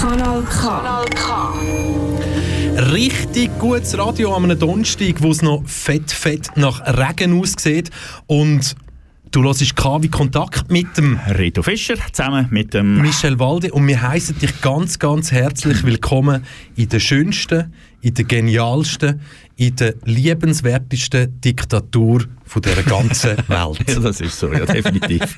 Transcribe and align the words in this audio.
Kanal 0.00 0.42
K. 0.42 1.52
Richtig 2.92 3.50
gutes 3.58 3.96
Radio 3.98 4.34
am 4.34 4.58
Donnerstag, 4.58 5.22
wo 5.22 5.30
es 5.30 5.42
noch 5.42 5.62
fett, 5.66 6.10
fett 6.10 6.48
nach 6.56 6.80
Regen 6.86 7.40
aussieht. 7.40 7.90
Und 8.26 8.74
du 9.30 9.44
hörst 9.44 9.76
K 9.76 10.02
wie 10.02 10.08
Kontakt 10.08 10.70
mit 10.70 10.96
dem 10.96 11.18
Reto 11.28 11.62
Fischer 11.62 11.94
zusammen 12.12 12.48
mit 12.50 12.74
dem 12.74 13.00
Michel 13.00 13.38
Walde. 13.38 13.72
Und 13.72 13.86
wir 13.86 14.00
heißen 14.02 14.38
dich 14.38 14.60
ganz, 14.60 14.98
ganz 14.98 15.30
herzlich 15.30 15.84
willkommen 15.84 16.44
in 16.76 16.88
der 16.88 17.00
schönsten, 17.00 17.72
in 18.00 18.14
der 18.14 18.24
genialsten, 18.24 19.20
in 19.56 19.76
der 19.76 19.94
liebenswertesten 20.04 21.40
Diktatur 21.40 22.24
von 22.44 22.62
der 22.62 22.82
ganzen 22.82 23.36
Welt. 23.48 23.78
Ja, 23.88 24.00
das 24.00 24.20
ist 24.20 24.38
so, 24.38 24.52
ja, 24.52 24.66
definitiv. 24.66 25.36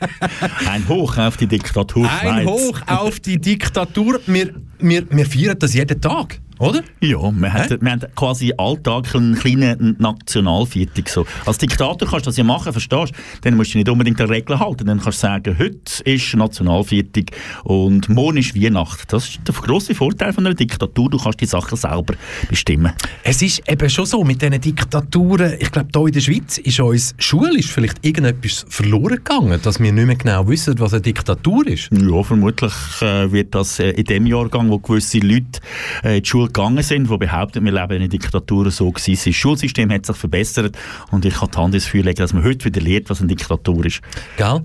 Ein 0.66 0.88
Hoch 0.88 1.18
auf 1.18 1.36
die 1.36 1.46
Diktatur 1.46 2.08
Ein 2.08 2.44
Schweiz. 2.44 2.48
Hoch 2.48 2.80
auf 2.86 3.20
die 3.20 3.38
Diktatur. 3.38 4.20
Wir, 4.26 4.54
wir, 4.78 5.04
wir 5.10 5.26
feiern 5.26 5.58
das 5.58 5.74
jeden 5.74 6.00
Tag, 6.00 6.40
oder? 6.62 6.82
Ja, 7.00 7.18
wir 7.18 7.52
haben, 7.52 7.80
wir 7.80 7.90
haben 7.90 8.00
quasi 8.14 8.52
Alltag 8.56 9.14
einen 9.16 9.34
kleinen 9.34 9.96
Nationalviertag. 9.98 11.08
So. 11.08 11.26
Als 11.44 11.58
Diktator 11.58 12.08
kannst 12.08 12.26
du 12.26 12.30
das 12.30 12.36
ja 12.36 12.44
machen, 12.44 12.72
verstehst 12.72 13.12
du? 13.12 13.40
Dann 13.42 13.56
musst 13.56 13.74
du 13.74 13.78
nicht 13.78 13.88
unbedingt 13.88 14.20
an 14.20 14.28
Regeln 14.28 14.60
halten. 14.60 14.86
Dann 14.86 15.00
kannst 15.00 15.18
du 15.18 15.26
sagen, 15.26 15.58
heute 15.58 16.02
ist 16.04 16.34
Nationalviertag 16.34 17.32
und 17.64 18.08
morgen 18.08 18.36
ist 18.36 18.54
Weihnacht. 18.54 19.12
Das 19.12 19.28
ist 19.28 19.40
der 19.46 19.54
grosse 19.54 19.94
Vorteil 19.94 20.32
von 20.32 20.46
einer 20.46 20.54
Diktatur. 20.54 21.10
Du 21.10 21.18
kannst 21.18 21.40
die 21.40 21.46
Sachen 21.46 21.76
selber 21.76 22.14
bestimmen. 22.48 22.92
Es 23.24 23.42
ist 23.42 23.68
eben 23.68 23.90
schon 23.90 24.06
so, 24.06 24.22
mit 24.22 24.40
diesen 24.40 24.60
Diktaturen, 24.60 25.54
ich 25.58 25.72
glaube, 25.72 25.88
hier 25.92 26.06
in 26.06 26.12
der 26.12 26.20
Schweiz 26.20 26.58
ist 26.58 26.78
uns 26.78 27.14
schulisch 27.18 27.72
vielleicht 27.72 28.04
irgendetwas 28.06 28.64
verloren 28.68 29.16
gegangen, 29.16 29.58
dass 29.62 29.80
wir 29.80 29.92
nicht 29.92 30.06
mehr 30.06 30.16
genau 30.16 30.46
wissen, 30.46 30.78
was 30.78 30.92
eine 30.92 31.02
Diktatur 31.02 31.66
ist. 31.66 31.90
Ja, 31.90 32.22
vermutlich 32.22 32.72
äh, 33.00 33.32
wird 33.32 33.52
das 33.54 33.80
äh, 33.80 33.90
in 33.90 34.04
dem 34.04 34.26
Jahrgang, 34.26 34.70
wo 34.70 34.78
gewisse 34.78 35.18
Leute 35.18 35.60
äh, 36.04 36.18
in 36.18 36.22
die 36.22 36.28
Schule 36.28 36.51
gegangen 36.52 36.82
sind, 36.82 37.10
die 37.10 37.16
behaupten, 37.16 37.64
wir 37.64 37.72
leben 37.72 37.92
in 37.92 37.98
einer 38.02 38.08
Diktatur, 38.08 38.70
so 38.70 38.90
gewesen. 38.90 39.30
Das 39.30 39.34
Schulsystem 39.34 39.90
hat 39.90 40.06
sich 40.06 40.16
verbessert 40.16 40.76
und 41.10 41.24
ich 41.24 41.34
kann 41.34 41.48
die 41.52 41.58
Hand 41.58 41.74
ins 41.74 41.86
Feuer 41.86 42.02
legen, 42.02 42.18
dass 42.18 42.32
man 42.32 42.44
heute 42.44 42.64
wieder 42.64 42.80
lernt, 42.80 43.10
was 43.10 43.20
eine 43.20 43.28
Diktatur 43.28 43.84
ist. 43.86 44.00
Gell? 44.36 44.60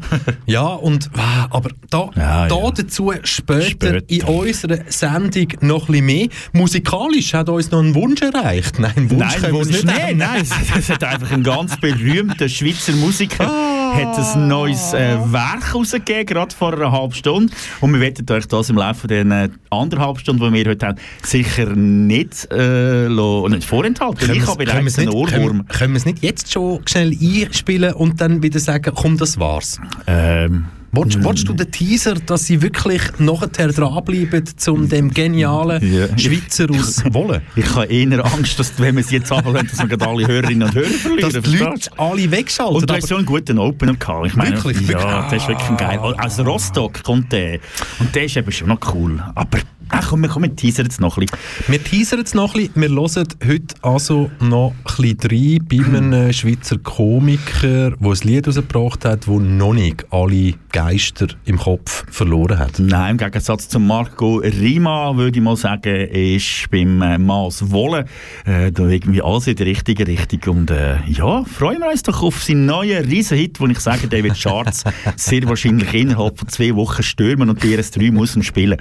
ja, 0.45 0.65
und 0.65 1.09
wow, 1.13 1.47
aber 1.49 1.69
da, 1.89 2.09
Ja, 2.15 2.47
da 2.47 2.55
ja. 2.55 2.71
dazu 2.71 3.11
später, 3.23 3.61
Später. 3.61 4.01
in 4.09 4.23
unserer 4.23 4.79
Sendung 4.87 5.47
noch 5.61 5.87
ein 5.89 5.91
bisschen 5.91 6.05
mehr. 6.05 6.27
Musikalisch 6.53 7.33
hat 7.33 7.49
uns 7.49 7.71
noch 7.71 7.79
ein 7.79 7.95
Wunsch 7.95 8.21
erreicht. 8.21 8.79
Nein, 8.79 9.09
Wunsch 9.09 9.41
Nein, 9.41 9.53
Wunsch, 9.53 9.67
nicht 9.69 9.85
nein, 9.85 10.17
nein, 10.17 10.41
es, 10.41 10.89
hat 10.89 11.03
einfach 11.03 11.31
ein 11.31 11.43
ganz 11.43 11.79
berühmter 11.79 12.49
Schweizer 12.49 12.93
Musiker 12.93 13.45
hat 13.93 14.35
ein 14.35 14.47
neues 14.47 14.93
äh, 14.93 15.17
Werk 15.31 15.73
rausgegeben, 15.73 16.25
gerade 16.25 16.55
vor 16.55 16.73
einer 16.73 16.91
halben 16.91 17.13
Stunde. 17.13 17.53
Und 17.81 17.93
wir 17.93 17.99
werden 17.99 18.25
euch 18.29 18.47
das 18.47 18.69
im 18.69 18.77
Laufe 18.77 19.07
der 19.07 19.25
äh, 19.25 19.49
anderthalb 19.69 20.19
Stunden, 20.19 20.43
die 20.43 20.53
wir 20.53 20.71
heute 20.71 20.87
haben, 20.87 20.97
sicher 21.23 21.75
nicht, 21.75 22.47
äh, 22.51 23.07
nicht 23.09 23.63
vorenthalten. 23.63 24.17
Können 24.17 24.41
ich 24.41 24.47
habe 24.47 24.65
bereits 24.65 24.99
einen 24.99 25.09
Ohrwurm. 25.09 25.29
Können, 25.29 25.67
können 25.67 25.93
wir 25.93 25.97
es 25.97 26.05
nicht 26.05 26.23
jetzt 26.23 26.51
schon 26.51 26.81
schnell 26.87 27.11
einspielen 27.11 27.93
und 27.93 28.21
dann 28.21 28.43
wieder 28.43 28.59
sagen, 28.59 28.91
komm, 28.95 29.17
das 29.17 29.39
war's? 29.39 29.79
Ähm, 30.07 30.65
Wolltest, 30.93 31.23
wolltest 31.23 31.47
du 31.49 31.53
den 31.53 31.69
Teaser, 31.69 32.15
dass 32.15 32.45
sie 32.45 32.61
wirklich 32.61 33.01
nachher 33.19 33.47
dranbleiben, 33.67 34.43
um 34.67 34.87
dem 34.87 35.11
genialen 35.13 35.81
Ja. 35.93 36.17
Schweizer 36.17 36.67
aus 36.71 37.03
Wollen? 37.13 37.41
ich 37.55 37.75
habe 37.75 37.85
eher 37.87 38.25
Angst, 38.25 38.57
dass, 38.57 38.79
wenn 38.79 38.95
wir 38.95 39.01
es 39.01 39.11
jetzt 39.11 39.31
ablassen, 39.31 39.67
dass 39.69 39.79
wir 39.79 39.87
gerade 39.87 40.07
alle 40.07 40.27
Hörerinnen 40.27 40.67
und 40.69 40.73
Hörer 40.75 40.85
verlieren. 40.87 41.33
Dass 41.33 41.43
die 41.43 41.57
Leute 41.57 41.89
alle 41.97 42.31
wegschalten. 42.31 42.75
Und 42.77 42.89
du 42.89 42.93
hast 42.93 43.07
so 43.07 43.15
einen 43.17 43.25
guten 43.25 43.59
Opener 43.59 43.95
gehabt. 43.95 44.27
Ich 44.27 44.35
meine, 44.35 44.55
Wirklich? 44.55 44.87
Ja, 44.87 45.29
das 45.29 45.41
ist 45.43 45.47
wirklich 45.49 45.77
geil. 45.77 45.99
Aus 45.99 46.39
Rostock 46.39 47.03
kommt 47.03 47.31
der. 47.31 47.59
Und 47.99 48.15
der 48.15 48.23
ist 48.25 48.37
eben 48.37 48.51
schon 48.51 48.69
noch 48.69 48.79
cool. 48.93 49.21
Aber 49.35 49.59
ach, 49.89 50.09
komm, 50.09 50.21
wir 50.21 50.29
kommen 50.29 50.55
teasern 50.55 50.85
jetzt 50.85 50.99
noch 50.99 51.17
ein 51.17 51.25
bisschen. 51.25 51.39
Wir 51.67 51.83
teasern 51.83 52.19
jetzt 52.19 52.35
noch 52.35 52.55
ein 52.55 52.69
bisschen. 52.73 52.81
Wir 52.81 52.89
hören 52.89 53.27
heute 53.47 53.75
also 53.81 54.31
noch 54.39 54.73
ein 54.73 55.15
bisschen 55.15 55.17
rein 55.31 55.67
bei 55.69 55.97
einem 55.97 56.33
Schweizer 56.37 56.77
Komiker, 56.77 57.91
der 57.91 57.97
ein 57.99 58.17
Lied 58.23 58.47
rausgebracht 58.47 59.05
hat, 59.05 59.27
das 59.27 59.35
noch 59.35 59.73
nicht 59.73 60.05
alle 60.11 60.53
Geister 60.71 61.27
im 61.45 61.57
Kopf 61.57 62.05
verloren 62.11 62.59
hat. 62.59 62.79
Nein, 62.79 63.11
im 63.11 63.17
Gegensatz 63.17 63.69
zu 63.69 63.79
Marco 63.79 64.37
Rima, 64.37 65.15
würde 65.15 65.37
ich 65.37 65.43
mal 65.43 65.55
sagen, 65.55 66.07
ist 66.07 66.69
beim 66.71 67.01
äh, 67.01 67.17
Maas 67.17 67.71
Wolle 67.71 68.05
äh, 68.45 68.71
da 68.71 68.87
irgendwie 68.87 69.21
alles 69.21 69.47
in 69.47 69.55
der 69.55 69.65
richtigen 69.65 70.05
Richtung. 70.05 70.57
Und 70.57 70.71
äh, 70.71 70.97
ja, 71.07 71.43
freuen 71.43 71.79
wir 71.79 71.89
uns 71.89 72.03
doch 72.03 72.21
auf 72.23 72.43
seinen 72.43 72.65
neuen 72.65 73.05
Riesenhit, 73.05 73.59
wo 73.59 73.67
ich 73.67 73.79
sage, 73.79 74.07
der 74.07 74.23
wird 74.23 74.41
Charts 74.41 74.83
sehr 75.15 75.47
wahrscheinlich 75.47 75.93
innerhalb 75.93 76.37
von 76.37 76.47
zwei 76.47 76.75
Wochen 76.75 77.03
stürmen 77.03 77.49
und 77.49 77.63
DRS3 77.63 78.11
muss 78.11 78.35
ihn 78.35 78.43
spielen. 78.43 78.77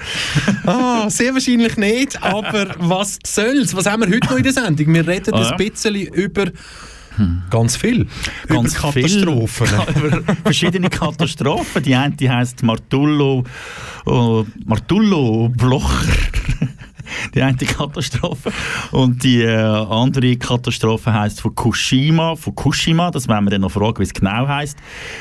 Ah, 0.65 0.96
sehr 1.09 1.33
wahrscheinlich 1.35 1.77
nicht, 1.77 2.23
aber 2.23 2.75
was 2.79 3.19
soll's? 3.25 3.75
Was 3.75 3.87
haben 3.87 4.03
wir 4.03 4.09
heute 4.15 4.27
noch 4.29 4.37
in 4.37 4.43
der 4.43 4.53
Sendung? 4.53 4.93
Wir 4.95 5.07
reden 5.07 5.35
Ah, 5.35 5.51
ein 5.51 5.57
bisschen 5.57 5.95
über 5.95 6.47
ganz 7.51 7.77
viel. 7.77 8.07
Ganz 8.49 8.75
über 8.75 8.93
Katastrophen. 8.93 9.67
Viel, 9.67 10.05
über 10.05 10.35
verschiedene 10.45 10.91
Katastrophen. 10.91 11.83
Die 11.83 11.95
eine 11.95 12.15
die 12.15 12.31
heisst 12.31 12.63
Martullo, 12.63 13.45
äh, 14.07 14.43
Martullo 14.65 15.49
Blocher. 15.49 16.05
Die 17.35 17.43
eine 17.43 17.57
Katastrophe. 17.57 18.53
Und 18.93 19.23
die 19.23 19.43
äh, 19.43 19.57
andere 19.57 20.37
Katastrophe 20.37 21.13
heisst 21.13 21.41
Fukushima. 21.41 22.37
Fukushima, 22.37 23.11
das 23.11 23.29
werden 23.29 23.45
wir 23.45 23.51
dann 23.51 23.63
noch 23.63 23.73
fragen, 23.73 23.99
wie 23.99 24.05
es 24.05 24.13
genau 24.13 24.47
heisst. 24.47 24.79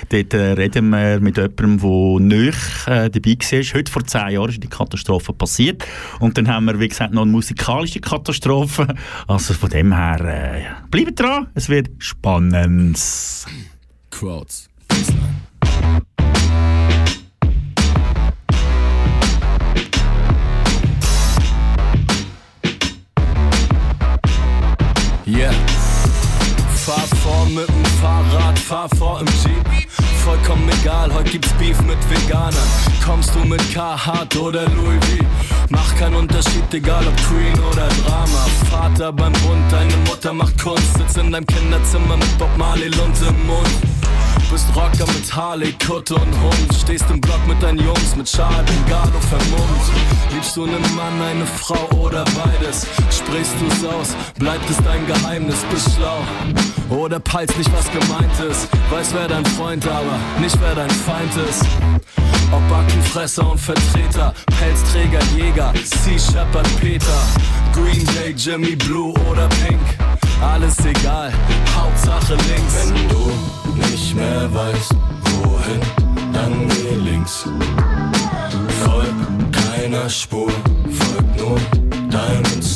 Dort 0.09 0.33
äh, 0.33 0.53
reden 0.53 0.89
wir 0.89 1.19
mit 1.19 1.37
jemandem, 1.37 1.79
der 1.79 2.37
nicht 2.39 2.87
äh, 2.87 3.09
dabei 3.09 3.37
war. 3.37 3.75
Heute 3.75 3.91
vor 3.91 4.05
zehn 4.05 4.29
Jahren 4.29 4.49
ist 4.49 4.63
die 4.63 4.67
Katastrophe 4.67 5.33
passiert. 5.33 5.85
Und 6.19 6.37
dann 6.37 6.47
haben 6.47 6.65
wir, 6.65 6.79
wie 6.79 6.87
gesagt, 6.87 7.13
noch 7.13 7.23
eine 7.23 7.31
musikalische 7.31 7.99
Katastrophe. 7.99 8.87
Also 9.27 9.53
von 9.53 9.69
dem 9.69 9.93
her, 9.93 10.21
äh, 10.21 10.87
bleibt 10.89 11.19
dran, 11.19 11.47
es 11.53 11.69
wird 11.69 11.89
spannend. 11.99 12.99
Quotes. 14.09 14.69
Yeah. 14.91 15.34
Vor 27.45 27.53
mit 27.53 27.67
dem 27.67 27.85
Fahrrad, 28.01 28.57
fahr 28.57 28.89
vor 28.97 29.21
im 29.21 29.27
Jeep. 29.27 29.85
Vollkommen 30.23 30.67
egal, 30.81 31.13
heute 31.13 31.29
gibt's 31.29 31.53
Beef 31.59 31.79
mit 31.83 31.97
Veganern. 32.09 32.55
Kommst 33.05 33.35
du 33.35 33.39
mit 33.39 33.61
Carhartt 33.71 34.35
oder 34.35 34.63
Louis 34.69 34.99
V? 35.05 35.25
Mach 35.69 35.95
keinen 35.95 36.15
Unterschied, 36.15 36.73
egal 36.73 37.05
ob 37.07 37.15
Queen 37.27 37.53
oder 37.71 37.87
Drama. 38.03 38.47
Vater 38.71 39.13
beim 39.13 39.33
Bund, 39.33 39.71
deine 39.71 39.95
Mutter 40.07 40.33
macht 40.33 40.59
Kunst. 40.59 40.97
Sitz 40.97 41.17
in 41.17 41.31
deinem 41.31 41.45
Kinderzimmer 41.45 42.17
mit 42.17 42.37
Bob 42.39 42.49
Marley 42.57 42.87
Lunte 42.87 43.25
im 43.25 43.45
Mund. 43.45 43.69
Bist 44.51 44.67
Rocker 44.75 45.11
mit 45.11 45.35
Harley, 45.35 45.73
Kutte 45.85 46.15
und 46.15 46.41
Hund. 46.41 46.73
Stehst 46.81 47.05
im 47.09 47.19
Block 47.19 47.45
mit 47.47 47.61
deinen 47.61 47.79
Jungs, 47.79 48.15
mit 48.15 48.29
Schal, 48.29 48.63
Bengalo 48.63 49.19
vermummt. 49.29 49.91
Liebst 50.31 50.55
du 50.55 50.63
einen 50.65 50.95
Mann, 50.95 51.21
eine 51.21 51.45
Frau 51.45 51.89
oder 51.97 52.23
beides? 52.25 52.85
Sprichst 53.09 53.53
du's 53.59 53.89
aus, 53.89 54.15
bleibt 54.37 54.69
es 54.69 54.77
dein 54.83 55.05
Geheimnis, 55.07 55.57
bist 55.71 55.89
schlau. 55.95 56.19
Oder 56.89 57.19
peilst 57.19 57.57
nicht, 57.57 57.71
was 57.73 57.91
gemeint 57.91 58.39
ist. 58.49 58.67
Weiß, 58.89 59.13
wer 59.13 59.27
dein 59.27 59.45
Freund, 59.45 59.87
aber 59.87 60.19
nicht, 60.39 60.57
wer 60.61 60.75
dein 60.75 60.89
Feind 60.89 61.35
ist. 61.49 61.65
Ob 62.51 62.67
Backenfresser 62.69 63.51
und 63.51 63.59
Vertreter, 63.59 64.33
Pelzträger, 64.59 65.19
Jäger, 65.35 65.73
Sea 65.83 66.19
Shepherd, 66.19 66.67
Peter, 66.79 67.05
Green 67.73 68.05
Day, 68.15 68.33
Jimmy 68.37 68.75
Blue 68.75 69.13
oder 69.29 69.47
Pink. 69.65 69.81
Alles 70.41 70.77
egal, 70.85 71.33
Hauptsache 71.75 72.35
links. 72.35 72.91
Wenn 72.93 73.09
du 73.09 73.31
nicht 73.75 74.15
mehr 74.15 74.53
weißt, 74.53 74.95
wohin, 75.23 75.79
dann 76.33 76.67
geh 76.69 76.95
links. 76.95 77.45
Folg 78.83 79.13
keiner 79.51 80.09
Spur, 80.09 80.51
folg 80.89 81.37
nur 81.37 81.59
deinem 82.09 82.43
Instinkt. 82.55 82.74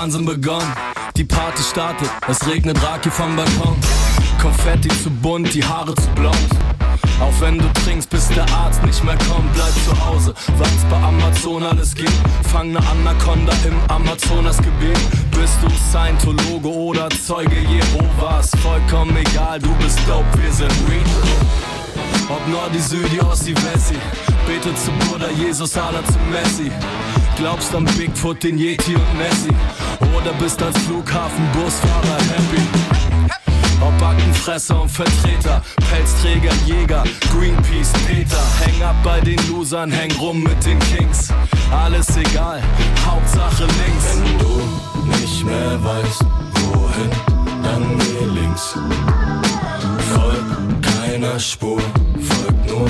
Wahnsinn 0.00 0.24
begonnen. 0.24 0.72
Die 1.16 1.24
Party 1.24 1.60
startet, 1.60 2.08
es 2.28 2.46
regnet 2.46 2.80
Raki 2.84 3.10
vom 3.10 3.34
Balkon. 3.34 3.76
Konfetti 4.40 4.88
zu 5.02 5.10
bunt, 5.10 5.52
die 5.52 5.64
Haare 5.64 5.92
zu 5.92 6.08
blond. 6.14 6.36
Auch 7.20 7.32
wenn 7.40 7.58
du 7.58 7.64
trinkst, 7.84 8.08
bis 8.08 8.28
der 8.28 8.48
Arzt 8.52 8.80
nicht 8.84 9.02
mehr 9.02 9.18
kommt, 9.28 9.52
bleib 9.54 9.74
zu 9.84 10.06
Hause. 10.06 10.34
Weil's 10.56 10.84
bei 10.88 10.96
Amazon 11.02 11.64
alles 11.64 11.96
gibt. 11.96 12.12
Fang 12.52 12.70
ne 12.70 12.78
Anaconda 12.78 13.52
im 13.66 13.74
Amazonasgebiet. 13.88 15.00
Bist 15.32 15.58
du 15.62 15.68
Scientologe 15.90 16.68
oder 16.68 17.08
Zeuge 17.26 17.58
Jehovas? 17.58 18.52
Vollkommen 18.62 19.16
egal, 19.16 19.58
du 19.58 19.74
bist 19.82 19.98
dope, 20.06 20.26
wir 20.40 20.52
sind 20.52 20.72
real. 20.88 21.67
Ob 22.30 22.46
Nordi, 22.48 22.78
Südi, 22.78 23.20
Ossi, 23.20 23.54
Wessi. 23.54 23.96
Bete 24.46 24.74
zu 24.74 24.90
Buddha, 24.92 25.30
Jesus, 25.30 25.76
Allah 25.76 26.04
zu 26.04 26.18
Messi. 26.30 26.70
Glaubst 27.36 27.74
an 27.74 27.84
Bigfoot, 27.96 28.42
den 28.42 28.58
Yeti 28.58 28.94
und 28.94 29.18
Nessie. 29.18 29.54
Oder 30.14 30.32
bist 30.34 30.62
als 30.62 30.76
Flughafenbusfahrer 30.78 32.18
happy. 32.32 32.62
Ob 33.80 34.02
Aktenfresser 34.02 34.82
und 34.82 34.90
Vertreter, 34.90 35.62
Pelzträger, 35.90 36.52
Jäger, 36.66 37.04
Greenpeace, 37.32 37.92
Peter. 38.06 38.42
Häng 38.60 38.82
ab 38.82 38.96
bei 39.04 39.20
den 39.20 39.38
Losern, 39.48 39.90
häng 39.90 40.12
rum 40.20 40.42
mit 40.42 40.64
den 40.66 40.78
Kings. 40.80 41.28
Alles 41.70 42.08
egal, 42.16 42.62
Hauptsache 43.06 43.64
links. 43.64 44.16
Wenn 44.16 44.38
du 44.38 45.18
nicht 45.18 45.44
mehr 45.44 45.82
weißt, 45.82 46.24
wohin, 46.72 47.10
dann 47.62 47.98
geh 47.98 48.40
links. 48.40 48.74
Folg 50.12 50.44
keiner 50.82 51.38
Spur, 51.38 51.80
nur 52.78 52.88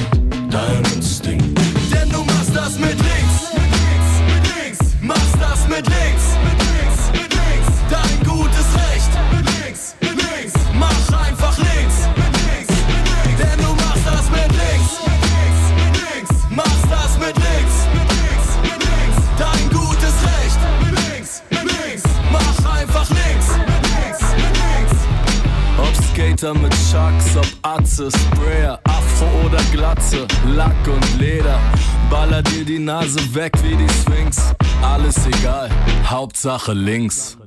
deinem 0.50 0.84
Instinkt. 0.94 1.58
Denn 1.92 2.10
du 2.10 2.22
machst 2.24 2.54
das 2.54 2.78
mit 2.78 2.96
links. 2.98 3.36
Mit 3.54 3.70
links, 3.80 4.10
mit 4.28 4.44
links. 4.56 4.78
Machst 5.00 5.36
das 5.40 5.68
mit 5.68 5.86
links. 5.86 6.24
Mit 6.44 6.58
links, 6.68 7.00
mit 7.12 7.32
links. 7.32 7.68
Dein 7.88 8.18
gutes 8.24 8.68
Recht. 8.76 9.12
Mit 9.32 9.46
links, 9.60 9.94
mit 10.00 10.16
links. 10.16 10.54
Mach 10.78 11.26
einfach 11.26 11.56
links. 11.58 11.96
Mit 12.16 12.34
links, 12.48 12.74
mit 12.88 13.04
links. 13.12 13.38
Denn 13.40 13.58
du 13.64 13.70
machst 13.82 14.06
das 14.06 14.26
mit 14.30 14.50
links. 14.62 14.90
Mit 15.08 15.20
links, 15.32 15.62
mit 15.78 15.94
links. 16.04 16.30
Machst 16.50 16.88
das 16.90 17.12
mit 17.18 17.36
links. 17.46 17.76
Mit 17.94 18.08
links, 18.18 18.48
mit 18.68 18.80
links. 18.88 19.18
Dein 19.38 19.64
gutes 19.70 20.16
Recht. 20.28 20.60
Mit 20.84 20.94
links, 21.08 21.42
mit 21.50 21.64
links. 21.64 22.02
Mach 22.32 22.76
einfach 22.76 23.08
links. 23.10 23.48
Mit 23.56 23.84
links, 23.94 24.22
mit 24.36 24.54
links. 24.62 24.96
Ob 25.78 25.94
Skater 26.10 26.54
mit 26.54 26.74
Chucks, 26.90 27.36
ob 27.36 27.46
Atze, 27.62 28.10
Sprayer, 28.10 28.77
oder 29.44 29.58
Glatze, 29.72 30.26
Lack 30.46 30.76
und 30.86 31.18
Leder. 31.18 31.58
Baller 32.10 32.42
dir 32.42 32.64
die 32.64 32.78
Nase 32.78 33.18
weg 33.34 33.52
wie 33.62 33.76
die 33.76 33.88
Sphinx. 33.88 34.54
Alles 34.82 35.26
egal, 35.26 35.70
Hauptsache 36.04 36.72
links. 36.72 37.37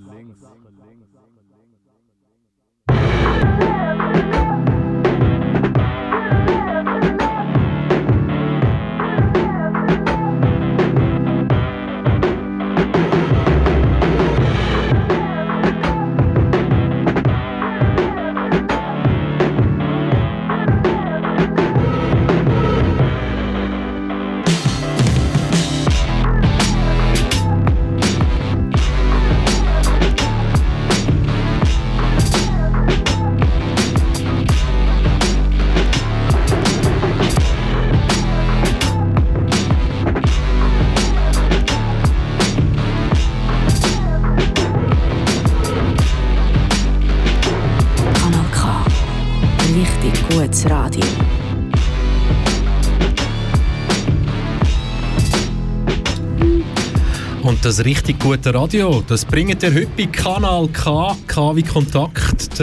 Und 57.61 57.65
das 57.67 57.85
richtig 57.85 58.19
gute 58.19 58.55
Radio, 58.55 59.03
das 59.07 59.23
bringt 59.23 59.61
ihr 59.61 59.71
heute 59.71 59.91
bei 59.95 60.07
Kanal 60.07 60.67
K, 60.69 61.15
K 61.27 61.55
wie 61.55 61.61
Kontakt. 61.61 62.59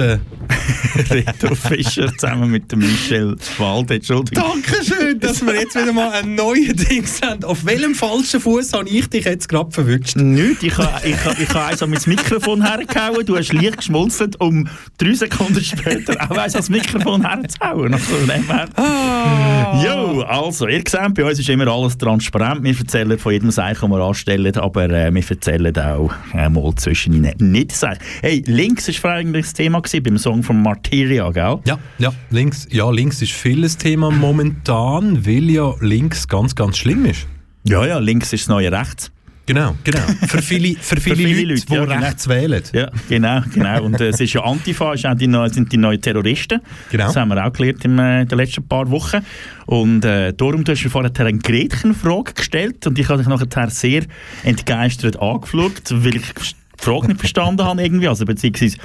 Reto 1.10 1.54
Fischer 1.54 2.08
zusammen 2.16 2.50
mit 2.50 2.70
dem 2.72 2.80
Michel 2.80 3.36
Walde. 3.58 3.94
Entschuldigung. 3.94 4.44
Dankeschön, 4.44 5.20
dass 5.20 5.44
wir 5.44 5.54
jetzt 5.54 5.74
wieder 5.74 5.92
mal 5.92 6.10
ein 6.12 6.34
neues 6.34 6.74
Ding 6.74 7.04
haben. 7.22 7.44
Auf 7.44 7.64
welchem 7.64 7.94
falschen 7.94 8.40
Fuß 8.40 8.72
habe 8.72 8.88
ich 8.88 9.08
dich 9.08 9.24
jetzt 9.24 9.48
gerade 9.48 9.70
verwünscht? 9.70 10.16
Nicht, 10.16 10.62
ich 10.62 10.76
habe 10.76 11.06
ich, 11.06 11.24
ha- 11.24 11.34
ich 11.38 11.48
ha 11.54 11.66
eins 11.68 11.82
an 11.82 11.90
mein 11.90 12.00
Mikrofon 12.06 12.64
hergehauen, 12.66 13.24
du 13.24 13.36
hast 13.36 13.52
leicht 13.52 13.78
geschmunzelt, 13.78 14.40
um 14.40 14.68
drei 14.98 15.14
Sekunden 15.14 15.62
später 15.62 16.14
auch 16.30 16.36
eins 16.36 16.54
ans 16.54 16.68
Mikrofon 16.68 17.26
herzuhauen. 17.28 17.94
Also, 17.94 18.14
her. 18.26 19.82
Jo, 19.84 20.22
also, 20.22 20.66
ihr 20.66 20.82
seht, 20.86 21.14
bei 21.14 21.24
uns 21.24 21.38
ist 21.38 21.48
immer 21.48 21.66
alles 21.68 21.96
transparent. 21.98 22.62
Wir 22.62 22.76
erzählen 22.78 23.18
von 23.18 23.32
jedem 23.32 23.50
Seich, 23.50 23.78
das 23.78 23.88
wir 23.88 23.98
anstellen, 24.00 24.56
aber 24.56 24.84
äh, 24.90 25.12
wir 25.14 25.22
erzählen 25.30 25.76
auch 25.78 26.10
äh, 26.34 26.48
mal 26.48 26.74
zwischen 26.76 27.12
ihnen 27.14 27.32
nicht 27.38 27.72
Seich. 27.72 27.98
Hey, 28.22 28.42
links 28.46 28.88
war 29.02 29.12
eigentlich 29.14 29.46
das 29.46 29.54
Thema 29.54 29.80
gewesen, 29.80 30.02
beim 30.02 30.18
Song 30.18 30.42
von 30.42 30.57
Martyria, 30.62 31.30
gell? 31.30 31.58
Ja, 31.66 31.78
ja, 31.98 32.12
links, 32.30 32.66
ja, 32.70 32.90
links 32.90 33.22
ist 33.22 33.32
vieles 33.32 33.76
Thema 33.76 34.10
momentan, 34.10 35.26
weil 35.26 35.50
ja 35.50 35.74
links 35.80 36.28
ganz, 36.28 36.54
ganz 36.54 36.78
schlimm 36.78 37.04
ist. 37.06 37.26
Ja, 37.64 37.86
ja, 37.86 37.98
links 37.98 38.32
ist 38.32 38.44
das 38.44 38.48
neue 38.48 38.72
Rechts. 38.72 39.10
Genau, 39.48 39.74
genau. 39.82 40.00
Für 40.26 40.42
viele, 40.42 40.78
für 40.78 40.96
viele, 41.00 41.16
viele 41.16 41.54
Leute, 41.54 41.64
die 41.64 41.74
ja, 41.74 41.84
genau. 41.86 42.06
rechts 42.06 42.28
wählen. 42.28 42.62
Ja, 42.74 42.90
genau, 43.08 43.40
genau. 43.54 43.82
Und 43.82 43.98
äh, 43.98 44.08
es 44.08 44.20
ist 44.20 44.34
ja 44.34 44.44
Antifa, 44.44 44.92
ist 44.92 45.06
auch 45.06 45.14
die 45.14 45.26
neue, 45.26 45.48
sind 45.48 45.72
die 45.72 45.78
neuen 45.78 46.02
Terroristen. 46.02 46.60
Genau. 46.90 47.06
Das 47.06 47.16
haben 47.16 47.28
wir 47.28 47.42
auch 47.42 47.50
gelernt 47.50 47.82
in 47.82 47.98
äh, 47.98 48.26
den 48.26 48.36
letzten 48.36 48.68
paar 48.68 48.90
Wochen. 48.90 49.24
Und 49.64 50.04
äh, 50.04 50.34
darum, 50.34 50.64
du 50.64 50.72
hast 50.72 50.84
mir 50.84 50.90
vorher 50.90 51.10
eine 51.18 51.38
Gretchenfrage 51.38 52.34
gestellt 52.34 52.86
und 52.86 52.98
ich 52.98 53.08
habe 53.08 53.22
dich 53.22 53.26
nachher 53.26 53.70
sehr 53.70 54.02
entgeistert 54.44 55.18
angeschaut, 55.18 55.82
weil 55.92 56.16
ich 56.16 56.22
die 56.34 56.84
Frage 56.84 57.06
nicht 57.06 57.20
verstanden 57.20 57.64
habe 57.64 57.82
irgendwie. 57.82 58.08
Also 58.08 58.26
beziehungsweise 58.26 58.76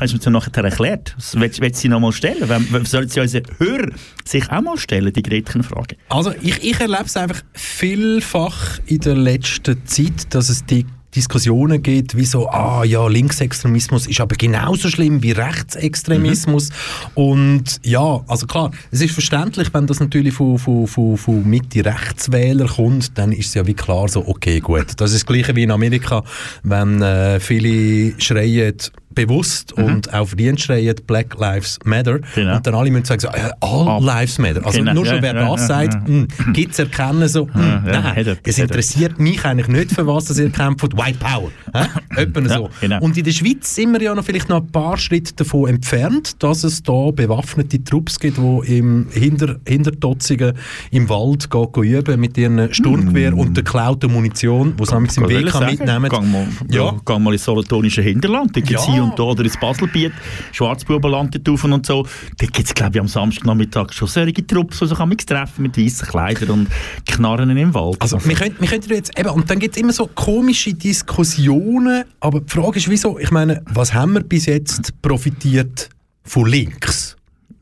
hast 0.00 0.12
du 0.12 0.16
mir 0.16 0.22
dann 0.22 0.32
nachher 0.34 0.64
erklärt. 0.64 1.14
Das 1.16 1.38
Willst 1.38 1.60
du 1.62 1.70
sie 1.74 1.88
noch 1.88 2.00
mal 2.00 2.12
stellen? 2.12 2.48
Wem- 2.48 2.84
Sollen 2.86 3.08
sie 3.08 3.20
unsere 3.20 3.42
Hörer 3.58 3.90
sich 4.24 4.50
auch 4.50 4.60
mal 4.60 4.76
stellen, 4.78 5.12
die 5.12 5.22
Gretchenfrage? 5.22 5.96
Also 6.08 6.32
ich, 6.42 6.62
ich 6.62 6.80
erlebe 6.80 7.04
es 7.04 7.16
einfach 7.16 7.42
vielfach 7.54 8.78
in 8.86 8.98
der 9.00 9.14
letzten 9.14 9.84
Zeit, 9.86 10.34
dass 10.34 10.48
es 10.48 10.64
die 10.64 10.84
Diskussionen 11.14 11.82
gibt, 11.82 12.16
wie 12.16 12.24
so, 12.26 12.48
ah 12.50 12.84
ja, 12.84 13.06
Linksextremismus 13.08 14.06
ist 14.06 14.20
aber 14.20 14.36
genauso 14.36 14.88
schlimm 14.88 15.22
wie 15.22 15.32
Rechtsextremismus. 15.32 16.70
Und 17.14 17.64
ja, 17.82 18.20
also 18.28 18.46
klar, 18.46 18.70
es 18.90 19.00
ist 19.00 19.12
verständlich, 19.12 19.72
wenn 19.72 19.86
das 19.86 20.00
natürlich 20.00 20.34
von, 20.34 20.58
von, 20.58 20.86
von, 20.86 21.16
von 21.16 21.48
Mitte-Rechtswählern 21.48 22.68
kommt, 22.68 23.16
dann 23.18 23.32
ist 23.32 23.48
es 23.48 23.54
ja 23.54 23.66
wie 23.66 23.74
klar 23.74 24.08
so, 24.08 24.26
okay, 24.28 24.60
gut. 24.60 24.86
Das 24.98 25.12
ist 25.12 25.22
das 25.22 25.26
Gleiche 25.26 25.56
wie 25.56 25.62
in 25.62 25.70
Amerika, 25.70 26.22
wenn 26.62 27.00
äh, 27.02 27.40
viele 27.40 28.12
schreien, 28.20 28.74
bewusst 29.14 29.72
und 29.72 30.14
auch 30.14 30.28
verdient 30.28 30.60
schreien 30.60 30.94
Black 31.06 31.34
Lives 31.40 31.78
Matter 31.84 32.20
Genau. 32.36 32.56
und 32.56 32.64
dann 32.64 32.74
alle 32.76 32.88
müssen 32.90 33.06
sagen 33.06 33.20
so, 33.20 33.26
äh, 33.28 33.50
all 33.60 33.88
Ah. 33.88 33.98
lives 34.20 34.38
matter. 34.38 34.64
Also 34.64 34.78
Genau. 34.78 34.92
nur 34.94 35.06
schon 35.06 35.16
Ja, 35.16 35.22
wer 35.22 35.34
ja, 35.34 35.50
das 35.50 35.60
ja, 35.62 35.66
sagt, 35.66 35.94
ja. 35.94 36.06
hm, 36.06 36.28
gibt 36.52 36.72
es 36.72 36.78
erkennen 36.78 37.26
so, 37.26 37.48
ja, 37.52 37.80
nein, 37.84 38.36
es 38.44 38.58
interessiert 38.58 39.18
mich 39.18 39.44
eigentlich 39.44 39.66
nicht, 39.66 39.90
für 39.90 40.06
was 40.06 40.26
das 40.26 40.38
ihr 40.38 40.50
kämpft, 40.50 40.96
White 40.98 41.18
Power. 41.18 41.50
Etwa 42.16 42.48
so. 42.48 42.70
genau. 42.80 43.00
Und 43.02 43.16
in 43.16 43.24
der 43.24 43.32
Schweiz 43.32 43.74
sind 43.74 43.92
wir 43.92 44.02
ja 44.02 44.14
noch 44.14 44.24
vielleicht 44.24 44.48
noch 44.48 44.60
ein 44.62 44.66
paar 44.72 44.96
Schritte 44.96 45.34
davon 45.34 45.68
entfernt, 45.68 46.42
dass 46.42 46.64
es 46.64 46.82
da 46.82 47.10
bewaffnete 47.12 47.82
Trupps 47.84 48.18
gibt, 48.18 48.38
die 48.38 48.78
im 48.78 49.06
Hinter, 49.10 49.56
Hintertotzigen 49.66 50.54
im 50.90 51.08
Wald 51.08 51.50
gehen, 51.50 51.72
gehen 51.72 51.84
üben 51.98 52.20
mit 52.20 52.36
ihren 52.36 52.72
Sturmgewehr 52.74 53.34
und 53.36 53.56
der 53.56 53.62
geklauten 53.64 54.12
Munition, 54.12 54.74
die 54.76 54.84
sie 54.84 55.20
im 55.20 55.28
WK 55.28 55.50
sagen, 55.52 55.66
mitnehmen. 55.70 56.08
Gang 56.10 56.32
mal, 56.32 56.46
Ja. 56.70 56.94
gang 57.04 57.22
mal 57.22 57.32
ins 57.32 57.44
solothurnische 57.44 58.02
Hinterland. 58.02 58.56
Da 58.56 58.60
gibt 58.60 58.80
es 58.80 58.86
Ja. 58.86 58.92
hier 58.92 59.02
und 59.04 59.18
da, 59.18 59.22
oder 59.24 59.44
ins 59.44 59.58
Baselbiet, 59.58 60.12
Schwarzbubenland 60.52 61.38
dort 61.46 61.64
und 61.64 61.86
so. 61.86 62.06
Da 62.38 62.46
gibt 62.46 62.66
es, 62.66 62.74
glaube 62.74 62.96
ich, 62.96 63.00
am 63.00 63.08
Samstagnachmittag 63.08 63.92
schon 63.92 64.08
solche 64.08 64.46
Trupps, 64.46 64.78
die 64.80 64.86
sich 64.86 65.26
treffen 65.26 65.62
mit 65.62 65.78
weißen 65.78 66.08
Kleidern 66.08 66.50
und 66.50 66.68
Knarren 67.06 67.56
im 67.56 67.74
Wald. 67.74 67.96
Also, 68.00 68.18
wir 68.24 68.34
könnten, 68.34 68.60
wir 68.60 68.68
könnten 68.68 68.90
jetzt 68.92 69.18
eben, 69.18 69.28
und 69.30 69.48
dann 69.48 69.58
gibt 69.58 69.76
es 69.76 69.82
immer 69.82 69.92
so 69.92 70.08
komische 70.14 70.74
Diskussionen, 70.88 72.04
aber 72.18 72.40
die 72.40 72.50
Frage 72.50 72.78
ist, 72.78 72.88
wieso, 72.88 73.18
ich 73.18 73.30
meine, 73.30 73.62
was 73.66 73.92
haben 73.92 74.14
wir 74.14 74.22
bis 74.22 74.46
jetzt 74.46 75.02
profitiert 75.02 75.90
von 76.24 76.46
links? 76.46 77.14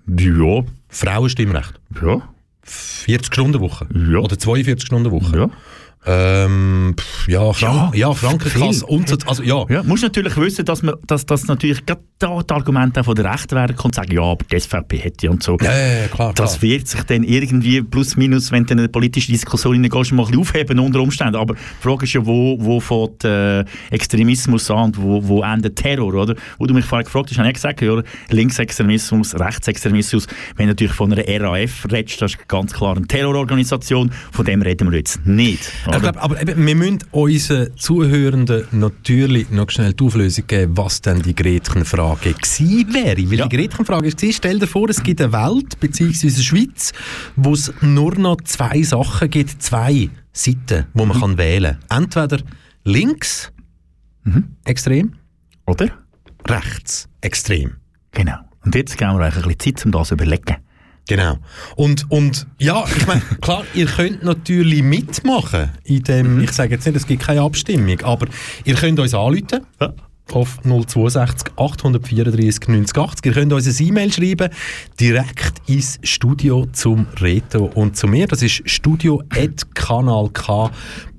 ja, 0.06 0.62
Frauenstimmrecht. 0.88 1.74
ja, 2.00 2.22
40 2.62 3.34
Stunden 3.34 3.60
Woche. 3.60 3.88
Ja. 3.92 4.18
Oder 4.18 4.38
42 4.38 4.86
Stunden 4.86 5.10
Woche. 5.10 5.36
ja. 5.36 5.50
Ähm, 6.08 6.94
pff, 6.98 7.28
ja, 7.28 7.52
Frank 7.52 7.94
ja, 7.96 8.08
ja, 8.10 8.14
Krankenkasse 8.14 8.86
und 8.86 9.08
so, 9.08 9.16
also 9.26 9.42
ja. 9.42 9.64
Ja, 9.68 9.82
musst 9.82 10.04
natürlich 10.04 10.36
wissen, 10.36 10.64
dass 10.64 10.82
man, 10.82 10.94
dass 11.06 11.26
das 11.26 11.46
natürlich 11.48 11.84
gerade 11.84 12.00
da 12.18 12.40
die 12.42 12.54
Argumente 12.54 13.04
von 13.04 13.14
der 13.14 13.30
Rechten 13.30 13.56
werden 13.56 13.76
und 13.82 13.94
sagen, 13.94 14.12
ja, 14.12 14.22
aber 14.22 14.44
die 14.50 14.58
SVP 14.58 14.98
hätte 14.98 15.30
und 15.30 15.42
so. 15.42 15.58
Ja, 15.60 15.76
ja, 15.76 16.06
klar, 16.08 16.32
Das 16.34 16.58
klar. 16.58 16.70
wird 16.70 16.88
sich 16.88 17.02
dann 17.02 17.24
irgendwie 17.24 17.82
plus 17.82 18.16
minus, 18.16 18.50
wenn 18.52 18.64
du 18.64 18.72
in 18.72 18.78
eine 18.78 18.88
politische 18.88 19.32
Diskussion 19.32 19.74
hineingehst, 19.74 20.12
mal 20.12 20.22
ein 20.22 20.26
bisschen 20.28 20.40
aufheben 20.40 20.78
unter 20.78 21.00
Umständen. 21.00 21.36
Aber 21.36 21.54
die 21.54 21.60
Frage 21.82 22.04
ist 22.04 22.14
ja, 22.14 22.24
wo, 22.24 22.56
wo 22.58 22.80
fängt 22.80 23.24
äh, 23.24 23.64
Extremismus 23.90 24.70
an 24.70 24.84
und 24.84 25.02
wo, 25.02 25.26
wo 25.26 25.42
endet 25.42 25.76
Terror, 25.76 26.14
oder? 26.14 26.34
Wo 26.58 26.66
du 26.66 26.72
mich 26.72 26.84
vorher 26.86 27.04
gefragt 27.04 27.30
hast, 27.30 27.38
habe 27.38 27.48
ich 27.48 27.54
gesagt, 27.54 27.82
ja, 27.82 28.00
Linksextremismus, 28.30 29.38
Rechtsextremismus, 29.38 30.26
wenn 30.56 30.66
du 30.66 30.70
natürlich 30.70 30.94
von 30.94 31.12
einer 31.12 31.24
RAF 31.26 31.86
redest, 31.90 32.22
das 32.22 32.32
ist 32.32 32.48
ganz 32.48 32.72
klar 32.72 32.96
eine 32.96 33.06
Terrororganisation, 33.06 34.10
von 34.32 34.44
dem 34.44 34.62
reden 34.62 34.90
wir 34.90 34.98
jetzt 34.98 35.26
nicht. 35.26 35.70
Ich 35.96 36.02
glaube, 36.02 36.20
aber 36.22 36.40
eben, 36.42 36.66
wir 36.66 36.74
müssen 36.74 36.98
unseren 37.10 37.76
Zuhörenden 37.76 38.64
natürlich 38.72 39.50
noch 39.50 39.70
schnell 39.70 39.92
die 39.94 40.04
Auflösung 40.04 40.46
geben, 40.46 40.76
was 40.76 41.00
denn 41.00 41.22
die 41.22 41.34
Gretchenfrage 41.34 42.32
gewesen 42.34 42.92
wäre. 42.94 43.30
Weil 43.30 43.38
Ja. 43.38 43.46
die 43.48 43.56
Gretchenfrage 43.56 44.12
war, 44.12 44.32
stell 44.32 44.58
dir 44.58 44.66
vor, 44.66 44.88
es 44.88 45.02
gibt 45.02 45.20
eine 45.20 45.32
Welt, 45.32 45.78
beziehungsweise 45.80 46.36
eine 46.36 46.44
Schweiz, 46.44 46.92
wo 47.36 47.52
es 47.54 47.72
nur 47.80 48.14
noch 48.16 48.36
zwei 48.44 48.82
Sachen 48.82 49.30
gibt, 49.30 49.62
zwei 49.62 50.10
Seiten, 50.32 50.86
wo 50.94 51.04
man 51.06 51.18
kann 51.20 51.38
wählen 51.38 51.78
kann. 51.88 52.04
Entweder 52.04 52.38
links, 52.84 53.52
extrem, 54.64 55.12
Oder? 55.66 55.90
rechts, 56.48 57.08
extrem. 57.20 57.72
Genau. 58.12 58.36
Und 58.64 58.74
jetzt 58.74 58.96
geben 58.98 59.12
wir 59.18 59.26
euch 59.26 59.36
ein 59.36 59.42
bisschen 59.42 59.76
Zeit, 59.76 59.86
um 59.86 59.92
das 59.92 60.08
zu 60.08 60.14
überlegen. 60.14 60.56
Genau. 61.08 61.36
Und, 61.76 62.10
und 62.10 62.46
ja, 62.58 62.84
ich 62.96 63.06
meine, 63.06 63.22
klar, 63.40 63.64
ihr 63.74 63.86
könnt 63.86 64.24
natürlich 64.24 64.82
mitmachen 64.82 65.70
in 65.84 66.02
dem, 66.02 66.40
ich 66.40 66.52
sage 66.52 66.74
jetzt 66.74 66.86
nicht, 66.86 66.96
es 66.96 67.06
gibt 67.06 67.22
keine 67.22 67.42
Abstimmung, 67.42 68.00
aber 68.02 68.26
ihr 68.64 68.74
könnt 68.74 68.98
uns 68.98 69.14
anrufen. 69.14 69.66
Ja. 69.80 69.94
Auf 70.32 70.58
062 70.64 71.52
834 71.56 72.66
90 72.66 72.98
80. 72.98 73.26
Ihr 73.26 73.32
könnt 73.32 73.52
uns 73.52 73.80
ein 73.80 73.86
E-Mail 73.86 74.12
schreiben, 74.12 74.50
direkt 74.98 75.62
ins 75.68 76.00
Studio 76.02 76.66
zum 76.72 77.06
Reto 77.20 77.66
und 77.66 77.96
zu 77.96 78.08
mir. 78.08 78.26
Das 78.26 78.42
ist 78.42 78.68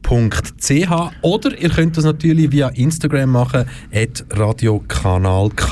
studio.kanalk.ch 0.04 1.13
oder 1.22 1.58
ihr 1.58 1.70
könnt 1.70 1.98
das 1.98 2.06
natürlich 2.06 2.51
via 2.51 2.70
Instagram 2.70 3.32
machen, 3.32 3.66
at 3.94 4.25
radiokanalk. 4.32 5.72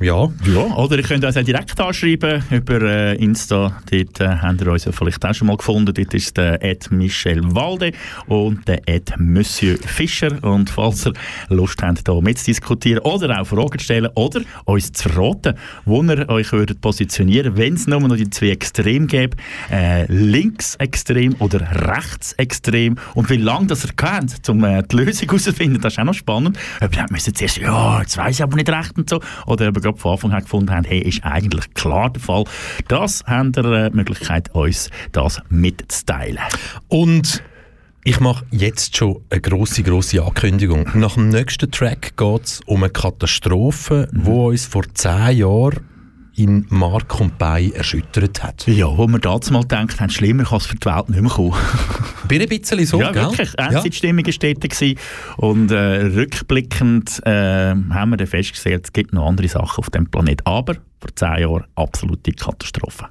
Ja. 0.00 0.30
Ja, 0.44 0.56
oder 0.76 0.98
ihr 0.98 1.02
könnt 1.02 1.24
uns 1.24 1.38
auch 1.38 1.42
direkt 1.42 1.80
anschreiben 1.80 2.42
über 2.50 2.82
äh, 2.82 3.16
Insta. 3.16 3.80
Dort 3.90 4.20
äh, 4.20 4.28
habt 4.28 4.60
ihr 4.60 4.70
uns 4.70 4.84
ja 4.84 4.92
vielleicht 4.92 5.24
auch 5.24 5.32
schon 5.32 5.48
mal 5.48 5.56
gefunden. 5.56 5.94
Dort 5.94 6.12
ist 6.12 6.36
der 6.36 6.62
Ed 6.62 6.90
Michel 6.90 7.40
Walde 7.54 7.92
und 8.26 8.68
der 8.68 8.86
Ed 8.86 9.14
Monsieur 9.18 9.78
Fischer. 9.78 10.44
Und 10.44 10.68
falls 10.68 11.06
ihr 11.06 11.14
Lust 11.48 11.82
habt, 11.82 12.06
hier 12.06 12.20
mitzudiskutieren 12.20 13.00
oder 13.04 13.40
auch 13.40 13.46
Fragen 13.46 13.78
zu 13.78 13.84
stellen 13.84 14.10
oder 14.16 14.42
uns 14.66 14.92
zu 14.92 15.08
verraten, 15.08 15.54
wo 15.86 16.02
ihr 16.02 16.28
euch 16.28 16.52
würdet 16.52 16.82
positionieren 16.82 17.56
wenn 17.56 17.74
es 17.74 17.86
nur 17.86 18.00
noch 18.00 18.16
die 18.16 18.28
zwei 18.28 18.50
Extreme 18.50 19.06
gäbe, 19.06 19.36
äh, 19.70 20.04
linksextrem 20.12 21.36
oder 21.38 21.88
rechtsextrem 21.88 22.96
und 23.14 23.30
wie 23.30 23.38
lange 23.38 23.65
das 23.66 23.84
ihr 23.84 23.92
kennt, 23.92 24.48
um 24.48 24.64
äh, 24.64 24.82
die 24.82 24.96
Lösung 24.96 25.28
herauszufinden, 25.28 25.80
das 25.80 25.94
ist 25.94 25.98
auch 25.98 26.04
noch 26.04 26.14
spannend. 26.14 26.58
Ob 26.80 26.96
ihr 26.96 27.06
müssen 27.10 27.34
zuerst, 27.34 27.58
ja, 27.58 28.00
jetzt 28.00 28.16
weiss 28.16 28.36
ich 28.36 28.42
aber 28.42 28.56
nicht 28.56 28.68
recht 28.68 28.96
und 28.96 29.08
so, 29.08 29.20
oder 29.46 29.68
ob 29.68 29.80
gerade 29.80 29.98
von 29.98 30.12
Anfang 30.12 30.32
an 30.32 30.42
gefunden 30.42 30.70
habt, 30.70 30.88
hey, 30.88 31.00
ist 31.00 31.24
eigentlich 31.24 31.72
klar 31.74 32.10
der 32.10 32.22
Fall. 32.22 32.44
Das 32.88 33.22
habt 33.26 33.56
ihr 33.56 33.64
äh, 33.64 33.90
die 33.90 33.96
Möglichkeit, 33.96 34.54
uns 34.54 34.90
das 35.12 35.40
mitzuteilen. 35.48 36.38
Und 36.88 37.42
ich 38.04 38.20
mache 38.20 38.44
jetzt 38.52 38.96
schon 38.96 39.20
eine 39.30 39.40
grosse, 39.40 39.82
grosse 39.82 40.22
Ankündigung. 40.22 40.88
Nach 40.94 41.14
dem 41.14 41.28
nächsten 41.28 41.70
Track 41.70 42.16
geht 42.16 42.44
es 42.44 42.60
um 42.66 42.84
eine 42.84 42.92
Katastrophe, 42.92 44.08
die 44.12 44.30
uns 44.30 44.66
vor 44.66 44.84
zehn 44.94 45.38
Jahren 45.38 45.95
in 46.36 46.66
Mark 46.68 47.18
und 47.20 47.38
Bein 47.38 47.72
erschüttert 47.72 48.42
hat. 48.42 48.66
Ja, 48.66 48.86
wo 48.86 49.06
wir 49.06 49.18
damals 49.18 49.50
mal 49.50 49.62
gedacht 49.62 50.00
haben, 50.00 50.10
schlimmer 50.10 50.44
kann 50.44 50.58
es 50.58 50.66
für 50.66 50.76
die 50.76 50.86
Welt 50.86 51.08
nicht 51.08 51.20
mehr 51.20 51.30
kommen. 51.30 51.54
Bin 52.28 52.42
ein 52.42 52.48
bisschen 52.48 52.84
so, 52.84 53.00
ja, 53.00 53.10
gell? 53.10 53.22
wirklich. 53.22 53.52
Ja. 53.58 53.68
Endzeitstimmung 53.68 54.26
war 54.26 54.32
dort. 54.38 54.60
gewesen. 54.60 54.98
Und 55.38 55.70
äh, 55.70 55.76
rückblickend 55.76 57.22
äh, 57.24 57.70
haben 57.70 58.10
wir 58.10 58.16
dann 58.16 58.26
festgestellt, 58.26 58.84
es 58.84 58.92
gibt 58.92 59.14
noch 59.14 59.26
andere 59.26 59.48
Sachen 59.48 59.78
auf 59.78 59.90
dem 59.90 60.06
Planeten. 60.06 60.44
Aber 60.44 60.74
vor 60.74 61.14
zehn 61.14 61.38
Jahren 61.38 61.64
absolute 61.74 62.32
Katastrophe. 62.32 63.06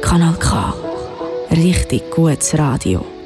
Kanal 0.00 0.34
K. 0.34 0.74
Richtig 1.52 2.10
gutes 2.10 2.58
Radio. 2.58 3.21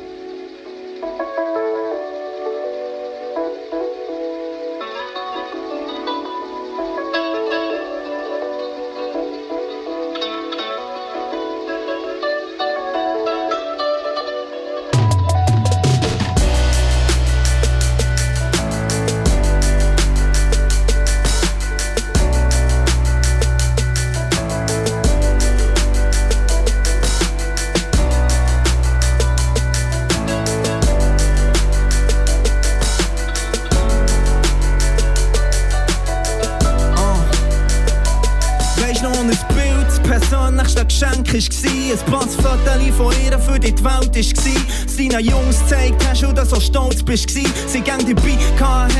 Seinen 45.16 45.30
Jungs 45.30 45.60
gezeigt 45.60 46.06
hast 46.06 46.22
du, 46.22 46.32
dass 46.32 46.50
du 46.50 46.60
stolz 46.60 47.02
bist. 47.02 47.30
Sie 47.30 47.80
gang 47.80 48.04
dabei 48.06 48.36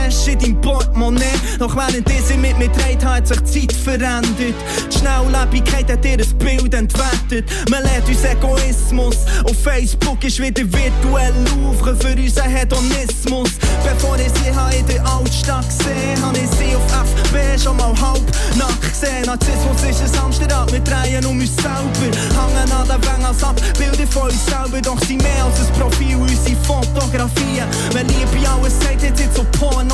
hast 0.07 0.29
in 0.29 0.39
deinem 0.39 0.61
Portemonnaie. 0.61 1.25
Doch 1.59 1.75
während 1.77 2.09
diese 2.09 2.35
mit 2.35 2.59
mir 2.59 2.69
dreht, 2.69 3.05
hat 3.05 3.27
sich 3.27 3.41
die 3.41 3.67
Zeit 3.67 3.73
verändert. 3.73 4.37
Die 4.39 4.99
Schnelllebigkeit 4.99 5.91
hat 5.91 6.05
ihr 6.05 6.19
ein 6.19 6.39
Bild 6.39 6.75
entwertet. 6.75 7.45
Man 7.71 7.83
lernt 7.83 8.09
uns 8.09 8.25
Egoismus. 8.25 9.17
Auf 9.45 9.57
Facebook 9.63 10.23
ist 10.25 10.41
wieder 10.41 10.63
virtuell 10.63 11.35
Louvre 11.45 11.97
für 11.97 12.15
unseren 12.15 12.51
Hedonismus. 12.51 13.51
Bevor 13.85 14.17
ich 14.17 14.33
sie 14.43 14.79
in 14.79 14.87
der 14.87 15.07
Altstadt 15.07 15.67
gesehen, 15.69 16.23
habe 16.23 16.39
ich 16.39 16.51
sie 16.51 16.77
auf 16.77 16.87
FB 16.87 17.63
schon 17.63 17.77
mal 17.77 17.95
halb 18.01 18.23
nackt 18.57 18.83
gesehen. 18.83 19.25
Narzissmus 19.27 19.83
ist 19.89 20.15
ein 20.15 20.23
Hamsterrad, 20.23 20.73
wir 20.73 20.81
drehen 20.81 21.25
um 21.27 21.39
uns 21.39 21.55
selber. 21.57 22.17
Hangen 22.37 22.73
an 22.73 22.89
den 22.89 23.09
Wängen 23.09 23.25
als 23.25 23.43
Abbilder 23.43 24.07
von 24.11 24.31
uns 24.31 24.47
selber. 24.47 24.81
Doch 24.81 24.99
sie 25.07 25.17
mehr 25.17 25.45
als 25.45 25.61
ein 25.61 25.73
Profil, 25.81 26.17
unsere 26.17 26.57
Fotografien. 26.63 27.67
Wenn 27.93 28.09
Liebe 28.09 28.49
alles 28.49 28.79
sagt, 28.81 29.03
jetzt 29.03 29.21
ist 29.21 29.37
so 29.37 29.45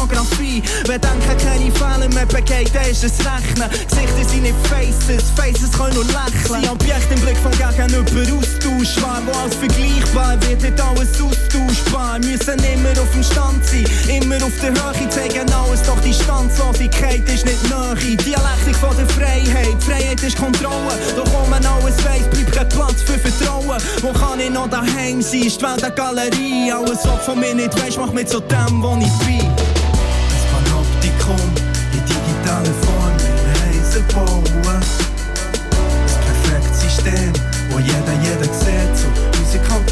Pornografie. 0.02 0.62
Wer 0.86 0.98
denken 0.98 1.36
keine 1.38 1.70
Fehler 1.70 2.08
mehr 2.08 2.26
begeht, 2.26 2.74
der 2.74 2.90
ist 2.90 3.04
es 3.04 3.18
Rechnen. 3.20 3.70
Gesichter 3.70 4.28
sind 4.28 4.42
nicht 4.42 4.54
Faces, 4.66 5.24
Faces 5.36 5.70
können 5.72 5.94
nur 5.94 6.04
lächeln. 6.04 6.62
Sie 6.62 6.68
Objekt 6.68 7.12
im 7.12 7.20
Blick 7.20 7.36
vom 7.38 7.52
Gegenüber 7.52 8.36
austauschbar, 8.36 9.22
wo 9.26 9.38
alles 9.38 9.54
vergleichbar 9.54 10.36
wird, 10.42 10.62
wird 10.62 10.80
alles 10.80 11.10
austauschbar. 11.20 12.18
Müssen 12.18 12.58
immer 12.64 13.00
auf 13.00 13.10
dem 13.12 13.22
Stand 13.22 13.64
sein, 13.64 13.86
immer 14.08 14.44
auf 14.44 14.52
der 14.60 14.70
Höhe, 14.70 15.08
zeigen 15.08 15.52
alles, 15.52 15.82
doch 15.82 16.00
die 16.00 16.14
Standlosigkeit 16.14 17.28
ist 17.28 17.46
nicht 17.46 17.62
Nähe. 17.68 18.16
Dialektik 18.16 18.76
von 18.76 18.96
der 18.96 19.08
Freiheit, 19.08 19.80
Freiheit 19.80 20.22
ist 20.22 20.36
Kontrolle. 20.36 20.98
Doch 21.16 21.30
wo 21.32 21.48
man 21.48 21.64
alles 21.64 21.96
weiss, 22.04 22.28
bleibt 22.30 22.52
kein 22.52 22.68
Platz 22.68 23.02
für 23.02 23.18
Vertrauen. 23.18 23.80
Wo 24.00 24.12
kann 24.12 24.40
ich 24.40 24.50
noch 24.50 24.68
daheim 24.68 25.22
sein? 25.22 25.42
Ist 25.42 25.60
die 25.60 25.64
Welt 25.64 25.84
eine 25.84 25.94
Galerie? 25.94 26.72
Alles, 26.72 26.98
was 27.04 27.24
von 27.24 27.38
mir 27.38 27.54
nicht 27.54 27.80
weisst, 27.80 27.98
macht 27.98 28.14
mich 28.14 28.26
zu 28.26 28.40
dem, 28.40 28.82
wo 28.82 28.96
ich 28.96 29.26
bin. 29.26 29.61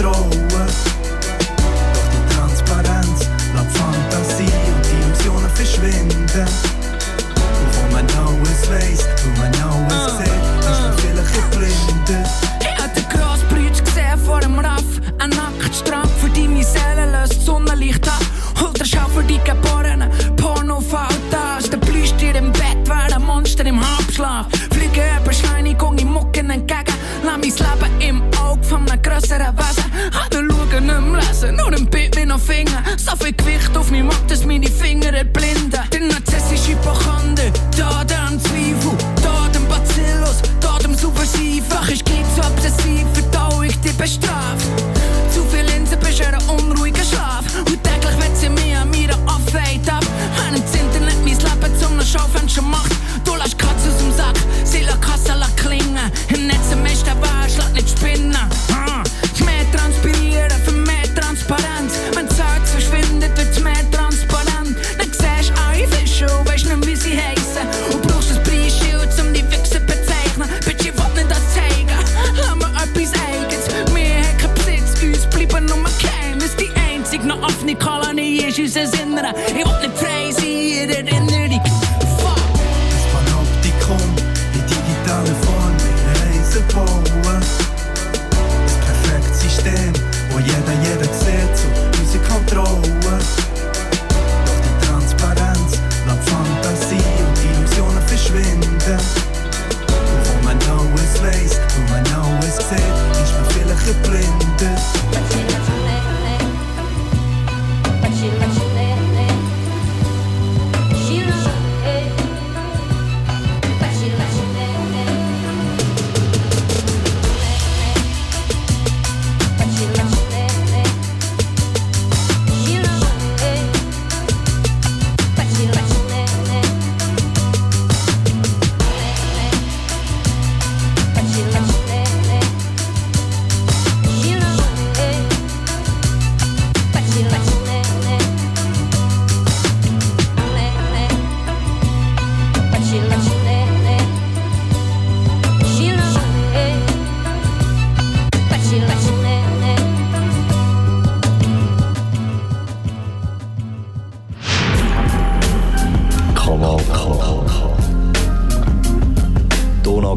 Kontrolle. 0.00 0.66
Doch 1.56 2.08
die 2.12 2.34
Transparenz 2.34 3.28
lässt 3.54 3.76
Fantasie 3.76 4.44
und 4.44 4.86
die 4.86 4.96
Illusionen 4.96 5.50
verschwinden. 5.50 6.48
Und 7.36 7.70
wo 7.76 7.92
man 7.92 8.06
alles 8.06 8.70
weiss, 8.70 9.06
wo 9.24 9.30
man 9.40 9.52
alles 9.70 10.16
sieht, 10.16 10.70
ist 10.70 10.82
man 10.82 10.98
vielleicht 10.98 11.34
geblindet. 11.34 12.28
Ich 12.60 12.82
hab 12.82 12.94
den 12.94 13.08
Grossbrütsch 13.08 13.84
gesehen 13.84 14.18
vor 14.24 14.40
dem 14.40 14.58
Raff. 14.58 14.84
Ein 15.18 15.30
Nacktstrand 15.30 16.10
für 16.18 16.30
die 16.30 16.48
meine 16.48 16.64
Seele 16.64 17.10
löst 17.12 17.44
Sonnenlicht 17.44 18.08
ab. 18.08 18.22
Ultraschall 18.62 19.10
für 19.14 19.22
die 19.22 19.40
Geborenen, 19.44 20.10
Porno-Faltas. 20.36 21.68
Der 21.70 21.78
Plüschtier 21.78 22.36
im 22.36 22.52
Bett 22.52 22.86
wäre 22.86 23.16
ein 23.16 23.22
Monster 23.22 23.66
im 23.66 23.78
Halbschlaf. 23.78 24.46
Fliege 24.72 25.02
Beschleunigung 25.24 25.98
im 25.98 26.12
Mucken 26.12 26.48
entgegen. 26.48 26.94
Lass 27.22 27.36
mein 27.36 27.42
Leben 27.42 28.00
im 28.00 28.22
Auge 28.40 28.62
von 28.64 28.88
einem 28.88 29.02
grösseren 29.02 29.56
Wesen. 29.58 29.79
Alle 31.42 31.56
schauen 31.56 31.70
nicht 31.70 31.79
mehr 31.79 31.79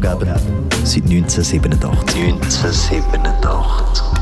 Donaugeber 0.04 0.38
seit 0.84 1.04
1987. 1.04 2.34
1987. 2.34 4.13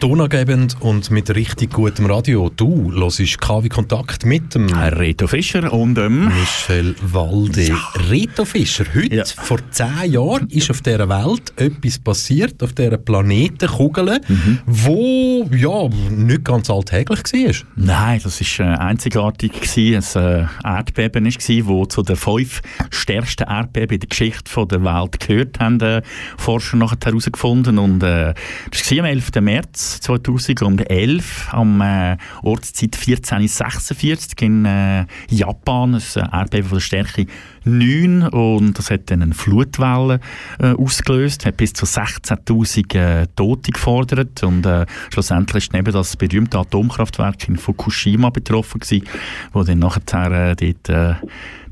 Tonangebend 0.00 0.76
und 0.80 1.10
mit 1.10 1.34
richtig 1.34 1.72
gutem 1.72 2.04
Radio. 2.06 2.50
Du 2.54 2.92
hörst 2.92 3.40
KW 3.40 3.68
Kontakt 3.70 4.26
mit 4.26 4.54
dem 4.54 4.68
Reto 4.68 5.26
Fischer 5.26 5.72
und 5.72 5.96
ähm, 5.96 6.26
Michel 6.28 6.94
Walde. 7.00 7.74
Reto 8.10 8.44
Fischer, 8.44 8.84
heute, 8.94 9.14
Ja. 9.16 9.24
vor 9.24 9.58
zehn 9.70 10.12
Jahren, 10.12 10.48
ist 10.50 10.70
auf 10.70 10.82
dieser 10.82 11.08
Welt 11.08 11.52
etwas 11.56 11.98
passiert, 11.98 12.62
auf 12.62 12.74
dieser 12.74 12.98
Planetenkugel, 12.98 14.20
Mhm. 14.28 14.58
wo 14.66 15.48
ja, 15.52 15.88
nicht 16.10 16.44
ganz 16.44 16.68
alltäglich 16.68 17.20
war. 17.32 17.54
Nein, 17.76 18.20
das 18.22 18.40
war 18.58 18.66
äh, 18.66 18.76
einzigartig. 18.78 19.52
Gewesen. 19.52 20.20
Ein 20.22 20.48
äh, 20.64 20.76
Erdbeben 20.76 21.24
war, 21.24 21.84
das 21.86 21.94
zu 21.94 22.02
den 22.02 22.16
fünf 22.16 22.60
stärksten 22.90 23.44
Erdbeben 23.48 23.94
in 23.94 24.00
der 24.00 24.08
Geschichte 24.10 24.66
der 24.66 24.84
Welt 24.84 25.20
gehört, 25.20 25.58
haben 25.58 25.80
äh, 25.80 26.02
Forscher 26.36 26.76
nachher 26.76 26.98
herausgefunden. 27.02 27.78
Und 27.78 28.02
äh, 28.02 28.34
das 28.70 28.90
war 28.90 28.98
am 28.98 29.04
11. 29.06 29.30
März 29.40 29.85
2011, 30.00 31.48
am 31.52 31.80
äh, 31.80 32.16
Ortszeit 32.42 32.96
1446 32.96 34.40
in 34.42 34.64
äh, 34.64 35.06
Japan. 35.28 35.94
Ein 35.94 36.00
äh, 36.00 36.36
Erdbeben 36.36 36.68
von 36.68 36.76
der 36.78 36.82
Stärke 36.82 37.26
9 37.66 38.28
und 38.28 38.78
das 38.78 38.90
hat 38.90 39.10
dann 39.10 39.22
eine 39.22 39.34
Flutwelle 39.34 40.20
äh, 40.58 40.72
ausgelöst, 40.72 41.46
hat 41.46 41.56
bis 41.56 41.72
zu 41.72 41.84
16'000 41.86 42.94
äh, 42.94 43.26
Tote 43.36 43.72
gefordert 43.72 44.42
und 44.42 44.64
äh, 44.66 44.86
schlussendlich 45.12 45.64
ist 45.64 45.72
neben 45.72 45.92
das 45.92 46.16
berühmte 46.16 46.58
Atomkraftwerk 46.58 47.48
in 47.48 47.56
Fukushima 47.56 48.30
betroffen 48.30 48.80
gewesen, 48.80 49.06
wo 49.52 49.62
dann 49.62 49.80
nachher 49.80 50.50
äh, 50.50 50.56
dort 50.56 50.88
äh, 50.88 51.14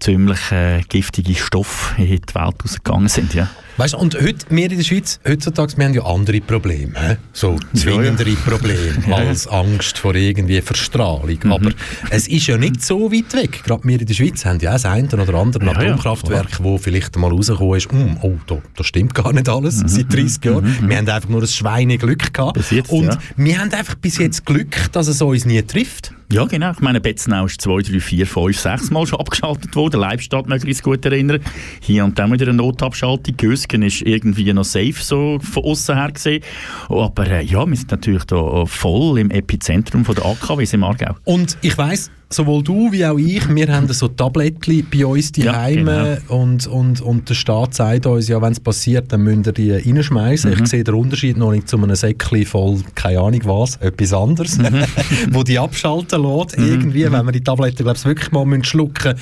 ziemlich 0.00 0.52
äh, 0.52 0.82
giftige 0.88 1.34
Stoffe 1.34 2.00
in 2.02 2.08
die 2.08 2.34
Welt 2.34 2.56
rausgegangen 2.62 3.08
sind. 3.08 3.34
Ja. 3.34 3.48
Weißt 3.76 3.94
und 3.96 4.14
heute, 4.14 4.46
wir 4.50 4.70
in 4.70 4.76
der 4.76 4.84
Schweiz, 4.84 5.18
heutzutage, 5.26 5.76
wir 5.76 5.84
haben 5.84 5.94
ja 5.94 6.04
andere 6.04 6.40
Probleme, 6.40 6.92
hä? 6.96 7.16
so 7.32 7.56
zwingendere 7.74 8.30
Probleme 8.36 9.02
als 9.12 9.48
Angst 9.48 9.98
vor 9.98 10.14
irgendwie 10.14 10.60
Verstrahlung. 10.60 11.38
Mhm. 11.42 11.52
Aber 11.52 11.70
es 12.10 12.28
ist 12.28 12.46
ja 12.46 12.56
nicht 12.56 12.84
so 12.84 13.10
weit 13.10 13.34
weg. 13.34 13.64
Gerade 13.64 13.82
wir 13.82 14.00
in 14.00 14.06
der 14.06 14.14
Schweiz 14.14 14.44
haben 14.44 14.60
ja 14.60 14.70
auch 14.70 14.74
das 14.74 14.84
eine 14.84 15.08
oder 15.08 15.34
andere 15.34 15.64
Ja, 15.64 15.72
ja, 15.84 15.92
Atomkraftwerk, 15.92 16.62
wo 16.62 16.78
vielleicht 16.78 17.16
mal 17.16 17.30
rausgekommen 17.30 17.76
ist, 17.76 17.90
«Hm, 17.90 18.18
oh, 18.22 18.34
da, 18.46 18.58
da 18.76 18.84
stimmt 18.84 19.14
gar 19.14 19.32
nicht 19.32 19.48
alles 19.48 19.82
seit 19.86 20.12
30 20.12 20.44
Jahren. 20.44 20.88
Wir 20.88 20.96
haben 20.96 21.08
einfach 21.08 21.28
nur 21.28 21.42
ein 21.42 21.46
Schweineglück 21.46 22.32
gehabt. 22.32 22.56
Mhm, 22.56 22.76
jetzt, 22.76 22.90
und 22.90 23.04
ja. 23.06 23.18
wir 23.36 23.58
haben 23.58 23.72
einfach 23.72 23.94
bis 23.96 24.18
jetzt 24.18 24.44
Glück, 24.44 24.92
dass 24.92 25.08
es 25.08 25.20
uns 25.20 25.44
nie 25.44 25.62
trifft. 25.62 26.12
Ja, 26.32 26.44
genau. 26.46 26.72
Ich 26.72 26.80
meine, 26.80 27.00
Betzenau 27.00 27.46
ist 27.46 27.60
zwei, 27.60 27.82
drei, 27.82 28.00
vier, 28.00 28.26
fünf, 28.26 28.58
sechs 28.58 28.90
Mal 28.90 29.06
schon 29.06 29.20
abgeschaltet 29.20 29.74
worden. 29.76 30.00
Leibstadt 30.00 30.48
möchte 30.48 30.68
ich 30.68 30.82
gut 30.82 31.04
erinnern. 31.04 31.40
Hier 31.80 32.04
und 32.04 32.18
dann 32.18 32.32
wieder 32.32 32.46
eine 32.48 32.54
Notabschaltung. 32.54 33.36
Gösgen 33.36 33.82
ist 33.82 34.02
irgendwie 34.02 34.52
noch 34.52 34.64
safe 34.64 34.94
so 34.98 35.38
von 35.40 35.64
außen 35.64 35.94
her 35.96 36.10
gesehen. 36.12 36.42
Aber 36.88 37.26
äh, 37.26 37.44
ja, 37.44 37.66
wir 37.66 37.76
sind 37.76 37.90
natürlich 37.90 38.24
da 38.24 38.62
äh, 38.62 38.66
voll 38.66 39.18
im 39.18 39.30
Epizentrum 39.30 40.04
von 40.04 40.14
der 40.14 40.24
AKWs 40.24 40.72
im 40.72 40.84
Aargau. 40.84 41.14
Und 41.24 41.56
ich 41.60 41.76
weiss, 41.78 42.10
sowohl 42.30 42.62
du 42.64 42.90
wie 42.90 43.04
auch 43.06 43.18
ich, 43.18 43.48
wir 43.54 43.68
haben 43.72 43.86
so 43.92 44.08
Tablettchen 44.08 44.86
bei 44.92 45.06
uns 45.06 45.30
die 45.30 45.42
Ja, 45.42 45.60
Heime 45.60 46.20
und, 46.28 46.66
und, 46.66 47.00
und 47.00 47.28
der 47.28 47.34
Staat 47.34 47.74
sagt 47.74 48.06
uns 48.06 48.26
ja, 48.28 48.40
wenn 48.42 48.52
es 48.52 48.58
passiert, 48.60 49.12
dann 49.12 49.22
müsst 49.22 49.46
ihr 49.46 49.52
die 49.52 49.70
reinschmeißen. 49.72 50.50
Mhm. 50.50 50.62
Ich 50.64 50.68
sehe 50.68 50.82
den 50.82 50.94
Unterschied 50.94 51.36
noch 51.36 51.52
nicht 51.52 51.68
zu 51.68 51.76
einem 51.76 51.94
Säckchen 51.94 52.44
voll, 52.44 52.80
keine 52.94 53.20
Ahnung 53.20 53.40
was, 53.44 53.76
etwas 53.76 54.12
anderes, 54.12 54.58
Mhm. 54.58 54.84
wo 55.30 55.42
die 55.44 55.58
abschalten 55.58 56.22
lässt. 56.24 56.58
Irgendwie, 56.58 57.10
wenn 57.10 57.24
wir 57.24 57.32
die 57.32 57.42
Tabletten 57.42 57.84
glaub's, 57.84 58.04
wirklich 58.04 58.32
mal 58.32 58.44
müssen 58.44 58.64
schlucken 58.64 59.14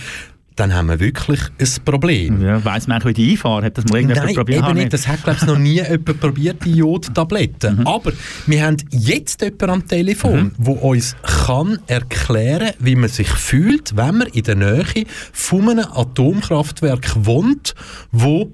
dann 0.57 0.75
haben 0.75 0.89
wir 0.89 1.01
wirklich 1.01 1.41
ein 1.59 1.85
Problem. 1.85 2.43
Ja, 2.43 2.65
weiss 2.65 2.87
man 2.87 3.03
wie 3.05 3.13
die 3.13 3.33
einfahren? 3.33 3.65
Hat 3.65 3.79
das 3.79 3.87
mal 3.87 3.97
irgendjemand 3.97 4.27
Nein, 4.27 4.35
probiert? 4.35 4.65
eben 4.65 4.75
nicht. 4.75 4.93
Das 4.93 5.09
hat, 5.09 5.23
glaube 5.23 5.39
ich, 5.41 5.47
noch 5.47 5.59
nie 5.59 5.83
jemand 5.83 6.21
probiert, 6.21 6.65
die 6.65 6.73
Jodtabletten. 6.73 7.79
Mhm. 7.79 7.87
Aber 7.87 8.13
wir 8.47 8.63
haben 8.65 8.77
jetzt 8.91 9.43
jemanden 9.43 9.71
am 9.71 9.89
Telefon, 9.89 10.53
der 10.59 10.83
uns 10.83 11.17
kann 11.23 11.79
erklären 11.87 12.73
wie 12.79 12.97
man 12.97 13.09
sich 13.09 13.29
fühlt, 13.29 13.97
wenn 13.97 14.19
man 14.19 14.29
in 14.29 14.43
der 14.43 14.57
Nähe 14.57 15.07
von 15.33 15.71
einem 15.71 15.87
Atomkraftwerk 15.93 17.13
wohnt, 17.25 17.75
wo 18.11 18.53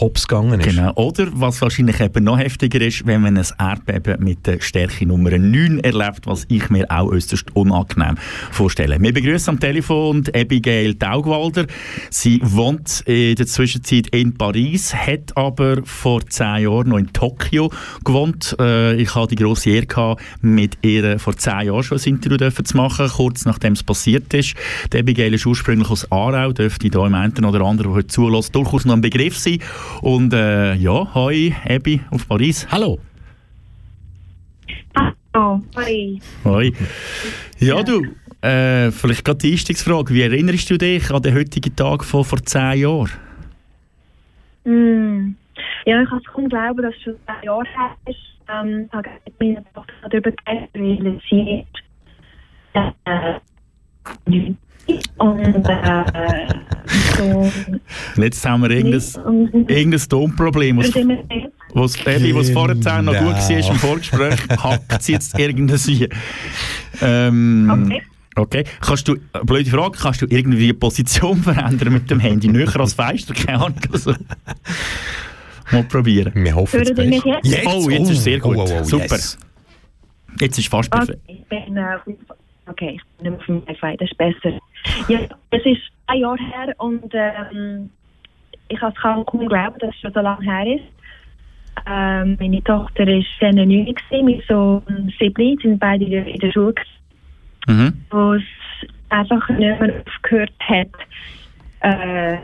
hops 0.00 0.28
gegangen 0.28 0.60
ist. 0.60 0.68
Genau. 0.68 0.92
Oder, 0.94 1.28
was 1.32 1.60
wahrscheinlich 1.62 2.00
eben 2.00 2.24
noch 2.24 2.38
heftiger 2.38 2.80
ist, 2.80 3.06
wenn 3.06 3.22
man 3.22 3.36
ein 3.36 3.46
Erdbeben 3.58 4.22
mit 4.22 4.46
der 4.46 4.60
Stärke 4.60 5.06
Nummer 5.06 5.30
9 5.30 5.80
erlebt, 5.80 6.26
was 6.26 6.44
ich 6.48 6.68
mir 6.70 6.86
auch 6.90 7.10
äußerst 7.10 7.54
unangenehm 7.56 8.16
vorstelle. 8.50 9.00
Wir 9.00 9.12
begrüßen 9.12 9.54
am 9.54 9.60
Telefon 9.60 10.24
Abigail 10.34 10.94
Taugwalder. 10.94 11.66
Sie 12.10 12.40
wohnt 12.42 13.02
in 13.06 13.36
der 13.36 13.46
Zwischenzeit 13.46 14.08
in 14.08 14.36
Paris, 14.36 14.94
hat 14.94 15.36
aber 15.36 15.78
vor 15.84 16.26
zehn 16.26 16.64
Jahren 16.64 16.90
noch 16.90 16.98
in 16.98 17.12
Tokio 17.12 17.70
gewohnt. 18.04 18.56
Äh, 18.60 18.96
ich 18.96 19.14
hatte 19.14 19.34
die 19.34 19.42
grosse 19.42 19.70
Ehre, 19.70 19.86
gehabt, 19.86 20.22
mit 20.42 20.78
ihr 20.82 21.18
vor 21.18 21.36
zehn 21.36 21.66
Jahren 21.66 21.82
schon 21.82 21.98
ein 21.98 22.04
Interview 22.04 22.50
zu 22.50 22.76
machen, 22.76 23.08
kurz 23.08 23.44
nachdem 23.44 23.72
es 23.72 23.82
passiert 23.82 24.32
ist. 24.34 24.54
Die 24.92 24.98
Abigail 24.98 25.32
ist 25.34 25.46
ursprünglich 25.46 25.90
aus 25.90 26.10
Aarau, 26.10 26.52
dürfte 26.52 26.90
da 26.90 27.06
im 27.06 27.14
einen 27.14 27.44
oder 27.44 27.60
anderen, 27.62 27.92
der 27.92 27.96
heute 27.98 28.08
zulässt, 28.08 28.54
durchaus 28.54 28.84
noch 28.84 28.94
ein 28.94 29.00
Begriff 29.00 29.36
sein. 29.36 29.58
Und 30.02 30.32
äh, 30.32 30.74
ja, 30.74 31.14
hi, 31.14 31.54
Ebi 31.64 32.00
auf 32.10 32.28
Paris. 32.28 32.66
Hallo. 32.70 32.98
Hallo, 34.96 35.62
hi. 35.76 36.20
Hoi. 36.44 36.72
Ja, 37.58 37.82
du, 37.82 38.02
äh, 38.42 38.90
vielleicht 38.90 39.24
gerade 39.24 39.38
die 39.38 39.52
Einstiegsfrage. 39.52 40.12
Wie 40.14 40.22
erinnerst 40.22 40.70
du 40.70 40.78
dich 40.78 41.10
an 41.10 41.22
den 41.22 41.34
heutigen 41.34 41.74
Tag 41.74 42.04
von 42.04 42.24
vor 42.24 42.42
zehn 42.42 42.80
Jahren? 42.80 43.10
Mm. 44.64 45.36
Ja, 45.84 46.02
ich 46.02 46.08
kann 46.08 46.18
es 46.18 46.32
kaum 46.32 46.48
glauben, 46.48 46.82
dass 46.82 46.94
es 46.94 47.02
schon 47.02 47.14
zwei 47.24 47.44
Jahre 47.44 47.64
her 47.64 47.96
ist. 48.06 48.18
Ähm, 48.48 48.86
ich 48.86 48.92
habe 48.92 49.08
mit 49.24 49.40
meiner 49.40 49.64
Tochter 49.72 49.92
darüber 50.10 50.30
geredet, 50.32 50.70
weil 50.74 51.20
sie 51.28 51.66
äh. 52.74 54.54
Und 55.18 55.68
äh, 55.68 56.46
so... 57.16 57.50
Und 58.16 58.22
jetzt 58.22 58.44
haben 58.46 58.62
wir 58.62 58.70
irgendein, 58.70 59.66
irgendein 59.68 60.08
Tonproblem. 60.08 60.78
Was, 60.78 60.94
was 61.74 61.96
Baby, 61.98 62.34
was 62.34 62.50
vorher 62.50 62.74
noch 63.02 63.12
gut 63.12 63.34
Genau. 63.34 63.36
war 63.36 63.70
im 63.70 63.76
Vorgespräch, 63.76 64.40
hackt 64.62 65.02
sie 65.02 65.12
jetzt 65.12 65.38
irgendwie. 65.38 66.08
Ähm, 67.00 67.70
Okay. 67.70 68.02
okay. 68.36 68.64
Kannst 68.80 69.08
du, 69.08 69.16
blöde 69.44 69.70
Frage, 69.70 69.98
kannst 69.98 70.22
du 70.22 70.26
irgendwie 70.28 70.66
die 70.68 70.72
Position 70.72 71.36
verändern 71.42 71.92
mit 71.92 72.10
dem 72.10 72.20
Handy? 72.20 72.48
Näher 72.48 72.74
ans 72.76 72.94
Fenster? 72.94 73.34
Keine 73.34 73.58
Ahnung. 73.60 73.78
Also. 73.92 74.14
Mal 75.72 75.82
probieren. 75.84 76.32
Wir 76.34 76.54
hoffen 76.54 76.80
es 76.80 76.94
Beste. 76.94 77.28
jetzt? 77.42 77.66
Oh, 77.66 77.90
jetzt 77.90 78.10
ist 78.10 78.22
sehr 78.22 78.38
gut. 78.38 78.56
Oh, 78.56 78.66
oh, 78.68 78.78
oh, 78.80 78.84
Super. 78.84 79.04
yes. 79.16 79.36
Jetzt 80.40 80.58
ist 80.58 80.68
fast 80.68 80.90
perfekt. 80.90 81.18
Okay, 81.24 81.38
ich 81.42 81.48
bin, 81.48 81.76
äh, 81.76 81.96
okay, 82.68 82.96
ich 82.96 83.02
bin 83.18 83.32
nicht 83.32 83.48
mehr 83.48 83.58
auf 83.58 83.66
dem 83.66 83.68
Wi-Fi, 83.68 83.96
das 83.96 84.10
ist 84.10 84.18
besser. 84.18 84.58
Ja, 85.08 85.20
es 85.50 85.64
ist 85.64 85.82
ein 86.06 86.20
Jahr 86.20 86.36
her 86.36 86.74
und 86.78 87.12
ähm, 87.12 87.90
ich 88.68 88.78
kann 88.78 88.92
es 88.92 89.00
kaum 89.00 89.24
glauben, 89.24 89.78
dass 89.78 89.94
es 89.94 90.00
schon 90.00 90.12
so 90.12 90.20
lange 90.20 90.44
her 90.44 90.76
ist. 90.76 90.84
Ähm, 91.86 92.36
meine 92.40 92.62
Tochter 92.64 93.06
war 93.06 93.22
dann 93.40 93.54
neun, 93.56 93.94
mit 94.24 94.44
so 94.48 94.82
einem 94.86 95.10
Sibling, 95.18 95.58
sind 95.60 95.78
beide 95.78 96.04
in 96.04 96.38
der- 96.38 96.52
Schule, 96.52 96.74
Mhm. 97.68 98.04
wo 98.10 98.32
es 98.34 98.42
einfach 99.10 99.48
nicht 99.50 99.80
mehr 99.80 100.02
aufgehört 100.06 100.52
hat, 100.60 100.88
äh, 101.80 102.38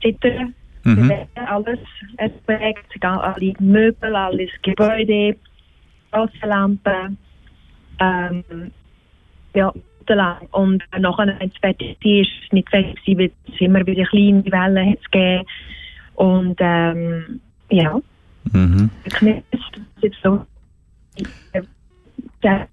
zittern. 0.00 0.54
Mhm. 0.84 1.12
Alles 1.34 1.78
erträgt, 2.16 3.04
alle 3.04 3.52
Möbel, 3.60 4.16
alles 4.16 4.50
Gebäude, 4.62 5.36
Straßenlampen, 6.08 7.18
ähm, 8.00 8.72
ja, 9.54 9.72
lang. 10.14 10.46
Und 10.50 10.82
nachher, 10.98 11.36
wenn 11.38 11.48
es 11.48 11.56
fertig 11.58 11.96
war, 12.02 12.12
ist 12.20 12.52
nicht 12.52 12.68
fertig 12.70 13.18
weil 13.18 13.30
es 13.52 13.60
immer 13.60 13.86
wieder 13.86 14.04
kleine 14.04 14.44
Wellen 14.44 14.90
hat 14.90 15.12
gegeben. 15.12 15.46
Und 16.14 16.56
ähm, 16.60 17.40
ja, 17.70 18.00
Mhm. 18.52 18.90
jetzt 20.00 20.18
so. 20.22 20.44
äh, 21.52 21.62
Ja. 22.42 22.66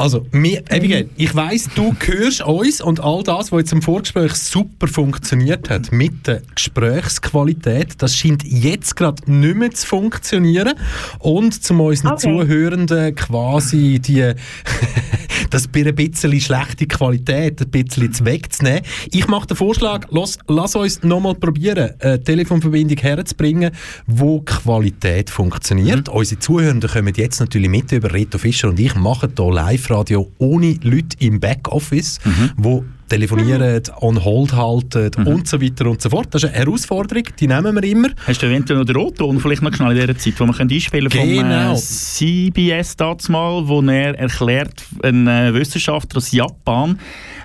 Also, 0.00 0.26
mir, 0.32 0.62
Abigail, 0.70 1.10
ich 1.18 1.34
weiss, 1.34 1.68
du 1.74 1.94
hörst 2.00 2.40
uns 2.40 2.80
und 2.80 3.00
all 3.00 3.22
das, 3.22 3.52
was 3.52 3.58
jetzt 3.60 3.72
im 3.72 3.82
Vorgespräch 3.82 4.32
super 4.32 4.88
funktioniert 4.88 5.68
hat 5.68 5.92
mit 5.92 6.26
der 6.26 6.40
Gesprächsqualität, 6.54 7.96
das 7.98 8.16
scheint 8.16 8.42
jetzt 8.42 8.96
gerade 8.96 9.30
nicht 9.30 9.56
mehr 9.56 9.70
zu 9.72 9.86
funktionieren. 9.86 10.72
Und 11.18 11.62
zum 11.62 11.82
unseren 11.82 12.12
Okay. 12.12 12.22
Zuhörenden 12.22 13.14
quasi 13.14 14.00
die, 14.00 14.32
das 15.50 15.68
bei 15.68 15.84
ein 15.84 15.94
bisschen 15.94 16.40
schlechte 16.40 16.86
Qualität 16.86 17.60
ein 17.60 17.70
bisschen 17.70 18.12
zu 18.12 18.24
wegzunehmen. 18.24 18.80
Ich 19.10 19.28
mache 19.28 19.48
den 19.48 19.56
Vorschlag, 19.58 20.10
los, 20.10 20.38
lass 20.48 20.76
uns 20.76 21.02
nochmal 21.02 21.34
probieren, 21.34 21.90
eine 22.00 22.22
Telefonverbindung 22.22 22.96
herzubringen, 22.96 23.72
wo 24.06 24.40
Qualität 24.40 25.28
funktioniert. 25.28 26.08
Unsere 26.08 26.40
Zuhörenden 26.40 26.88
kommen 26.88 27.12
jetzt 27.14 27.40
natürlich 27.40 27.68
mit 27.68 27.92
über 27.92 28.14
Reto 28.14 28.38
Fischer 28.38 28.68
und 28.68 28.80
ich 28.80 28.94
machen 28.94 29.34
hier 29.44 29.52
Live-Radio 29.52 30.30
ohne 30.38 30.76
Leute 30.82 31.16
im 31.20 31.40
Backoffice, 31.40 32.18
wo 32.56 32.84
telefonieren, 33.08 33.82
on 34.00 34.22
hold 34.24 34.52
halten 34.52 35.10
und 35.26 35.48
so 35.48 35.60
weiter 35.60 35.86
und 35.86 36.00
so 36.00 36.10
fort. 36.10 36.28
Das 36.30 36.44
ist 36.44 36.50
eine 36.50 36.58
Herausforderung, 36.58 37.24
die 37.40 37.48
nehmen 37.48 37.74
wir 37.74 37.82
immer. 37.82 38.08
Hast 38.26 38.40
du 38.40 38.46
eventuell 38.46 38.78
noch 38.78 38.86
den 38.86 38.94
Roton 38.96 39.40
vielleicht 39.40 39.62
noch 39.62 39.74
schnell 39.74 39.90
in 39.98 40.00
dieser 40.06 40.16
Zeit, 40.16 40.34
wo 40.38 40.46
können 40.52 40.70
einspielen 40.70 41.08
können 41.10 41.28
Genau. 41.34 41.74
vom 41.74 41.74
äh, 41.74 41.76
CBS 41.76 42.96
damals 42.96 43.28
mal, 43.28 43.66
wo 43.66 43.82
er 43.82 44.16
erklärt, 44.16 44.84
ein 45.02 45.26
äh, 45.26 45.52
Wissenschaftler 45.52 46.18
aus 46.18 46.30
Japan 46.30 46.98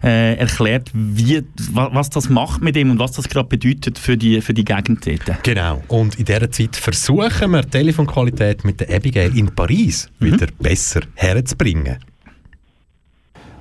äh, 0.03 0.35
erklärt, 0.35 0.89
wie, 0.93 1.43
wa, 1.71 1.89
was 1.93 2.09
das 2.09 2.29
macht 2.29 2.61
mit 2.61 2.75
ihm 2.77 2.91
und 2.91 2.99
was 2.99 3.13
das 3.13 3.29
gerade 3.29 3.47
bedeutet 3.47 3.97
für 3.97 4.17
die, 4.17 4.41
für 4.41 4.53
die 4.53 4.65
Gegend 4.65 5.05
dort. 5.05 5.43
Genau. 5.43 5.81
Und 5.87 6.19
in 6.19 6.25
dieser 6.25 6.51
Zeit 6.51 6.75
versuchen 6.75 7.51
wir, 7.51 7.61
die 7.61 7.69
Telefonqualität 7.69 8.63
mit 8.63 8.79
der 8.79 8.95
Abigail 8.95 9.37
in 9.37 9.53
Paris 9.53 10.09
wieder 10.19 10.47
besser 10.59 11.01
herzubringen. 11.15 11.97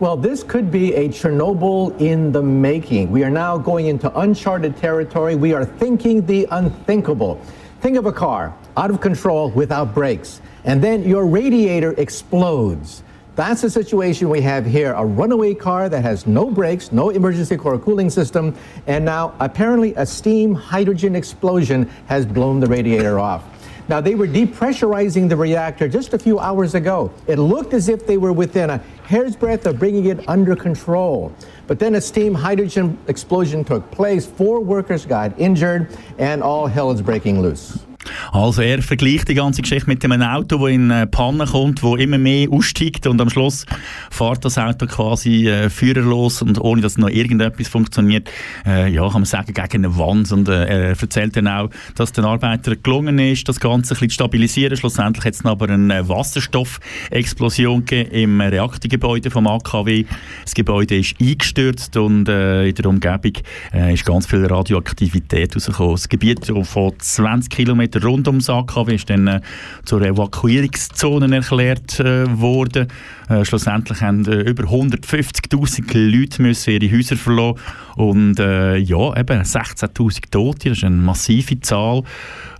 Well, 0.01 0.17
this 0.17 0.43
could 0.43 0.73
be 0.73 0.93
a 0.95 1.09
Chernobyl 1.09 1.99
in 2.01 2.33
the 2.33 2.43
making. 2.43 3.13
We 3.13 3.23
are 3.23 3.31
now 3.31 3.57
going 3.57 3.87
into 3.87 4.11
uncharted 4.19 4.77
territory. 4.77 5.37
We 5.37 5.55
are 5.55 5.65
thinking 5.65 6.27
the 6.27 6.49
unthinkable. 6.51 7.41
Think 7.81 7.97
of 7.97 8.07
a 8.07 8.13
car 8.13 8.53
out 8.77 8.91
of 8.91 9.01
control 9.01 9.51
without 9.51 9.95
brakes, 9.95 10.41
and 10.65 10.83
then 10.83 11.05
your 11.09 11.27
radiator 11.27 11.95
explodes. 11.97 13.05
That's 13.37 13.63
the 13.63 13.71
situation 13.71 14.29
we 14.29 14.41
have 14.43 14.65
here 14.65 14.93
a 14.93 15.05
runaway 15.05 15.55
car 15.55 15.89
that 15.89 16.03
has 16.03 16.25
no 16.25 16.49
brakes, 16.51 16.93
no 16.93 17.11
emergency 17.11 17.57
core 17.57 17.81
cooling 17.81 18.09
system, 18.09 18.55
and 18.87 19.05
now 19.05 19.35
apparently 19.41 19.93
a 19.97 20.07
steam 20.07 20.55
hydrogen 20.55 21.17
explosion 21.17 21.91
has 22.07 22.27
blown 22.27 22.61
the 22.61 22.69
radiator 22.69 23.19
off. 23.19 23.43
Now, 23.89 24.01
they 24.01 24.15
were 24.15 24.29
depressurizing 24.29 25.29
the 25.29 25.37
reactor 25.37 25.89
just 25.89 26.15
a 26.15 26.19
few 26.19 26.39
hours 26.39 26.75
ago. 26.75 27.13
It 27.27 27.39
looked 27.39 27.75
as 27.75 27.89
if 27.89 28.07
they 28.07 28.17
were 28.17 28.33
within 28.33 28.71
a 28.71 28.79
hair's 29.03 29.37
breadth 29.37 29.67
of 29.67 29.79
bringing 29.79 30.07
it 30.07 30.27
under 30.27 30.57
control. 30.57 31.35
But 31.67 31.79
then 31.79 31.97
a 31.97 32.01
steam 32.01 32.33
hydrogen 32.33 32.97
explosion 33.09 33.63
took 33.63 33.91
place. 33.91 34.25
Four 34.25 34.61
workers 34.61 35.05
got 35.05 35.39
injured, 35.39 35.95
and 36.19 36.43
all 36.43 36.67
hell 36.67 36.93
is 36.93 37.03
breaking 37.03 37.43
loose. 37.43 37.85
Also 38.33 38.63
er 38.63 38.83
vergleicht 38.83 39.29
die 39.29 39.35
ganze 39.35 39.63
Geschichte 39.63 39.89
mit 39.89 40.05
einem 40.05 40.23
Auto, 40.23 40.59
das 40.59 40.71
in 40.71 40.91
äh, 40.91 41.07
Panne 41.07 41.47
kommt, 41.47 41.83
wo 41.83 41.97
immer 41.97 42.19
mehr 42.19 42.51
aussteigt 42.51 43.07
und 43.07 43.21
am 43.21 43.31
Schluss 43.31 43.67
fährt 44.11 44.45
das 44.45 44.59
Auto 44.59 44.87
quasi 44.87 45.49
äh, 45.49 45.71
führerlos 45.71 46.43
und 46.43 46.61
ohne 46.61 46.83
dass 46.83 46.99
noch 46.99 47.09
irgendetwas 47.09 47.69
funktioniert, 47.69 48.31
äh, 48.67 48.91
ja, 48.91 49.03
kann 49.03 49.23
man 49.23 49.25
sagen, 49.25 49.53
gegen 49.53 49.85
eine 49.85 49.99
Wand. 49.99 50.31
Und 50.33 50.49
äh, 50.49 50.65
er 50.65 51.01
erzählt 51.01 51.37
dann 51.37 51.49
auch, 51.49 51.71
dass 51.95 52.13
den 52.13 52.25
Arbeitern 52.25 52.77
gelungen 52.83 53.19
ist, 53.19 53.49
das 53.49 53.61
Ganze 53.61 53.95
ein 53.95 54.01
bisschen 54.01 54.11
zu 54.11 54.15
stabilisieren. 54.15 54.77
Schlussendlich 54.77 55.25
hat 55.25 55.35
es 55.35 55.45
aber 55.45 55.69
eine 55.69 56.09
Wasserstoffexplosion 56.09 57.85
gegeben 57.85 58.11
im 58.11 58.41
Reaktorgebäude 58.41 59.31
vom 59.31 59.47
AKW. 59.47 60.05
Das 60.45 60.55
Gebäude 60.55 60.99
ist 60.99 61.15
eingestürzt 61.21 61.97
und 61.97 62.29
äh, 62.29 62.69
in 62.69 62.75
der 62.75 62.87
Umgebung 62.87 63.33
äh, 63.73 63.95
ist 63.95 64.05
ganz 64.05 64.27
viel 64.27 64.45
Radioaktivität 64.47 65.55
rausgekommen. 65.55 65.93
Das 65.93 66.09
Gebiet 66.09 66.47
von 66.47 66.93
20 66.99 67.51
Kilometern 67.51 67.94
rund 68.03 68.27
ums 68.29 68.49
AKW 68.49 68.95
ist 68.95 69.11
dann 69.11 69.27
äh, 69.27 69.41
zur 69.85 70.03
Evakuierungszone 70.03 71.35
erklärt 71.35 72.01
äh, 72.01 72.27
worden. 72.39 72.89
Äh, 73.29 73.45
schlussendlich 73.45 74.01
haben 74.01 74.25
äh, 74.27 74.41
über 74.43 74.65
150'000 74.65 76.11
Leute 76.11 76.43
müssen 76.43 76.71
ihre 76.71 76.97
Häuser 76.97 77.17
verloren 77.17 77.59
und 77.97 78.39
äh, 78.41 78.77
ja, 78.77 79.17
eben 79.17 79.41
16'000 79.41 80.31
Tote, 80.31 80.71
das 80.71 80.79
ist 80.79 80.85
eine 80.85 80.97
massive 80.97 81.61
Zahl. 81.61 82.03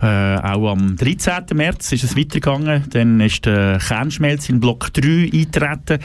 Äh, 0.01 0.05
auch 0.05 0.71
am 0.71 0.95
13. 0.95 1.45
März 1.53 1.91
ist 1.91 2.03
es 2.03 2.17
weitergegangen, 2.17 2.83
dann 2.91 3.19
ist 3.19 3.45
der 3.45 3.79
Kernschmelz 3.79 4.49
in 4.49 4.59
Block 4.59 4.93
3 4.93 5.29
eingetreten 5.33 5.99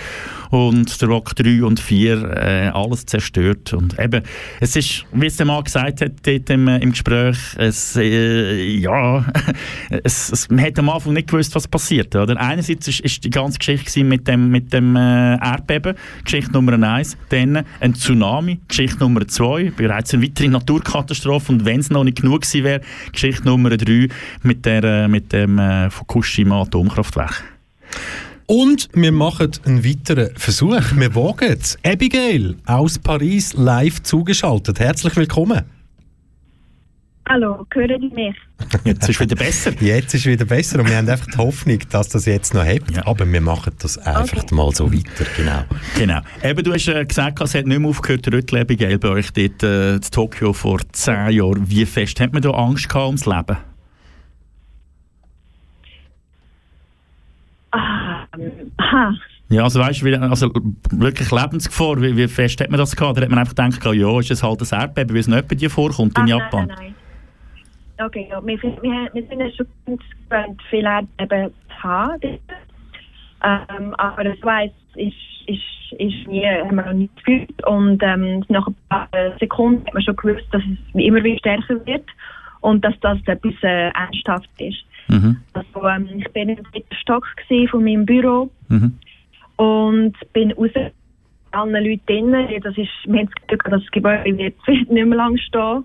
und 0.51 1.01
der 1.01 1.07
Block 1.07 1.35
3 1.37 1.65
und 1.65 1.81
4 1.81 2.23
äh, 2.23 2.71
alles 2.73 3.07
zerstört 3.07 3.73
und 3.73 3.99
eben, 3.99 4.23
es 4.61 4.77
ist, 4.77 5.07
wie 5.13 5.27
es 5.27 5.37
der 5.37 5.47
Mann 5.47 5.65
gesagt 5.65 6.01
hat 6.01 6.13
dort 6.23 6.51
im, 6.51 6.69
im 6.69 6.91
Gespräch, 6.91 7.39
es, 7.57 7.97
äh, 7.97 8.79
es, 10.05 10.33
es, 10.33 10.49
man 10.49 10.65
hat 10.65 10.79
am 10.79 10.89
Anfang 10.89 11.13
nicht 11.13 11.29
gewusst, 11.29 11.55
was 11.55 11.69
passiert. 11.69 12.15
Oder? 12.15 12.39
Einerseits 12.39 12.89
ist, 12.89 13.01
ist 13.01 13.25
die 13.25 13.31
ganze 13.31 13.59
Geschichte 13.59 14.05
mit 14.05 14.27
dem, 14.29 14.51
mit 14.51 14.73
dem 14.73 14.97
äh, 14.97 15.35
Erdbeben, 15.37 15.95
Geschichte 16.25 16.53
Nummer 16.53 16.73
1, 16.81 17.17
dann 17.29 17.65
ein 17.81 17.95
Tsunami, 17.95 18.61
Geschichte 18.69 18.99
Nummer 19.01 19.27
2, 19.27 19.73
bereits 19.77 20.15
eine 20.15 20.23
weitere 20.23 20.49
Naturkatastrophe 20.49 21.53
und 21.53 21.65
wenn 21.65 21.81
es 21.81 21.91
noch 21.91 22.05
nicht 22.05 22.23
genug 22.23 22.43
gewesen 22.43 22.65
wäre, 22.65 22.81
Geschichte 23.13 23.45
Nummer 23.45 23.77
3 23.77 24.09
mit, 24.43 24.65
der, 24.65 24.85
äh, 24.85 25.09
mit 25.09 25.33
dem 25.33 25.59
äh, 25.59 25.91
Fukushima 25.91 26.63
Atomkraftwerk. 26.63 27.43
Und 28.47 28.89
wir 28.95 29.13
machen 29.13 29.53
einen 29.65 29.85
weiteren 29.85 30.31
Versuch. 30.37 30.83
Wir 30.97 31.15
wagen 31.15 31.57
es. 31.57 31.79
Abigail 31.85 32.57
aus 32.67 32.99
Paris 32.99 33.53
live 33.53 34.03
zugeschaltet. 34.03 34.81
Herzlich 34.81 35.15
willkommen. 35.15 35.80
Hallo, 37.33 37.65
hören 37.73 38.01
Sie 38.01 38.13
mich? 38.13 38.35
Jetzt 38.83 39.09
ist 39.09 39.21
wieder 39.21 39.37
besser. 39.37 39.71
Jetzt 39.81 40.13
ist 40.15 40.27
wieder 40.27 40.45
besser 40.45 40.81
und 40.81 40.89
wir 40.89 40.97
haben 40.97 41.09
einfach 41.09 41.29
die 41.29 41.39
Hoffnung, 41.39 41.79
dass 41.89 42.09
das 42.09 42.27
jetzt 42.27 42.55
noch 42.55 42.65
hebt. 42.65 42.91
Ja. 42.91 43.07
Aber 43.07 43.25
wir 43.25 43.41
machen 43.41 43.73
das 43.79 43.99
einfach 43.99 44.43
okay. 44.43 44.53
mal 44.53 44.73
so 44.73 44.93
weiter, 44.93 45.25
genau. 45.37 45.63
Genau. 45.97 46.21
Eben, 46.43 46.65
du 46.65 46.73
hast 46.73 46.89
äh, 46.89 47.05
gesagt, 47.05 47.41
es 47.41 47.55
hat 47.55 47.67
nicht 47.67 47.79
mehr 47.79 47.89
aufgehört, 47.89 48.27
Rötleben 48.33 48.77
Gell, 48.77 48.99
bei 48.99 49.09
euch 49.11 49.33
dort 49.33 49.63
äh, 49.63 49.95
in 49.95 50.01
Tokio 50.01 50.53
vor 50.53 50.81
zehn 50.91 51.31
Jahren. 51.31 51.71
Wie 51.71 51.87
fest 51.87 52.19
hat 52.19 52.33
man 52.33 52.43
da 52.43 52.51
Angst 52.51 52.89
gehabt 52.89 53.07
ums 53.07 53.27
Leben? 53.27 53.59
Ah, 57.71 58.27
aha. 58.77 59.15
Ja, 59.51 59.63
also 59.63 59.79
weißt 59.79 60.03
du, 60.03 60.21
also 60.21 60.53
wirklich 60.91 61.31
Lebensgefahr, 61.31 62.03
wie, 62.03 62.17
wie, 62.17 62.27
fest 62.27 62.61
hat 62.61 62.71
man 62.71 62.79
das 62.79 62.97
gehabt? 62.97 63.19
Da 63.19 63.23
hat 63.23 63.31
man 63.31 63.39
einfach 63.39 63.55
gedacht, 63.55 63.85
ja, 63.95 64.19
ist 64.19 64.33
es 64.33 64.43
halt 64.43 64.61
ein 64.61 64.81
Erdbeben, 64.81 65.15
wie 65.15 65.21
es 65.21 65.29
nicht 65.29 65.47
bei 65.47 65.55
dir 65.55 65.71
vorkommt 65.71 66.19
in 66.19 66.25
ah, 66.25 66.27
Japan? 66.27 66.67
Nein, 66.67 66.77
nein, 66.77 66.87
nein. 66.87 66.95
Okay, 68.05 68.27
ja, 68.31 68.45
wir, 68.45 68.63
wir, 68.63 69.11
wir 69.13 69.23
sind 69.27 69.41
ja 69.41 69.51
schon 69.51 69.67
gewöhnt, 69.87 70.63
viel 70.71 70.85
Erdbeben 70.85 71.53
zu 71.69 71.83
haben. 71.83 72.39
Ähm, 73.43 73.95
aber 73.95 74.25
das 74.25 74.43
weiss, 74.43 74.73
ist, 74.95 75.15
ist, 75.47 75.93
ist 75.99 76.29
nie, 76.29 76.45
haben 76.47 76.77
wir 76.77 76.85
noch 76.85 76.93
nicht 76.93 77.17
gefühlt. 77.17 77.67
Und 77.67 78.03
ähm, 78.03 78.45
nach 78.49 78.67
ein 78.67 78.77
paar 78.89 79.09
Sekunden 79.39 79.87
hat 79.87 79.95
man 79.95 80.03
schon 80.03 80.17
gewusst, 80.17 80.47
dass 80.53 80.63
es 80.63 80.95
immer 80.95 81.23
wieder 81.23 81.39
stärker 81.39 81.87
wird 81.87 82.07
und 82.61 82.85
dass 82.85 82.95
das 83.01 83.19
etwas 83.27 83.55
äh, 83.63 83.91
ernsthaft 83.91 84.51
ist. 84.59 84.85
Mhm. 85.09 85.39
Also, 85.53 85.89
ähm, 85.89 86.09
ich 86.17 86.33
bin 86.33 86.51
im 86.51 86.63
dritten 86.73 86.95
Stock 86.95 87.27
von 87.71 87.85
meinem 87.85 88.07
Büro. 88.07 88.51
Mhm 88.69 88.99
und 89.61 90.15
bin 90.33 90.53
raus 90.53 90.71
allen 91.51 91.85
Leuten 91.85 92.07
drinnen. 92.07 92.49
Das 92.63 92.79
ist, 92.79 92.89
wir 93.05 93.21
haben 93.21 93.29
das 93.29 93.59
Gefühl, 93.59 93.79
das 93.79 93.91
Gebäude 93.91 94.39
wird 94.39 94.57
nicht 94.67 94.91
mehr 94.91 95.05
lang 95.05 95.37
stehen. 95.37 95.85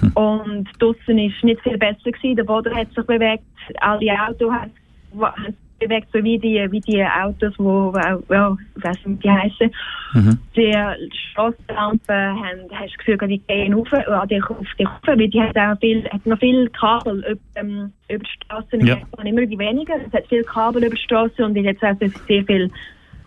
Hm. 0.00 0.12
Und 0.14 0.68
draußen 0.78 0.98
war 1.06 1.14
nicht 1.14 1.60
viel 1.62 1.78
besser 1.78 2.10
gewesen. 2.10 2.36
Der 2.36 2.44
Boden 2.44 2.74
hat 2.74 2.92
sich 2.94 3.06
bewegt, 3.06 3.44
alle 3.80 4.12
Autos 4.26 4.52
haben, 4.52 4.70
sich 5.12 5.54
bewegt, 5.78 6.08
so 6.12 6.22
wie 6.22 6.38
die, 6.38 6.66
wie 6.70 6.80
die 6.80 7.04
Autos, 7.04 7.52
wo, 7.58 7.92
ja, 8.30 8.56
ich 8.76 8.84
weiß 8.84 8.96
nicht, 9.04 9.06
wie 9.06 9.22
die 9.22 9.30
heißen. 9.30 9.70
Mhm. 10.14 10.38
Die 10.56 11.08
Straßenlampen 11.30 12.16
haben, 12.16 12.60
hast 12.70 12.80
du 12.80 12.86
das 12.86 12.98
Gefühl, 12.98 13.28
die 13.28 13.38
gehen 13.38 13.74
auf, 13.74 13.92
an 13.92 14.28
die, 14.28 14.42
auf 14.42 14.66
die 14.78 14.84
Kufe, 14.84 15.18
weil 15.18 15.28
die 15.28 15.40
hat 15.40 15.56
auch 15.56 15.78
viel, 15.80 16.04
hat 16.10 16.24
noch 16.26 16.38
viel 16.38 16.68
Kabel 16.70 17.24
über, 17.28 17.40
ähm, 17.56 17.92
über 18.08 18.24
die 18.24 18.30
Straße. 18.30 18.78
Ja. 18.86 18.98
Immer 19.22 19.42
weniger. 19.42 19.94
Es 20.06 20.12
hat 20.12 20.26
viel 20.28 20.44
Kabel 20.44 20.84
über 20.84 20.94
die 20.94 21.02
Straße 21.02 21.44
und 21.44 21.56
jetzt 21.56 21.82
hat 21.82 22.00
es 22.00 22.12
sehr 22.26 22.44
viel 22.44 22.70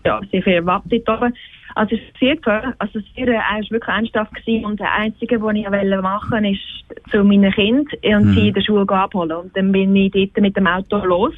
ja, 0.07 0.21
sehr 0.31 0.41
viel 0.41 0.53
erwartet 0.53 1.07
oben. 1.09 1.33
Also 1.77 1.95
es 1.95 2.01
ist 2.01 2.19
sehr 2.19 2.41
toll. 2.41 2.73
Also 2.79 2.99
es 2.99 3.05
war 3.15 3.27
äh, 3.27 3.69
wirklich 3.69 3.87
ernsthaft 3.87 4.33
gewesen. 4.33 4.65
und 4.65 4.79
das 4.79 4.87
Einzige, 4.97 5.41
was 5.41 5.55
ich 5.55 5.69
machen 5.69 6.31
wollte, 6.31 6.47
ist 6.47 7.11
zu 7.11 7.23
meinen 7.23 7.51
Kindern 7.51 7.85
und 8.03 8.25
mhm. 8.29 8.33
sie 8.33 8.47
in 8.47 8.53
der 8.55 8.61
Schule 8.61 8.89
abholen. 8.89 9.31
Und 9.31 9.55
dann 9.55 9.71
bin 9.71 9.95
ich 9.95 10.11
dort 10.11 10.41
mit 10.41 10.57
dem 10.57 10.65
Auto 10.65 10.97
los, 10.97 11.33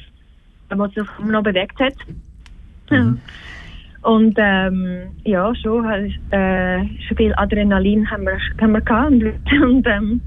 wo 0.70 0.84
es 0.84 0.94
sich 0.94 1.06
noch 1.26 1.42
bewegt 1.42 1.78
hat. 1.78 1.94
Mhm. 2.90 3.20
Und 4.02 4.34
ähm, 4.38 5.08
ja, 5.24 5.54
schon, 5.56 5.84
äh, 6.30 6.78
schon 7.06 7.16
viel 7.18 7.34
Adrenalin 7.36 8.10
haben 8.10 8.24
wir, 8.24 8.38
haben 8.58 8.72
wir 8.72 8.80
gehabt. 8.80 9.12
Und, 9.12 9.86
ähm, 9.86 10.22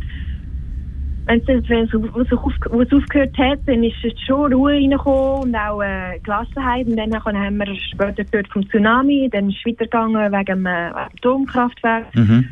wenn 1.25 1.39
es, 1.39 2.93
aufgehört 2.93 3.37
hat, 3.37 3.59
dann 3.65 3.83
ist 3.83 4.03
es 4.03 4.19
schon 4.21 4.53
Ruhe 4.53 4.73
reingekommen 4.73 5.43
und 5.43 5.55
auch 5.55 5.81
äh, 5.81 6.19
Gelassenheit. 6.19 6.87
Und 6.87 6.97
dann 6.97 7.13
haben 7.13 7.57
wir 7.57 7.75
später 7.75 8.23
gehört 8.25 8.47
vom 8.49 8.67
Tsunami, 8.69 9.29
dann 9.31 9.49
ist 9.49 9.57
es 9.59 9.65
weitergegangen 9.65 10.31
wegen 10.31 10.45
dem, 10.45 10.65
äh, 10.65 10.91
Atomkraftwerk. 10.93 12.13
Mhm. 12.15 12.49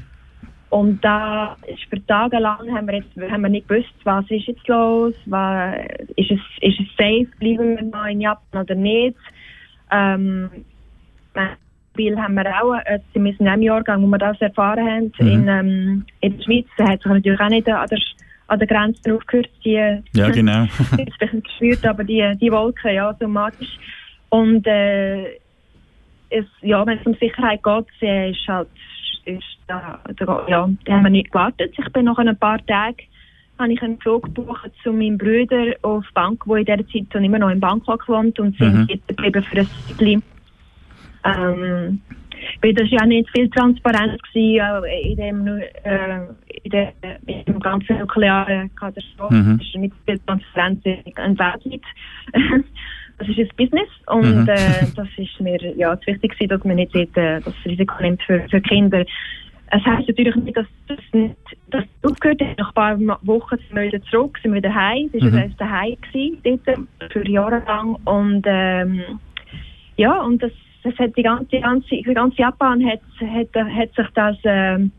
Und 0.69 1.03
da 1.03 1.57
ist 1.67 1.83
für 1.89 2.05
Tage 2.05 2.37
lang 2.37 2.73
haben 2.73 2.87
wir 2.87 2.95
jetzt 2.95 3.31
haben 3.31 3.41
wir 3.41 3.49
nicht 3.49 3.67
gewusst, 3.67 3.93
was 4.05 4.23
ist 4.31 4.47
jetzt 4.47 4.65
los, 4.69 5.13
was, 5.25 5.75
ist, 6.15 6.31
es, 6.31 6.39
ist 6.61 6.79
es 6.79 6.87
safe, 6.97 7.27
bleiben 7.39 7.75
wir 7.75 7.83
noch 7.83 8.05
in 8.05 8.21
Japan 8.21 8.61
oder 8.61 8.75
nicht. 8.75 9.17
Ähm, 9.91 10.49
Beispiel 11.33 12.17
haben 12.17 12.35
wir 12.35 12.63
auch, 12.63 12.73
äh, 12.85 12.99
sind 13.13 13.27
in 13.39 13.47
einem 13.47 13.63
Jahrgang, 13.63 14.01
wo 14.01 14.07
wir 14.07 14.17
das 14.17 14.39
erfahren 14.41 14.87
haben, 14.87 15.11
mhm. 15.19 15.27
in, 15.27 15.47
ähm, 15.47 16.05
in 16.21 16.37
der 16.37 16.43
Schweiz, 16.43 16.65
hat 16.79 17.01
sich 17.01 17.11
natürlich 17.11 17.39
auch 17.39 17.49
nicht 17.49 17.69
an 17.69 17.87
der 17.87 17.97
an 18.51 18.59
der 18.59 18.67
Grenze 18.67 19.15
aufgehört. 19.15 19.49
Die, 19.63 19.71
ja, 19.71 20.01
genau. 20.29 20.65
jetzt 20.97 21.21
ein 21.21 21.41
gespürt, 21.41 21.85
aber 21.85 22.03
die, 22.03 22.37
die 22.39 22.51
Wolken, 22.51 22.93
ja, 22.93 23.09
automatisch. 23.09 23.79
Und 24.29 24.67
äh, 24.67 25.37
es, 26.29 26.45
ja, 26.61 26.85
wenn 26.85 26.99
es 26.99 27.05
um 27.05 27.15
Sicherheit 27.15 27.61
geht, 27.63 27.85
ist 28.01 28.47
halt, 28.47 28.67
ist 29.25 29.43
da, 29.67 29.99
da, 30.17 30.45
ja, 30.47 30.69
da 30.85 30.93
haben 30.93 31.03
wir 31.03 31.09
nicht 31.09 31.31
gewartet. 31.31 31.73
Ich 31.77 31.93
bin 31.93 32.05
nach 32.05 32.17
ein 32.17 32.37
paar 32.37 32.63
Tagen 32.65 32.97
habe 33.57 33.73
ich 33.73 33.81
einen 33.83 33.99
Flug 33.99 34.23
gebucht 34.23 34.71
zu 34.81 34.91
meinem 34.91 35.19
Bruder 35.19 35.75
auf 35.83 36.03
Bank, 36.15 36.47
wo 36.47 36.55
in 36.55 36.65
dieser 36.65 36.87
Zeit 36.87 37.05
dann 37.11 37.23
immer 37.23 37.37
noch 37.37 37.49
in 37.49 37.59
Bangkok 37.59 38.07
wohnt 38.07 38.39
und 38.39 38.57
sind 38.57 38.73
mhm. 38.73 38.87
jetzt 38.89 39.07
geblieben 39.07 39.43
für 39.43 39.59
ein 39.59 39.67
Zeitchen. 39.87 40.23
Ähm, 41.23 42.01
weil 42.61 42.73
das 42.73 42.89
ja 42.89 43.05
nicht 43.05 43.29
viel 43.31 43.49
Transparenz 43.49 44.19
war 44.33 44.85
in 44.85 45.15
dem, 45.15 45.47
äh, 45.47 46.19
in 46.63 46.71
der, 46.71 46.93
in 47.25 47.45
dem 47.45 47.59
ganzen 47.59 47.99
nuklearen 47.99 48.73
Katastrophe. 48.75 49.33
Mhm. 49.33 49.59
Es 49.61 49.67
ist 49.67 49.75
nicht 49.75 49.95
viel 50.05 50.19
Transparenz 50.19 50.79
in 50.85 50.93
weltweit. 51.15 51.81
das 53.17 53.27
ist 53.29 53.39
ein 53.39 53.49
Business 53.55 53.89
und 54.07 54.43
mhm. 54.43 54.49
äh, 54.49 54.85
das 54.95 55.07
ist 55.17 55.39
mir 55.39 55.59
ja 55.75 55.99
zu 55.99 56.07
wichtig 56.07 56.35
dass 56.49 56.63
man 56.63 56.75
nicht 56.75 56.93
dort, 56.95 57.15
äh, 57.17 57.39
das 57.41 57.53
Risiko 57.65 57.95
nimmt 58.01 58.21
für, 58.23 58.47
für 58.49 58.61
Kinder. 58.61 59.05
Es 59.73 59.85
heisst 59.85 60.07
natürlich 60.09 60.35
nicht, 60.35 60.57
dass 60.57 60.65
das 60.87 60.99
nicht 61.13 61.35
dass 61.69 61.85
das 62.01 62.11
aufgehört 62.11 62.41
hat. 62.41 62.57
Nach 62.57 62.75
ein 62.75 63.07
paar 63.07 63.19
Wochen 63.23 63.57
sind 63.57 63.75
wir 63.75 63.83
wieder 63.83 64.01
zurück, 64.03 64.37
sind 64.41 64.51
wir 64.51 64.57
wieder 64.57 64.73
heim. 64.73 65.09
Das 65.13 65.21
war 65.21 65.29
mhm. 65.29 65.57
daheim 65.57 65.95
gewesen, 66.01 66.37
dort, 66.43 67.11
für 67.11 67.29
Jahre 67.29 67.63
lang. 67.65 67.95
Und 68.03 68.43
ähm, 68.45 69.01
ja, 69.95 70.21
und 70.21 70.43
das 70.43 70.51
das 70.83 70.97
hat 70.97 71.15
die 71.15 71.23
ganze, 71.23 71.59
ganze, 71.59 71.89
die 71.89 72.03
ganze 72.03 72.37
Japan 72.37 72.83
hat, 72.85 73.01
hat, 73.19 73.55
hat 73.55 73.95
sich 73.95 74.07
das, 74.13 74.37
ähm, 74.43 74.91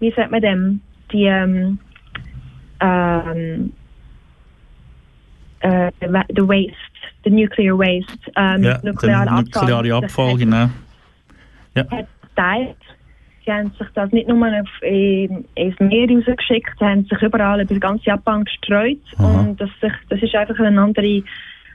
wie 0.00 0.12
sagt 0.12 0.30
man 0.30 0.40
dem, 0.40 0.80
die, 1.12 1.24
ähm, 1.24 1.78
ähm, 2.80 3.72
äh, 5.60 5.90
the 6.00 6.42
waste, 6.42 6.76
the 7.24 7.30
nuclear 7.30 7.76
waste, 7.76 8.30
ähm, 8.36 8.62
ja, 8.62 8.78
nukleare 8.82 9.30
Abfall. 9.30 9.62
Nukleare 9.62 9.94
Abfall, 9.94 10.36
genau. 10.36 10.68
Ja. 11.74 11.90
Hat 11.90 12.06
geteilt. 12.22 12.76
Sie 13.44 13.52
haben 13.52 13.70
sich 13.78 13.88
das 13.94 14.10
nicht 14.12 14.26
nur 14.26 14.46
auf, 14.46 14.82
in, 14.82 15.44
ins 15.54 15.78
Meer 15.78 16.08
rausgeschickt, 16.08 16.78
sie 16.78 16.84
haben 16.84 17.04
sich 17.04 17.20
überall 17.20 17.60
über 17.60 17.74
ganz 17.78 18.02
Japan 18.04 18.44
gestreut. 18.44 18.98
Aha. 19.18 19.40
Und 19.40 19.60
das, 19.60 19.68
das 19.80 20.22
ist 20.22 20.34
einfach 20.34 20.58
eine 20.60 20.80
andere 20.80 21.22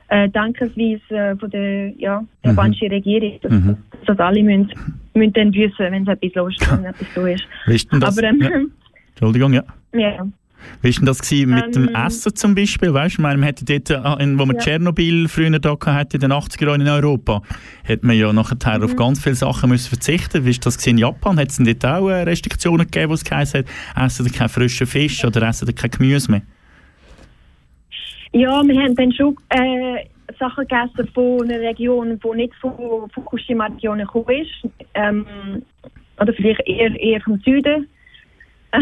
äh, 0.10 0.30
Dankensweise 0.30 1.02
äh, 1.10 1.36
von 1.36 1.50
der 1.50 1.90
ja, 1.98 2.24
japanischen 2.44 2.88
mhm. 2.88 2.94
Regierung, 2.94 3.40
dass, 3.42 3.52
mhm. 3.52 3.78
dass 4.06 4.20
alle 4.20 4.44
müssen, 4.44 4.72
müssen 5.14 5.34
dann 5.34 5.54
wissen, 5.54 5.76
wenn 5.78 6.08
es 6.08 6.10
etwas 6.10 6.36
los 6.36 6.56
ist, 6.60 6.72
wenn 6.72 6.86
etwas 6.86 7.08
so 7.14 7.26
ist. 7.26 7.44
Wie 7.66 7.76
ist 7.76 7.92
denn 7.92 8.00
das? 8.00 8.18
Aber, 8.18 8.28
ähm, 8.28 8.42
ja. 8.42 8.50
Entschuldigung, 9.10 9.54
ja. 9.54 9.64
Ja. 9.94 10.28
Wie 10.82 10.90
war 10.90 10.98
denn 10.98 11.06
das 11.06 11.32
mit 11.32 11.42
ähm, 11.42 11.72
dem 11.72 11.96
Essen 11.96 12.36
zum 12.36 12.56
Beispiel? 12.56 12.94
Weißt 12.94 13.18
du, 13.18 13.22
man 13.22 13.42
hätte 13.44 13.66
dort, 13.66 13.90
äh, 13.90 14.38
wo 14.38 14.46
man 14.46 14.56
ja. 14.56 14.62
Tschernobyl 14.62 15.28
früher 15.28 15.58
da 15.60 15.78
hatte, 15.86 16.18
in 16.18 16.22
den 16.22 16.32
80er 16.32 16.66
Jahren 16.66 16.82
in 16.82 16.88
Europa, 16.88 17.42
hat 17.88 18.04
man 18.04 18.18
ja 18.18 18.32
nachher 18.34 18.78
mhm. 18.78 18.84
auf 18.84 18.96
ganz 18.96 19.22
viele 19.22 19.36
Sachen 19.36 19.70
müssen 19.70 19.90
verzichten. 19.90 20.46
Wie 20.46 20.52
war 20.52 20.60
das 20.64 20.88
in 20.88 20.98
Japan? 20.98 21.40
Hat 21.40 21.50
es 21.50 21.58
dort 21.58 21.86
auch 21.86 22.10
äh, 22.10 22.24
Restriktionen 22.24 22.86
gegeben, 22.86 23.10
wo 23.10 23.14
es 23.14 23.24
geheißen 23.24 23.60
hat, 23.60 24.06
essen 24.06 24.32
keinen 24.32 24.50
frischen 24.50 24.88
Fisch 24.88 25.24
oder 25.24 25.48
essen 25.48 25.74
kein 25.74 25.92
Gemüse 25.92 26.32
mehr? 26.32 26.42
Ja, 28.32 28.62
wir 28.64 28.82
haben 28.82 28.96
dann 28.96 29.12
schon 29.12 29.36
äh, 29.50 30.06
Sachen 30.38 30.68
gegessen 30.68 31.10
von 31.14 31.44
einer 31.44 31.60
Region, 31.60 32.20
die 32.20 32.36
nicht 32.36 32.54
von 32.56 33.10
Fukushima-Region 33.14 34.00
gekommen 34.00 34.30
ist. 34.30 34.72
Ähm, 34.94 35.26
oder 36.20 36.34
vielleicht 36.34 36.68
eher, 36.68 37.00
eher 37.00 37.22
vom 37.22 37.40
Süden. 37.40 37.88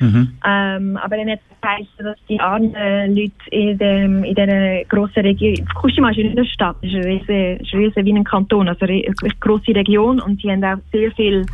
mhm. 0.00 0.32
ähm, 0.46 0.96
aber 0.98 1.16
dann 1.16 1.30
hat 1.30 1.40
es 1.50 1.60
geheißen, 1.60 2.04
dass 2.04 2.18
die 2.28 2.38
armen 2.40 2.72
Leute 3.14 3.32
in, 3.50 3.78
dem, 3.78 4.24
in 4.24 4.34
dieser 4.34 4.84
grossen 4.84 5.20
Region, 5.20 5.66
Fukushima 5.72 6.10
ist 6.10 6.18
nicht 6.18 6.36
eine 6.36 6.46
Stadt, 6.46 6.76
es 6.82 6.90
ist 6.90 6.96
eine 6.96 7.06
riesige, 7.06 7.52
ist 7.54 7.72
riesige 7.72 8.04
wie 8.04 8.12
ein 8.12 8.24
Kanton, 8.24 8.68
also 8.68 8.84
eine 8.84 9.02
grosse 9.40 9.74
Region 9.74 10.20
und 10.20 10.42
die 10.42 10.50
haben 10.50 10.62
auch 10.64 10.76
sehr 10.92 11.10
viel, 11.12 11.46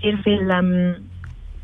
sehr 0.00 0.16
viel 0.18 0.48
ähm, 0.50 0.94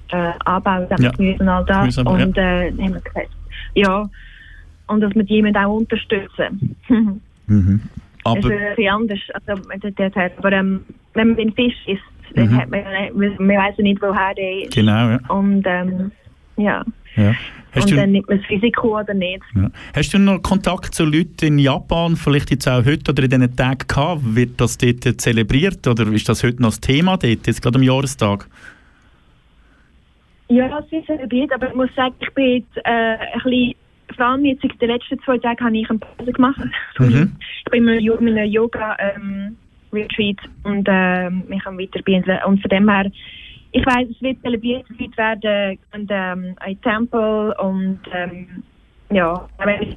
äh, 0.08 0.32
Anbau 0.44 0.86
ja. 0.98 1.10
und 1.18 1.48
all 1.48 1.64
das. 1.64 1.96
Und 1.98 2.36
äh, 2.36 2.70
haben 2.70 2.94
wir 2.94 3.00
gesagt, 3.00 3.30
ja, 3.74 4.08
und 4.90 5.00
dass 5.00 5.14
wir 5.14 5.22
die 5.22 5.44
auch 5.56 5.76
unterstützen. 5.76 6.76
mhm. 7.46 7.80
Aber, 8.24 8.40
das 8.40 8.50
ist 8.50 8.78
ein 8.78 8.88
anders. 8.88 9.18
Also, 9.34 9.62
aber 10.36 10.52
ähm, 10.52 10.84
wenn 11.14 11.28
man 11.28 11.36
den 11.36 11.52
Fisch 11.54 11.76
isst, 11.86 12.02
dann 12.34 12.48
mhm. 12.48 12.56
hat 12.56 12.70
man, 12.70 12.82
man 13.14 13.48
weiß 13.48 13.74
ja 13.78 13.82
nicht, 13.82 14.02
woher 14.02 14.34
der 14.34 14.64
ist. 14.64 14.74
Genau, 14.74 15.10
ja. 15.10 15.18
Und 15.28 15.64
ähm, 15.66 16.12
ja. 16.56 16.84
ja. 17.16 17.34
Und 17.74 17.90
du, 17.90 17.96
dann 17.96 18.12
nimmt 18.12 18.28
man 18.28 18.38
das 18.38 18.50
Risiko 18.50 18.98
oder 18.98 19.14
nicht. 19.14 19.42
Ja. 19.54 19.70
Hast 19.94 20.12
du 20.12 20.18
noch 20.18 20.42
Kontakt 20.42 20.94
zu 20.94 21.04
Leuten 21.04 21.46
in 21.46 21.58
Japan, 21.58 22.16
vielleicht 22.16 22.50
jetzt 22.50 22.68
auch 22.68 22.84
heute 22.84 23.12
oder 23.12 23.22
in 23.22 23.30
diesen 23.30 23.56
Tagen 23.56 23.86
gehabt? 23.86 24.20
Wird 24.24 24.60
das 24.60 24.76
dort 24.76 25.20
zelebriert 25.20 25.86
oder 25.86 26.06
ist 26.08 26.28
das 26.28 26.42
heute 26.42 26.60
noch 26.60 26.70
das 26.70 26.80
Thema 26.80 27.16
dort, 27.16 27.46
jetzt 27.46 27.62
gerade 27.62 27.78
am 27.78 27.82
Jahrestag? 27.82 28.48
Ja, 30.48 30.80
es 30.80 30.92
ist 30.92 31.06
celebriert, 31.06 31.52
aber 31.52 31.68
ich 31.68 31.74
muss 31.74 31.94
sagen, 31.94 32.14
ich 32.18 32.34
bin 32.34 32.44
jetzt 32.56 32.76
äh, 32.84 32.90
ein 32.90 33.40
bisschen, 33.44 33.74
vor 34.20 34.28
allem 34.28 34.44
jetzt 34.44 34.62
in 34.62 34.70
den 34.78 34.90
letzten 34.90 35.18
zwei 35.20 35.38
Tagen 35.38 35.64
habe 35.64 35.78
ich 35.78 35.88
eine 35.88 35.98
Pause 35.98 36.32
gemacht. 36.32 36.60
Mhm. 36.98 37.32
Ich 37.64 37.70
bin 37.70 37.88
in 37.88 37.88
einem, 37.88 38.26
in 38.26 38.36
einem 38.36 38.52
Yoga-Retreat 38.52 40.36
und 40.64 40.86
äh, 40.86 41.30
mich 41.30 41.64
am 41.64 41.78
Weiterbilden. 41.78 42.38
Und 42.44 42.60
von 42.60 42.68
dem 42.68 42.90
her, 42.90 43.10
ich 43.72 43.86
weiß, 43.86 44.06
es 44.10 44.20
wird 44.20 44.42
zelebriert, 44.42 44.84
werden 45.16 45.78
und, 45.94 46.10
ähm, 46.10 46.56
in 46.66 46.74
den 46.74 46.80
Tempel 46.82 47.54
und 47.58 48.00
ähm, 48.12 48.62
ja, 49.10 49.48
wenn 49.64 49.82
ich 49.82 49.96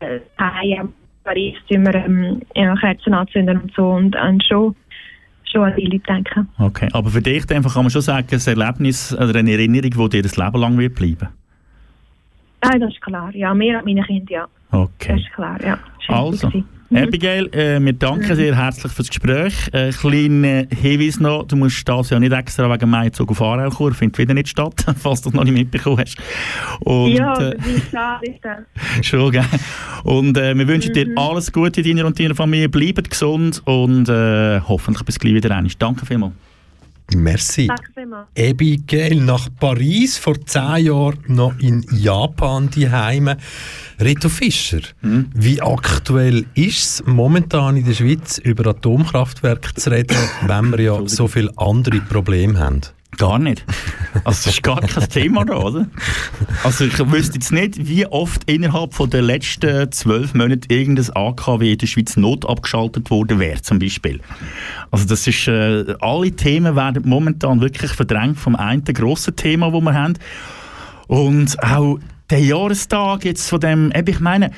äh, 0.00 0.20
daheim 0.36 0.80
in 0.80 0.92
Paris, 1.22 1.54
wir 1.68 1.94
ähm, 1.94 2.42
ja, 2.56 2.74
Kerzen 2.74 3.14
anzünden 3.14 3.60
und 3.60 3.72
so 3.76 3.90
und 3.90 4.16
an 4.16 4.40
schon, 4.40 4.74
schon 5.44 5.62
an 5.62 5.74
die 5.76 5.84
Leute 5.84 6.02
denken. 6.08 6.48
Okay, 6.58 6.88
aber 6.92 7.10
für 7.10 7.22
dich 7.22 7.48
einfach 7.52 7.74
kann 7.74 7.84
man 7.84 7.90
schon 7.90 8.02
sagen, 8.02 8.26
ein 8.32 8.58
Erlebnis 8.58 9.14
oder 9.14 9.38
eine 9.38 9.52
Erinnerung, 9.52 9.90
die 9.90 10.08
dir 10.08 10.22
das 10.22 10.36
Leben 10.36 10.58
lang 10.58 10.76
wird 10.76 10.96
bleiben. 10.96 11.28
Ah, 12.60 12.78
das 12.78 12.90
ist 12.92 13.00
klar, 13.00 13.34
ja, 13.34 13.54
mehr 13.54 13.78
an 13.78 13.84
meine 13.84 14.02
Kinder, 14.02 14.32
ja. 14.32 14.48
Okay. 14.70 15.12
Das 15.12 15.20
ist 15.20 15.32
klar, 15.32 15.58
ja. 15.64 15.78
Schön 16.00 16.14
Also, 16.14 16.48
gewesen. 16.48 16.68
Abigail, 16.94 17.48
äh, 17.52 17.78
wir 17.80 17.92
danken 17.92 18.34
sehr 18.34 18.56
herzlich 18.56 18.90
fürs 18.92 19.08
Gespräch. 19.08 19.54
Äh, 19.72 19.90
kleiner 19.90 20.64
Hinweis 20.74 21.20
noch, 21.20 21.46
du 21.46 21.54
musst 21.56 21.86
das 21.86 22.08
ja 22.08 22.18
nicht 22.18 22.32
extra 22.32 22.72
wegen 22.72 22.88
Mai 22.88 23.10
Zug 23.10 23.30
auf 23.30 23.42
Aarau 23.42 23.68
kommen, 23.68 23.92
findet 23.92 24.18
wieder 24.18 24.32
nicht 24.32 24.48
statt, 24.48 24.86
falls 24.96 25.20
du 25.20 25.28
es 25.28 25.34
noch 25.34 25.44
nicht 25.44 25.52
mitbekommen 25.52 25.98
hast. 25.98 26.16
Und, 26.80 27.12
ja, 27.12 27.34
äh, 27.38 27.56
ist 27.58 27.90
schade, 27.90 28.26
ist 28.26 28.42
das. 28.42 28.58
Schon, 29.06 29.32
gell? 29.32 29.44
Und 30.04 30.38
äh, 30.38 30.56
wir 30.56 30.66
wünschen 30.66 30.94
dir 30.94 31.12
alles 31.16 31.52
Gute 31.52 31.82
deiner 31.82 32.06
und 32.06 32.18
deiner 32.18 32.34
Familie. 32.34 32.70
Bleibt 32.70 33.10
gesund 33.10 33.60
und 33.66 34.08
äh, 34.08 34.60
hoffentlich 34.60 35.04
bis 35.04 35.18
gleich 35.18 35.34
wieder 35.34 35.54
einmal. 35.54 35.70
Danke 35.78 36.06
vielmals. 36.06 36.32
Merci. 37.16 37.68
Abigail 38.38 39.20
nach 39.20 39.48
Paris, 39.58 40.18
vor 40.18 40.34
zehn 40.44 40.86
Jahren 40.86 41.18
noch 41.26 41.58
in 41.58 41.84
Japan 41.90 42.68
die 42.68 42.90
Heime. 42.90 43.38
Reto 43.98 44.28
Fischer, 44.28 44.80
wie 45.00 45.60
aktuell 45.62 46.44
ist 46.54 47.00
es 47.00 47.06
momentan 47.06 47.76
in 47.76 47.86
der 47.86 47.94
Schweiz 47.94 48.38
über 48.38 48.70
Atomkraftwerke 48.70 49.74
zu 49.74 49.90
reden, 49.90 50.16
wenn 50.46 50.70
wir 50.70 50.80
ja 50.80 51.08
so 51.08 51.28
viele 51.28 51.50
andere 51.56 52.00
Probleme 52.00 52.58
haben? 52.58 52.82
Gar 53.18 53.40
nicht. 53.40 53.64
Also 54.24 54.44
das 54.44 54.46
ist 54.46 54.62
gar 54.62 54.80
kein 54.80 55.08
Thema 55.08 55.44
da, 55.44 55.56
oder? 55.56 55.86
Also 56.62 56.84
ich 56.84 56.98
wüsste 57.10 57.34
jetzt 57.34 57.50
nicht, 57.50 57.88
wie 57.88 58.06
oft 58.06 58.48
innerhalb 58.48 58.94
von 58.94 59.10
den 59.10 59.24
letzten 59.24 59.90
zwölf 59.90 60.34
Monaten 60.34 60.62
irgendein 60.68 61.10
AKW 61.14 61.72
in 61.72 61.78
der 61.78 61.86
Schweiz 61.88 62.16
not 62.16 62.48
abgeschaltet 62.48 63.10
worden 63.10 63.40
wäre, 63.40 63.60
zum 63.60 63.80
Beispiel. 63.80 64.20
Also 64.92 65.04
das 65.06 65.26
ist, 65.26 65.48
äh, 65.48 65.96
alle 66.00 66.30
Themen 66.30 66.76
werden 66.76 67.08
momentan 67.08 67.60
wirklich 67.60 67.90
verdrängt 67.90 68.38
vom 68.38 68.54
einen 68.54 68.84
grossen 68.84 69.34
Thema, 69.34 69.72
das 69.72 69.82
wir 69.82 69.94
haben. 69.94 70.14
Und 71.08 71.60
auch 71.62 71.98
der 72.30 72.40
Jahrestag 72.40 73.24
jetzt 73.24 73.48
von 73.48 73.58
dem, 73.58 73.92
ich 74.06 74.20
meine, 74.20 74.52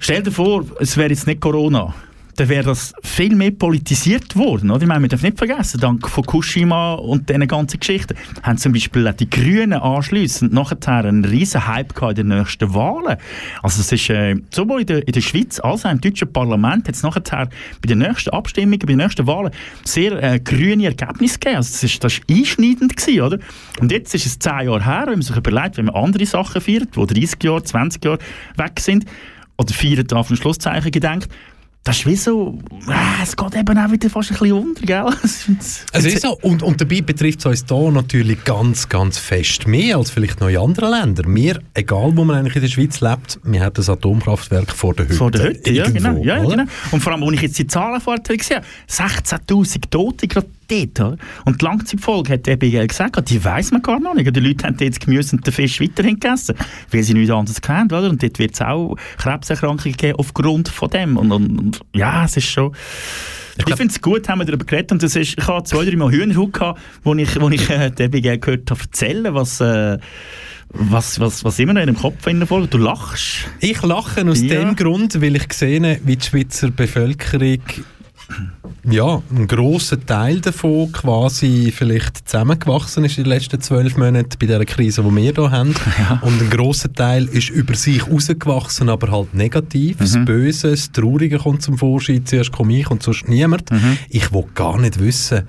stell 0.00 0.24
dir 0.24 0.32
vor, 0.32 0.64
es 0.80 0.96
wäre 0.96 1.10
jetzt 1.10 1.28
nicht 1.28 1.40
Corona 1.40 1.94
dann 2.36 2.48
wäre 2.48 2.64
das 2.64 2.92
viel 3.02 3.34
mehr 3.34 3.52
politisiert 3.52 4.36
worden. 4.36 4.70
Oder? 4.70 4.82
Ich 4.82 4.88
meine, 4.88 5.02
wir 5.02 5.08
dürfen 5.08 5.26
nicht 5.26 5.38
vergessen, 5.38 5.80
dank 5.80 6.08
Fukushima 6.08 6.94
und 6.94 7.28
diesen 7.28 7.46
ganzen 7.46 7.80
Geschichten 7.80 8.14
haben 8.42 8.58
zum 8.58 8.72
Beispiel 8.72 9.06
auch 9.06 9.12
die 9.12 9.28
Grünen 9.28 9.74
anschliessend 9.74 10.52
nachher 10.52 11.04
einen 11.04 11.24
riesen 11.24 11.66
Hype 11.66 12.00
in 12.02 12.14
den 12.14 12.28
nächsten 12.28 12.74
Wahlen. 12.74 13.16
Also 13.62 13.80
es 13.80 13.92
ist 13.92 14.10
äh, 14.10 14.36
sowohl 14.50 14.80
in 14.80 14.86
der, 14.86 15.06
in 15.06 15.12
der 15.12 15.20
Schweiz 15.20 15.60
als 15.60 15.84
auch 15.84 15.90
im 15.90 16.00
deutschen 16.00 16.32
Parlament 16.32 16.88
hat 16.88 16.94
es 16.94 17.02
nachher 17.02 17.22
bei 17.22 17.86
den 17.88 17.98
nächsten 17.98 18.30
Abstimmungen, 18.30 18.78
bei 18.78 18.86
den 18.86 18.98
nächsten 18.98 19.26
Wahlen 19.26 19.52
sehr 19.84 20.22
äh, 20.22 20.40
grüne 20.40 20.86
Ergebnisse 20.86 21.38
gegeben. 21.38 21.56
Also 21.56 21.72
das 21.72 21.82
ist, 21.82 22.02
das 22.02 22.14
ist 22.14 22.22
einschneidend 22.30 22.96
gewesen, 22.96 23.20
oder? 23.20 23.38
Und 23.80 23.92
jetzt 23.92 24.14
ist 24.14 24.26
es 24.26 24.38
zehn 24.38 24.66
Jahre 24.66 24.84
her, 24.84 25.04
wenn 25.06 25.14
man 25.14 25.22
sich 25.22 25.36
überlegt, 25.36 25.76
wenn 25.76 25.86
man 25.86 25.94
andere 25.94 26.26
Sachen 26.26 26.60
feiert, 26.60 26.96
die 26.96 27.06
30 27.06 27.42
Jahre, 27.42 27.62
20 27.62 28.04
Jahre 28.04 28.18
weg 28.56 28.80
sind, 28.80 29.04
oder 29.56 29.72
feiert 29.72 30.12
auf 30.12 30.30
ein 30.30 30.36
Schlusszeichen 30.36 30.90
gedenkt, 30.90 31.28
das 31.84 31.98
ist 31.98 32.06
wie 32.06 32.16
so, 32.16 32.58
äh, 32.88 33.22
es 33.22 33.36
geht 33.36 33.54
eben 33.54 33.78
auch 33.78 33.90
wieder 33.90 34.08
fast 34.08 34.30
ein 34.30 34.38
bisschen 34.38 34.52
unter, 34.56 34.86
gell? 34.86 35.04
Es 35.92 36.04
ist 36.06 36.22
so. 36.22 36.38
Und, 36.40 36.62
und 36.62 36.80
dabei 36.80 37.02
betrifft 37.02 37.40
es 37.40 37.46
uns 37.46 37.64
hier 37.68 37.90
natürlich 37.90 38.42
ganz, 38.42 38.88
ganz 38.88 39.18
fest 39.18 39.66
mehr 39.66 39.98
als 39.98 40.10
vielleicht 40.10 40.40
noch 40.40 40.48
in 40.48 40.56
anderen 40.56 40.90
Ländern. 40.90 41.34
Wir, 41.34 41.60
egal 41.74 42.16
wo 42.16 42.24
man 42.24 42.36
eigentlich 42.36 42.56
in 42.56 42.62
der 42.62 42.68
Schweiz 42.68 43.02
lebt, 43.02 43.38
wir 43.44 43.60
haben 43.60 43.74
das 43.74 43.90
Atomkraftwerk 43.90 44.72
vor 44.72 44.94
der 44.94 45.04
Hütte. 45.04 45.14
Vor 45.14 45.30
der 45.30 45.42
Hütte, 45.50 45.70
ja, 45.72 45.90
genau. 45.90 46.16
Ja, 46.24 46.42
genau. 46.42 46.64
Und 46.90 47.02
vor 47.02 47.12
allem, 47.12 47.22
als 47.22 47.34
ich 47.34 47.42
jetzt 47.42 47.58
die 47.58 47.66
Zahlen 47.66 48.00
vorher 48.00 48.22
gesehen 48.22 48.62
habe, 48.62 48.66
16'000 48.90 49.90
Tote 49.90 50.26
gerade 50.26 50.46
dort. 50.68 51.00
Oder? 51.00 51.16
Und 51.44 51.60
die 51.60 51.64
Langzeitfolge 51.64 52.32
hat 52.34 52.48
Abigail 52.48 52.86
gesagt, 52.86 53.30
die 53.30 53.44
weiss 53.44 53.70
man 53.70 53.82
gar 53.82 54.00
noch 54.00 54.14
nicht. 54.14 54.34
Die 54.34 54.40
Leute 54.40 54.66
haben 54.66 54.76
jetzt 54.80 55.00
Gemüse 55.00 55.36
und 55.36 55.46
den 55.46 55.52
Fisch 55.52 55.80
weiterhin 55.80 56.18
gegessen, 56.18 56.54
weil 56.90 57.02
sie 57.02 57.14
nichts 57.14 57.30
anderes 57.30 57.60
kennen. 57.60 57.86
Oder? 57.86 58.10
Und 58.10 58.22
dort 58.22 58.38
wird 58.38 58.54
es 58.54 58.60
auch 58.60 58.96
Krebserkrankungen 59.18 59.96
geben 59.96 60.18
aufgrund 60.18 60.68
von 60.68 60.90
dem. 60.90 61.16
Und, 61.16 61.32
und, 61.32 61.58
und 61.58 61.80
ja, 61.94 62.24
es 62.24 62.36
ist 62.36 62.48
schon... 62.48 62.74
Ich, 63.56 63.76
finde 63.76 63.92
es 63.94 64.00
gut, 64.00 64.28
haben 64.28 64.40
wir 64.40 64.46
darüber 64.46 64.64
geredet. 64.64 64.90
Und 64.90 65.02
das 65.02 65.14
ist, 65.14 65.38
ich 65.38 65.46
habe 65.46 65.62
zwei, 65.62 65.84
drei 65.84 65.94
Mal 65.94 66.10
Hühnerhaut 66.10 66.52
gehabt, 66.52 66.80
wo 67.04 67.14
ich, 67.14 67.40
wo 67.40 67.48
ich 67.50 67.70
äh, 67.70 67.92
Abigail 68.00 68.38
gehört 68.38 68.70
habe 68.70 68.80
erzählen, 68.80 69.32
was... 69.34 69.60
Äh, 69.60 69.98
was, 70.74 71.20
was, 71.20 71.44
was 71.44 71.58
immer 71.60 71.72
noch 71.72 71.82
in 71.82 71.86
dem 71.86 71.96
Kopf 71.96 72.16
vorgeht. 72.22 72.74
Du 72.74 72.78
lachst. 72.78 73.46
Ich 73.60 73.80
lache 73.82 74.28
aus 74.28 74.40
Ja. 74.42 74.60
dem 74.60 74.74
Grund, 74.74 75.20
weil 75.22 75.36
ich 75.36 75.52
sehe, 75.52 76.00
wie 76.04 76.16
die 76.16 76.26
Schweizer 76.26 76.70
Bevölkerung 76.70 77.60
ja, 78.88 79.22
ein 79.30 79.46
grosser 79.46 80.04
Teil 80.04 80.40
davon 80.40 80.92
quasi 80.92 81.72
vielleicht 81.74 82.28
zusammengewachsen 82.28 83.04
ist 83.04 83.18
in 83.18 83.24
den 83.24 83.30
letzten 83.30 83.60
zwölf 83.60 83.96
Monaten 83.96 84.36
bei 84.38 84.46
dieser 84.46 84.64
Krise, 84.64 85.02
die 85.02 85.10
wir 85.10 85.32
hier 85.32 85.50
haben. 85.50 85.74
Und 86.22 86.40
ein 86.40 86.50
grosser 86.50 86.92
Teil 86.92 87.24
ist 87.26 87.50
über 87.50 87.74
sich 87.74 88.06
rausgewachsen, 88.06 88.88
aber 88.88 89.10
halt 89.10 89.34
negativ. 89.34 89.98
Das 89.98 90.16
Böse, 90.24 90.70
das 90.70 90.92
Traurige 90.92 91.38
kommt 91.38 91.62
zum 91.62 91.78
Vorschein. 91.78 92.26
Zuerst 92.26 92.52
komme 92.52 92.78
ich 92.78 92.90
und 92.90 93.02
sonst 93.02 93.28
niemand. 93.28 93.70
Ich 94.08 94.32
will 94.32 94.44
gar 94.54 94.78
nicht 94.78 94.98
wissen, 94.98 95.44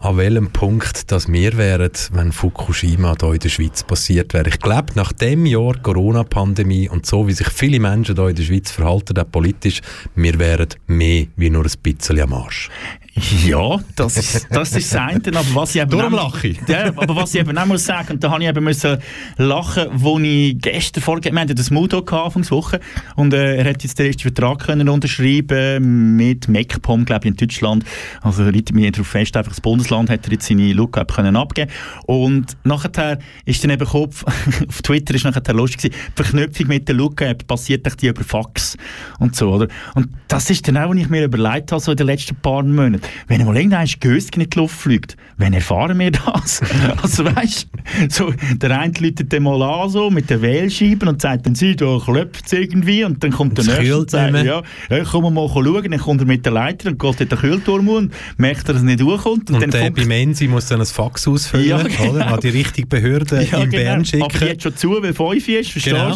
an 0.00 0.16
welchem 0.16 0.50
Punkt 0.52 1.10
das 1.10 1.30
wir 1.30 1.56
wären, 1.56 1.90
wenn 2.12 2.30
Fukushima 2.30 3.16
hier 3.20 3.32
in 3.32 3.40
der 3.40 3.48
Schweiz 3.48 3.82
passiert 3.82 4.32
wäre. 4.32 4.48
Ich 4.48 4.60
glaube, 4.60 4.92
nach 4.94 5.12
dem 5.12 5.44
Jahr 5.44 5.74
Corona-Pandemie 5.82 6.88
und 6.88 7.04
so, 7.04 7.26
wie 7.26 7.32
sich 7.32 7.48
viele 7.48 7.80
Menschen 7.80 8.14
hier 8.14 8.28
in 8.28 8.36
der 8.36 8.44
Schweiz 8.44 8.70
verhalten, 8.70 9.18
auch 9.18 9.30
politisch, 9.30 9.80
wir 10.14 10.38
wären 10.38 10.68
mehr 10.86 11.26
wie 11.36 11.50
nur 11.50 11.64
ein 11.64 11.72
bisschen 11.82 12.20
am 12.20 12.32
Arsch. 12.32 12.70
Ja, 13.48 13.78
das 13.96 14.16
ist 14.16 14.46
das, 14.50 14.72
ist 14.72 14.92
das 14.92 15.00
eine, 15.00 15.20
aber 15.26 15.54
was 15.54 15.74
ich 15.74 15.80
eben 15.80 15.90
Darum 15.90 16.14
lache 16.14 16.48
ich. 16.48 16.58
Ja, 16.68 16.86
aber 16.86 17.16
was 17.16 17.34
ich 17.34 17.40
eben 17.40 17.56
auch 17.56 17.66
muss 17.66 17.84
sagen, 17.84 18.14
und 18.14 18.24
da 18.24 18.30
habe 18.30 18.42
ich 18.42 18.48
eben 18.48 18.64
müssen 18.64 18.98
lachen, 19.36 19.86
wo 19.92 20.18
ich 20.18 20.58
gestern 20.58 21.02
vorgegeben, 21.02 21.36
wir 21.36 21.42
hatten 21.42 21.56
das 21.56 21.70
Mudo 21.70 21.98
Anfangswoche, 21.98 22.80
und 23.16 23.32
äh, 23.32 23.56
er 23.56 23.70
hat 23.70 23.82
jetzt 23.82 23.98
den 23.98 24.06
ersten 24.06 24.22
Vertrag 24.22 24.60
können 24.60 24.88
unterschreiben 24.88 26.16
mit 26.16 26.48
MacPom, 26.48 27.04
glaube 27.04 27.26
ich, 27.26 27.30
in 27.32 27.36
Deutschland. 27.36 27.84
Also 28.22 28.44
reitet 28.44 28.72
mir 28.72 28.90
darauf 28.90 29.08
fest, 29.08 29.36
einfach 29.36 29.52
das 29.52 29.60
Bundesland 29.60 30.10
hat 30.10 30.26
er 30.26 30.32
jetzt 30.32 30.46
seine 30.46 30.72
Lookup 30.72 31.14
können 31.14 31.36
abgeben. 31.36 31.70
Und 32.06 32.56
nachher 32.64 33.18
ist 33.44 33.62
dann 33.64 33.70
eben 33.70 33.84
gekommen, 33.84 34.12
auf 34.68 34.82
Twitter 34.82 35.14
ist 35.14 35.24
nachher 35.24 35.54
lustig 35.54 35.82
gewesen, 35.82 35.96
die 36.10 36.22
Verknüpfung 36.22 36.66
mit 36.68 36.88
der 36.88 36.94
Lookup 36.94 37.46
passiert 37.46 37.86
echt 37.86 38.02
die 38.02 38.08
über 38.08 38.24
Fax 38.24 38.76
und 39.18 39.36
so, 39.36 39.50
oder? 39.50 39.68
Und 39.94 40.08
das 40.28 40.50
ist 40.50 40.66
dann 40.68 40.76
auch, 40.76 40.90
was 40.90 40.96
ich 40.96 41.08
mir 41.08 41.24
überlegt 41.24 41.72
habe, 41.72 41.80
so 41.80 41.92
in 41.92 41.96
den 41.96 42.06
letzten 42.06 42.36
paar 42.36 42.62
Monaten. 42.62 43.00
Wenn 43.26 43.44
mal 43.44 43.56
irgendein 43.56 43.88
Gösgen 44.00 44.40
in 44.42 44.50
die 44.50 44.58
Luft 44.58 44.76
fliegt, 44.78 45.16
wann 45.36 45.52
erfahren 45.52 45.98
wir 45.98 46.10
das? 46.10 46.60
also 47.02 47.24
weißt 47.24 47.68
so, 48.08 48.32
der 48.56 48.78
eine 48.78 48.92
läutet 48.98 49.32
dann 49.32 49.42
mal 49.44 49.62
an, 49.62 49.88
so, 49.90 50.10
mit 50.10 50.30
den 50.30 50.42
Wählscheiben 50.42 51.08
und 51.08 51.22
sagt 51.22 51.46
dann, 51.46 51.54
sie, 51.54 51.76
da 51.76 51.98
klopft 52.04 52.46
es 52.46 52.52
irgendwie 52.52 53.04
und 53.04 53.22
dann 53.22 53.30
kommt 53.30 53.56
der 53.58 53.64
nächste 53.64 53.98
und 53.98 54.10
sagt, 54.10 54.34
ja, 54.44 54.62
ja, 54.90 55.04
komm 55.04 55.32
mal 55.34 55.48
schauen, 55.48 55.90
dann 55.90 56.00
kommt 56.00 56.20
er 56.20 56.26
mit 56.26 56.44
der 56.44 56.52
Leiter 56.52 56.88
und 56.90 56.98
geht 56.98 57.20
dort 57.20 57.32
den 57.32 57.38
Kühlturm 57.38 57.88
und 57.88 58.12
merkt, 58.36 58.68
dass 58.68 58.76
er 58.76 58.82
nicht 58.82 59.00
durchkommt 59.00 59.48
und, 59.50 59.56
Und 59.56 59.62
dann 59.62 59.70
der 59.70 59.80
funkt- 59.92 60.48
muss 60.48 60.66
dann 60.66 60.80
ein 60.80 60.86
Fax 60.86 61.26
ausfüllen, 61.28 61.68
Ja, 61.68 61.82
genau. 61.82 62.10
oder? 62.12 62.26
An 62.26 62.40
die 62.40 62.48
richtige 62.48 62.86
Behörde 62.86 63.42
ja, 63.50 63.58
in 63.62 63.70
Bern 63.70 64.02
genau. 64.02 64.04
schicken. 64.04 64.22
Aber 64.22 64.46
jetzt 64.46 64.62
schon 64.62 64.76
zu, 64.76 65.02
weil 65.02 65.14
5 65.14 65.48
ist, 65.48 65.70
verstehst 65.70 65.84
Genau. 65.96 66.14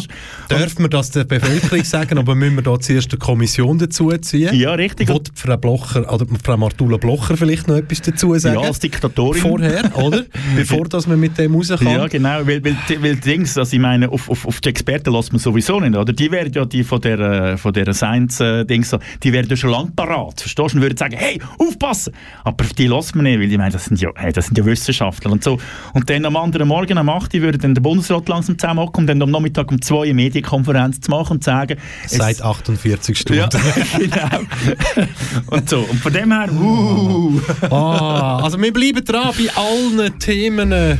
du? 0.49 0.55
Dürfen 0.55 0.83
wir 0.85 0.89
das 0.89 1.11
der 1.11 1.23
Bevölkerung 1.23 1.83
sagen, 1.83 2.17
aber 2.17 2.35
müssen 2.35 2.55
wir 2.55 2.63
da 2.63 2.79
zuerst 2.79 3.11
eine 3.11 3.19
Kommission 3.19 3.77
dazu 3.77 4.11
ziehen? 4.17 4.53
Ja, 4.55 4.73
richtig. 4.73 5.07
Will 5.09 5.21
Frau 5.35 5.57
Blocher, 5.57 6.11
oder 6.13 6.25
Frau 6.43 6.57
Martula 6.83 6.97
Blocher 6.97 7.37
vielleicht 7.37 7.67
noch 7.67 7.75
etwas 7.75 8.01
dazu 8.01 8.37
sagen? 8.37 8.59
Ja, 8.61 8.67
als 8.67 8.79
Diktatorin. 8.79 9.41
Vorher, 9.41 9.97
oder? 9.97 10.25
Bevor 10.55 10.85
dass 10.85 11.07
man 11.07 11.19
mit 11.19 11.37
dem 11.37 11.55
rauskommt. 11.55 11.83
Ja, 11.83 12.07
genau, 12.07 12.45
weil, 12.45 12.63
weil, 12.63 12.75
weil 12.99 13.15
Dings, 13.15 13.57
also 13.57 13.73
ich 13.73 13.81
meine, 13.81 14.09
auf, 14.09 14.29
auf, 14.29 14.45
auf 14.45 14.59
die 14.59 14.69
Experten 14.69 15.13
lässt 15.13 15.31
man 15.31 15.39
sowieso 15.39 15.79
nicht, 15.79 15.95
oder? 15.95 16.11
Die 16.11 16.29
wären 16.31 16.51
ja 16.51 16.65
die 16.65 16.83
von 16.83 16.99
der, 17.01 17.19
äh, 17.19 17.57
von 17.57 17.73
der 17.73 17.93
Science-Dings, 17.93 18.89
so, 18.89 18.99
die 19.23 19.31
wären 19.31 19.47
ja 19.47 19.55
schon 19.55 19.71
lang 19.71 19.91
parat, 19.95 20.41
verstehst 20.41 20.73
du? 20.73 20.77
Und 20.77 20.81
würden 20.81 20.97
sagen, 20.97 21.15
hey, 21.17 21.39
aufpassen! 21.57 22.13
Aber 22.43 22.63
auf 22.63 22.73
die 22.73 22.87
lässt 22.87 23.15
man 23.15 23.23
nicht, 23.23 23.39
weil 23.39 23.51
ich 23.51 23.57
meine, 23.57 23.71
das 23.71 23.85
sind 23.85 24.01
ja, 24.01 24.09
hey, 24.15 24.33
das 24.33 24.47
sind 24.47 24.57
ja 24.57 24.65
Wissenschaftler 24.65 25.31
und 25.31 25.43
so. 25.43 25.57
Und 25.93 26.09
dann 26.09 26.25
am 26.25 26.35
anderen 26.35 26.67
Morgen, 26.67 26.97
am 26.97 27.09
8. 27.09 27.33
Uhr, 27.35 27.41
würde 27.41 27.57
dann 27.57 27.75
der 27.75 27.81
Bundesrat 27.81 28.27
langsam 28.27 28.57
zusammenhocken 28.57 29.03
und 29.03 29.07
dann 29.07 29.21
am 29.21 29.31
Nachmittag 29.31 29.71
um 29.71 29.81
2 29.81 29.95
Uhr 29.95 30.03
eine 30.03 30.13
Medienkonferenz 30.13 31.01
zu 31.01 31.11
machen 31.11 31.33
und 31.33 31.43
zu 31.43 31.49
sagen, 31.49 31.77
Seit 32.07 32.41
48 32.41 33.17
Stunden. 33.17 33.39
ja, 33.39 33.49
genau. 33.97 35.07
und 35.47 35.69
so. 35.69 35.79
Und 35.79 35.99
von 35.99 36.13
dem 36.13 36.31
her, 36.31 36.49
Uh. 36.63 37.39
ah, 37.69 38.39
also 38.43 38.61
wir 38.61 38.71
bleiben 38.71 39.03
dran 39.03 39.33
bei 39.37 39.49
allen 39.55 40.17
Themen, 40.19 40.71
äh, 40.71 40.95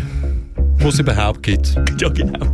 die 0.81 0.87
es 0.87 0.99
überhaupt 0.99 1.43
gibt. 1.43 1.75
Ja, 1.99 2.09
genau. 2.09 2.45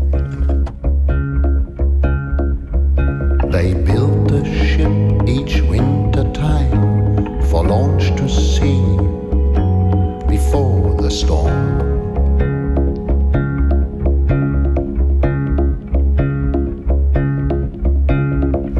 They 3.52 3.74
built 3.74 4.32
a 4.32 4.46
ship 4.46 4.92
each 5.26 5.62
winter 5.70 6.32
time 6.34 7.42
for 7.50 7.66
launch 7.66 8.16
to 8.16 8.28
sea 8.28 8.80
before 10.28 10.96
the 11.02 11.10
storm. 11.10 11.90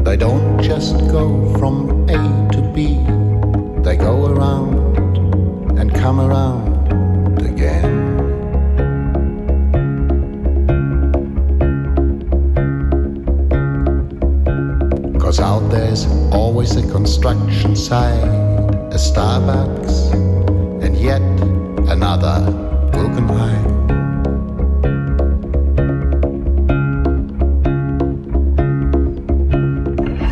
They 0.04 0.16
don't 0.16 0.60
just 0.62 0.98
go 1.08 1.52
from 1.58 2.08
A 2.08 2.48
to 2.52 2.62
B, 2.74 2.96
they 3.90 3.96
go 3.96 4.26
around 4.26 4.96
and 5.76 5.92
come 5.92 6.20
around 6.20 7.42
again. 7.42 7.90
Cause 15.18 15.40
out 15.40 15.68
there's 15.70 16.06
always 16.30 16.76
a 16.76 16.88
construction 16.92 17.74
site, 17.74 18.22
a 18.94 19.00
Starbucks, 19.08 20.12
and 20.84 20.96
yet 20.96 21.22
another 21.90 22.36
Guggenheim. 22.92 23.66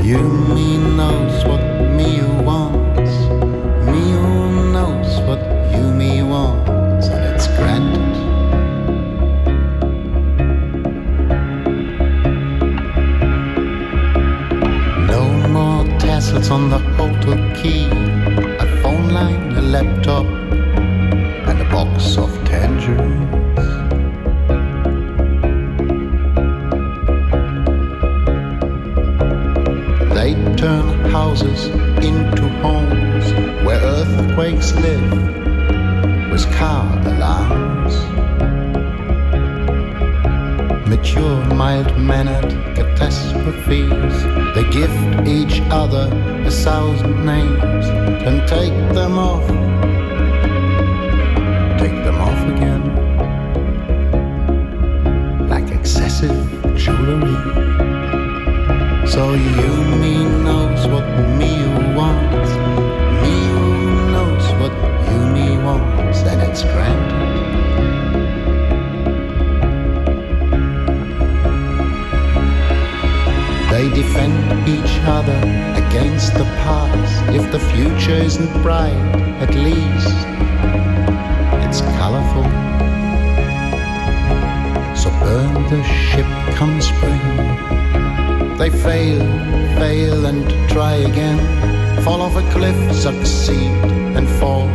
You 0.04 0.22
me 0.54 0.78
knows 0.96 1.44
what 1.44 1.67
on 16.51 16.70
the 16.70 16.78
hotel 16.96 17.36
key. 17.57 17.86
A 18.59 18.80
phone 18.82 19.11
line, 19.11 19.53
a 19.53 19.61
laptop, 19.61 20.24
and 21.49 21.61
a 21.61 21.64
box 21.70 22.16
of 22.16 22.30
tangerines. 22.46 23.28
They 30.14 30.32
turn 30.57 30.88
houses 31.11 31.66
into 32.03 32.49
homes 32.62 33.26
where 33.64 33.80
earthquakes 33.80 34.72
live 34.74 35.11
with 36.30 36.51
car 36.53 36.86
alarms. 37.07 37.94
Mature, 40.88 41.44
mild 41.55 41.99
mannered 41.99 42.53
catastrophes. 42.99 44.24
They 44.55 44.68
gift 44.70 45.28
each 45.28 45.61
other 45.70 46.11
a 46.44 46.51
thousand 46.51 47.24
names 47.24 47.86
and 48.26 48.46
take 48.49 48.72
them 48.92 49.16
off. 49.18 49.46
Take 51.78 52.03
them 52.03 52.16
off 52.16 52.40
again. 52.55 52.82
Like 55.49 55.70
excessive 55.70 56.44
jewelry. 56.74 57.36
So 59.07 59.32
you 59.34 59.77
each 74.68 75.00
other 75.16 75.38
against 75.82 76.34
the 76.34 76.44
past. 76.62 77.14
If 77.34 77.50
the 77.50 77.60
future 77.72 78.18
isn't 78.28 78.52
bright, 78.62 79.00
at 79.44 79.54
least 79.54 80.18
it's 81.64 81.80
colorful. 81.96 82.44
So 84.94 85.08
burn 85.24 85.54
the 85.72 85.82
ship 85.84 86.28
come 86.58 86.80
spring. 86.80 87.26
They 88.58 88.70
fail, 88.70 89.24
fail 89.78 90.26
and 90.26 90.44
try 90.68 90.94
again. 91.10 91.38
Fall 92.02 92.20
off 92.20 92.36
a 92.36 92.44
cliff, 92.50 92.78
succeed 92.94 93.72
and 94.16 94.28
fall, 94.40 94.68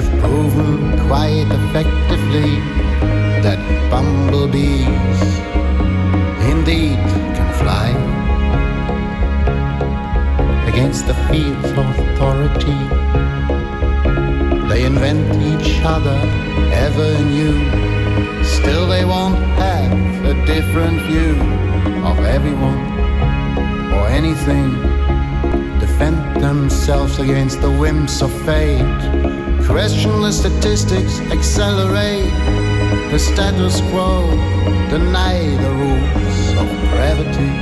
have 0.00 0.20
proven 0.20 0.96
quite 1.08 1.48
effectively 1.50 2.50
that 3.42 3.58
bumblebees 3.90 5.20
indeed 6.52 7.00
can 7.36 7.50
fly 7.58 7.88
against 10.68 11.04
the 11.08 11.14
field's 11.28 11.70
of 11.80 11.86
authority. 11.98 12.80
They 14.68 14.84
invent 14.84 15.26
each 15.50 15.80
other 15.82 16.18
ever 16.86 17.10
new. 17.34 17.56
Still, 18.44 18.86
they 18.86 19.04
won't 19.04 19.38
have 19.58 20.24
a 20.26 20.34
different 20.46 21.02
view 21.10 21.34
of 22.06 22.16
everyone 22.36 22.80
or 23.94 24.06
anything. 24.06 24.70
Defend 25.80 26.40
themselves 26.40 27.18
against 27.18 27.60
the 27.60 27.72
whims 27.80 28.22
of 28.22 28.30
fate. 28.46 29.17
Question 29.68 30.22
the 30.22 30.32
statistics, 30.32 31.20
accelerate 31.30 32.32
the 33.12 33.18
status 33.18 33.80
quo, 33.90 34.30
deny 34.88 35.38
the 35.64 35.70
rules 35.82 36.48
of 36.60 36.66
gravity. 36.92 37.52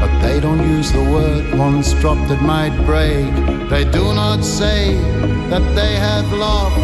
But 0.00 0.20
they 0.20 0.38
don't 0.38 0.60
use 0.60 0.92
the 0.92 1.02
word 1.02 1.54
once 1.54 1.94
dropped 1.94 2.28
that 2.28 2.42
might 2.42 2.76
break. 2.84 3.32
They 3.70 3.84
do 3.90 4.12
not 4.12 4.44
say 4.44 4.94
that 5.48 5.64
they 5.74 5.94
have 5.96 6.30
love, 6.32 6.74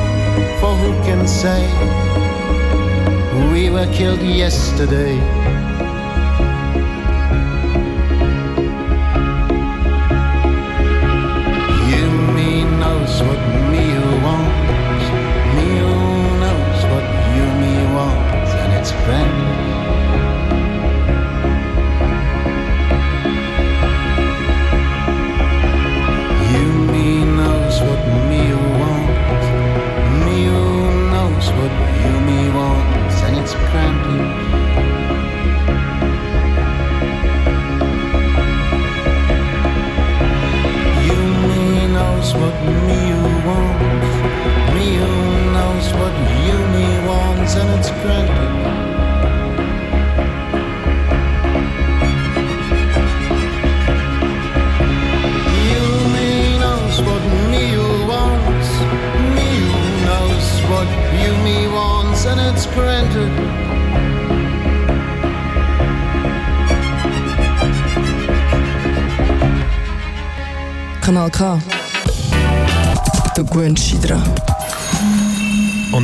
for 0.59 0.75
who 0.83 0.93
can 1.05 1.29
say 1.29 1.63
we 3.53 3.69
were 3.69 3.87
killed 3.93 4.23
yesterday? 4.23 5.52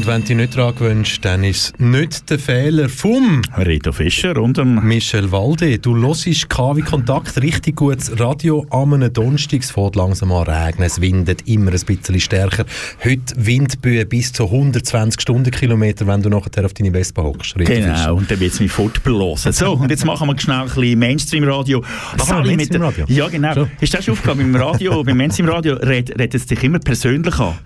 Wenn 0.08 0.22
du 0.22 0.28
dich 0.28 0.36
nicht 0.38 0.56
daran 0.56 0.74
gewöhnst, 0.74 1.22
dann 1.22 1.44
ist 1.44 1.74
es 1.74 1.78
nicht 1.78 2.30
der 2.30 2.38
Fehler 2.38 2.88
vom 2.88 3.42
Reto 3.58 3.92
Fischer 3.92 4.38
und 4.38 4.56
dem 4.56 4.82
Michel 4.82 5.30
Walde. 5.30 5.78
Du 5.78 5.94
hörst 5.98 6.48
KW 6.48 6.80
Kontakt, 6.80 7.42
richtig 7.42 7.76
gutes 7.76 8.18
Radio 8.18 8.64
am 8.70 8.94
einem 8.94 9.12
Donnerstag. 9.12 9.60
Es 9.60 9.70
fährt 9.70 9.96
langsam 9.96 10.32
an 10.32 10.44
regnen, 10.44 10.86
es 10.86 11.02
windet 11.02 11.46
immer 11.46 11.72
ein 11.72 11.80
bisschen 11.84 12.20
stärker. 12.20 12.64
Heute 13.04 13.34
Windböen 13.36 14.08
bis 14.08 14.32
zu 14.32 14.44
120 14.44 15.20
Stundenkilometer, 15.20 16.06
wenn 16.06 16.22
du 16.22 16.30
nachher 16.30 16.64
auf 16.64 16.72
deine 16.72 16.90
Vespa 16.90 17.22
hockst. 17.22 17.58
Reto 17.58 17.70
Fischer. 17.70 17.94
Genau, 17.94 18.16
und 18.16 18.30
dann 18.30 18.40
wird 18.40 18.54
es 18.54 18.60
mich 18.60 18.72
fortblasen. 18.72 19.52
So, 19.52 19.72
und 19.72 19.90
jetzt 19.90 20.06
machen 20.06 20.26
wir 20.26 20.40
schnell 20.40 20.60
ein 20.60 20.64
bisschen 20.68 20.98
Mainstream-Radio. 20.98 21.84
Mainstream-Radio? 22.44 23.04
Ja, 23.08 23.28
genau. 23.28 23.52
So. 23.52 23.68
Ist 23.78 23.92
das 23.92 24.06
schon 24.06 24.12
aufgefallen? 24.12 24.52
Beim 24.52 24.62
Radio, 24.62 25.04
beim 25.04 25.18
Mainstream-Radio 25.18 25.74
redet 25.74 26.18
red 26.18 26.34
es 26.34 26.46
dich 26.46 26.64
immer 26.64 26.78
persönlich 26.78 27.38
an. 27.38 27.58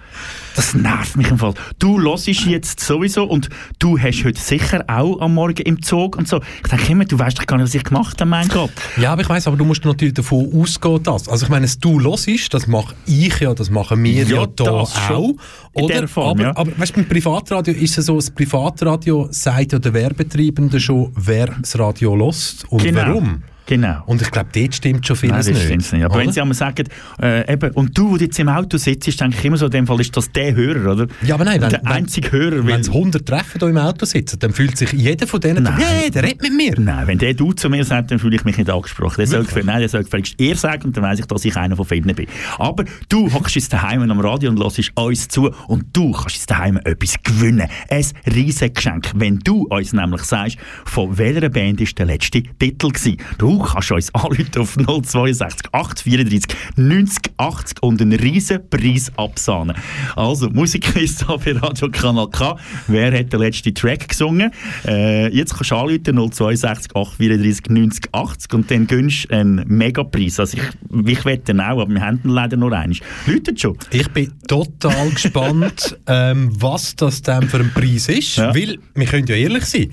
Das 0.57 0.75
nervt 0.75 1.17
mich 1.17 1.31
im 1.31 1.39
Fall. 1.39 1.55
Du 1.79 2.01
hörst 2.01 2.27
jetzt 2.27 2.81
sowieso 2.81 3.25
und 3.25 3.49
du 3.79 3.99
hast 3.99 4.25
heute 4.25 4.41
sicher 4.41 4.85
auch 4.89 5.21
am 5.21 5.35
Morgen 5.35 5.63
im 5.63 5.83
Zug 5.83 6.17
und 6.17 6.29
so. 6.29 6.41
Ich 6.63 6.71
denke 6.71 6.93
immer, 6.93 7.05
du 7.05 7.19
weißt 7.19 7.39
doch 7.39 7.47
gar 7.47 7.57
nicht, 7.57 7.67
was 7.67 7.75
ich 7.75 7.85
gemacht 7.85 8.21
habe, 8.21 8.29
mein 8.31 8.49
Gott. 8.49 8.71
Ja, 8.97 9.13
aber 9.13 9.23
ich 9.23 9.29
weiß, 9.29 9.47
aber 9.47 9.57
du 9.57 9.65
musst 9.65 9.85
natürlich 9.85 10.15
davon 10.15 10.51
ausgehen, 10.55 11.03
dass. 11.03 11.29
Also 11.29 11.47
ich 11.47 11.51
meine, 11.51 11.67
das 11.67 11.79
du 11.79 12.01
hörst, 12.01 12.53
das 12.53 12.67
mache 12.67 12.95
ich 13.07 13.39
ja, 13.41 13.55
das 13.55 13.71
machen 13.71 14.03
wir 14.05 14.25
ja, 14.25 14.41
Ja, 14.43 14.47
da 14.47 14.65
auch. 14.71 15.35
Oder? 15.75 16.01
der 16.01 16.09
Form, 16.09 16.31
aber, 16.39 16.43
ja. 16.43 16.57
aber 16.57 16.79
weißt, 16.79 16.95
beim 16.95 17.07
Privatradio 17.09 17.75
ist 17.75 17.97
es 17.97 18.07
so, 18.07 18.17
das 18.17 18.31
Privatradio 18.31 19.29
sagt 19.31 19.73
ja 19.73 19.79
der 19.79 19.95
Werbetreibende 19.95 20.79
schon, 20.81 21.13
wer 21.17 21.47
das 21.47 21.79
Radio 21.79 22.15
lost 22.15 22.67
und 22.71 22.83
Genau. 22.83 23.01
warum. 23.01 23.43
Genau. 23.67 24.03
Und 24.07 24.21
ich 24.23 24.31
glaube, 24.31 24.49
dort 24.53 24.75
stimmt 24.75 25.07
schon 25.07 25.17
Nein, 25.23 25.43
vieles 25.43 25.47
das 25.61 25.69
nicht. 25.69 25.93
nicht. 25.93 26.05
Aber 26.05 26.15
oder? 26.15 26.25
wenn 26.25 26.33
sie 26.33 26.41
einmal 26.41 26.55
sagen, 26.55 26.85
äh, 27.21 27.53
eben, 27.53 27.71
und 27.73 27.97
du, 27.97 28.17
der 28.17 28.27
jetzt 28.27 28.39
im 28.39 28.49
Auto 28.49 28.77
sitzt, 28.77 29.21
denke 29.21 29.37
ich 29.39 29.45
immer 29.45 29.57
so, 29.57 29.67
in 29.67 29.71
dem 29.73 29.87
Fall 29.87 30.01
ist 30.01 30.17
das 30.17 30.31
der 30.33 30.55
Hörer, 30.55 30.93
oder? 30.93 31.07
Ja, 31.23 31.35
aber 31.35 31.45
nein, 31.45 31.61
wenn, 31.61 31.71
der 31.71 31.87
einzige 31.87 32.33
Hörer. 32.33 32.67
wenn 32.67 32.81
es 32.81 32.89
100 32.89 33.25
Treffen 33.27 33.59
hier 33.61 33.69
im 33.69 33.77
Auto 33.79 34.05
sitzen, 34.05 34.39
dann 34.41 34.53
fühlt 34.53 34.77
sich 34.77 34.93
jeder 34.93 35.27
von 35.27 35.41
denen, 35.41 35.63
Nein. 35.63 35.81
ja, 35.81 36.11
der 36.11 36.23
redet 36.25 36.43
mit 36.43 36.55
mir. 36.55 36.75
Nein, 36.79 37.07
wenn 37.07 37.19
der 37.19 37.35
du 37.35 37.53
zu 37.53 37.69
mir 37.71 37.85
sagt, 37.85 38.11
dann 38.11 38.19
fühle 38.19 38.37
ich 38.37 38.45
mich 38.45 38.57
nicht 38.59 38.71
angesprochen. 38.71 39.17
Der 39.19 39.27
soll, 39.27 39.47
nein, 39.65 39.81
der 39.81 39.89
soll 39.89 40.05
gefälligst 40.05 40.35
er 40.39 40.57
sagen 40.57 40.85
und 40.85 40.97
dann 40.97 41.05
weiss 41.05 41.21
ich, 41.21 41.27
dass 41.27 41.45
ich 41.45 41.57
einer 41.57 41.77
von 41.77 41.85
vielen 41.87 42.15
bin. 42.15 42.27
Aber 42.59 42.85
du 43.09 43.33
hockst 43.33 43.55
jetzt 43.55 43.73
daheim 43.73 44.11
am 44.11 44.21
Radio 44.21 44.51
und 44.51 44.59
hörst 44.59 44.93
uns 44.95 45.29
zu 45.29 45.51
und 45.69 45.85
du 45.93 46.13
kannst 46.13 46.37
jetzt 46.37 46.51
daheim 46.51 46.79
etwas 46.85 47.15
gewinnen. 47.23 47.69
Ein 47.89 48.05
riesiges 48.27 48.75
Geschenk. 48.75 49.11
Wenn 49.15 49.39
du 49.39 49.67
uns 49.69 49.93
nämlich 49.93 50.23
sagst, 50.23 50.57
von 50.85 51.17
welcher 51.19 51.49
Band 51.49 51.81
ist 51.81 51.99
der 51.99 52.07
letzte 52.07 52.43
Titel 52.43 52.89
gewesen. 52.89 53.17
Du 53.39 53.62
kannst 53.63 53.93
uns 53.93 54.15
anrufen 54.15 54.87
auf 54.87 55.03
062 55.03 55.69
834 55.73 56.57
90 56.77 57.33
80 57.37 57.83
und 57.83 58.01
einen 58.01 58.13
riesen 58.19 58.69
Preis 58.69 59.11
absahnen. 59.17 59.77
Also, 60.17 60.51
Musik 60.51 60.95
ist 60.97 61.23
da 61.23 61.39
für 61.39 61.61
Radio 61.61 61.89
Kanal 61.91 62.29
K. 62.31 62.57
Wer 62.87 63.19
hat 63.19 63.33
den 63.33 63.41
letzten 63.41 63.75
Track 63.75 64.09
gesungen? 64.09 64.51
Äh, 64.87 65.35
jetzt 65.35 65.55
kannst 65.55 65.71
du 65.71 65.77
anrufen 65.77 66.33
062 66.33 66.95
834 66.95 67.71
90 67.71 68.09
80 68.13 68.55
und 68.55 68.71
dann 68.71 68.87
gönnst 68.87 69.31
du 69.31 69.35
einen 69.35 69.65
Megapreis. 69.67 70.41
Also 70.41 70.59
ich, 70.59 71.09
ich 71.09 71.25
wette 71.25 71.55
auch, 71.55 71.81
aber 71.81 71.89
wir 71.89 72.01
haben 72.01 72.21
ihn 72.25 72.31
leider 72.31 72.57
nur 72.57 72.73
einen. 72.73 72.97
Läutet 73.27 73.61
schon. 73.61 73.77
Ich 73.91 74.09
bin 74.09 74.33
total 74.47 75.11
gespannt, 75.11 75.99
ähm, 76.07 76.51
was 76.59 76.97
das 76.97 77.23
denn 77.23 77.49
für 77.49 77.59
ein 77.59 77.73
Preis 77.73 78.09
ist. 78.09 78.37
Ja. 78.37 78.55
Weil, 78.55 78.79
wir 78.95 79.07
können 79.07 79.27
ja 79.27 79.37
ehrlich 79.37 79.65
sein. 79.65 79.91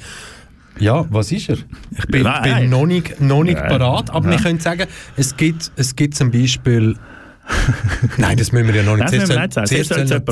Ja, 0.79 1.05
was 1.09 1.31
ist 1.31 1.49
er? 1.49 1.57
Ich 1.97 2.05
bin, 2.07 2.23
Nein, 2.23 2.61
bin 2.61 2.69
noch 2.69 2.85
nicht, 2.85 3.19
noch 3.21 3.43
nicht 3.43 3.57
parat, 3.57 4.09
aber 4.11 4.25
Ja. 4.31 4.37
wir 4.37 4.43
können 4.43 4.59
sagen, 4.59 4.85
es 5.17 5.35
gibt, 5.35 5.71
es 5.75 5.95
gibt 5.95 6.15
zum 6.15 6.31
Beispiel. 6.31 6.95
Nein, 8.17 8.37
das 8.37 8.51
müssen 8.51 8.67
wir 8.67 8.75
ja 8.75 8.83
noch 8.83 8.95
nicht. 8.95 9.05
Das 9.07 9.11
müssen 9.13 9.29
wir 9.29 9.39
nicht 9.41 9.53
sagen. 9.53 9.67
Zuerst 9.67 9.89
soll 9.89 9.99
es 9.99 10.09
jemand. 10.09 10.29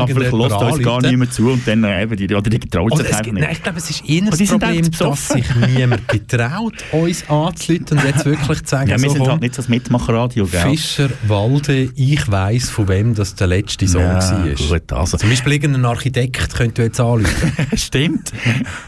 Aber 0.00 0.08
vielleicht 0.08 0.32
lässt 0.32 0.62
uns 0.62 0.82
gar 0.82 1.02
niemand 1.02 1.32
zu 1.32 1.50
und 1.50 1.66
dann 1.66 1.84
äh, 1.84 2.02
eben 2.02 2.16
die, 2.16 2.34
oder 2.34 2.50
die 2.50 2.58
traut 2.60 2.92
Oder 2.92 3.04
sich 3.04 3.14
einfach 3.14 3.32
nicht. 3.32 3.42
nein, 3.42 3.52
ich 3.52 3.62
glaube, 3.62 3.78
es 3.78 3.90
ist 3.90 4.08
eher 4.08 4.22
das 4.30 4.38
Problem, 4.48 4.84
einfach 4.84 4.98
dass 5.10 5.28
sich 5.28 5.44
niemand 5.76 6.08
getraut, 6.08 6.74
uns 6.92 7.28
anzuleiten 7.28 7.98
und 7.98 8.04
jetzt 8.04 8.24
wirklich 8.24 8.62
zu 8.64 8.70
sagen, 8.70 8.90
Ja, 8.90 9.00
wir 9.00 9.08
so, 9.08 9.16
sind 9.16 9.28
halt 9.28 9.40
nicht 9.40 9.54
so 9.54 9.62
das 9.62 9.68
Mitmacherradio, 9.68 10.46
gell? 10.46 10.60
Fischer, 10.70 11.10
Walde, 11.26 11.90
ich 11.94 12.30
weiss, 12.30 12.70
von 12.70 12.88
wem 12.88 13.14
das 13.14 13.34
der 13.34 13.46
letzte 13.46 13.86
Song 13.88 14.02
Ja, 14.02 14.14
war. 14.20 14.48
gut, 14.54 14.92
also. 14.92 15.16
Zum 15.16 15.30
Beispiel 15.30 15.52
irgendein 15.54 15.84
Architekt 15.84 16.54
könnte 16.54 16.82
jetzt 16.82 17.00
anrufen. 17.00 17.52
Stimmt. 17.76 18.32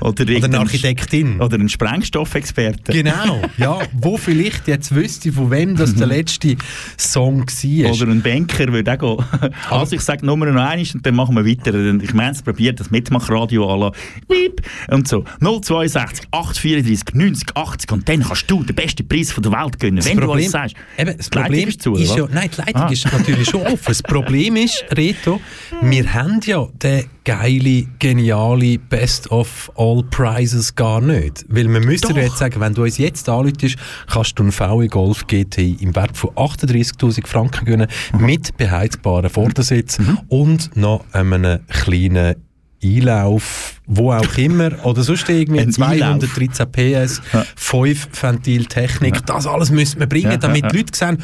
Oder, 0.00 0.22
Oder 0.24 0.44
eine 0.44 0.58
Architektin. 0.60 1.40
Oder 1.40 1.56
ein 1.58 1.68
Sprengstoffexperte. 1.68 2.92
Genau, 2.92 3.40
ja, 3.58 3.78
wo 3.92 4.16
vielleicht 4.16 4.68
jetzt 4.68 4.94
wüsste, 4.94 5.32
von 5.32 5.50
wem 5.50 5.76
das 5.76 5.94
der 5.94 6.06
letzte 6.06 6.56
Song 6.98 7.48
war. 7.50 7.92
Oder 7.92 8.06
ein 8.12 8.22
Banker 8.22 8.72
würde 8.72 8.92
auch 8.92 8.98
gehen. 9.18 9.50
Also 9.70 9.96
ich 9.96 10.02
sage 10.02 10.24
Nummer 10.26 10.46
noch 10.46 10.62
eins 10.62 10.94
und 10.94 11.04
dann 11.06 11.14
machen 11.14 11.34
wir 11.36 11.44
weiter. 11.46 11.74
Ich 12.02 12.14
meine, 12.14 12.32
es 12.32 12.42
probiert 12.42 12.80
das 12.80 12.90
Mitmachradio 12.90 13.92
Piep 14.28 14.62
und 14.90 15.06
so. 15.08 15.24
062 15.40 16.26
834 16.30 17.14
90 17.14 17.56
80 17.56 17.92
und 17.92 18.08
dann 18.08 18.22
kannst 18.22 18.50
du 18.50 18.62
den 18.62 18.74
besten 18.76 19.06
Preis 19.06 19.32
von 19.32 19.42
der 19.42 19.52
Welt 19.52 19.78
gewinnen, 19.78 19.96
Das 19.98 20.06
wenn 20.06 20.16
du 20.16 20.26
Problem- 20.26 20.44
uns 20.44 20.52
sagst. 20.52 20.74
Eben, 20.98 21.16
das 21.16 21.30
Die 21.30 21.38
Leitung 21.38 21.42
Problem 21.52 21.68
ist 21.68 21.82
zu, 21.82 21.94
ist 21.94 22.16
ja, 22.16 22.26
nein, 22.32 22.50
die 22.52 22.56
Leitung 22.60 22.82
Ah. 22.82 22.90
ist 22.90 23.12
natürlich 23.12 23.48
schon 23.48 23.62
offen. 23.62 23.78
Das 23.86 24.02
Problem 24.02 24.56
ist, 24.56 24.84
Reto, 24.96 25.40
wir 25.82 26.12
haben 26.12 26.40
ja 26.44 26.66
den 26.82 27.04
geile, 27.24 27.86
geniale 27.98 28.78
Best 28.78 29.30
of 29.30 29.70
All 29.76 30.02
Prizes 30.10 30.74
gar 30.74 31.00
nicht. 31.00 31.44
Weil 31.48 31.68
wir 31.68 31.80
ja 32.16 32.22
jetzt 32.22 32.38
sagen, 32.38 32.60
wenn 32.60 32.74
du 32.74 32.82
uns 32.82 32.98
jetzt 32.98 33.28
anläutest, 33.28 33.76
kannst 34.08 34.38
du 34.38 34.42
einen 34.42 34.52
VW 34.52 34.88
Golf 34.88 35.26
GTI 35.26 35.76
im 35.80 35.94
Wert 35.94 36.16
von 36.16 36.30
38'000 36.30 37.26
Franken 37.26 37.39
gewinnen, 37.48 37.86
Mhm. 38.12 38.26
mit 38.26 38.56
beheizbaren 38.56 39.30
Vordersitz 39.30 39.98
und 40.28 40.76
noch 40.76 41.04
einem 41.12 41.60
kleinen 41.68 42.36
Einlauf, 42.82 43.80
wo 43.86 44.12
auch 44.12 44.38
immer, 44.38 44.70
oder 44.86 45.02
sonst 45.02 45.28
irgendwie 45.28 45.60
Ein 45.60 45.70
213 45.70 46.66
PS, 46.72 47.20
5 47.56 48.08
Ventiltechnik, 48.22 49.26
das 49.26 49.46
alles 49.46 49.70
müssen 49.70 50.00
wir 50.00 50.06
bringen, 50.06 50.30
Ja, 50.32 50.36
damit 50.38 50.62
ja, 50.62 50.66
ja. 50.68 50.72
die 50.72 50.76
Leute 50.78 50.96
sehen, 50.98 51.18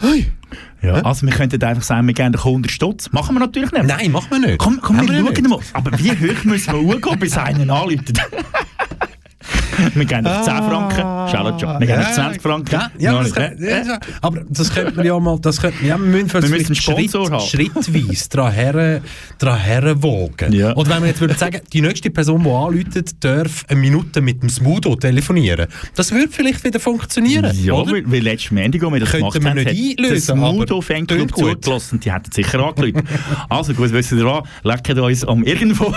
hey, 0.00 0.26
Ja, 0.80 0.94
also 1.04 1.26
wir 1.26 1.32
könnten 1.34 1.62
einfach 1.62 1.82
sagen, 1.82 2.06
wir 2.06 2.14
geben 2.14 2.34
100 2.34 2.70
Stutz. 2.70 3.10
Machen 3.12 3.34
wir 3.36 3.40
natürlich 3.40 3.70
nicht. 3.72 3.84
nein, 3.84 4.12
machen 4.12 4.28
wir 4.30 4.38
nicht. 4.38 4.58
Komm, 4.58 4.78
komm 4.80 4.96
wir 5.00 5.08
wir 5.08 5.18
schauen 5.18 5.34
nicht. 5.34 5.48
mal. 5.48 5.58
Aber 5.74 5.98
wie 5.98 6.10
hoch 6.12 6.44
müssen 6.44 6.72
wir 6.72 6.94
hochgehen, 6.94 7.18
bis 7.18 7.36
einer 7.36 7.70
anläutet? 7.74 8.18
wir 9.94 10.04
geben 10.04 10.26
auf 10.26 10.44
10 10.44 10.54
Franken. 10.56 11.30
Charlotte 11.30 11.60
schon. 11.60 11.80
Wir 11.80 11.86
geben 11.86 12.00
auf 12.00 12.12
20 12.12 12.42
Franken. 12.42 12.74
Ja, 12.74 12.90
ja, 12.98 13.12
das 13.12 13.24
nicht, 13.24 13.34
kann, 13.36 13.58
äh? 13.58 13.86
ja, 13.86 13.98
aber 14.20 14.40
das 14.48 14.72
könnte 14.74 14.96
man 14.96 15.06
ja 15.06 15.18
mal, 15.18 15.38
das 15.40 15.60
könnte, 15.60 15.84
ja, 15.84 15.98
wir 15.98 16.06
müssen 16.06 16.32
Wir 16.32 16.40
müssen 16.40 16.48
vielleicht 16.48 16.66
einen 16.66 16.74
Sponsor 16.74 17.40
Schritt, 17.40 17.74
haben. 17.74 17.82
schrittweise 17.84 18.28
daran 18.28 18.52
her, 18.52 18.92
herwogen. 19.40 20.52
Ja. 20.52 20.74
Oder 20.76 20.90
wenn 20.90 21.02
wir 21.02 21.08
jetzt 21.08 21.20
würden 21.20 21.36
sagen, 21.36 21.60
die 21.72 21.80
nächste 21.80 22.10
Person, 22.10 22.42
die 22.42 22.50
anläutet, 22.50 23.24
darf 23.24 23.64
eine 23.68 23.80
Minute 23.80 24.20
mit 24.20 24.42
dem 24.42 24.48
Smudo 24.48 24.96
telefonieren. 24.96 25.66
Das 25.94 26.12
würde 26.12 26.28
vielleicht 26.30 26.64
wieder 26.64 26.80
funktionieren, 26.80 27.50
Ja, 27.62 27.74
oder? 27.74 27.92
weil, 27.92 28.10
weil 28.10 28.22
letzten 28.22 28.54
Montag, 28.56 28.82
als 28.82 28.92
wir 28.92 29.00
das 29.00 29.10
Könnten 29.10 29.30
gemacht 29.30 29.44
wir 29.44 29.50
haben, 29.50 29.56
nicht 29.56 29.98
hat 29.98 30.04
einlösen, 30.04 30.26
das 30.26 30.30
aber 30.30 30.52
Mudo 30.52 30.80
Fanclub 30.80 31.36
zugelassen 31.36 32.00
die 32.00 32.12
hätten 32.12 32.32
sicher 32.32 32.60
angerufen. 32.60 33.02
also 33.48 33.74
gut, 33.74 33.92
wissen 33.92 34.18
ihr 34.18 34.24
was, 34.24 34.42
lecken 34.62 34.98
uns 34.98 35.24
am 35.24 35.42
irgendwo, 35.44 35.92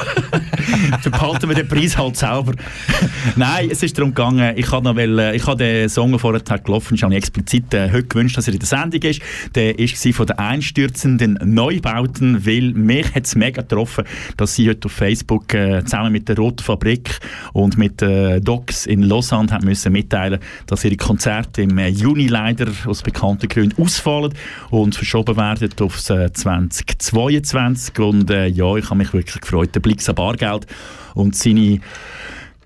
dann 1.04 1.12
behalten 1.12 1.50
wir 1.50 1.56
den 1.56 1.68
Preis 1.68 1.98
halt 1.98 2.18
selber. 2.18 2.54
Nein, 3.36 3.71
es 3.72 3.82
ist 3.84 3.98
darum 3.98 4.14
gegangen, 4.14 4.54
ich 4.58 4.70
habe 4.72 4.84
noch 4.84 4.98
weil, 4.98 5.34
ich 5.34 5.48
habe 5.48 5.64
den 5.64 5.88
Song, 5.88 6.18
vorher 6.20 6.42
gelaufen 6.42 6.96
ist, 6.96 7.04
habe 7.04 7.14
ich 7.14 7.20
explizit 7.20 7.74
äh, 7.74 7.90
heute 7.90 8.04
gewünscht, 8.04 8.38
dass 8.38 8.48
er 8.48 8.54
in 8.54 8.60
der 8.60 8.68
Sendung 8.68 9.02
ist. 9.02 9.22
Der 9.56 9.78
war 9.78 10.14
von 10.14 10.26
den 10.26 10.38
einstürzenden 10.38 11.40
Neubauten, 11.44 12.46
weil 12.46 12.74
mich 12.74 13.16
hat 13.16 13.26
es 13.26 13.36
mega 13.36 13.62
getroffen, 13.62 14.04
dass 14.36 14.56
sie 14.56 14.70
heute 14.70 14.88
auf 14.88 14.92
Facebook 14.92 15.54
äh, 15.54 15.84
zusammen 15.86 16.12
mit 16.12 16.28
der 16.28 16.36
Roten 16.36 16.64
Fabrik 16.64 17.20
und 17.54 17.78
mit 17.78 18.02
äh, 18.02 18.42
Docs 18.42 18.88
in 18.88 19.04
Lausanne 19.04 19.52
haben 19.52 19.66
müssen 19.66 19.94
mitteilen, 19.94 20.40
dass 20.68 20.84
ihre 20.84 20.98
Konzerte 20.98 21.62
im 21.62 21.78
äh, 21.78 21.88
Juni 21.88 22.28
leider 22.28 22.68
aus 22.86 23.02
bekannten 23.02 23.48
Gründen 23.48 23.82
ausfallen 23.82 24.34
und 24.70 24.96
verschoben 24.96 25.38
werden 25.38 25.70
aufs 25.80 26.10
äh, 26.10 26.32
2022. 26.34 27.98
Und 28.00 28.30
äh, 28.30 28.48
ja, 28.48 28.76
ich 28.76 28.86
habe 28.86 28.98
mich 28.98 29.14
wirklich 29.14 29.40
gefreut. 29.40 29.74
Der 29.74 29.80
Blick 29.80 30.02
am 30.10 30.16
Bargeld 30.16 30.68
und 31.14 31.36
seine 31.36 31.80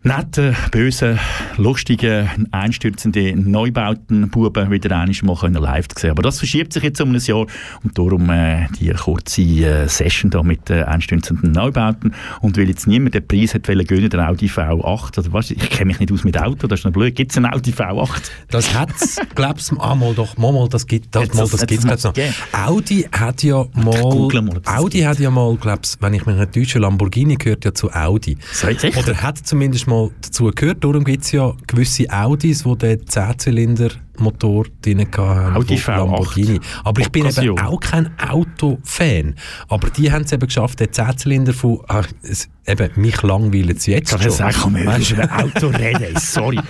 nette, 0.06 0.56
böse, 0.72 1.18
lustige, 1.58 2.30
einstürzende 2.52 3.36
Neubauten-Buben 3.36 4.70
wieder 4.70 4.96
einmal 4.96 5.16
mal 5.24 5.36
können 5.36 5.62
live 5.62 5.88
sehen. 5.98 6.12
Aber 6.12 6.22
das 6.22 6.38
verschiebt 6.38 6.74
sich 6.74 6.84
jetzt 6.84 7.02
um 7.02 7.12
ein 7.14 7.20
Jahr 7.20 7.48
und 7.84 7.98
darum 7.98 8.30
äh, 8.30 8.68
die 8.80 8.90
kurze 8.92 9.42
äh, 9.42 9.88
Session 9.88 10.30
da 10.30 10.44
mit 10.44 10.70
äh, 10.70 10.84
einstürzenden 10.84 11.52
Neubauten. 11.52 12.14
Und 12.42 12.56
weil 12.58 12.70
jetzt 12.70 12.86
niemand 12.88 13.16
den 13.16 13.28
Preis 13.28 13.56
hat 13.56 13.68
wollen 13.68 13.86
gönnen, 13.86 14.10
der 14.10 14.30
Audi 14.30 14.46
V8, 14.48 15.18
oder 15.18 15.34
was, 15.34 15.50
ich 15.50 15.70
kenne 15.72 15.86
mich 15.88 16.00
nicht 16.00 16.12
aus 16.12 16.24
mit 16.24 16.40
Auto, 16.40 16.68
das 16.68 16.82
ist 16.82 16.86
noch 16.86 16.92
blöd. 16.94 17.16
Gibt 17.16 17.32
es 17.32 17.38
einen 17.38 17.48
Audi 17.52 17.72
V8? 17.72 18.30
Das 18.50 18.74
hat 18.76 18.90
es, 19.02 19.20
glaubst 19.34 19.72
du, 19.72 19.80
ah, 19.80 19.96
mal 19.96 20.14
doch, 20.14 20.38
mal, 20.38 20.54
mal, 20.54 20.70
das 20.70 20.86
gibt 20.86 21.16
das, 21.16 21.34
mal, 21.34 21.42
das- 21.42 21.52
das 21.52 21.66
gibt's 21.68 21.84
glaub's 21.86 22.04
noch. 22.04 22.14
gegeben? 22.14 22.36
Audi 22.54 23.08
hat 23.12 23.42
ja 23.42 23.66
mal, 23.74 24.04
mal, 24.42 24.62
das 24.64 24.76
Audi 24.78 25.00
hat 25.02 25.18
ja 25.20 25.32
mal, 25.32 25.56
glaubst 25.60 26.00
wenn 26.02 26.14
ich 26.14 26.26
mich 26.28 26.36
nicht 26.36 26.54
täusche, 26.54 26.78
Lamborghini 26.78 27.38
gehört 27.38 27.66
ja 27.66 27.74
zu 27.74 27.92
Audi. 27.92 28.38
Sicher? 28.52 28.92
Oder 29.00 29.16
hat 29.24 29.40
zumindest 29.40 29.88
mal 29.88 29.95
mal 29.96 30.12
dazu 30.22 30.52
gehört. 30.54 30.84
Darum 30.84 31.04
gibt 31.04 31.24
es 31.24 31.32
ja 31.32 31.54
gewisse 31.68 32.10
Audis, 32.12 32.64
die 32.64 32.78
den 32.78 33.00
10-Zylinder-Motor 33.06 34.66
drin 34.82 35.00
hatten. 35.02 35.56
Audi 35.56 35.78
von 35.78 35.94
V8. 35.94 35.98
Lamborghini. 35.98 36.60
Aber 36.84 37.02
ich 37.02 37.10
bin 37.12 37.26
eben 37.26 37.60
auch 37.60 37.80
kein 37.80 38.10
Autofan. 38.20 39.36
Aber 39.68 39.90
die 39.90 40.12
haben 40.12 40.24
es 40.24 40.32
eben 40.32 40.46
geschafft, 40.48 40.80
den 40.80 40.88
10-Zylinder 40.90 41.54
von... 41.54 41.80
Ach, 41.88 42.08
es, 42.24 42.48
eben, 42.68 42.90
mich 42.96 43.22
langweilt 43.22 43.78
es 43.78 43.86
jetzt 43.86 44.12
Kann 44.12 44.20
schon. 44.22 44.30
ich 44.32 44.36
sagen, 44.38 44.86
Weißt 44.86 45.12
du? 45.12 45.16
über 45.16 45.44
Auto 45.44 45.68
reden, 45.68 46.18
sorry. 46.20 46.60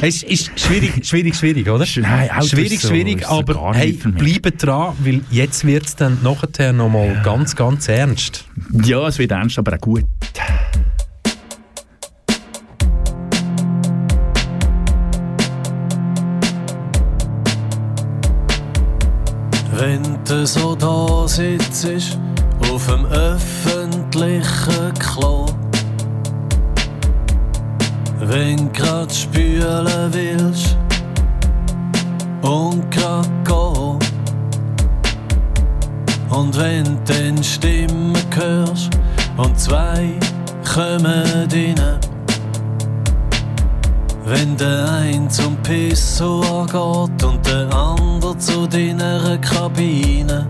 Es 0.00 0.22
ist 0.22 0.58
schwierig, 0.58 1.04
schwierig, 1.04 1.34
schwierig, 1.34 1.68
oder? 1.68 1.84
Nein, 1.96 2.30
Auto 2.30 2.46
schwierig, 2.46 2.74
ist 2.74 2.82
so- 2.82 2.88
schwierig, 2.88 3.26
aber 3.28 3.74
hey, 3.74 3.92
bleibt 3.92 4.64
dran, 4.64 4.94
weil 5.00 5.22
jetzt 5.30 5.64
wird 5.66 5.86
es 5.86 5.96
dann 5.96 6.18
nachher 6.22 6.72
nochmal 6.72 7.20
ganz, 7.24 7.56
ganz 7.56 7.88
ernst. 7.88 8.44
Ja, 8.84 9.08
es 9.08 9.18
wird 9.18 9.32
ernst, 9.32 9.58
aber 9.58 9.74
auch 9.74 9.80
gut. 9.80 10.04
Wenn 19.80 20.02
du 20.24 20.44
so 20.44 20.74
da 20.74 21.28
sitzt 21.28 21.86
auf 22.72 22.86
dem 22.88 23.06
öffentlichen 23.06 24.92
Klo, 24.98 25.46
wenn 28.18 28.72
grad 28.72 29.14
spülen 29.14 29.86
willst 30.10 30.76
und 32.42 32.90
grad 32.90 33.28
gehen, 33.44 33.98
und 36.30 36.58
wenn 36.58 36.98
du 37.04 37.44
Stimmen 37.44 38.16
hörst 38.34 38.90
und 39.36 39.60
zwei 39.60 40.10
kommen 40.74 41.22
rein, 41.52 42.00
wenn 44.28 44.56
der 44.56 44.90
ein 44.90 45.30
zum 45.30 45.56
Pissoir 45.62 46.66
geht 46.66 47.24
und 47.24 47.46
der 47.46 47.72
andere 47.74 48.36
zu 48.36 48.66
deiner 48.66 49.38
Kabine. 49.38 50.46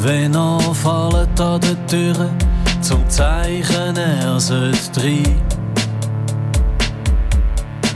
Wenn 0.00 0.34
er 0.34 0.74
fallen 0.74 1.28
an 1.38 1.60
der 1.60 1.86
Tür 1.86 2.30
zum 2.80 3.08
Zeichen, 3.08 3.96
er 3.96 4.40
sollte 4.40 5.00
rein. 5.00 5.40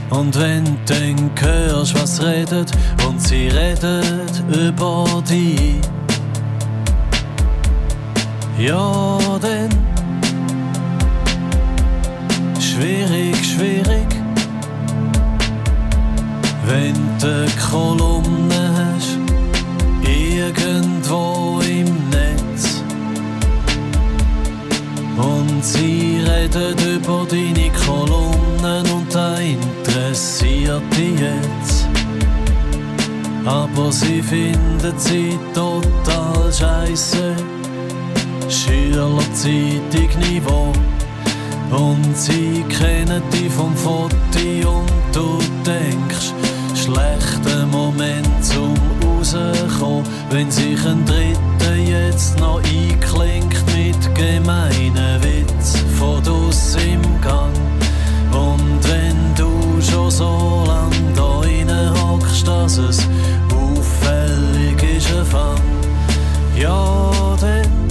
Und 0.09 0.39
wenn 0.39 0.63
du 0.63 0.71
dann 0.85 1.31
hörst, 1.41 2.01
was 2.01 2.23
redet 2.23 2.71
und 3.07 3.21
sie 3.21 3.49
redet 3.49 4.41
über 4.49 5.05
dich. 5.29 5.81
Ja, 8.57 9.17
dann 9.41 9.86
schwierig, 12.77 13.35
schwierig. 13.43 14.07
Wenn 16.65 16.95
du 17.19 17.45
Kolumne 17.71 18.71
hast, 18.77 19.17
irgendwo 20.03 21.59
im 21.61 22.09
Netz. 22.09 22.83
Und 25.17 25.63
sie 25.63 26.21
redet 26.25 26.79
über 26.85 27.25
deine 27.29 27.71
Kolumnen 27.85 28.85
und 28.91 29.13
da 29.13 29.37
interessiert 29.37 30.83
dich 30.91 31.19
jetzt. 31.19 31.87
Aber 33.45 33.91
sie 33.91 34.21
findet 34.21 34.99
sie 34.99 35.39
total 35.53 36.51
scheiße. 36.51 37.33
Schüler 38.49 39.19
Zeitung 39.33 40.19
Niveau. 40.29 40.73
Und 41.71 42.17
sie 42.17 42.63
kennen 42.69 43.21
dich 43.31 43.51
vom 43.51 43.75
Foto 43.75 44.09
und 44.63 44.91
du 45.13 45.39
denkst, 45.65 46.33
schlechter 46.75 47.65
Moment 47.65 48.27
zum 48.43 48.73
rauskommen, 49.03 50.03
wenn 50.29 50.49
sich 50.49 50.79
ein 50.85 51.05
Dritter 51.05 51.75
jetzt 51.75 52.39
noch 52.39 52.59
einklingt 52.59 53.63
mit 53.75 54.15
gemeinen 54.15 55.23
Witz 55.23 55.83
von 55.97 56.23
dus 56.23 56.75
im 56.75 57.01
Gang. 57.21 57.53
Und 58.31 58.79
wenn 58.83 59.35
du 59.35 59.81
schon 59.81 60.11
so 60.11 60.63
lang 60.67 60.91
da 61.15 61.39
rein 61.39 61.69
hockst, 62.01 62.47
dass 62.47 62.77
es 62.77 62.99
auffällig 63.53 64.81
ist, 64.97 65.11
ein 65.13 65.25
Fang, 65.25 65.61
ja, 66.55 67.11
dann 67.41 67.86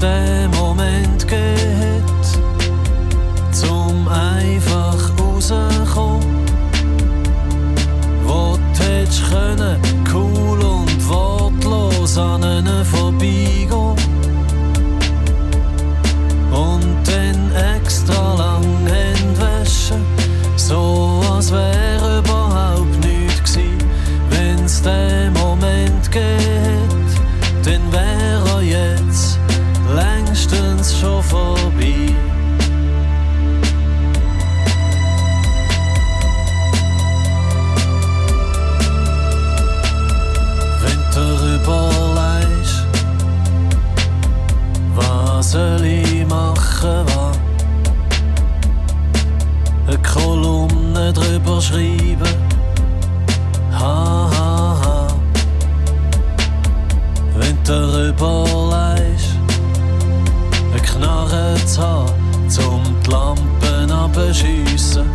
den 0.00 0.50
Moment 0.52 1.28
geht, 1.28 2.26
zum 3.52 4.08
einfach 4.08 4.96
rauskommen, 5.18 6.24
wo 8.24 8.56
du 8.56 9.30
können, 9.30 9.80
cool 10.12 10.60
und 10.60 11.08
wortlos 11.08 12.16
an 12.16 12.42
ihnen 12.42 12.84
vorbeigehen. 12.84 13.96
Und 16.50 16.96
dann 17.06 17.52
extra 17.76 18.34
lang 18.36 18.64
Hände 18.86 19.40
waschen, 19.40 20.04
so 20.56 21.22
als 21.32 21.52
wär 21.52 22.18
überhaupt 22.18 23.04
nichts 23.04 23.52
gsi. 23.52 23.78
Wenn's 24.30 24.82
den 24.82 25.32
Moment 25.34 26.10
geht, 26.10 26.69
schon 31.00 31.22
vorbei. 31.22 32.14
Wenn 40.82 41.00
du 41.14 41.24
überlegst, 41.54 42.86
was 44.94 45.52
soll 45.52 45.84
ich 45.84 46.26
machen, 46.26 47.06
was? 47.06 47.38
Eine 49.86 49.98
Kolumne 50.02 51.12
drüber 51.12 51.60
schreiben, 51.60 52.36
ha, 53.72 54.30
ha, 54.36 54.76
ha. 54.82 55.06
Wenn 57.36 57.56
du 57.64 58.08
überlegst, 58.08 58.59
Knarre 61.00 61.54
zu 61.64 62.04
zum 62.48 62.82
die 63.06 63.10
Lampen 63.10 63.90
abschiessen, 63.90 65.06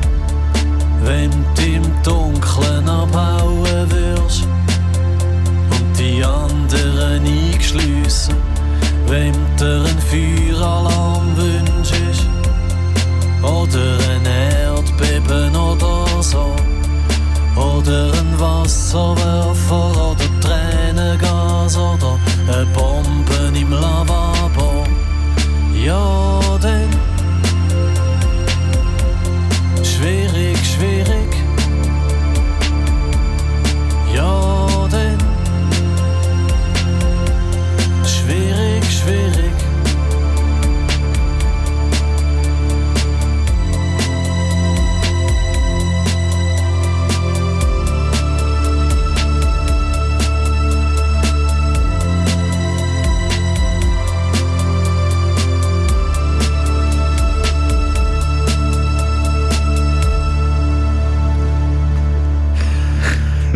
wenn 1.03 1.29
du 1.55 1.61
im 1.61 1.83
Dunkeln 2.01 2.89
abhauen 2.89 3.91
würdest 3.91 4.47
und 5.69 5.99
die 5.99 6.23
anderen 6.23 7.23
eingeschliessen, 7.23 8.35
wenn 9.07 9.33
dir 9.59 9.83
ein 9.85 9.99
Feueralarm 10.09 11.37
wünschst 11.37 12.27
oder 13.43 13.97
ein 14.09 14.25
Erdbeben 14.25 15.55
oder 15.55 16.07
so. 16.21 16.55
Oder 17.55 18.11
ein 18.11 18.39
Wasserwerfer 18.39 20.11
oder 20.11 20.24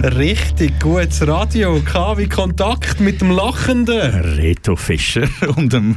Richtig 0.03 0.79
gutes 0.79 1.27
Radio. 1.27 1.81
KW 1.83 2.25
Kontakt 2.27 3.01
mit 3.01 3.19
dem 3.19 3.31
Lachenden. 3.31 3.99
Reto 4.37 4.75
Fischer 4.77 5.27
und 5.57 5.73
dem 5.73 5.93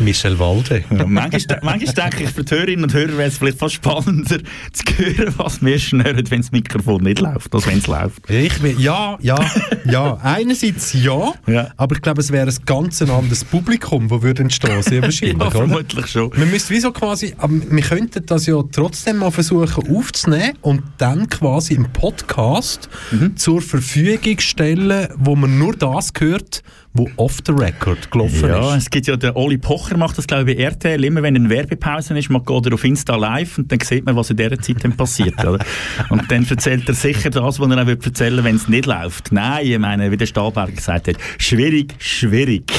Michel 0.00 0.38
Walde. 0.38 0.82
Ja, 0.90 1.04
manchmal, 1.06 1.60
manchmal 1.62 1.94
denke 1.94 2.24
ich, 2.24 2.30
für 2.30 2.44
die 2.44 2.54
Hörerinnen 2.54 2.84
und 2.84 2.94
Hörer 2.94 3.18
wäre 3.18 3.28
es 3.28 3.36
vielleicht 3.36 3.58
fast 3.58 3.74
spannender 3.74 4.38
zu 4.72 4.84
hören, 4.96 5.34
was 5.36 5.62
wir 5.62 5.78
schnurren, 5.78 6.30
wenn 6.30 6.40
das 6.40 6.50
Mikrofon 6.50 7.02
nicht 7.02 7.20
läuft, 7.20 7.54
als 7.54 7.66
wenn 7.66 7.78
es 7.78 7.86
läuft. 7.86 8.30
Ich 8.30 8.58
bin, 8.60 8.78
ja, 8.80 9.18
ja, 9.20 9.38
ja. 9.84 10.16
Einerseits 10.22 10.94
ja, 10.94 11.32
Ja. 11.46 11.68
aber 11.76 11.96
ich 11.96 12.00
glaube, 12.02 12.22
es 12.22 12.32
wäre 12.32 12.48
ein 12.48 12.56
ganz 12.64 13.02
anderes 13.02 13.44
Publikum, 13.44 14.08
das 14.08 14.22
würde 14.22 14.42
entstehen, 14.44 14.82
sehr 14.82 15.02
wahrscheinlich, 15.02 15.36
Ja, 15.38 15.46
oder? 15.46 15.50
vermutlich 15.50 16.06
schon. 16.06 16.30
Wir 16.34 16.46
müssten 16.46 16.72
wieso 16.72 16.90
quasi, 16.90 17.34
aber 17.36 17.52
wir 17.52 17.82
könnten 17.82 18.24
das 18.24 18.46
ja 18.46 18.60
trotzdem 18.72 19.18
mal 19.18 19.30
versuchen 19.30 19.94
aufzunehmen 19.94 20.56
und 20.62 20.82
dann 20.96 21.28
quasi 21.28 21.74
im 21.74 21.92
Podcast 21.92 22.88
Mhm. 23.10 23.36
Zur 23.42 23.60
Verfügung 23.60 24.38
stellen, 24.38 25.08
wo 25.16 25.34
man 25.34 25.58
nur 25.58 25.74
das 25.74 26.12
hört, 26.16 26.62
wo 26.94 27.08
off 27.16 27.38
the 27.46 27.52
record 27.52 28.10
gelaufen 28.10 28.48
Ja, 28.48 28.74
ist. 28.76 28.82
es 28.84 28.90
gibt 28.90 29.06
ja, 29.06 29.16
der 29.16 29.34
Oli 29.34 29.56
Pocher 29.56 29.96
macht 29.96 30.18
das, 30.18 30.26
glaube 30.26 30.50
ich, 30.50 30.58
bei 30.58 30.62
RTL. 30.64 31.02
Immer 31.04 31.22
wenn 31.22 31.34
eine 31.36 31.48
Werbepause 31.48 32.18
ist, 32.18 32.28
man 32.28 32.44
geht 32.44 32.66
er 32.66 32.74
auf 32.74 32.84
Insta 32.84 33.16
live 33.16 33.56
und 33.58 33.72
dann 33.72 33.80
sieht 33.80 34.04
man, 34.04 34.14
was 34.14 34.28
in 34.30 34.36
dieser 34.36 34.58
Zeit 34.60 34.84
dann 34.84 34.92
passiert. 34.94 35.38
Oder? 35.42 35.64
Und 36.10 36.30
dann 36.30 36.46
erzählt 36.48 36.86
er 36.88 36.94
sicher 36.94 37.30
das, 37.30 37.58
was 37.58 37.70
er 37.70 37.82
auch 37.82 37.86
wird 37.86 38.04
erzählen 38.04 38.44
wenn 38.44 38.56
es 38.56 38.68
nicht 38.68 38.84
läuft. 38.86 39.32
Nein, 39.32 39.66
ich 39.66 39.78
meine, 39.78 40.10
wie 40.10 40.16
der 40.18 40.26
Stahlberger 40.26 40.72
gesagt 40.72 41.08
hat, 41.08 41.16
schwierig, 41.38 41.94
schwierig. 41.98 42.70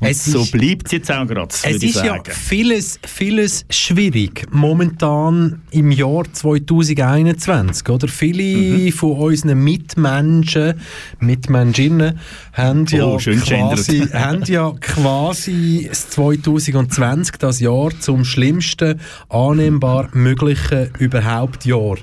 Und 0.00 0.08
Es 0.08 0.24
so 0.24 0.44
bleibt 0.46 0.86
es 0.86 0.92
jetzt 0.92 1.12
auch 1.12 1.26
gerade, 1.26 1.48
Es 1.52 1.64
würde 1.64 1.76
ich 1.86 1.94
ist 1.94 2.04
ja 2.04 2.18
vieles, 2.28 2.98
vieles 3.06 3.64
schwierig 3.70 4.46
momentan 4.50 5.62
im 5.70 5.92
Jahr 5.92 6.24
2021. 6.32 7.88
Oder? 7.88 8.08
Viele 8.08 8.42
Mhm. 8.44 8.92
von 8.92 9.12
unseren 9.12 9.62
Mitmenschen, 9.62 10.74
Mitmenschinnen 11.20 12.18
haben 12.52 12.86
ja, 12.86 13.04
Oh, 13.04 13.18
schön 13.18 13.43
quasi, 13.44 14.00
haben 14.12 14.44
ja 14.44 14.72
quasi 14.80 15.86
das 15.88 16.10
2020, 16.10 17.36
das 17.38 17.60
Jahr, 17.60 17.90
zum 18.00 18.24
schlimmsten 18.24 19.00
annehmbar 19.28 20.08
möglichen 20.12 20.90
überhaupt 20.98 21.64
Jahr 21.64 21.96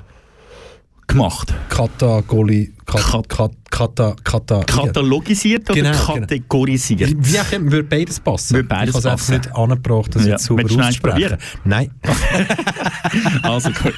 gemacht. 1.06 1.54
Kategori, 1.68 2.72
kat, 2.86 3.28
kat, 3.28 3.52
kata, 3.70 4.14
kata, 4.24 4.64
Katalogisiert 4.64 5.68
oder 5.70 5.80
Genau, 5.80 5.90
genau. 5.92 6.14
kategorisiert? 6.20 7.10
Wie, 7.10 7.32
wie 7.32 7.40
auch 7.40 7.52
immer, 7.52 7.72
würde 7.72 7.88
beides 7.88 8.20
passen. 8.20 8.54
Würde 8.56 8.68
beides 8.68 8.96
ich 8.96 9.04
habe 9.04 9.16
es 9.16 9.30
einfach 9.30 9.44
nicht 9.46 9.56
angebracht, 9.56 10.14
das 10.14 10.24
Ja. 10.24 10.30
jetzt 10.32 10.44
sauber 10.44 10.64
auszusprechen. 10.64 11.36
Nein. 11.64 11.90
Also 13.42 13.70
gut. 13.70 13.94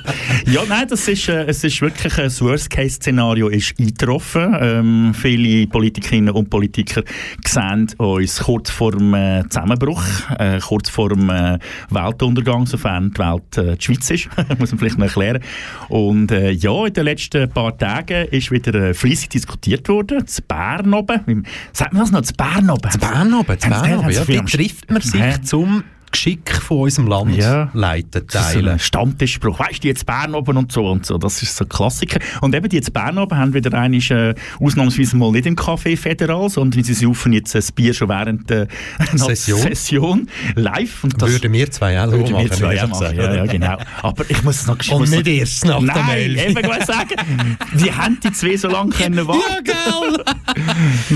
Ja, 0.47 0.63
nein, 0.69 0.87
das 0.89 1.07
ist, 1.07 1.29
äh, 1.29 1.45
es 1.45 1.63
ist 1.63 1.81
wirklich 1.81 2.19
ein 2.19 2.31
Worst-Case-Szenario 2.41 3.49
ist 3.49 3.75
eingetroffen. 3.79 4.57
Ähm, 4.61 5.15
viele 5.15 5.67
Politikerinnen 5.69 6.35
und 6.35 6.51
Politiker 6.51 7.03
sehen 7.47 7.89
uns 7.99 8.41
kurz 8.41 8.71
vor 8.71 8.93
dem 8.93 9.15
äh, 9.15 9.43
Zusammenbruch, 9.49 10.03
äh, 10.39 10.59
kurz 10.59 10.89
vor 10.89 11.11
dem 11.11 11.31
äh, 11.31 11.59
Weltuntergang, 11.91 12.67
sofern 12.67 13.13
die 13.13 13.19
Welt 13.19 13.57
äh, 13.59 13.77
die 13.77 13.85
Schweiz 13.85 14.11
ist, 14.11 14.29
muss 14.59 14.73
man 14.73 14.79
vielleicht 14.79 14.99
noch 14.99 15.07
erklären. 15.07 15.41
Und 15.89 16.33
äh, 16.33 16.51
ja, 16.51 16.87
in 16.87 16.93
den 16.93 17.05
letzten 17.05 17.49
paar 17.51 17.77
Tagen 17.77 18.27
ist 18.29 18.51
wieder 18.51 18.74
äh, 18.75 18.95
fleissig 18.95 19.31
diskutiert 19.31 19.89
worden, 19.89 20.27
zu 20.27 20.43
Bern 20.43 20.93
oben. 20.93 21.47
Sagt 21.73 21.93
man 21.93 22.03
das 22.03 22.11
noch, 22.13 22.23
zu 22.23 22.35
Bern 22.35 22.69
oben? 22.71 22.91
Zu 22.91 22.99
Bern 22.99 23.33
oben, 23.35 23.59
zu 23.59 23.69
Bern 23.69 23.99
oben, 23.99 24.11
ja. 24.11 24.39
am- 24.41 24.47
trifft 24.47 24.91
man 24.91 25.01
sich 25.03 25.21
Hä? 25.21 25.41
zum 25.43 25.85
Geschick 26.15 26.53
von 26.63 26.79
unserem 26.83 27.09
Land 27.09 27.37
Ja. 27.37 27.69
leiten, 27.75 28.23
Das 28.31 28.47
ist 28.49 28.53
teilen. 28.55 28.79
Stammtischspruch. 28.79 29.59
Weißt 29.59 29.83
du, 29.83 29.89
jetzt 29.89 30.07
Bern 30.07 30.35
oben 30.35 30.57
und 30.57 30.71
so 30.71 30.87
und 30.87 31.05
so. 31.05 31.19
Das 31.19 31.43
ist 31.43 31.57
so 31.57 31.65
ein 31.65 31.69
Klassiker. 31.69 32.21
Und 32.41 32.55
eben 32.55 32.69
die 32.69 32.77
jetzt 32.77 32.93
Bern 32.93 33.19
oben 33.19 33.37
haben 33.37 33.53
wieder 33.53 33.77
einmal, 33.77 34.01
äh, 34.01 34.35
ausnahmsweise 34.61 35.17
mal 35.17 35.33
nicht 35.33 35.47
im 35.47 35.57
Café 35.57 35.97
Federal, 35.97 36.49
sondern 36.49 36.85
sie 36.85 36.95
saufen 36.95 37.33
jetzt 37.33 37.55
ein 37.57 37.65
Bier 37.75 37.93
schon 37.93 38.09
während 38.09 38.49
der 38.49 38.69
Session. 39.17 39.59
Session 39.61 40.29
live. 40.55 41.03
Und 41.03 41.21
das 41.21 41.31
Würden 41.33 41.53
wir 41.53 41.71
zwei 41.71 42.01
auch 42.01 42.11
würden 42.13 42.29
wir 42.29 42.33
machen, 42.35 42.53
zwei 42.53 42.75
ehrlich 42.77 42.83
auch 42.85 43.01
machen. 43.01 43.17
Ja, 43.17 43.35
ja, 43.35 43.47
genau. 43.47 43.77
Aber 44.03 44.25
ich 44.31 44.43
muss 44.45 44.67
noch... 44.67 44.79
ich 44.81 44.93
Und 44.93 45.11
nicht 45.11 45.27
noch- 45.27 45.33
erst 45.33 45.65
nach 45.65 45.79
dem 45.79 45.87
Nein, 45.87 46.37
Elf. 46.37 46.57
eben, 46.57 46.71
ich 46.79 46.85
sagen, 46.85 47.57
die 47.75 47.93
haben 47.93 48.19
die 48.23 48.33
zwei 48.33 48.57
so 48.57 48.69
lange 48.69 48.91
können 48.97 49.27
warten. 49.27 49.41
Ja, 49.49 49.61
gell? 49.61 50.25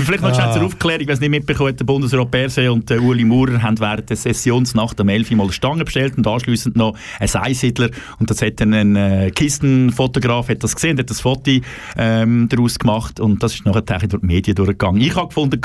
Vielleicht 0.03 0.21
noch 0.23 0.33
schnell 0.35 0.51
zur 0.53 0.63
Aufklärung, 0.65 1.07
wer 1.07 1.13
es 1.13 1.19
nicht 1.19 1.29
mitbekommen 1.29 1.75
der 1.75 1.85
Bundesrat 1.85 2.29
Berse 2.31 2.71
und 2.71 2.89
der 2.89 3.01
Uli 3.01 3.23
Maurer 3.23 3.61
haben 3.61 3.79
während 3.79 4.09
der 4.09 4.17
Sessionsnacht 4.17 4.88
am 4.97 5.09
11 5.09 5.31
Uhr 5.31 5.37
mal 5.37 5.43
eine 5.43 5.53
Stange 5.53 5.85
bestellt 5.85 6.17
und 6.17 6.25
anschliessend 6.25 6.75
noch 6.75 6.97
ein 7.19 7.29
Einsiedler 7.33 7.89
und 8.19 8.29
das 8.29 8.41
hat 8.41 8.59
dann 8.59 8.73
ein 8.73 8.95
äh, 8.95 9.31
Kistenfotograf 9.31 10.49
hat 10.49 10.63
das 10.63 10.75
gesehen, 10.75 10.97
hat 10.97 11.09
das 11.09 11.21
Foto 11.21 11.51
ähm, 11.97 12.47
daraus 12.49 12.79
gemacht 12.79 13.19
und 13.19 13.43
das 13.43 13.55
ist 13.55 13.65
nachher 13.65 13.81
durch 13.81 14.21
die 14.21 14.25
Medien 14.25 14.55
durchgegangen. 14.55 15.01
Ich 15.01 15.15
habe 15.15 15.27
gefunden, 15.27 15.59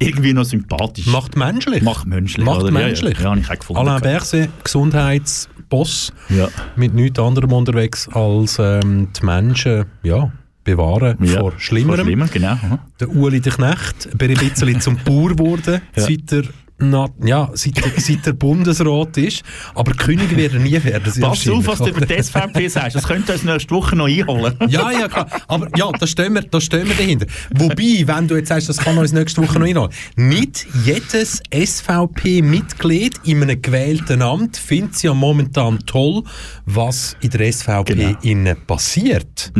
irgendwie 0.00 0.32
noch 0.32 0.44
sympathisch. 0.44 1.06
Macht 1.06 1.36
menschlich. 1.36 1.82
Macht 1.82 2.06
menschlich. 2.06 2.44
Macht 2.44 2.62
oder? 2.62 2.72
Menschlich. 2.72 3.18
Ja, 3.18 3.34
ja. 3.34 3.34
ja 3.34 3.40
ich 3.40 3.58
gefunden. 3.60 3.86
Alain. 3.86 4.00
Berset, 4.00 4.50
Gesundheitsboss, 4.64 6.12
Ja. 6.30 6.48
mit 6.74 6.94
nichts 6.94 7.18
anderem 7.18 7.52
unterwegs 7.52 8.08
als 8.08 8.58
ähm, 8.58 9.08
die 9.18 9.24
Menschen 9.24 9.84
ja, 10.02 10.32
bewahren 10.64 11.18
Ja, 11.22 11.40
vor 11.40 11.52
Schlimmerem. 11.58 11.98
Vor 11.98 12.04
Schlimmer, 12.06 12.28
genau. 12.28 12.56
Der 12.98 13.10
Uli 13.10 13.40
der 13.40 13.52
Knecht, 13.52 14.16
bin 14.16 14.30
ein 14.30 14.36
bisschen 14.36 14.80
zum 14.80 14.96
Bauer 15.04 15.30
geworden, 15.30 15.82
seit 15.94 16.32
er 16.32 16.44
na, 16.80 17.08
ja, 17.24 17.50
seit, 17.54 17.74
seit 17.98 18.24
der 18.26 18.32
Bundesrat 18.32 19.16
ist. 19.18 19.42
Aber 19.74 19.92
König 19.92 20.34
wird 20.36 20.54
er 20.54 20.60
nie 20.60 20.82
werden. 20.82 21.12
Pass 21.20 21.48
auf, 21.48 21.66
was 21.66 21.78
du 21.78 21.88
über 21.88 22.06
die 22.06 22.22
SVP 22.22 22.68
sagst. 22.68 22.96
Das 22.96 23.04
könnte 23.06 23.32
uns 23.34 23.44
nächste 23.44 23.74
Woche 23.74 23.96
noch 23.96 24.06
einholen. 24.06 24.54
Ja, 24.68 24.90
ja, 24.92 25.08
klar. 25.08 25.26
Aber 25.48 25.68
ja, 25.76 25.90
da 25.92 26.06
stehen 26.06 26.34
wir, 26.34 26.42
da 26.42 26.60
stehen 26.60 26.86
wir 26.88 26.94
dahinter. 26.94 27.26
Wobei, 27.54 28.04
wenn 28.06 28.28
du 28.28 28.36
jetzt 28.36 28.48
sagst, 28.48 28.68
das 28.68 28.78
kann 28.78 28.96
uns 28.98 29.12
nächste 29.12 29.42
Woche 29.42 29.58
noch 29.58 29.66
einholen. 29.66 29.90
Nicht 30.16 30.66
jedes 30.84 31.42
SVP-Mitglied 31.52 33.20
in 33.24 33.42
einem 33.42 33.60
gewählten 33.60 34.22
Amt 34.22 34.56
findet 34.56 34.94
es 34.94 35.02
ja 35.02 35.14
momentan 35.14 35.78
toll, 35.86 36.22
was 36.66 37.16
in 37.20 37.30
der 37.30 37.52
SVP 37.52 37.94
Genau. 37.94 38.18
innen 38.22 38.56
passiert. 38.66 39.52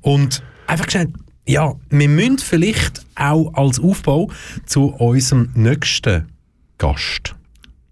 Und 0.00 0.42
einfach 0.66 0.86
gesagt, 0.86 1.10
ja, 1.46 1.74
wir 1.90 2.08
müssen 2.08 2.38
vielleicht 2.38 3.04
auch 3.16 3.52
als 3.54 3.78
Aufbau 3.78 4.30
zu 4.66 4.86
unserem 4.94 5.50
nächsten 5.54 6.26
Gast 6.78 7.34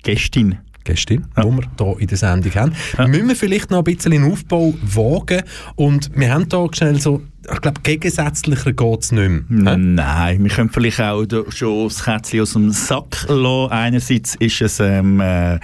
Gästin. 0.02 0.58
Gästin, 0.84 1.26
die 1.36 1.42
wir 1.42 1.62
hier 1.78 2.00
in 2.00 2.06
der 2.08 2.18
Sendung 2.18 2.54
haben. 2.54 2.72
Müssen 3.08 3.28
wir 3.28 3.36
vielleicht 3.36 3.70
noch 3.70 3.78
ein 3.78 3.84
bisschen 3.84 4.12
einen 4.12 4.32
Aufbau 4.32 4.74
wagen 4.82 5.42
und 5.76 6.10
wir 6.16 6.32
haben 6.34 6.48
hier 6.50 6.68
schnell 6.72 7.00
so, 7.00 7.22
ich 7.52 7.60
glaube, 7.60 7.80
gegensätzlicher 7.82 8.72
geht 8.72 9.02
es 9.02 9.12
nicht 9.12 9.48
mehr. 9.48 9.74
hä? 9.74 9.78
Nein, 9.78 10.42
wir 10.42 10.50
können 10.50 10.70
vielleicht 10.70 11.00
auch 11.00 11.24
schon 11.50 11.88
das 11.88 12.04
Kätzchen 12.04 12.40
aus 12.40 12.54
dem 12.54 12.70
Sack 12.72 13.26
lassen. 13.28 13.70
Einerseits 13.72 14.34
ist 14.36 14.60
es 14.60 14.80
ähm, 14.80 15.20
äh, 15.20 15.60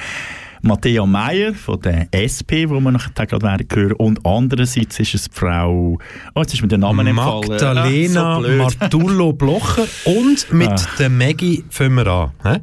Matthäa 0.62 1.06
Meyer 1.06 1.54
von 1.54 1.80
der 1.80 2.08
SP, 2.12 2.68
wo 2.68 2.80
wir 2.80 2.90
nachher 2.90 3.26
gerade 3.26 3.42
werden 3.46 3.66
hören. 3.72 3.92
Und 3.92 4.24
andererseits 4.26 4.98
ist 5.00 5.14
es 5.14 5.24
die 5.24 5.34
Frau, 5.34 5.98
oh, 6.34 6.40
jetzt 6.40 6.54
ist 6.54 6.62
mir 6.62 6.68
der 6.68 6.78
Name 6.78 7.08
entfallen. 7.08 7.48
Magdalena 7.48 8.38
Ah, 8.38 8.42
so. 8.42 8.48
Martullo 8.48 9.32
Blocher 9.32 9.86
und 10.04 10.52
mit 10.52 10.68
Ah. 10.68 10.76
der 10.98 11.08
Maggie 11.10 11.64
fangen 11.70 11.94
wir 11.94 12.06
an. 12.08 12.30
hä? 12.44 12.58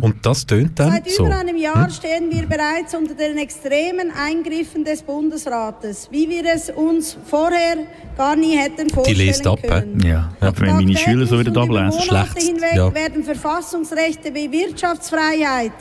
Und 0.00 0.24
das 0.24 0.46
tönt 0.46 0.78
dann 0.78 0.92
Seit 0.92 1.10
so. 1.10 1.26
über 1.26 1.36
einem 1.38 1.56
Jahr 1.56 1.90
stehen 1.90 2.30
wir 2.30 2.46
bereits 2.46 2.94
unter 2.94 3.14
den 3.14 3.38
extremen 3.38 4.10
Eingriffen 4.16 4.84
des 4.84 5.02
Bundesrates, 5.02 6.08
wie 6.10 6.28
wir 6.28 6.44
es 6.54 6.70
uns 6.70 7.16
vorher 7.26 7.76
gar 8.16 8.36
nie 8.36 8.56
hätten 8.56 8.88
Die 8.88 8.94
vorstellen 8.94 9.18
liest 9.18 9.46
ab. 9.46 9.58
hä? 9.62 9.68
können. 9.68 10.00
Ja, 10.06 10.30
aber 10.40 10.60
wenn 10.60 10.74
meine 10.76 10.96
Schüler 10.96 11.26
so 11.26 11.38
wieder 11.38 11.60
ablesen. 11.60 12.00
Schlecht, 12.02 12.38
hinweg 12.40 12.74
ja. 12.76 12.94
werden 12.94 13.24
Verfassungsrechte 13.24 14.34
wie 14.34 14.50
Wirtschaftsfreiheit, 14.52 15.72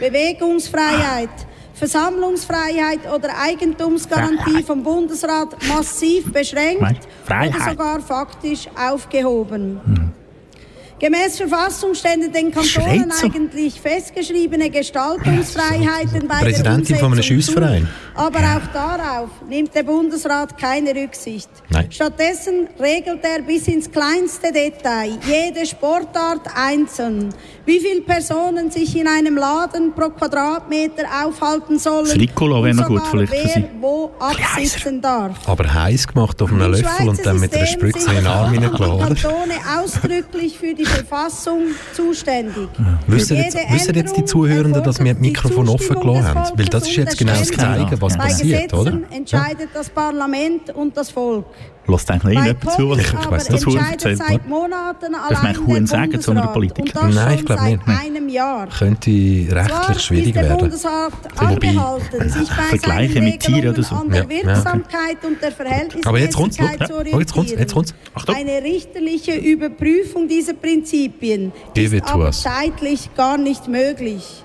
Bewegungsfreiheit, 0.00 1.30
Versammlungsfreiheit 1.74 3.00
oder 3.14 3.30
Eigentumsgarantie 3.40 4.62
vom 4.62 4.82
Bundesrat 4.82 5.56
massiv 5.68 6.32
beschränkt 6.32 7.06
oder 7.26 7.70
sogar 7.70 8.00
faktisch 8.00 8.68
aufgehoben. 8.76 9.80
Gemäß 11.00 11.36
Verfassung 11.36 11.94
stehen 11.94 12.32
den 12.32 12.50
Kantonen 12.50 13.12
so. 13.12 13.26
eigentlich 13.26 13.80
festgeschriebene 13.80 14.68
Gestaltungsfreiheiten 14.68 16.26
bei 16.26 16.40
Präsidentin 16.40 16.96
der 16.96 17.06
Umsetzung 17.06 17.40
zu, 17.40 17.60
aber 18.16 18.38
auch 18.38 18.72
darauf 18.72 19.30
nimmt 19.48 19.72
der 19.76 19.84
Bundesrat 19.84 20.58
keine 20.58 20.92
Rücksicht. 20.94 21.48
Nein. 21.68 21.86
Stattdessen 21.92 22.66
regelt 22.80 23.20
er 23.22 23.42
bis 23.42 23.68
ins 23.68 23.88
kleinste 23.88 24.52
Detail 24.52 25.16
jede 25.24 25.64
Sportart 25.66 26.42
einzeln, 26.56 27.32
wie 27.64 27.78
viele 27.78 28.00
Personen 28.00 28.72
sich 28.72 28.96
in 28.96 29.06
einem 29.06 29.36
Laden 29.36 29.92
pro 29.92 30.10
Quadratmeter 30.10 31.04
aufhalten 31.24 31.78
sollen 31.78 32.10
und 32.10 32.76
noch 32.76 32.88
gut 32.88 33.02
vielleicht 33.08 33.32
für 33.32 33.44
wer 33.44 33.54
Sie. 33.54 33.64
wo 33.80 34.10
absitzen 34.18 35.00
darf. 35.00 35.36
Aber 35.46 35.72
heiß 35.72 36.08
gemacht 36.08 36.42
auf 36.42 36.50
einem 36.50 36.72
Löffel 36.72 37.08
und 37.08 37.24
dann 37.24 37.38
mit 37.38 37.54
einer 37.54 37.66
Spritze 37.66 38.10
in 38.10 38.16
den 38.16 38.26
Arm 38.26 38.52
hineingeladen. 38.52 39.14
Kantone 39.14 39.54
ausdrücklich 39.80 40.58
für 40.58 40.74
die 40.74 40.87
Verfassung 40.88 41.62
zuständig. 41.92 42.68
Wissen 43.06 43.36
jetzt, 43.36 43.56
wissen 43.70 43.94
jetzt 43.94 44.16
die 44.16 44.24
Zuhörenden, 44.24 44.82
dass 44.82 44.98
wir 45.02 45.12
das 45.12 45.20
Mikrofon 45.20 45.68
offen 45.68 46.00
gelassen 46.00 46.34
haben? 46.34 46.58
Weil 46.58 46.66
das 46.66 46.88
ist 46.88 46.96
jetzt 46.96 47.18
genau 47.18 47.32
das 47.32 47.48
Zeigen, 47.48 48.00
was 48.00 48.16
passiert, 48.16 48.72
oder? 48.74 49.00
Entscheidet 49.10 49.68
das 49.74 49.88
Parlament 49.90 50.70
und 50.74 50.96
das 50.96 51.10
Volk. 51.10 51.46
Lasst 51.90 52.10
eigentlich 52.10 52.38
nicht 52.38 52.70
zu, 52.72 52.90
was 52.90 52.98
ich 52.98 53.14
aber 53.14 53.30
weiss, 53.30 53.46
das 53.46 53.62
entscheidet 53.62 53.92
erzählt. 53.92 54.18
seit 54.18 54.46
Monaten 54.46 55.12
Darf 55.12 55.42
man 55.42 55.54
der 55.54 55.86
sagen 55.86 56.20
zu 56.20 56.32
einer. 56.32 56.48
Politiker? 56.48 57.08
Nein, 57.08 57.38
ich 57.38 57.38
schon 57.38 57.46
glaub 57.46 57.58
seit 57.60 57.70
nicht. 57.70 57.86
Nein. 57.86 57.96
einem 58.04 58.28
Jahr. 58.28 58.68
Könnte 58.68 59.10
Zwar 59.10 59.48
rechtlich 59.50 60.02
schwierig 60.02 60.34
werden. 60.34 60.70
Wobei, 60.70 61.56
bei 61.56 62.28
Vergleiche 62.68 63.22
mit 63.22 63.40
Tieren 63.40 63.70
oder 63.70 63.82
so. 63.82 63.94
Ja, 64.10 64.16
ja, 64.16 64.22
okay. 64.22 66.00
Aber 66.04 66.18
jetzt 66.18 66.36
kommt's, 66.36 66.56
zu 66.56 66.62
ja. 66.62 66.70
Oh, 67.12 67.18
jetzt 67.18 67.32
kommt's, 67.32 67.52
jetzt 67.52 67.72
kommt's. 67.72 67.94
orientieren. 68.14 68.36
Eine 68.36 68.62
richterliche 68.62 69.34
Überprüfung 69.34 70.28
dieser 70.28 70.52
Prinzipien 70.54 71.52
ist 71.74 72.12
aber 72.12 72.32
zeitlich 72.32 73.08
gar 73.16 73.38
nicht 73.38 73.66
möglich. 73.68 74.44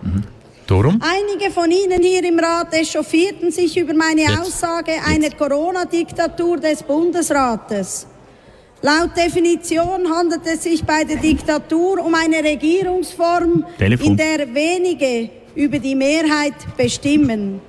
Darum? 0.68 1.00
Einige 1.02 1.52
von 1.52 1.70
Ihnen 1.70 2.02
hier 2.02 2.24
im 2.24 2.40
Rat 2.40 2.74
echauffierten 2.74 3.52
sich 3.52 3.78
über 3.78 3.94
meine 3.94 4.22
Jetzt. 4.22 4.40
Aussage 4.40 4.94
einer 5.06 5.30
Corona-Diktatur 5.32 6.58
des 6.58 6.84
Bundesrates. 6.84 8.08
Laut 8.82 9.16
Definition 9.16 10.10
handelt 10.10 10.46
es 10.46 10.64
sich 10.64 10.84
bei 10.84 11.04
der 11.04 11.18
Diktatur 11.18 12.04
um 12.04 12.14
eine 12.16 12.44
Regierungsform, 12.44 13.66
Telefon. 13.78 14.08
in 14.08 14.18
der 14.18 14.54
wenige 14.54 15.30
über 15.56 15.80
die 15.80 15.96
Mehrheit 15.96 16.56
bestimmen. 16.78 17.62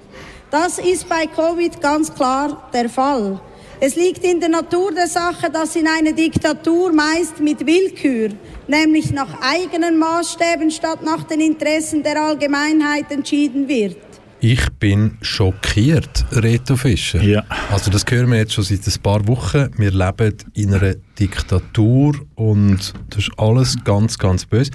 Das 0.50 0.78
ist 0.78 1.08
bei 1.08 1.26
Covid 1.26 1.80
ganz 1.80 2.12
klar 2.12 2.68
der 2.72 2.88
Fall. 2.88 3.40
Es 3.80 3.96
liegt 3.96 4.24
in 4.24 4.40
der 4.40 4.48
Natur 4.48 4.92
der 4.92 5.08
Sache, 5.08 5.50
dass 5.50 5.76
in 5.76 5.86
einer 5.86 6.12
Diktatur 6.12 6.92
meist 6.92 7.40
mit 7.40 7.66
Willkür, 7.66 8.30
nämlich 8.68 9.10
nach 9.10 9.40
eigenen 9.40 9.98
Maßstäben 9.98 10.70
statt 10.70 11.02
nach 11.02 11.24
den 11.24 11.40
Interessen 11.40 12.02
der 12.02 12.22
Allgemeinheit 12.22 13.10
entschieden 13.10 13.68
wird. 13.68 13.96
Ich 14.40 14.68
bin 14.78 15.16
schockiert, 15.22 16.26
Reto 16.32 16.76
Fischer. 16.76 17.22
Ja. 17.22 17.44
Also 17.70 17.90
das 17.90 18.04
hören 18.08 18.30
wir 18.30 18.38
jetzt 18.38 18.52
schon 18.52 18.64
seit 18.64 18.86
ein 18.86 19.02
paar 19.02 19.26
Wochen. 19.26 19.70
Wir 19.78 19.90
leben 19.90 20.36
in 20.52 20.74
einer 20.74 20.94
Diktatur 21.18 22.14
und 22.34 22.92
das 23.08 23.18
ist 23.18 23.30
alles 23.38 23.76
ganz, 23.84 24.18
ganz 24.18 24.44
böse. 24.44 24.70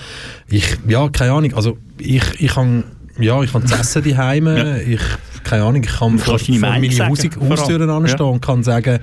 Ich, 0.47 0.65
ja, 0.87 1.07
keine 1.09 1.33
Ahnung, 1.33 1.53
also 1.53 1.77
ich, 1.99 2.23
ich 2.39 2.53
kann 2.53 2.83
ja, 3.19 3.41
ich 3.43 3.51
kann 3.51 3.61
das 3.63 3.71
Essen 3.79 4.03
daheim. 4.09 4.47
Ich, 4.87 5.01
keine 5.43 5.63
Ahnung, 5.63 5.83
ich 5.83 5.89
kann 5.89 6.17
vor 6.19 6.39
meine 6.59 6.91
vor 6.91 7.05
allem. 7.05 7.49
Haustüren 7.49 7.89
anstehen 7.89 8.19
Ja. 8.19 8.25
und 8.25 8.41
kann 8.41 8.63
sagen, 8.63 8.99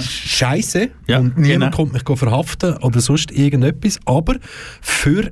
Scheiße 0.00 0.90
Ja, 1.06 1.18
und 1.18 1.38
niemand 1.38 1.72
genau. 1.72 1.76
kommt 1.76 1.92
mich 1.94 2.18
verhaften 2.18 2.76
oder 2.78 3.00
sonst 3.00 3.30
irgendetwas. 3.32 3.98
Aber 4.04 4.36
für 4.82 5.30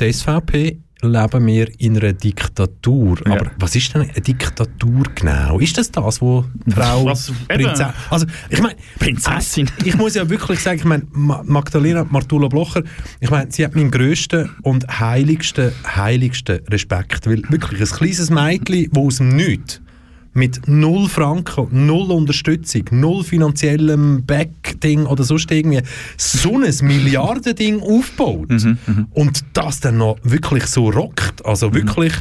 die 0.00 0.12
SVP 0.12 0.78
leben 1.08 1.46
wir 1.46 1.68
in 1.80 1.96
einer 1.98 2.12
Diktatur. 2.12 3.18
Aber 3.26 3.50
was 3.58 3.74
ist 3.76 3.94
denn 3.94 4.02
eine 4.02 4.12
Diktatur 4.12 5.04
genau? 5.14 5.58
Ist 5.58 5.76
das 5.78 5.90
das, 5.90 6.20
wo 6.20 6.44
Frau 6.68 7.04
Was-. 7.06 7.32
Prinzessin... 7.48 7.92
Also, 8.10 8.26
ich 8.50 8.60
meine... 8.60 8.76
Prinzessin. 8.98 9.70
Ich 9.84 9.96
muss 9.96 10.14
ja 10.14 10.28
wirklich 10.28 10.60
sagen, 10.60 10.78
ich 10.78 10.84
meine, 10.84 11.04
Ma- 11.12 11.42
Magdalena 11.44 12.04
Martula 12.04 12.48
Blocher, 12.48 12.82
ich 13.20 13.30
meine, 13.30 13.50
sie 13.50 13.64
hat 13.64 13.74
meinen 13.74 13.90
grössten 13.90 14.50
und 14.62 14.86
heiligsten, 15.00 15.72
heiligsten 15.86 16.60
Respekt. 16.68 17.26
Weil 17.26 17.42
wirklich 17.48 17.80
ein 17.80 17.86
kleines 17.86 18.30
Mädchen, 18.30 18.90
das 18.90 19.02
aus 19.02 19.16
dem 19.18 19.36
Nichts 19.36 19.80
mit 20.34 20.66
null 20.66 21.08
Franken, 21.08 21.86
null 21.86 22.10
Unterstützung, 22.10 22.84
null 22.90 23.24
finanziellem 23.24 24.24
Backding 24.26 25.06
oder 25.06 25.24
sonst 25.24 25.50
irgendwie 25.50 25.80
so 26.16 26.60
ein 26.60 26.74
Milliardending 26.82 27.80
aufbaut 27.80 28.48
und 29.10 29.44
das 29.52 29.80
dann 29.80 29.98
noch 29.98 30.18
wirklich 30.24 30.66
so 30.66 30.90
rockt. 30.90 31.44
Also 31.46 31.72
wirklich, 31.72 32.12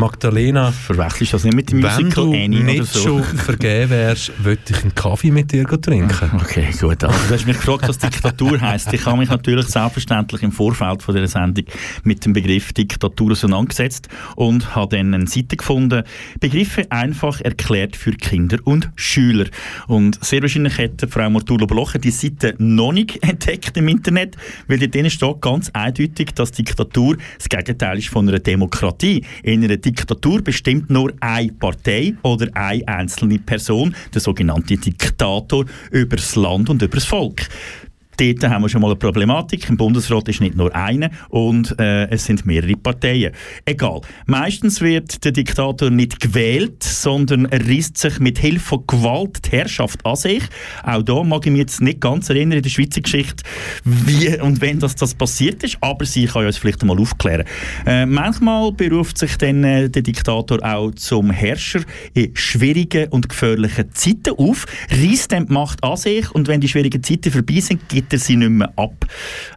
Magdalena, 0.00 0.72
verwechselst 0.72 1.34
das 1.34 1.44
nicht 1.44 1.54
mit 1.54 1.70
dem 1.70 1.82
wenn 1.82 1.92
Musical 1.92 2.24
du 2.24 2.32
Annie 2.32 2.64
nicht 2.64 2.86
so? 2.86 3.00
schon 3.00 3.22
vergeben 3.22 3.90
wärst, 3.90 4.32
würde 4.42 4.62
ich 4.70 4.82
einen 4.82 4.94
Kaffee 4.94 5.30
mit 5.30 5.52
dir 5.52 5.66
trinken. 5.66 6.10
Okay, 6.40 6.68
gut. 6.80 7.04
Also, 7.04 7.18
du 7.28 7.34
hast 7.34 7.46
mich 7.46 7.56
gefragt, 7.56 7.86
was 7.86 7.98
Diktatur 7.98 8.60
heisst. 8.60 8.92
Ich 8.92 9.04
habe 9.04 9.18
mich 9.18 9.28
natürlich 9.28 9.66
selbstverständlich 9.66 10.42
im 10.42 10.52
Vorfeld 10.52 11.02
von 11.02 11.14
dieser 11.14 11.28
Sendung 11.28 11.64
mit 12.02 12.24
dem 12.24 12.32
Begriff 12.32 12.72
Diktatur 12.72 13.32
auseinandergesetzt 13.32 14.08
und 14.36 14.74
habe 14.74 14.96
dann 14.96 15.12
eine 15.12 15.26
Seite 15.26 15.56
gefunden, 15.56 16.02
Begriffe 16.40 16.90
einfach 16.90 17.40
erklärt 17.42 17.94
für 17.94 18.12
Kinder 18.12 18.58
und 18.64 18.90
Schüler. 18.96 19.46
Und 19.86 20.24
sehr 20.24 20.40
wahrscheinlich 20.40 20.78
hat 20.78 21.06
Frau 21.10 21.28
Mortulo 21.28 21.66
Blocher 21.66 21.98
die 21.98 22.10
Seite 22.10 22.54
noch 22.58 22.92
nicht 22.92 23.22
entdeckt 23.28 23.76
im 23.76 23.88
Internet, 23.88 24.36
weil 24.66 24.78
dort 24.78 24.94
drinnen 24.94 25.10
steht 25.10 25.40
ganz 25.42 25.70
eindeutig, 25.70 26.30
dass 26.34 26.52
Diktatur 26.52 27.16
das 27.36 27.48
Gegenteil 27.48 27.98
ist 27.98 28.08
von 28.08 28.28
einer 28.28 28.38
Demokratie. 28.38 29.24
In 29.42 29.62
einer 29.62 29.76
Diktatur 29.90 30.42
bestimmt 30.42 30.88
nur 30.88 31.12
eine 31.20 31.52
Partei 31.52 32.14
oder 32.22 32.48
eine 32.54 32.86
einzelne 32.86 33.38
Person, 33.38 33.94
der 34.14 34.20
sogenannte 34.20 34.76
Diktator, 34.76 35.64
über 35.90 36.16
das 36.16 36.36
Land 36.36 36.70
und 36.70 36.80
über 36.80 36.94
das 36.96 37.04
Volk. 37.04 37.48
Dort 38.20 38.50
haben 38.50 38.62
wir 38.62 38.68
schon 38.68 38.82
mal 38.82 38.88
eine 38.88 38.96
Problematik. 38.96 39.66
Im 39.70 39.78
Bundesrat 39.78 40.28
ist 40.28 40.42
nicht 40.42 40.54
nur 40.54 40.74
eine 40.76 41.10
und 41.30 41.74
äh, 41.80 42.06
es 42.10 42.26
sind 42.26 42.44
mehrere 42.44 42.76
Parteien. 42.76 43.32
Egal. 43.64 44.02
Meistens 44.26 44.82
wird 44.82 45.24
der 45.24 45.32
Diktator 45.32 45.88
nicht 45.88 46.20
gewählt, 46.20 46.82
sondern 46.82 47.46
er 47.46 47.66
reißt 47.66 47.96
sich 47.96 48.18
mit 48.20 48.38
Hilfe 48.38 48.60
von 48.60 48.86
Gewalt 48.86 49.46
die 49.46 49.56
Herrschaft 49.56 50.04
an 50.04 50.16
sich. 50.16 50.42
Auch 50.82 51.02
da 51.02 51.22
mag 51.22 51.46
ich 51.46 51.52
mich 51.52 51.60
jetzt 51.60 51.80
nicht 51.80 52.02
ganz 52.02 52.28
erinnern 52.28 52.58
in 52.58 52.62
der 52.62 52.68
Schweizer 52.68 53.00
Geschichte, 53.00 53.42
wie 53.84 54.38
und 54.38 54.60
wenn 54.60 54.80
das, 54.80 54.96
das 54.96 55.14
passiert 55.14 55.62
ist, 55.62 55.78
aber 55.80 56.04
sie 56.04 56.26
kann 56.26 56.44
uns 56.44 56.58
vielleicht 56.58 56.82
einmal 56.82 57.00
aufklären. 57.00 57.46
Äh, 57.86 58.04
manchmal 58.04 58.70
beruft 58.72 59.16
sich 59.16 59.38
dann 59.38 59.64
äh, 59.64 59.88
der 59.88 60.02
Diktator 60.02 60.58
auch 60.62 60.90
zum 60.90 61.30
Herrscher 61.30 61.80
in 62.12 62.36
schwierigen 62.36 63.08
und 63.08 63.30
gefährlichen 63.30 63.90
Zeiten 63.94 64.34
auf, 64.36 64.66
reißt 64.90 65.32
dann 65.32 65.46
die 65.46 65.52
Macht 65.54 65.82
an 65.82 65.96
sich 65.96 66.30
und 66.32 66.48
wenn 66.48 66.60
die 66.60 66.68
schwierigen 66.68 67.02
Zeiten 67.02 67.30
vorbei 67.30 67.60
sind, 67.60 67.88
gibt 67.88 68.09
sie 68.18 68.36
nicht 68.36 68.50
mehr 68.50 68.72
ab. 68.76 69.06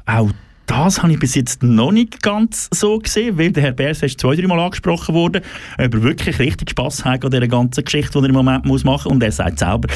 Auch 0.06 0.32
das 0.66 1.02
habe 1.02 1.12
ich 1.12 1.20
bis 1.20 1.36
jetzt 1.36 1.62
noch 1.62 1.92
nicht 1.92 2.22
ganz 2.22 2.70
so 2.72 2.98
gesehen, 3.00 3.38
weil 3.38 3.52
der 3.52 3.64
Herr 3.64 3.72
Bers 3.74 4.02
ist 4.02 4.20
zwei, 4.20 4.36
drei 4.36 4.48
Mal 4.48 4.60
angesprochen 4.60 5.14
worden, 5.14 5.42
ob 5.78 5.94
er 5.94 6.04
wirklich 6.04 6.40
richtig 6.40 6.72
Spass 6.72 7.04
hat 7.04 7.26
an 7.26 7.32
dieser 7.32 7.48
ganzen 7.48 7.84
Geschichte, 7.84 8.12
die 8.20 8.26
er 8.26 8.30
im 8.30 8.36
Moment 8.36 8.66
muss 8.66 8.84
machen 8.84 8.94
muss. 8.94 9.06
Und 9.06 9.24
er 9.24 9.32
sagt 9.32 9.60
selber, 9.60 9.88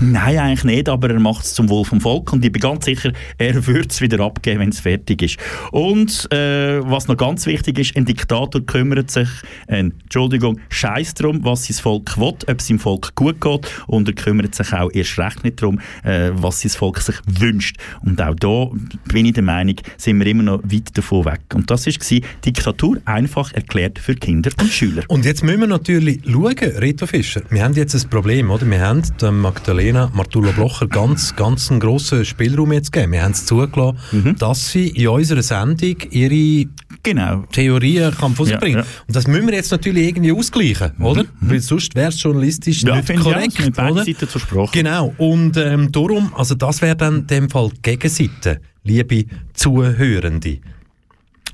nein, 0.00 0.38
eigentlich 0.38 0.64
nicht, 0.64 0.88
aber 0.88 1.10
er 1.10 1.20
macht 1.20 1.44
es 1.44 1.54
zum 1.54 1.68
Wohl 1.68 1.84
vom 1.84 2.00
Volk. 2.00 2.32
Und 2.32 2.44
ich 2.44 2.52
bin 2.52 2.60
ganz 2.60 2.84
sicher, 2.84 3.12
er 3.38 3.66
würde 3.66 3.88
es 3.88 4.00
wieder 4.00 4.20
abgeben, 4.20 4.60
wenn 4.60 4.68
es 4.68 4.80
fertig 4.80 5.22
ist. 5.22 5.38
Und 5.72 6.30
äh, 6.32 6.80
was 6.82 7.08
noch 7.08 7.16
ganz 7.16 7.46
wichtig 7.46 7.78
ist, 7.78 7.96
ein 7.96 8.04
Diktator 8.04 8.60
kümmert 8.60 9.10
sich, 9.10 9.28
äh, 9.66 9.78
Entschuldigung, 9.78 10.60
scheiß 10.68 11.14
darum, 11.14 11.44
was 11.44 11.64
sein 11.64 11.76
Volk 11.76 12.18
will, 12.18 12.34
ob 12.46 12.58
es 12.58 12.66
seinem 12.66 12.78
Volk 12.78 13.14
gut 13.14 13.40
geht. 13.40 13.70
Und 13.86 14.08
er 14.08 14.14
kümmert 14.14 14.54
sich 14.54 14.72
auch 14.72 14.90
erst 14.92 15.18
recht 15.18 15.44
nicht 15.44 15.62
darum, 15.62 15.80
äh, 16.04 16.30
was 16.34 16.60
sein 16.60 16.70
Volk 16.70 16.98
sich 17.00 17.16
wünscht. 17.26 17.76
Und 18.02 18.20
auch 18.20 18.34
da 18.34 18.66
bin 19.12 19.26
ich 19.26 19.32
der 19.32 19.42
Meinung, 19.42 19.76
sind 20.10 20.18
wir 20.18 20.26
immer 20.26 20.42
noch 20.42 20.62
weit 20.64 20.96
davon 20.96 21.24
weg. 21.24 21.40
Und 21.54 21.70
das 21.70 21.86
war 21.86 22.20
Diktatur 22.44 22.98
einfach 23.04 23.52
erklärt 23.52 23.98
für 23.98 24.14
Kinder 24.14 24.50
und 24.60 24.68
Schüler. 24.70 25.02
Und 25.08 25.24
jetzt 25.24 25.42
müssen 25.44 25.60
wir 25.60 25.66
natürlich 25.66 26.20
schauen, 26.26 26.56
Rito 26.80 27.06
Fischer, 27.06 27.42
wir 27.50 27.62
haben 27.62 27.74
jetzt 27.74 27.94
ein 27.94 28.08
Problem, 28.10 28.50
oder? 28.50 28.68
Wir 28.68 28.80
haben 28.80 29.02
der 29.20 29.30
Magdalena 29.32 30.10
Martula 30.14 30.50
Blocher 30.52 30.86
ganz, 30.88 31.34
ganz 31.36 31.70
einen 31.70 31.80
grossen 31.80 32.24
Spielraum 32.24 32.72
jetzt 32.72 32.92
gegeben. 32.92 33.12
Wir 33.12 33.22
haben 33.22 33.32
es 33.32 33.46
zugelassen, 33.46 33.98
Mhm. 34.12 34.36
dass 34.36 34.70
sie 34.70 34.88
in 34.88 35.08
unserer 35.08 35.42
Sendung 35.42 35.96
ihre 36.10 36.68
genau. 37.02 37.44
Theorien 37.52 38.12
kann 38.14 38.34
Ja, 38.46 38.56
bringen. 38.58 38.78
ja. 38.78 38.82
Mhm. 38.82 38.86
Und 39.08 39.16
das 39.16 39.26
müssen 39.26 39.46
wir 39.46 39.54
jetzt 39.54 39.70
natürlich 39.70 40.08
irgendwie 40.08 40.32
ausgleichen, 40.32 40.92
oder? 41.00 41.24
Weil 41.40 41.60
sonst 41.60 41.94
wäre 41.94 42.08
es 42.08 42.22
journalistisch 42.22 42.82
Ja, 42.82 42.96
nicht 42.96 43.08
korrekt, 43.20 43.52
Es 43.52 43.58
müssen 43.58 43.72
beide 43.72 43.92
oder? 43.92 44.04
Seiten 44.04 44.28
zur 44.28 44.40
Sprache. 44.40 44.70
Genau. 44.72 45.14
Und 45.18 45.56
ähm, 45.56 45.92
darum, 45.92 46.32
also 46.34 46.54
das 46.54 46.82
wäre 46.82 46.96
dann 46.96 47.18
in 47.20 47.26
dem 47.26 47.50
Fall 47.50 47.70
die 47.76 47.82
Gegenseite, 47.82 48.60
liebe 48.90 49.24
Zuhörende. 49.54 50.58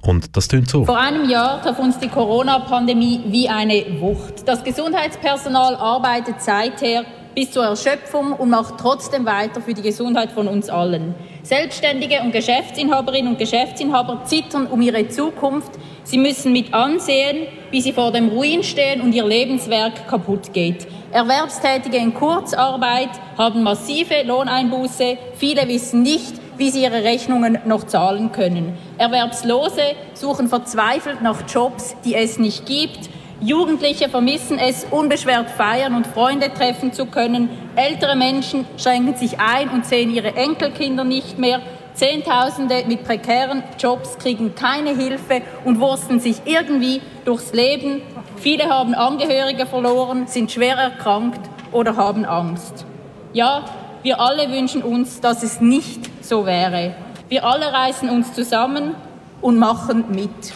Und 0.00 0.36
das 0.36 0.48
tönt 0.48 0.70
so. 0.70 0.84
Vor 0.84 0.98
einem 0.98 1.28
Jahr 1.28 1.60
traf 1.62 1.78
uns 1.78 1.98
die 1.98 2.08
Corona-Pandemie 2.08 3.20
wie 3.26 3.48
eine 3.48 4.00
Wucht. 4.00 4.46
Das 4.46 4.64
Gesundheitspersonal 4.64 5.74
arbeitet 5.74 6.40
seither 6.40 7.04
bis 7.34 7.50
zur 7.50 7.64
Erschöpfung 7.64 8.32
und 8.32 8.48
macht 8.48 8.78
trotzdem 8.78 9.26
weiter 9.26 9.60
für 9.60 9.74
die 9.74 9.82
Gesundheit 9.82 10.32
von 10.32 10.48
uns 10.48 10.70
allen. 10.70 11.14
Selbstständige 11.42 12.22
und 12.22 12.32
Geschäftsinhaberinnen 12.32 13.32
und 13.32 13.38
Geschäftsinhaber 13.38 14.22
zittern 14.24 14.66
um 14.68 14.80
ihre 14.80 15.06
Zukunft. 15.08 15.72
Sie 16.04 16.16
müssen 16.16 16.52
mit 16.52 16.72
ansehen, 16.72 17.48
wie 17.70 17.82
sie 17.82 17.92
vor 17.92 18.12
dem 18.12 18.28
Ruin 18.28 18.62
stehen 18.62 19.02
und 19.02 19.14
ihr 19.14 19.26
Lebenswerk 19.26 20.08
kaputt 20.08 20.54
geht. 20.54 20.86
Erwerbstätige 21.12 21.98
in 21.98 22.14
Kurzarbeit 22.14 23.10
haben 23.36 23.62
massive 23.62 24.22
Lohneinbuße. 24.24 25.18
Viele 25.34 25.68
wissen 25.68 26.02
nicht, 26.02 26.34
wie 26.58 26.70
sie 26.70 26.82
ihre 26.82 27.04
Rechnungen 27.04 27.58
noch 27.64 27.84
zahlen 27.84 28.32
können. 28.32 28.76
Erwerbslose 28.98 29.82
suchen 30.14 30.48
verzweifelt 30.48 31.22
nach 31.22 31.42
Jobs, 31.48 31.96
die 32.04 32.14
es 32.14 32.38
nicht 32.38 32.66
gibt. 32.66 33.10
Jugendliche 33.40 34.08
vermissen 34.08 34.58
es, 34.58 34.86
unbeschwert 34.90 35.50
feiern 35.50 35.94
und 35.94 36.06
Freunde 36.06 36.52
treffen 36.52 36.92
zu 36.92 37.06
können. 37.06 37.50
Ältere 37.76 38.16
Menschen 38.16 38.64
schränken 38.78 39.14
sich 39.14 39.38
ein 39.38 39.68
und 39.68 39.84
sehen 39.84 40.10
ihre 40.10 40.34
Enkelkinder 40.34 41.04
nicht 41.04 41.38
mehr. 41.38 41.60
Zehntausende 41.94 42.84
mit 42.86 43.04
prekären 43.04 43.62
Jobs 43.78 44.18
kriegen 44.18 44.54
keine 44.54 44.94
Hilfe 44.94 45.42
und 45.64 45.80
wursten 45.80 46.20
sich 46.20 46.36
irgendwie 46.44 47.00
durchs 47.24 47.52
Leben. 47.52 48.02
Viele 48.36 48.68
haben 48.68 48.94
Angehörige 48.94 49.66
verloren, 49.66 50.26
sind 50.26 50.52
schwer 50.52 50.76
erkrankt 50.76 51.40
oder 51.72 51.96
haben 51.96 52.24
Angst. 52.24 52.84
Ja, 53.32 53.64
wir 54.02 54.20
alle 54.20 54.50
wünschen 54.50 54.82
uns, 54.82 55.20
dass 55.20 55.42
es 55.42 55.60
nicht 55.60 56.10
so 56.28 56.46
wäre. 56.46 56.94
Wir 57.28 57.44
alle 57.44 57.72
reißen 57.72 58.08
uns 58.08 58.32
zusammen 58.32 58.94
und 59.40 59.58
machen 59.58 60.04
mit. 60.10 60.52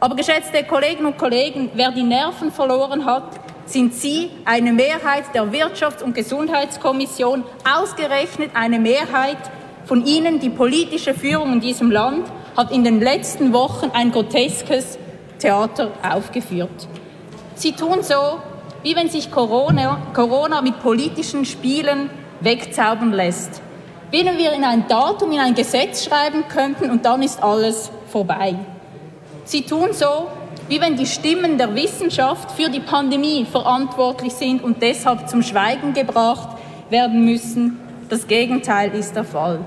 Aber 0.00 0.16
geschätzte 0.16 0.64
Kolleginnen 0.64 1.06
und 1.06 1.18
Kollegen, 1.18 1.70
wer 1.74 1.90
die 1.90 2.02
Nerven 2.02 2.52
verloren 2.52 3.04
hat, 3.04 3.30
sind 3.66 3.94
Sie, 3.94 4.30
eine 4.44 4.72
Mehrheit 4.72 5.24
der 5.34 5.44
Wirtschafts- 5.44 6.02
und 6.02 6.14
Gesundheitskommission, 6.14 7.44
ausgerechnet 7.64 8.50
eine 8.54 8.78
Mehrheit 8.78 9.38
von 9.86 10.04
Ihnen, 10.04 10.40
die 10.40 10.50
politische 10.50 11.14
Führung 11.14 11.54
in 11.54 11.60
diesem 11.60 11.90
Land, 11.90 12.26
hat 12.56 12.70
in 12.70 12.84
den 12.84 13.00
letzten 13.00 13.52
Wochen 13.52 13.90
ein 13.92 14.12
groteskes 14.12 14.98
Theater 15.38 15.90
aufgeführt. 16.02 16.88
Sie 17.54 17.72
tun 17.72 18.02
so, 18.02 18.38
wie 18.82 18.94
wenn 18.94 19.08
sich 19.08 19.30
Corona, 19.30 19.98
Corona 20.12 20.60
mit 20.60 20.80
politischen 20.80 21.44
Spielen 21.44 22.10
wegzaubern 22.40 23.12
lässt. 23.12 23.62
Wenn 24.16 24.38
wir 24.38 24.52
in 24.52 24.62
ein 24.62 24.86
Datum, 24.86 25.32
in 25.32 25.40
ein 25.40 25.56
Gesetz 25.56 26.04
schreiben 26.04 26.44
könnten 26.48 26.88
und 26.88 27.04
dann 27.04 27.20
ist 27.20 27.42
alles 27.42 27.90
vorbei. 28.12 28.54
Sie 29.44 29.62
tun 29.62 29.88
so, 29.90 30.28
wie 30.68 30.80
wenn 30.80 30.96
die 30.96 31.04
Stimmen 31.04 31.58
der 31.58 31.74
Wissenschaft 31.74 32.52
für 32.52 32.70
die 32.70 32.78
Pandemie 32.78 33.44
verantwortlich 33.44 34.32
sind 34.32 34.62
und 34.62 34.80
deshalb 34.80 35.28
zum 35.28 35.42
Schweigen 35.42 35.94
gebracht 35.94 36.56
werden 36.90 37.24
müssen. 37.24 37.80
Das 38.08 38.28
Gegenteil 38.28 38.94
ist 38.94 39.16
der 39.16 39.24
Fall. 39.24 39.58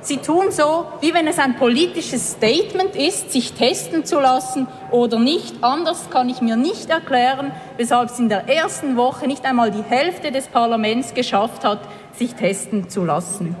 Sie 0.00 0.16
tun 0.16 0.46
so, 0.50 0.86
wie 1.02 1.12
wenn 1.12 1.26
es 1.26 1.38
ein 1.38 1.56
politisches 1.56 2.30
Statement 2.32 2.96
ist, 2.96 3.30
sich 3.30 3.52
testen 3.52 4.06
zu 4.06 4.20
lassen 4.20 4.68
oder 4.90 5.18
nicht. 5.18 5.56
Anders 5.60 6.08
kann 6.08 6.30
ich 6.30 6.40
mir 6.40 6.56
nicht 6.56 6.88
erklären, 6.88 7.52
weshalb 7.76 8.08
es 8.08 8.18
in 8.18 8.30
der 8.30 8.48
ersten 8.48 8.96
Woche 8.96 9.26
nicht 9.26 9.44
einmal 9.44 9.70
die 9.70 9.84
Hälfte 9.86 10.32
des 10.32 10.48
Parlaments 10.48 11.12
geschafft 11.12 11.62
hat, 11.62 11.80
sich 12.14 12.32
testen 12.34 12.88
zu 12.88 13.04
lassen. 13.04 13.54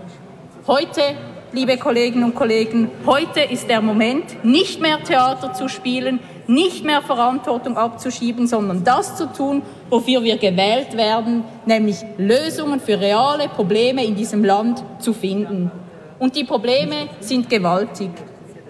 Heute, 0.68 1.00
liebe 1.50 1.76
Kolleginnen 1.76 2.22
und 2.22 2.36
Kollegen, 2.36 2.88
heute 3.04 3.40
ist 3.40 3.68
der 3.68 3.80
Moment, 3.80 4.44
nicht 4.44 4.80
mehr 4.80 5.02
Theater 5.02 5.52
zu 5.52 5.68
spielen, 5.68 6.20
nicht 6.46 6.84
mehr 6.84 7.02
Verantwortung 7.02 7.76
abzuschieben, 7.76 8.46
sondern 8.46 8.84
das 8.84 9.16
zu 9.16 9.26
tun, 9.26 9.62
wofür 9.90 10.22
wir 10.22 10.36
gewählt 10.36 10.96
werden, 10.96 11.42
nämlich 11.66 11.96
Lösungen 12.16 12.78
für 12.78 13.00
reale 13.00 13.48
Probleme 13.48 14.04
in 14.04 14.14
diesem 14.14 14.44
Land 14.44 14.84
zu 15.00 15.12
finden. 15.12 15.72
Und 16.20 16.36
die 16.36 16.44
Probleme 16.44 17.08
sind 17.18 17.50
gewaltig. 17.50 18.10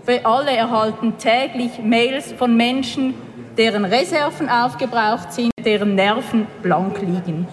Wir 0.07 0.27
alle 0.27 0.53
erhalten 0.53 1.19
täglich 1.19 1.73
Mails 1.79 2.33
von 2.33 2.57
Menschen, 2.57 3.13
deren 3.59 3.85
Reserven 3.85 4.49
aufgebraucht 4.49 5.35
sind, 5.35 5.51
deren 5.63 5.95
Nerven 5.95 6.47
blank 6.63 7.03
liegen. 7.03 7.47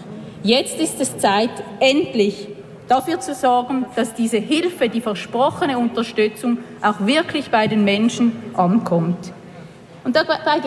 Jetzt 0.43 0.79
ist 0.79 1.01
es 1.01 1.17
Zeit, 1.17 1.51
endlich 1.81 2.47
dafür 2.89 3.19
zu 3.19 3.33
sorgen, 3.33 3.85
dass 3.95 4.13
diese 4.13 4.37
Hilfe, 4.37 4.89
die 4.89 4.99
versprochene 5.01 5.77
Unterstützung 5.77 6.57
auch 6.81 6.99
wirklich 7.05 7.49
bei 7.51 7.67
den 7.67 7.85
Menschen 7.85 8.33
ankommt. 8.55 9.31
Und 10.03 10.15
dabei 10.15 10.59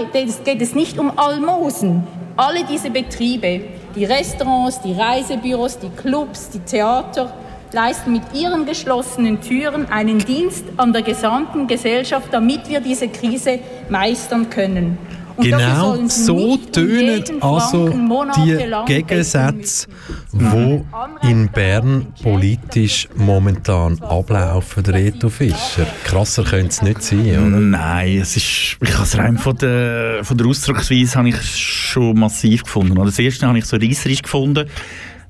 geht 0.45 0.63
es 0.63 0.75
nicht 0.75 0.99
um 0.99 1.19
Almosen. 1.19 2.07
Alle 2.37 2.65
diese 2.65 2.91
Betriebe, 2.91 3.65
die 3.95 4.05
Restaurants, 4.05 4.81
die 4.81 4.93
Reisebüros, 4.93 5.79
die 5.79 5.91
Clubs, 5.91 6.49
die 6.51 6.61
Theater, 6.61 7.33
leisten 7.73 8.13
mit 8.13 8.23
ihren 8.35 8.67
geschlossenen 8.67 9.41
Türen 9.41 9.87
einen 9.91 10.19
Dienst 10.19 10.65
an 10.77 10.93
der 10.93 11.03
gesamten 11.03 11.67
Gesellschaft, 11.67 12.29
damit 12.31 12.69
wir 12.69 12.81
diese 12.81 13.09
Krise 13.09 13.59
meistern 13.89 14.51
können. 14.51 14.99
Und 15.37 15.45
genau 15.45 15.97
so 16.09 16.57
tönen 16.57 17.25
also 17.41 17.89
die 17.89 18.59
Gegensätze, 18.87 19.89
die 20.33 20.83
in 21.29 21.49
Bern 21.49 22.07
politisch 22.23 23.09
momentan 23.15 24.01
ablaufen, 24.03 24.85
Reto 24.87 25.29
Fischer. 25.29 25.87
Krasser 26.05 26.45
könnte 26.45 26.69
es 26.69 26.83
nicht 26.83 27.03
sein, 27.03 27.21
oder? 27.21 27.61
Nein, 27.61 28.19
es 28.19 28.37
ist, 28.37 28.77
ich 28.81 28.95
habe 28.95 29.05
es 29.05 29.19
rein 29.19 29.39
von 29.39 29.57
der, 29.57 30.21
von 30.23 30.37
der 30.37 30.47
Ausdrucksweise 30.47 31.19
habe 31.19 31.29
ich 31.31 31.43
schon 31.43 32.19
massiv 32.19 32.65
gefunden. 32.65 32.95
Das 32.95 33.19
erste 33.19 33.47
habe 33.47 33.59
ich 33.59 33.65
so 33.65 33.77
reisserisch 33.77 34.23
gefunden 34.23 34.69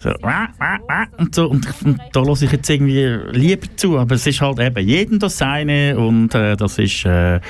so, 0.02 0.10
und 1.18 1.34
so. 1.34 1.48
Und, 1.48 1.66
und 1.84 2.00
da 2.12 2.20
lasse 2.22 2.46
ich 2.46 2.52
jetzt 2.52 2.68
irgendwie 2.68 3.06
lieber 3.30 3.66
zu. 3.76 3.98
Aber 3.98 4.14
es 4.14 4.26
ist 4.26 4.40
halt 4.40 4.58
eben 4.58 4.86
jedem 4.86 5.18
das 5.18 5.38
seine. 5.38 5.96
Und 5.96 6.34
äh, 6.34 6.56
das 6.56 6.78
ist 6.78 7.04
äh, 7.04 7.40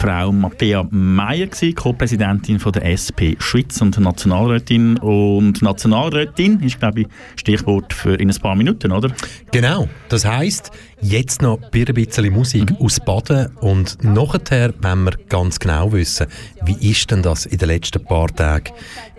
Frau 0.00 0.32
Matthäa 0.32 0.86
Meyer, 0.90 1.48
Co-Präsidentin 1.76 2.58
der 2.58 2.84
SP 2.90 3.36
Schweiz 3.38 3.80
und 3.80 3.98
Nationalrätin. 3.98 4.98
Und 4.98 5.62
Nationalrätin 5.62 6.60
ist, 6.60 6.80
glaube 6.80 7.02
ich, 7.02 7.06
Stichwort 7.36 7.92
für 7.92 8.14
in 8.14 8.30
ein 8.30 8.36
paar 8.36 8.56
Minuten, 8.56 8.92
oder? 8.92 9.10
Genau. 9.52 9.88
Das 10.08 10.24
heisst, 10.24 10.72
jetzt 11.02 11.42
noch 11.42 11.60
ein 11.60 11.70
bisschen 11.70 12.32
Musik 12.32 12.70
mhm. 12.70 12.76
aus 12.78 13.00
Baden 13.00 13.48
und 13.60 14.02
nachher 14.02 14.72
wenn 14.80 15.04
wir 15.04 15.12
ganz 15.28 15.58
genau 15.58 15.92
wissen, 15.92 16.26
wie 16.64 16.90
ist 16.90 17.10
denn 17.10 17.22
das 17.22 17.44
in 17.46 17.58
den 17.58 17.68
letzten 17.68 18.02
paar 18.04 18.28
Tagen 18.28 18.72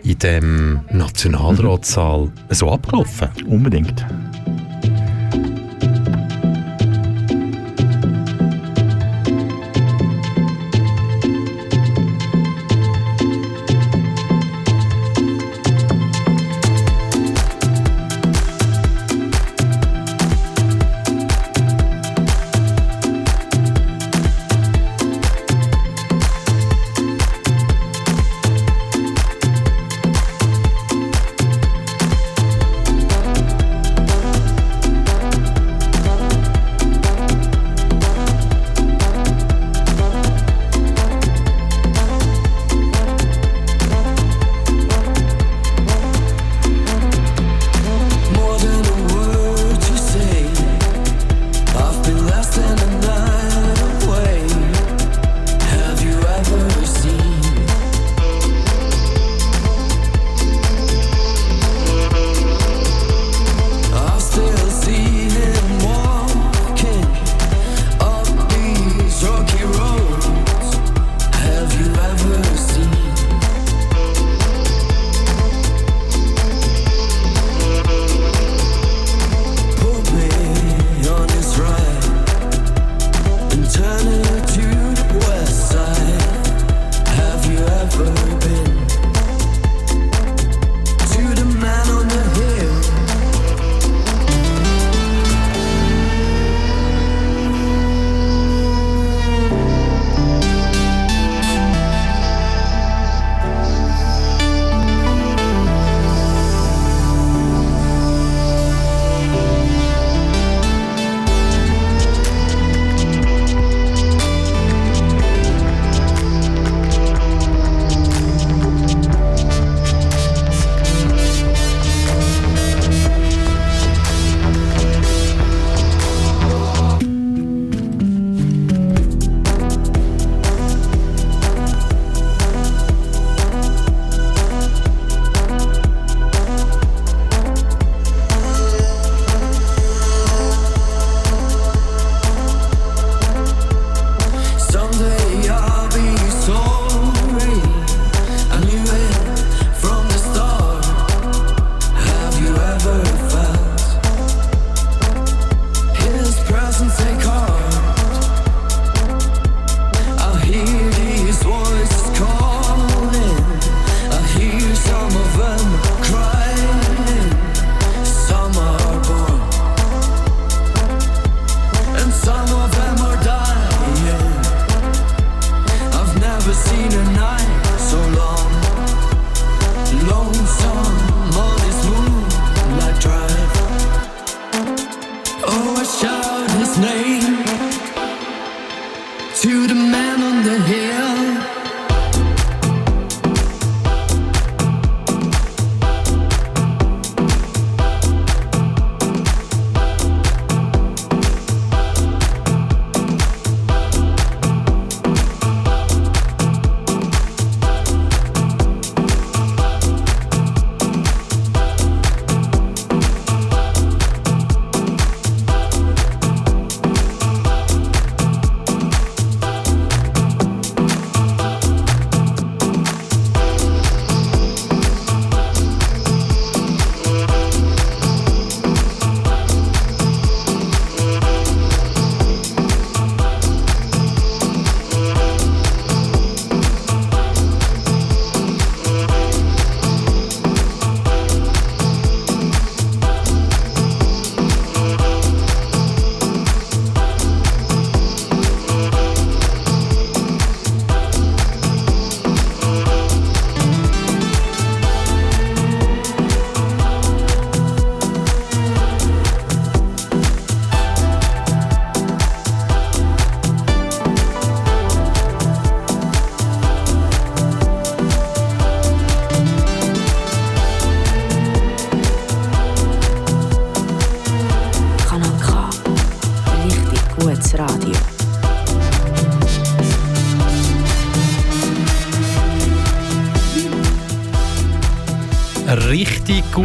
in 0.03 0.17
dem 0.19 0.81
Nationalratssaal 0.91 2.31
so 2.49 2.71
abgelaufen? 2.71 3.29
Unbedingt. 3.47 4.05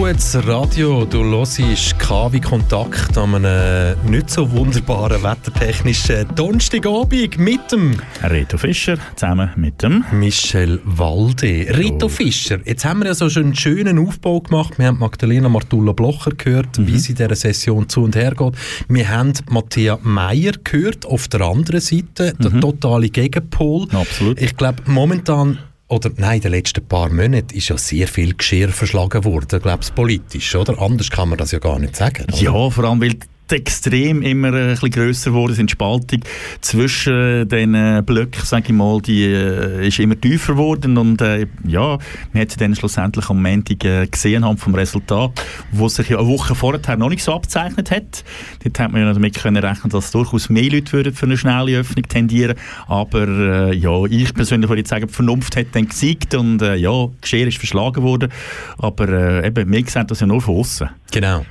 Gutes 0.08 0.46
Radio. 0.46 1.04
Du 1.04 1.22
hörst 1.22 1.98
KW 1.98 2.40
Kontakt 2.40 3.18
an 3.18 3.34
einem 3.34 3.94
nicht 4.10 4.30
so 4.30 4.50
wunderbaren 4.50 5.22
wettertechnischen 5.22 6.26
Donnerstagabend 6.34 7.36
mit 7.36 7.70
dem 7.70 7.94
Reto 8.22 8.56
Fischer 8.56 8.96
zusammen 9.16 9.50
mit 9.56 9.82
dem 9.82 10.06
Michel 10.12 10.80
Walde. 10.84 11.66
Reto 11.76 12.08
Fischer, 12.08 12.58
jetzt 12.64 12.86
haben 12.86 13.00
wir 13.00 13.08
ja 13.08 13.14
so 13.14 13.26
einen 13.38 13.54
schönen 13.54 13.98
Aufbau 13.98 14.40
gemacht. 14.40 14.78
Wir 14.78 14.86
haben 14.86 14.98
Magdalena 14.98 15.50
Martulla-Blocher 15.50 16.30
gehört, 16.30 16.78
mhm. 16.78 16.86
wie 16.86 16.98
sie 16.98 17.12
in 17.12 17.16
dieser 17.16 17.36
Session 17.36 17.86
zu 17.86 18.04
und 18.04 18.16
her 18.16 18.34
geht. 18.34 18.54
Wir 18.88 19.10
haben 19.10 19.34
Matthias 19.50 19.98
Meyer 20.04 20.52
gehört, 20.64 21.04
auf 21.04 21.28
der 21.28 21.42
anderen 21.42 21.80
Seite, 21.80 22.32
der 22.32 22.50
mhm. 22.50 22.62
totale 22.62 23.10
Gegenpol. 23.10 23.86
Absolut. 23.92 24.40
Ich 24.40 24.56
glaube, 24.56 24.82
momentan 24.86 25.58
oder 25.88 26.10
nein, 26.16 26.36
in 26.36 26.42
den 26.42 26.50
letzten 26.52 26.86
paar 26.86 27.08
Monaten 27.08 27.56
ist 27.56 27.68
ja 27.68 27.78
sehr 27.78 28.08
viel 28.08 28.34
Geschirr 28.34 28.68
verschlagen 28.68 29.24
worden, 29.24 29.60
glaube 29.60 29.82
ich, 29.82 29.94
politisch, 29.94 30.54
oder? 30.54 30.80
Anders 30.80 31.10
kann 31.10 31.30
man 31.30 31.38
das 31.38 31.50
ja 31.50 31.58
gar 31.58 31.78
nicht 31.78 31.96
sagen. 31.96 32.24
Oder? 32.28 32.36
Ja, 32.42 32.70
vor 32.70 32.84
allem, 32.84 33.00
weil 33.00 33.16
extrem 33.52 34.22
immer 34.22 34.52
ein 34.52 34.70
bisschen 34.70 34.90
grösser 34.90 35.30
geworden 35.30 35.54
sind. 35.54 35.70
Die 35.70 35.72
Spaltung 35.72 36.20
zwischen 36.60 37.48
den 37.48 37.74
äh, 37.74 38.02
Blöcken, 38.04 38.44
sage 38.44 38.66
ich 38.68 38.72
mal, 38.72 39.00
die 39.00 39.24
äh, 39.24 39.86
ist 39.86 39.98
immer 39.98 40.20
tiefer 40.20 40.54
geworden 40.54 40.96
und 40.98 41.20
äh, 41.20 41.46
ja, 41.66 41.98
man 42.32 42.42
hat 42.42 42.50
sie 42.50 42.58
dann 42.58 42.74
schlussendlich 42.74 43.28
am 43.30 43.42
Montag 43.42 43.84
äh, 43.84 44.06
gesehen 44.06 44.44
haben 44.44 44.58
vom 44.58 44.74
Resultat, 44.74 45.32
wo 45.72 45.88
sich 45.88 46.08
ja 46.08 46.18
eine 46.18 46.28
Woche 46.28 46.54
vorher 46.54 46.96
noch 46.96 47.08
nicht 47.08 47.22
so 47.22 47.32
abzeichnet 47.34 47.90
hat. 47.90 48.24
Dort 48.62 48.78
hat 48.78 48.92
man 48.92 49.02
ja 49.02 49.12
damit 49.12 49.34
können 49.34 49.62
rechnen, 49.62 49.90
dass 49.90 50.10
durchaus 50.10 50.48
mehr 50.48 50.70
Leute 50.70 50.92
würden 50.92 51.14
für 51.14 51.26
eine 51.26 51.36
schnelle 51.36 51.78
Öffnung 51.78 52.04
tendieren, 52.08 52.56
aber 52.86 53.28
äh, 53.28 53.74
ja, 53.74 54.04
ich 54.04 54.34
persönlich 54.34 54.68
würde 54.68 54.86
sagen, 54.86 55.06
die 55.08 55.14
Vernunft 55.14 55.56
hat 55.56 55.66
dann 55.72 55.88
gesiegt 55.88 56.34
und 56.34 56.62
äh, 56.62 56.76
ja, 56.76 57.08
Geschirr 57.20 57.46
ist 57.46 57.58
verschlagen 57.58 58.02
worden, 58.02 58.30
aber 58.78 59.08
äh, 59.08 59.46
eben, 59.46 59.70
wir 59.70 59.86
sehen 59.86 60.06
das 60.06 60.20
ja 60.20 60.26
nur 60.26 60.40
von 60.40 60.56
außen. 60.56 60.88
Genau. 61.10 61.44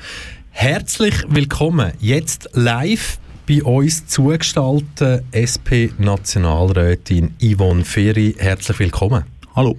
Herzlich 0.60 1.14
willkommen 1.30 1.92
jetzt 2.00 2.50
live 2.54 3.20
bei 3.48 3.64
uns 3.64 4.08
zugestaltet 4.08 5.24
SP-Nationalrätin 5.32 7.36
Yvonne 7.40 7.86
Ferry. 7.86 8.36
Herzlich 8.40 8.80
willkommen. 8.80 9.24
Hallo. 9.56 9.78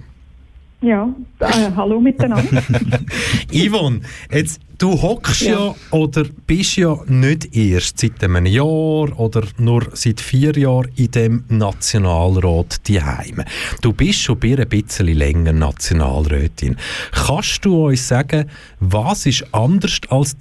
Ja, 0.81 1.13
äh, 1.39 1.71
hallo 1.75 1.99
miteinander. 1.99 2.63
Yvonne, 3.51 3.99
jetzt, 4.31 4.61
du 4.77 5.01
hockst 5.01 5.41
ja. 5.41 5.65
ja. 5.65 5.75
oder 5.91 6.23
bist 6.47 6.77
ja 6.77 6.97
nicht 7.07 7.53
erst 7.53 7.99
seit 7.99 8.23
einem 8.23 8.45
Jahr 8.45 9.19
oder 9.19 9.43
nur 9.57 9.85
seit 9.91 10.21
vier 10.21 10.57
Jahren 10.57 10.91
in 10.95 11.11
dem 11.11 11.43
Nationalrat 11.49 12.79
Heime. 12.87 13.43
Du 13.81 13.91
bist 13.91 14.21
schon 14.21 14.39
ein 14.41 14.69
bisschen 14.69 15.07
länger 15.07 15.51
Nationalrätin. 15.51 16.77
Kannst 17.11 17.65
du 17.65 17.87
uns 17.87 18.07
sagen, 18.07 18.49
was 18.79 19.25
ist 19.25 19.53
anders 19.53 19.99
als 20.07 20.37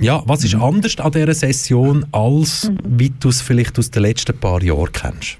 ja, 0.00 0.22
was 0.26 0.44
ist 0.44 0.54
anders 0.54 0.98
an 0.98 1.12
dieser 1.12 1.34
Session, 1.34 2.06
als 2.12 2.70
mhm. 2.70 2.78
wie 2.98 3.10
du 3.10 3.28
es 3.28 3.40
vielleicht 3.40 3.78
aus 3.78 3.90
den 3.90 4.02
letzten 4.02 4.38
paar 4.38 4.62
Jahren 4.62 4.92
kennst? 4.92 5.38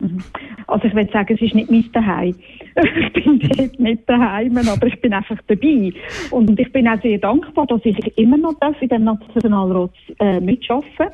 Mhm. 0.00 0.22
Also 0.66 0.86
ich 0.86 0.94
würde 0.94 1.12
sagen, 1.12 1.34
es 1.34 1.42
ist 1.42 1.54
nicht 1.54 1.70
mein 1.70 1.90
Daheim. 1.92 2.34
ich 2.74 3.12
bin 3.12 3.38
dort 3.38 3.78
nicht 3.78 4.02
daheim, 4.08 4.56
aber 4.56 4.86
ich 4.86 5.00
bin 5.00 5.12
einfach 5.12 5.38
dabei. 5.46 5.92
Und 6.30 6.58
ich 6.58 6.72
bin 6.72 6.88
auch 6.88 7.00
sehr 7.02 7.18
dankbar, 7.18 7.66
dass 7.66 7.80
ich 7.84 8.18
immer 8.18 8.36
noch 8.36 8.58
darf 8.58 8.80
in 8.80 8.88
dem 8.88 9.04
Nationalrat 9.04 9.92
äh, 10.18 10.40
mitarbeiten 10.40 11.10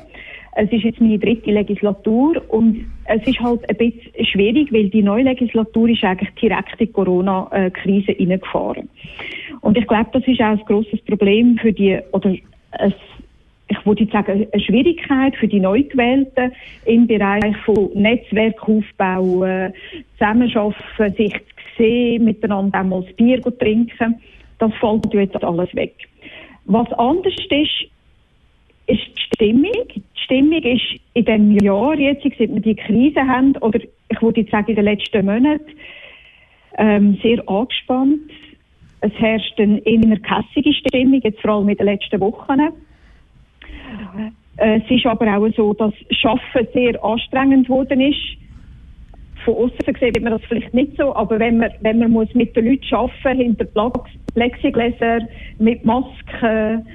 es 0.53 0.71
ist 0.71 0.83
jetzt 0.83 0.99
meine 0.99 1.17
dritte 1.17 1.51
Legislatur 1.51 2.41
und 2.49 2.85
es 3.05 3.25
ist 3.25 3.39
halt 3.39 3.67
ein 3.69 3.77
bisschen 3.77 4.25
schwierig, 4.25 4.71
weil 4.73 4.89
die 4.89 5.01
neue 5.01 5.23
Legislatur 5.23 5.89
ist 5.89 6.03
eigentlich 6.03 6.29
direkt 6.41 6.73
in 6.77 6.87
die 6.87 6.91
Corona-Krise 6.91 8.11
hineingefahren. 8.13 8.89
Und 9.61 9.77
ich 9.77 9.87
glaube, 9.87 10.09
das 10.11 10.27
ist 10.27 10.41
auch 10.41 10.47
ein 10.47 10.61
grosses 10.65 11.01
Problem 11.05 11.57
für 11.57 11.71
die, 11.71 11.99
oder 12.11 12.35
ein, 12.71 12.93
ich 13.67 13.85
würde 13.85 14.05
sagen, 14.07 14.47
eine 14.51 14.63
Schwierigkeit 14.63 15.35
für 15.37 15.47
die 15.47 15.59
Neugewählten 15.59 16.51
im 16.85 17.07
Bereich 17.07 17.55
von 17.65 17.89
Netzwerk 17.93 18.61
aufbauen, 18.67 19.73
zusammenarbeiten, 20.17 21.15
sich 21.15 21.33
sehen, 21.77 22.25
miteinander 22.25 22.79
einmal 22.79 23.03
das 23.03 23.15
Bier 23.15 23.41
trinken. 23.41 24.21
Das 24.59 24.71
fällt 24.75 25.13
jetzt 25.13 25.43
alles 25.43 25.73
weg. 25.73 25.95
Was 26.65 26.91
anders 26.93 27.33
ist, 27.33 27.89
ist 28.87 29.07
die 29.07 29.35
Stimmung. 29.35 29.87
Die 29.95 30.03
Stimmung 30.15 30.63
ist 30.63 31.01
in 31.13 31.25
diesem 31.25 31.57
Jahr 31.57 31.97
jetzt, 31.97 32.23
seit 32.23 32.39
wir 32.39 32.59
die 32.59 32.75
Krise 32.75 33.21
haben, 33.21 33.55
oder 33.57 33.79
ich 33.79 34.21
würde 34.21 34.45
sagen 34.51 34.69
in 34.69 34.75
den 34.75 34.85
letzten 34.85 35.25
Monaten, 35.25 35.71
ähm, 36.77 37.17
sehr 37.21 37.47
angespannt. 37.49 38.19
Es 39.01 39.11
herrscht 39.13 39.59
eine 39.59 39.79
eher 39.79 40.19
kässige 40.19 40.73
Stimmung, 40.73 41.21
jetzt 41.23 41.41
vor 41.41 41.51
allem 41.51 41.69
in 41.69 41.77
den 41.77 41.87
letzten 41.87 42.19
Wochen. 42.19 42.59
Äh, 44.57 44.77
es 44.77 44.91
ist 44.91 45.05
aber 45.05 45.37
auch 45.37 45.49
so, 45.55 45.73
dass 45.73 45.93
Schaffen 46.11 46.67
sehr 46.73 47.03
anstrengend 47.03 47.67
geworden 47.67 47.99
ist. 47.99 48.37
Von 49.43 49.55
außen 49.55 49.99
wird 49.99 50.21
man 50.21 50.33
das 50.33 50.41
vielleicht 50.47 50.73
nicht 50.73 50.97
so, 50.97 51.15
aber 51.15 51.39
wenn 51.39 51.57
man, 51.57 51.71
wenn 51.81 51.97
man 51.97 52.11
muss 52.11 52.31
mit 52.35 52.55
den 52.55 52.67
Leuten 52.67 52.93
arbeiten, 52.93 53.39
hinter 53.39 53.91
Plexigläser, 54.35 55.21
mit 55.57 55.83
Masken, 55.83 56.85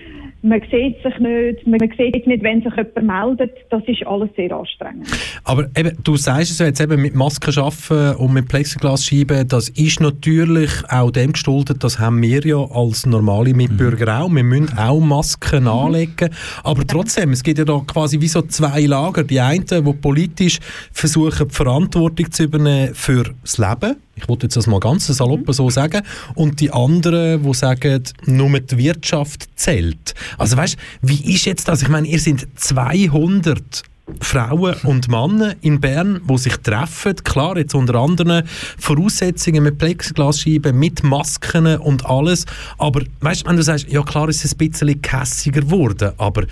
man 0.46 0.60
sieht 0.70 1.02
sich 1.02 1.18
nicht, 1.18 1.66
man 1.66 1.80
sieht 1.96 2.26
nicht, 2.26 2.42
wenn 2.42 2.62
sich 2.62 2.72
jemand 2.74 3.36
meldet. 3.38 3.56
Das 3.70 3.82
ist 3.86 4.06
alles 4.06 4.30
sehr 4.36 4.52
anstrengend. 4.52 5.08
Aber 5.44 5.68
eben, 5.76 5.96
du 6.02 6.16
sagst 6.16 6.52
es 6.52 6.58
ja 6.58 6.66
jetzt 6.66 6.80
eben 6.80 7.00
mit 7.02 7.14
Masken 7.14 7.58
arbeiten 7.58 8.16
und 8.16 8.32
mit 8.32 8.48
Plexiglasscheiben, 8.48 9.48
das 9.48 9.68
ist 9.70 10.00
natürlich 10.00 10.70
auch 10.88 11.10
dem 11.10 11.32
geschuldet, 11.32 11.82
das 11.82 11.98
haben 11.98 12.22
wir 12.22 12.40
ja 12.44 12.58
als 12.58 13.06
normale 13.06 13.54
Mitbürger 13.54 14.06
mhm. 14.06 14.22
auch. 14.22 14.34
Wir 14.34 14.44
müssen 14.44 14.78
auch 14.78 15.00
Masken 15.00 15.64
mhm. 15.64 15.68
anlegen. 15.68 16.30
Aber 16.62 16.86
trotzdem, 16.86 17.32
es 17.32 17.42
gibt 17.42 17.58
ja 17.58 17.64
da 17.64 17.80
quasi 17.86 18.20
wie 18.20 18.28
so 18.28 18.42
zwei 18.42 18.82
Lager. 18.82 19.24
Die 19.24 19.40
einen, 19.40 19.66
die 19.66 19.92
politisch 19.92 20.58
versuchen, 20.92 21.48
die 21.48 21.54
Verantwortung 21.54 22.30
zu 22.30 22.44
übernehmen 22.44 22.94
für 22.94 23.24
das 23.42 23.58
Leben 23.58 23.96
ich 24.16 24.28
wollte 24.28 24.46
jetzt 24.46 24.56
das 24.56 24.66
mal 24.66 24.80
ganz 24.80 25.06
salopp 25.06 25.44
so 25.48 25.70
sagen. 25.70 26.02
Und 26.34 26.60
die 26.60 26.72
anderen, 26.72 27.42
die 27.42 27.54
sagen, 27.54 28.02
nur 28.24 28.58
die 28.60 28.78
Wirtschaft 28.78 29.48
zählt. 29.56 30.14
Also 30.38 30.56
weißt, 30.56 30.76
wie 31.02 31.34
ist 31.34 31.44
jetzt 31.44 31.68
das? 31.68 31.82
Ich 31.82 31.88
meine, 31.88 32.08
ihr 32.08 32.18
sind 32.18 32.46
200 32.56 33.82
Frauen 34.20 34.76
und 34.84 35.08
Männer 35.08 35.56
in 35.62 35.80
Bern, 35.80 36.20
die 36.28 36.38
sich 36.38 36.56
treffen. 36.58 37.16
Klar, 37.24 37.58
jetzt 37.58 37.74
unter 37.74 37.96
anderen 37.96 38.44
Voraussetzungen 38.78 39.64
mit 39.64 39.78
Plexiglasscheiben, 39.78 40.78
mit 40.78 41.02
Masken 41.02 41.76
und 41.78 42.06
alles. 42.06 42.46
Aber 42.78 43.02
weißt 43.20 43.46
wenn 43.46 43.56
du 43.56 43.62
sagst, 43.62 43.88
ja 43.88 44.02
klar 44.02 44.28
ist 44.28 44.44
es 44.44 44.54
ein 44.54 44.58
bisschen 44.58 45.02
kässiger 45.02 45.62
geworden, 45.62 46.12
aber 46.18 46.44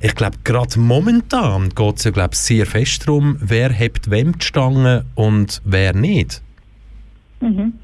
ich 0.00 0.14
glaube, 0.14 0.36
gerade 0.44 0.78
momentan 0.78 1.70
geht 1.70 1.98
es 1.98 2.04
ja 2.04 2.10
glaub, 2.12 2.34
sehr 2.34 2.64
fest 2.64 3.02
darum, 3.06 3.36
wer 3.40 3.70
hebt 3.70 4.10
wem 4.10 4.38
die 4.38 4.46
Stange 4.46 5.04
und 5.16 5.60
wer 5.64 5.92
nicht. 5.94 6.42
Mhm. 7.40 7.74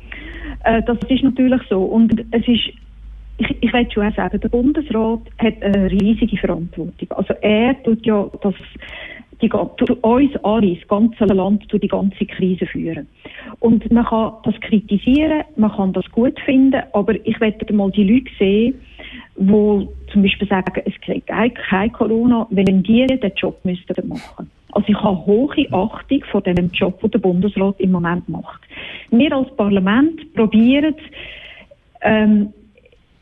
Äh, 0.64 0.82
das 0.82 0.98
ist 1.08 1.22
natürlich 1.22 1.60
so. 1.68 1.82
Und 1.82 2.12
es 2.30 2.48
ist, 2.48 2.72
ich, 3.38 3.56
ich 3.60 3.72
will 3.72 3.90
schon 3.90 4.06
auch 4.06 4.14
sagen, 4.14 4.40
der 4.40 4.48
Bundesrat 4.48 5.20
hat 5.38 5.62
eine 5.62 5.90
riesige 5.90 6.36
Verantwortung. 6.36 7.10
Also 7.10 7.34
er 7.40 7.82
tut 7.82 8.04
ja 8.06 8.28
das, 8.42 8.54
die, 9.42 9.50
uns 9.52 10.36
alle, 10.42 10.74
das 10.76 10.88
ganze 10.88 11.24
Land, 11.24 11.64
durch 11.68 11.82
die 11.82 11.88
ganze 11.88 12.24
Krise 12.26 12.66
führen. 12.66 13.06
Und 13.60 13.90
man 13.90 14.04
kann 14.04 14.32
das 14.44 14.54
kritisieren, 14.60 15.44
man 15.56 15.72
kann 15.72 15.92
das 15.92 16.10
gut 16.12 16.38
finden, 16.40 16.82
aber 16.92 17.14
ich 17.26 17.40
werde 17.40 17.72
mal 17.74 17.90
die 17.90 18.04
Leute 18.04 18.30
sehen, 18.38 18.74
die 19.36 19.88
zum 20.12 20.22
Beispiel 20.22 20.48
sagen, 20.48 20.82
es 20.84 20.94
kriegt 21.02 21.26
kein 21.26 21.92
Corona, 21.92 22.46
wenn 22.50 22.82
die 22.82 23.06
den 23.06 23.32
Job 23.36 23.62
müssten 23.64 24.08
machen. 24.08 24.50
Also 24.76 24.88
ich 24.88 25.02
habe 25.02 25.24
hohe 25.24 25.66
Achtung 25.72 26.22
vor 26.30 26.42
dem 26.42 26.70
Job, 26.70 27.00
den 27.00 27.10
der 27.10 27.18
Bundesrat 27.18 27.80
im 27.80 27.92
Moment 27.92 28.28
macht. 28.28 28.60
Wir 29.10 29.32
als 29.32 29.48
Parlament 29.56 30.34
probieren, 30.34 30.94
ähm, 32.02 32.52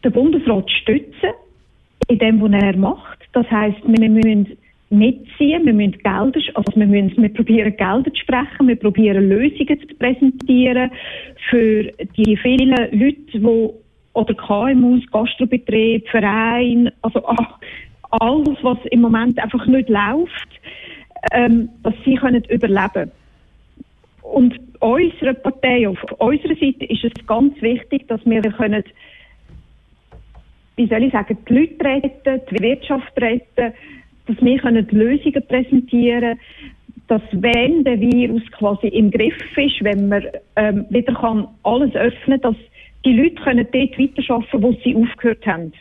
den 0.03 0.13
Bundesrat 0.13 0.69
zu 0.69 0.75
stützen 0.83 1.31
in 2.09 2.19
dem, 2.19 2.41
was 2.41 2.61
er 2.61 2.77
macht. 2.77 3.21
Das 3.35 3.49
heißt, 3.49 3.79
wir 3.87 4.11
müssen 4.11 4.57
mitziehen, 4.91 5.65
wir 5.65 5.73
müssen 5.73 5.93
Gelder, 5.93 6.41
also 6.55 6.73
wir, 6.75 6.87
müssen, 6.89 7.23
wir 7.23 7.33
probieren 7.33 7.77
Gelder 7.77 8.13
zu 8.13 8.21
sprechen, 8.21 8.67
wir 8.67 8.77
probieren 8.77 9.29
Lösungen 9.29 9.79
zu 9.81 9.95
präsentieren 9.95 10.91
für 11.51 11.85
die 12.17 12.37
vielen 12.37 12.71
Leute, 12.71 13.17
die 13.33 13.71
oder 14.15 14.35
KMUs, 14.35 15.05
Gastrobetrieb, 15.13 16.09
Verein, 16.09 16.91
also 17.03 17.23
ach, 17.29 17.61
alles, 18.11 18.59
was 18.63 18.79
im 18.91 19.03
Moment 19.03 19.39
einfach 19.39 19.67
nicht 19.67 19.89
läuft, 19.89 20.49
ähm, 21.33 21.69
dass 21.83 21.95
sie 22.05 22.17
können 22.17 22.45
überleben 22.45 23.11
Und 24.23 24.59
unserer 24.81 25.35
Partei, 25.35 25.89
auf 25.89 25.99
unserer 26.19 26.55
Seite 26.57 26.85
ist 26.87 27.05
es 27.05 27.27
ganz 27.27 27.61
wichtig, 27.61 28.07
dass 28.09 28.21
wir 28.25 28.43
können, 28.43 28.85
wie 30.77 30.87
soll 30.89 31.05
ich 31.05 31.13
sagen, 31.13 31.39
die 31.49 31.55
Leute 31.55 31.85
retten, 31.85 32.41
die 32.51 32.63
Wirtschaft 32.63 33.13
retten, 33.21 33.73
dass 34.27 34.41
wir 34.41 34.59
können 34.59 34.87
Lösungen 34.91 35.47
präsentieren 35.47 36.39
dass 37.09 37.23
wenn 37.33 37.85
der 37.85 38.01
Virus 38.01 38.43
quasi 38.53 38.89
im 38.89 39.11
Griff 39.11 39.37
ist, 39.57 39.83
wenn 39.83 40.09
man 40.09 40.25
ähm, 40.57 40.87
wieder 40.91 41.15
kann 41.15 41.49
alles 41.63 41.95
öffnen, 41.95 42.41
dass 42.41 42.57
die 43.05 43.13
Leute 43.13 43.43
können 43.43 43.67
dort 43.71 43.99
weiterarbeiten, 43.99 44.63
wo 44.63 44.73
sie 44.83 44.97
aufgehört 44.97 45.47
haben. 45.47 45.73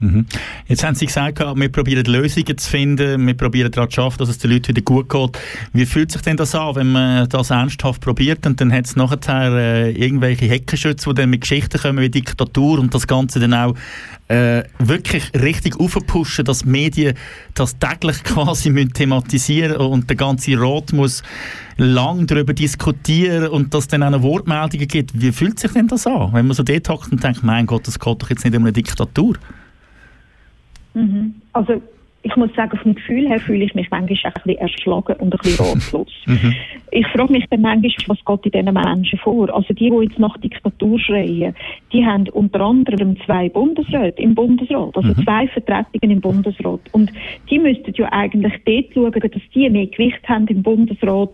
Mhm. 0.00 0.26
Jetzt 0.68 0.84
haben 0.84 0.94
Sie 0.94 1.06
gesagt, 1.06 1.40
wir 1.40 1.68
probieren 1.70 2.04
Lösungen 2.04 2.56
zu 2.56 2.70
finden, 2.70 3.26
wir 3.26 3.34
probieren 3.34 3.72
daran 3.72 3.90
zu 3.90 3.96
schaffen, 3.96 4.18
dass 4.18 4.28
es 4.28 4.38
den 4.38 4.52
Leuten 4.52 4.68
wieder 4.68 4.82
gut 4.82 5.08
geht. 5.08 5.38
Wie 5.72 5.86
fühlt 5.86 6.12
sich 6.12 6.22
denn 6.22 6.36
das 6.36 6.54
an, 6.54 6.76
wenn 6.76 6.92
man 6.92 7.28
das 7.28 7.50
ernsthaft 7.50 8.00
probiert 8.00 8.46
und 8.46 8.60
dann 8.60 8.72
hat 8.72 8.86
es 8.86 8.94
nachher 8.94 9.52
äh, 9.52 9.90
irgendwelche 9.90 10.46
Heckenschütze, 10.46 11.08
die 11.10 11.14
dann 11.14 11.30
mit 11.30 11.40
Geschichten 11.40 11.80
kommen 11.80 11.98
wie 11.98 12.10
Diktatur 12.10 12.78
und 12.78 12.94
das 12.94 13.08
Ganze 13.08 13.40
dann 13.40 13.54
auch 13.54 13.74
äh, 14.28 14.62
wirklich 14.78 15.32
richtig 15.34 15.80
aufpushen, 15.80 16.44
dass 16.44 16.60
die 16.60 16.68
Medien 16.68 17.14
das 17.54 17.76
täglich 17.78 18.22
quasi 18.22 18.72
thematisieren 18.90 19.78
und 19.78 20.08
der 20.08 20.16
ganze 20.16 20.60
Rat 20.60 20.92
muss 20.92 21.24
lang 21.76 22.28
darüber 22.28 22.52
diskutieren 22.52 23.48
und 23.48 23.74
dass 23.74 23.88
dann 23.88 24.02
auch 24.02 24.22
Wortmeldungen 24.22 24.86
gibt. 24.86 25.20
Wie 25.20 25.32
fühlt 25.32 25.58
sich 25.58 25.72
denn 25.72 25.88
das 25.88 26.06
an, 26.06 26.32
wenn 26.34 26.46
man 26.46 26.54
so 26.54 26.62
dort 26.62 26.88
hockt 26.88 27.10
und 27.10 27.24
denkt, 27.24 27.42
mein 27.42 27.66
Gott, 27.66 27.88
das 27.88 27.98
geht 27.98 28.22
doch 28.22 28.30
jetzt 28.30 28.44
nicht 28.44 28.56
um 28.56 28.62
eine 28.62 28.72
Diktatur? 28.72 29.34
Mhm. 30.98 31.34
Also 31.52 31.80
ich 32.22 32.36
muss 32.36 32.52
sagen, 32.54 32.76
vom 32.78 32.94
Gefühl 32.94 33.28
her 33.28 33.38
fühle 33.38 33.64
ich 33.64 33.74
mich 33.74 33.90
manchmal 33.90 34.00
ein 34.02 34.06
bisschen 34.34 34.58
erschlagen 34.58 35.14
und 35.20 35.32
ein 35.32 35.38
bisschen 35.38 35.64
ratlos. 35.94 36.12
Mhm. 36.26 36.54
Ich 36.90 37.06
frage 37.08 37.32
mich 37.32 37.44
dann 37.48 37.60
manchmal, 37.60 37.92
was 38.08 38.42
geht 38.42 38.54
in 38.54 38.64
diesen 38.66 38.74
Menschen 38.74 39.18
vor? 39.20 39.54
Also 39.54 39.72
die, 39.72 39.88
die 39.90 40.04
jetzt 40.04 40.18
nach 40.18 40.36
Diktatur 40.38 40.98
schreien, 40.98 41.54
die 41.92 42.04
haben 42.04 42.28
unter 42.30 42.60
anderem 42.60 43.16
zwei 43.24 43.48
Bundesräte 43.48 44.20
im 44.20 44.34
Bundesrat, 44.34 44.96
also 44.96 45.08
Mhm. 45.08 45.24
zwei 45.24 45.48
Vertretungen 45.48 46.10
im 46.10 46.20
Bundesrat. 46.20 46.80
Und 46.92 47.12
die 47.50 47.58
müssten 47.58 47.92
ja 47.94 48.12
eigentlich 48.12 48.54
dort 48.64 48.94
schauen, 48.94 49.30
dass 49.30 49.42
die 49.54 49.70
mehr 49.70 49.86
Gewicht 49.86 50.28
haben 50.28 50.46
im 50.48 50.62
Bundesrat, 50.62 51.32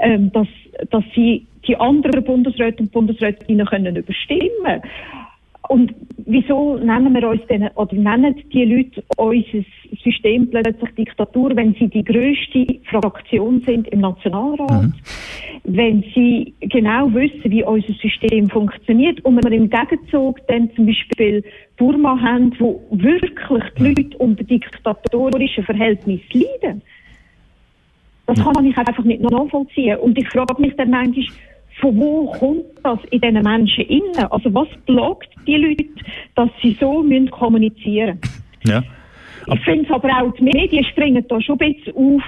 ähm, 0.00 0.30
dass, 0.32 0.48
dass 0.90 1.04
sie 1.14 1.46
die 1.66 1.76
anderen 1.76 2.24
Bundesräte 2.24 2.82
und 2.82 2.92
Bundesrätinnen 2.92 3.66
können 3.66 3.96
überstimmen 3.96 4.82
und 5.68 5.94
wieso 6.26 6.76
nennen 6.76 7.14
wir 7.14 7.28
uns 7.28 7.42
denn, 7.48 7.68
oder 7.76 7.94
nennen 7.94 8.34
die 8.52 8.64
Leute 8.64 9.02
unser 9.16 9.64
System 10.02 10.50
plötzlich 10.50 10.90
Diktatur, 10.96 11.54
wenn 11.54 11.74
sie 11.74 11.88
die 11.88 12.04
grösste 12.04 12.80
Fraktion 12.90 13.60
sind 13.60 13.88
im 13.88 14.00
Nationalrat? 14.00 14.90
Wenn 15.64 16.04
sie 16.14 16.52
genau 16.60 17.12
wissen, 17.14 17.50
wie 17.50 17.62
unser 17.62 17.92
System 17.94 18.50
funktioniert 18.50 19.24
und 19.24 19.42
wir 19.42 19.52
im 19.52 19.70
Gegenzug 19.70 20.44
dann 20.48 20.70
zum 20.74 20.86
Beispiel 20.86 21.44
Burma 21.76 22.20
haben, 22.20 22.52
wo 22.58 22.82
wirklich 22.90 23.32
die 23.78 23.82
Leute 23.82 24.18
unter 24.18 24.42
diktatorischen 24.42 25.64
Verhältnissen 25.64 26.24
leiden? 26.32 26.82
Das 28.26 28.42
kann 28.42 28.64
ich 28.64 28.76
einfach 28.76 29.04
nicht 29.04 29.22
nachvollziehen. 29.22 29.98
Und 29.98 30.18
ich 30.18 30.28
frage 30.28 30.60
mich 30.60 30.74
dann 30.76 30.90
manchmal, 30.90 31.26
von 31.82 31.98
wo 31.98 32.26
kommt 32.38 32.64
das 32.84 32.98
in 33.10 33.20
diesen 33.20 33.42
Menschen 33.42 33.84
innen? 33.84 34.16
Also 34.30 34.54
was 34.54 34.68
blockt 34.86 35.28
die 35.46 35.56
Leute, 35.56 35.84
dass 36.36 36.48
sie 36.62 36.76
so 36.80 37.02
müssen 37.02 37.30
kommunizieren 37.30 38.18
Ja. 38.64 38.82
Ich 39.52 39.60
finde 39.64 39.84
es 39.84 39.90
aber 39.90 40.08
auch, 40.22 40.32
die 40.36 40.44
Medien 40.44 40.84
springen 40.84 41.24
da 41.28 41.40
schon 41.40 41.58
ein 41.60 41.74
bisschen 41.74 41.94
auf. 41.96 42.22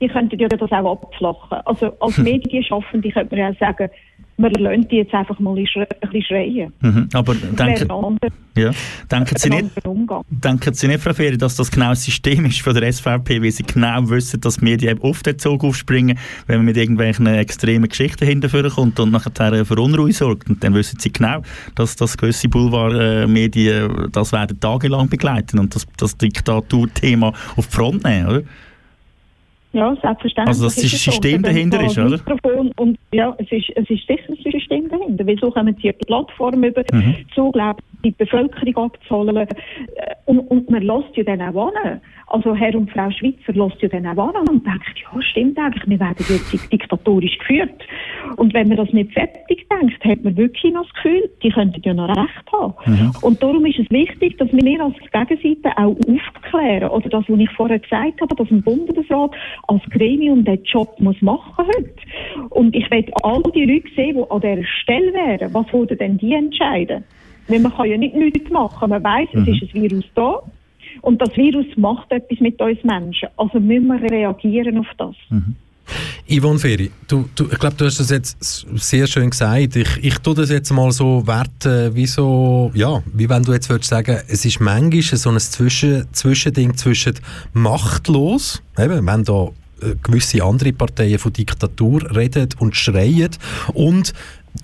Die 0.00 0.06
könnten 0.06 0.38
ja 0.38 0.46
das 0.46 0.70
auch 0.70 0.92
abflachen. 0.92 1.58
Also 1.64 1.92
als 1.98 2.16
Medienschaffende 2.18 3.10
könnte 3.10 3.34
man 3.34 3.52
ja 3.52 3.58
sagen, 3.58 3.90
wir 4.38 4.50
lassen 4.50 4.86
die 4.88 4.96
jetzt 4.96 5.12
einfach 5.12 5.38
mal 5.40 5.56
ein 5.56 5.64
bisschen 5.64 6.22
schreien. 6.22 6.72
Mhm. 6.80 7.08
Aber 7.12 7.34
denken, 7.34 8.18
ja. 8.56 8.70
denken, 9.10 9.36
Sie 9.36 9.50
nicht, 9.50 9.70
denken 10.30 10.74
Sie 10.74 10.86
nicht, 10.86 11.00
Frau 11.00 11.12
Ferry, 11.12 11.36
dass 11.36 11.56
das 11.56 11.70
genau 11.70 11.90
das 11.90 12.04
System 12.04 12.44
ist 12.44 12.60
von 12.60 12.74
der 12.74 12.92
SVP, 12.92 13.42
weil 13.42 13.50
Sie 13.50 13.64
genau 13.64 14.08
wissen, 14.08 14.40
dass 14.40 14.58
die 14.58 14.64
Medien 14.64 14.98
oft 15.00 15.26
den 15.26 15.38
Zug 15.38 15.64
aufspringen, 15.64 16.18
wenn 16.46 16.58
man 16.58 16.66
mit 16.66 16.76
irgendwelchen 16.76 17.26
extremen 17.26 17.88
Geschichten 17.88 18.24
hinterher 18.24 18.70
kommt 18.70 19.00
und 19.00 19.10
nachher 19.10 19.64
für 19.64 19.76
Unruhe 19.76 20.12
sorgt. 20.12 20.48
Und 20.48 20.62
dann 20.62 20.72
wissen 20.74 21.00
Sie 21.00 21.12
genau, 21.12 21.42
dass 21.74 21.96
das 21.96 22.16
gewisse 22.16 22.48
Boulevardmedien 22.48 24.08
das 24.12 24.32
werden 24.32 24.60
tagelang 24.60 25.08
begleiten 25.08 25.58
und 25.58 25.74
das, 25.74 25.86
das 25.96 26.16
Diktaturthema 26.16 27.32
auf 27.56 27.66
die 27.66 27.74
Front 27.74 28.04
nehmen, 28.04 28.28
oder? 28.28 28.42
Ja, 29.72 29.94
selbstverständlich. 30.00 30.48
Also, 30.48 30.64
dass 30.64 30.76
das 30.76 30.90
so. 30.90 31.10
System 31.10 31.42
dahinter 31.42 31.78
da 31.78 31.86
ist, 31.86 31.98
oder? 31.98 32.10
Mikrofon 32.10 32.72
Und, 32.76 32.98
ja, 33.12 33.34
es 33.38 33.52
ist, 33.52 33.70
es 33.76 33.90
ist 33.90 34.06
sicher 34.06 34.30
ein 34.30 34.52
System 34.52 34.88
dahinter. 34.88 35.26
Weil 35.26 35.38
so 35.38 35.50
kommen 35.50 35.74
sie 35.76 35.92
die 35.92 36.04
Plattform 36.06 36.64
über, 36.64 36.82
Mhm. 36.92 37.16
so 37.34 37.52
die 38.04 38.10
Bevölkerung 38.12 38.76
abzuholen. 38.92 39.36
Äh, 39.36 39.46
Und, 40.24 40.38
und 40.50 40.70
man 40.70 40.82
lässt 40.82 41.16
ja 41.16 41.24
dann 41.24 41.42
auch 41.42 41.70
an. 41.84 42.00
Also 42.30 42.54
Herr 42.54 42.74
und 42.74 42.90
Frau 42.90 43.10
Schweizer 43.10 43.52
lässt 43.54 43.80
ja 43.80 43.88
dann 43.88 44.06
auch 44.06 44.34
an 44.34 44.46
und 44.50 44.66
denkt, 44.66 44.84
ja, 45.02 45.22
stimmt 45.22 45.58
eigentlich, 45.58 45.82
wir 45.86 45.98
werden 45.98 46.16
jetzt 46.18 46.52
dik- 46.52 46.68
diktatorisch 46.70 47.38
geführt. 47.38 47.70
Und 48.36 48.52
wenn 48.52 48.68
man 48.68 48.76
das 48.76 48.92
nicht 48.92 49.12
fertig 49.12 49.66
denkt, 49.70 50.04
hat 50.04 50.22
man 50.24 50.36
wirklich 50.36 50.72
noch 50.72 50.84
das 50.84 50.92
Gefühl, 50.94 51.30
die 51.42 51.48
könnten 51.50 51.80
ja 51.82 51.94
noch 51.94 52.08
recht 52.08 52.52
haben. 52.52 52.74
Mhm. 52.86 53.12
Und 53.22 53.42
darum 53.42 53.64
ist 53.64 53.78
es 53.78 53.90
wichtig, 53.90 54.36
dass 54.36 54.48
wir 54.52 54.82
als 54.84 54.94
Gegenseite 55.28 55.76
auch 55.78 55.96
aufklären. 55.96 56.90
Oder 56.90 57.08
das, 57.08 57.24
was 57.28 57.38
ich 57.38 57.50
vorher 57.52 57.78
gesagt 57.78 58.20
habe, 58.20 58.34
dass 58.36 58.50
ein 58.50 58.62
Bundesrat 58.62 59.30
als 59.68 59.82
Gremium 59.90 60.44
den 60.44 60.62
Job 60.64 60.94
muss 61.00 61.20
machen 61.22 61.64
heute. 61.66 62.48
Und 62.50 62.76
ich 62.76 62.90
will 62.90 63.06
all 63.22 63.42
die 63.54 63.64
Leute 63.64 63.88
sehen, 63.96 64.16
die 64.16 64.30
an 64.30 64.40
dieser 64.40 64.64
Stelle 64.82 65.12
wären. 65.14 65.54
Was 65.54 65.72
würden 65.72 65.96
denn 65.96 66.18
die 66.18 66.34
entscheiden? 66.34 67.04
Weil 67.48 67.60
man 67.60 67.72
kann 67.72 67.90
ja 67.90 67.96
nicht 67.96 68.14
nichts 68.14 68.50
machen. 68.50 68.90
Man 68.90 69.02
weiß, 69.02 69.28
es 69.32 69.46
Mhm. 69.46 69.54
ist 69.54 69.62
ein 69.74 69.82
Virus 69.82 70.04
da. 70.14 70.42
Und 71.02 71.20
das 71.20 71.36
Virus 71.36 71.66
macht 71.76 72.10
etwas 72.10 72.40
mit 72.40 72.60
uns 72.60 72.82
Menschen. 72.84 73.28
Also 73.36 73.60
müssen 73.60 73.86
wir 73.86 74.10
reagieren 74.10 74.78
auf 74.78 74.86
das. 74.96 75.14
Yvonne 76.28 76.58
Ferry, 76.58 76.90
du, 77.06 77.28
du, 77.34 77.48
ich 77.50 77.58
glaube, 77.58 77.76
du 77.76 77.86
hast 77.86 77.98
das 77.98 78.10
jetzt 78.10 78.66
sehr 78.76 79.06
schön 79.06 79.30
gesagt. 79.30 79.76
Ich, 79.76 79.88
ich 80.02 80.18
tue 80.18 80.34
das 80.34 80.50
jetzt 80.50 80.70
mal 80.70 80.92
so 80.92 81.26
werten, 81.26 81.94
wie 81.94 82.06
so, 82.06 82.70
ja, 82.74 83.02
wie 83.14 83.28
wenn 83.28 83.42
du 83.42 83.52
jetzt 83.52 83.70
würdest 83.70 83.88
sagen, 83.88 84.18
es 84.28 84.44
ist 84.44 84.60
manchmal 84.60 85.02
so 85.02 85.30
ein 85.30 85.38
Zwischen, 85.38 86.06
Zwischending 86.12 86.76
zwischen 86.76 87.14
machtlos, 87.54 88.62
eben, 88.76 89.06
wenn 89.06 89.24
da 89.24 89.48
äh, 89.80 89.94
gewisse 90.02 90.42
andere 90.42 90.72
Parteien 90.72 91.18
von 91.18 91.32
Diktatur 91.32 92.14
reden 92.14 92.48
und 92.58 92.74
schreien 92.76 93.30
und 93.72 94.12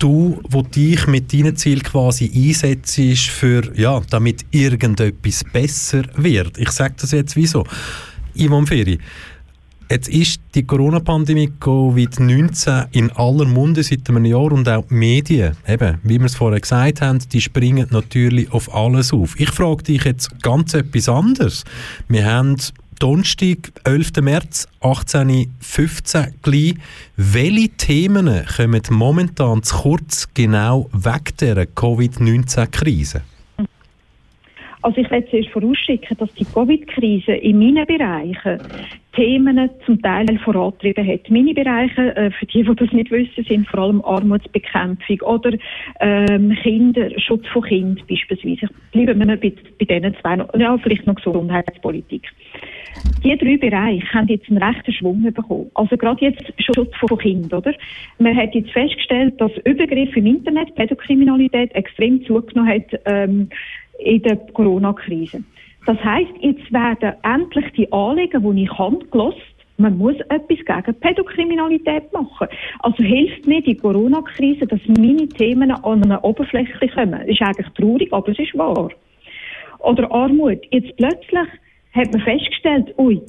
du, 0.01 0.39
wo 0.49 0.61
dich 0.61 1.07
mit 1.07 1.33
deinem 1.33 1.55
Ziel 1.55 1.81
quasi 1.81 2.31
einsetzt 2.33 2.99
für, 3.29 3.71
ja, 3.75 4.01
damit 4.09 4.45
irgendetwas 4.51 5.43
besser 5.51 6.03
wird. 6.15 6.57
Ich 6.57 6.71
sage 6.71 6.95
das 6.99 7.11
jetzt 7.11 7.35
wieso. 7.35 7.65
Yvonne 8.37 8.67
Ferry, 8.67 8.99
Jetzt 9.87 10.09
ist 10.09 10.41
die 10.55 10.65
Corona-Pandemie 10.65 11.51
Covid-19 11.59 12.87
in 12.93 13.11
aller 13.11 13.45
Munde 13.45 13.83
seit 13.83 14.09
einem 14.09 14.25
Jahr 14.25 14.51
und 14.51 14.67
auch 14.67 14.87
die 14.89 14.95
Medien, 14.95 15.55
eben, 15.67 15.99
wie 16.01 16.17
wir 16.17 16.25
es 16.25 16.33
vorher 16.33 16.59
gesagt 16.59 17.01
haben, 17.01 17.19
die 17.31 17.39
springen 17.39 17.85
natürlich 17.91 18.51
auf 18.51 18.73
alles 18.73 19.13
auf. 19.13 19.39
Ich 19.39 19.51
frage 19.51 19.83
dich 19.83 20.03
jetzt 20.05 20.41
ganz 20.41 20.73
etwas 20.73 21.07
anderes. 21.07 21.65
Wir 22.07 22.25
haben 22.25 22.57
Donnerstag, 22.99 23.71
11. 23.83 24.21
März 24.21 24.67
1815 24.81 26.35
gleich. 26.41 26.75
Welche 27.17 27.69
Themen 27.77 28.45
kommen 28.45 28.81
momentan 28.91 29.63
zu 29.63 29.75
kurz 29.77 30.33
genau 30.33 30.89
wegen 30.93 31.37
dieser 31.39 31.65
Covid-19-Krise? 31.65 33.21
Also 34.85 35.01
ich 35.01 35.09
will 35.09 35.25
zuerst 35.31 35.49
vorausschicken, 35.49 36.15
dass 36.17 36.31
die 36.35 36.45
Covid-Krise 36.45 37.31
in 37.31 37.57
meinen 37.57 37.87
Bereichen 37.87 38.59
Themen 39.15 39.69
zum 39.85 39.99
Teil 40.01 40.27
vorantrieben 40.43 41.07
hat. 41.07 41.29
Meine 41.29 41.53
Bereiche, 41.53 42.15
äh, 42.15 42.29
für 42.31 42.45
die, 42.45 42.63
die 42.63 42.75
das 42.75 42.91
nicht 42.91 43.09
wissen, 43.09 43.43
sind 43.45 43.67
vor 43.67 43.79
allem 43.79 44.01
Armutsbekämpfung 44.03 45.21
oder 45.21 45.53
ähm, 46.01 46.55
Kinder, 46.61 47.09
Schutz 47.19 47.47
von 47.47 47.63
Kindern 47.63 48.05
beispielsweise. 48.07 48.67
Bleiben 48.91 49.27
wir 49.27 49.37
bei, 49.37 49.53
bei 49.79 49.85
diesen 49.85 50.15
zwei, 50.21 50.45
ja, 50.59 50.77
vielleicht 50.77 51.07
noch 51.07 51.15
Gesundheitspolitik. 51.15 52.27
Die 53.23 53.35
drei 53.37 53.57
Bereiche 53.57 54.13
haben 54.13 54.27
jetzt 54.27 54.49
einen 54.49 54.61
rechten 54.61 54.93
Schwung 54.93 55.23
bekommen. 55.23 55.71
Also 55.73 55.97
gerade 55.97 56.25
jetzt 56.25 56.43
Schutz 56.59 56.95
von 56.95 57.17
Kindern, 57.17 57.59
oder? 57.59 57.73
Man 58.19 58.35
hat 58.35 58.53
jetzt 58.53 58.71
festgestellt, 58.71 59.39
dass 59.41 59.51
Übergriffe 59.63 60.19
im 60.19 60.27
Internet, 60.27 60.75
Pädokriminalität 60.75 61.73
extrem 61.73 62.23
zugenommen 62.25 62.69
hat 62.69 62.99
ähm, 63.05 63.49
in 63.97 64.21
der 64.21 64.35
Corona-Krise. 64.53 65.43
Das 65.85 65.97
heißt, 66.03 66.31
jetzt 66.41 66.71
werden 66.71 67.13
endlich 67.23 67.65
die 67.73 67.91
Anliegen, 67.91 68.55
die 68.55 68.63
ich 68.63 68.77
habe, 68.77 69.05
gelost. 69.07 69.39
Man 69.77 69.97
muss 69.97 70.15
etwas 70.29 70.83
gegen 70.85 70.99
Pädokriminalität 70.99 72.13
machen. 72.13 72.47
Also 72.79 73.03
hilft 73.03 73.45
mir 73.45 73.61
die 73.61 73.75
Corona-Krise, 73.75 74.67
dass 74.67 74.79
meine 74.87 75.27
Themen 75.27 75.71
an 75.71 76.03
eine 76.03 76.21
Oberfläche 76.21 76.87
kommen. 76.89 77.21
Ist 77.27 77.41
eigentlich 77.41 77.67
traurig, 77.75 78.13
aber 78.13 78.29
es 78.29 78.39
ist 78.39 78.57
wahr. 78.57 78.89
Oder 79.79 80.11
Armut. 80.11 80.59
Jetzt 80.71 80.95
plötzlich 80.95 81.47
hat 81.95 82.11
man 82.11 82.21
festgestellt, 82.21 82.93
ui, 82.97 83.21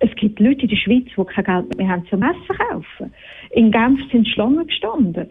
es 0.00 0.10
gibt 0.16 0.40
Leute 0.40 0.62
in 0.62 0.68
der 0.68 0.76
Schweiz, 0.76 1.04
die 1.16 1.24
kein 1.24 1.44
Geld 1.44 1.78
mehr 1.78 1.88
haben 1.88 2.06
zum 2.08 2.22
Essen 2.22 2.58
kaufen. 2.70 3.12
In 3.50 3.70
Genf 3.70 4.00
sind 4.10 4.26
Schlangen 4.28 4.66
gestanden. 4.66 5.26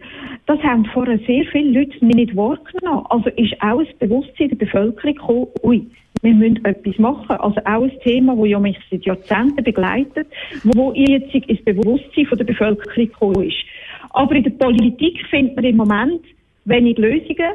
Das 0.46 0.58
haben 0.62 0.86
vorher 0.86 1.18
sehr 1.26 1.44
viele 1.52 1.80
Leute 1.80 2.04
nicht 2.04 2.34
wahrgenommen. 2.36 3.04
Also 3.10 3.28
ist 3.30 3.54
auch 3.60 3.80
ein 3.80 3.86
Bewusstsein 3.98 4.48
der 4.48 4.56
Bevölkerung 4.56 5.14
gekommen, 5.14 5.46
ui, 5.62 5.86
wir 6.22 6.34
müssen 6.34 6.64
etwas 6.64 6.98
machen. 6.98 7.36
Also 7.36 7.60
auch 7.64 7.82
ein 7.82 8.00
Thema, 8.02 8.36
das 8.36 8.60
mich 8.60 8.78
seit 8.90 9.04
Jahrzehnten 9.04 9.64
begleitet, 9.64 10.28
wo 10.64 10.92
jetzt 10.94 11.34
ins 11.34 11.64
Bewusstsein 11.64 12.26
von 12.26 12.38
der 12.38 12.44
Bevölkerung 12.44 12.94
gekommen 12.94 13.42
ist. 13.42 13.58
Aber 14.10 14.34
in 14.34 14.44
der 14.44 14.50
Politik 14.50 15.26
findet 15.28 15.56
man 15.56 15.64
im 15.64 15.76
Moment 15.76 16.22
wenig 16.64 16.96
Lösungen, 16.96 17.52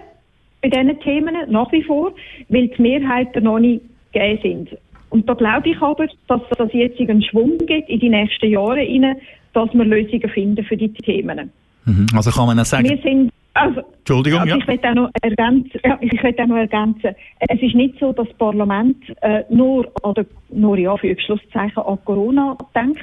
bei 0.62 0.70
diesen 0.70 1.00
Themen, 1.00 1.36
nach 1.50 1.72
wie 1.72 1.84
vor, 1.84 2.14
weil 2.50 2.68
die 2.68 2.82
Mehrheiten 2.82 3.44
noch 3.44 3.60
nicht 3.60 3.82
gegeben 4.12 4.40
sind. 4.42 4.80
Und 5.10 5.28
da 5.30 5.34
glaube 5.34 5.70
ich 5.70 5.82
aber, 5.82 6.08
dass 6.28 6.42
das 6.58 6.74
jetzt 6.74 7.00
einen 7.00 7.22
Schwung 7.22 7.58
gibt 7.60 7.90
in 7.90 8.00
die 8.00 8.10
nächsten 8.10 8.50
Jahre 8.50 8.78
rein, 8.78 9.16
dass 9.54 9.74
wir 9.74 9.86
Lösungen 9.86 10.30
finden 10.30 10.66
für 10.66 10.78
die 10.78 10.90
Themen. 10.90 11.52
Mhm. 11.86 12.08
Also 12.14 12.32
kann 12.32 12.48
man 12.48 12.60
auch 12.60 12.66
sagen, 12.66 12.90
Wir 12.90 12.98
sind, 12.98 13.32
also, 13.54 13.82
Entschuldigung, 14.00 14.42
also 14.42 14.52
ja. 14.54 14.58
ich 14.58 14.68
möchte 14.68 14.90
auch 14.90 14.94
noch 14.94 15.10
ergänzen, 15.22 15.80
ja, 15.84 15.98
ich 16.02 16.22
möchte 16.22 16.44
auch 16.44 16.48
noch 16.48 16.58
ergänzen. 16.58 17.16
Es 17.40 17.62
ist 17.62 17.74
nicht 17.74 17.98
so, 18.00 18.12
dass 18.12 18.28
das 18.28 18.38
Parlament 18.38 18.98
äh, 19.22 19.44
nur, 19.50 19.90
oder 20.04 20.26
nur 20.50 20.78
in 20.78 20.88
Anführungszeichen 20.88 21.82
an 21.82 21.98
Corona 22.06 22.58
denkt, 22.76 23.02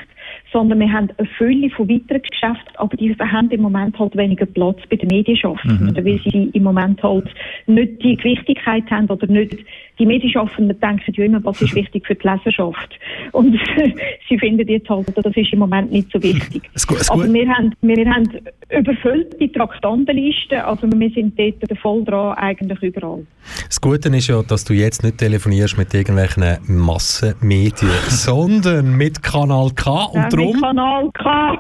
sondern 0.52 0.80
wir 0.80 0.92
haben 0.92 1.08
eine 1.16 1.28
Fülle 1.38 1.70
von 1.70 1.88
weiteren 1.88 2.22
Geschäften, 2.22 2.76
aber 2.76 2.96
die 2.96 3.14
haben 3.18 3.50
im 3.50 3.62
Moment 3.62 3.98
halt 3.98 4.16
weniger 4.16 4.46
Platz 4.46 4.78
bei 4.88 4.96
den 4.96 5.08
Medienschaffenden, 5.08 5.88
Mhm. 5.88 5.96
weil 5.96 6.20
sie 6.24 6.50
im 6.52 6.62
Moment 6.62 7.02
halt 7.02 7.26
nicht 7.66 8.02
die 8.02 8.16
Gewichtigkeit 8.16 8.88
haben 8.90 9.08
oder 9.08 9.26
nicht, 9.26 9.58
die 9.98 10.06
Medienschaffenden 10.06 10.78
denken 10.80 11.12
ja 11.14 11.24
immer, 11.24 11.44
was 11.44 11.60
ist 11.62 11.74
wichtig 11.74 12.06
für 12.06 12.14
die 12.14 12.26
Leserschaft. 12.26 12.98
Und 13.32 13.58
sie 14.28 14.38
finden 14.38 14.66
jetzt 14.68 14.88
halt, 14.88 15.06
das 15.16 15.36
ist 15.36 15.52
im 15.52 15.58
Moment 15.60 15.92
nicht 15.92 16.10
so 16.12 16.22
wichtig. 16.22 16.62
Aber 17.08 17.32
wir 17.32 17.48
haben, 17.48 17.74
wir 17.82 18.10
haben 18.10 18.28
überfüllte 18.70 19.52
Traktandenlisten, 19.52 20.58
also 20.58 20.88
wir 20.90 21.10
sind 21.10 21.38
dort 21.38 21.78
voll 21.78 22.04
dran, 22.04 22.34
eigentlich 22.34 22.82
überall. 22.82 23.26
Das 23.66 23.80
Gute 23.80 24.08
ist 24.08 24.28
ja, 24.28 24.42
dass 24.42 24.64
du 24.64 24.74
jetzt 24.74 25.04
nicht 25.04 25.18
telefonierst 25.18 25.78
mit 25.78 25.92
irgendwelchen 25.94 26.58
Massenmedien, 26.66 27.90
sondern 28.08 28.96
mit 28.96 29.22
Kanal 29.22 29.70
K 29.74 30.04
und 30.04 30.22
Ja, 30.22 30.28
darum... 30.28 30.52
mit 30.52 30.62
Kanal 30.62 31.10
K. 31.12 31.58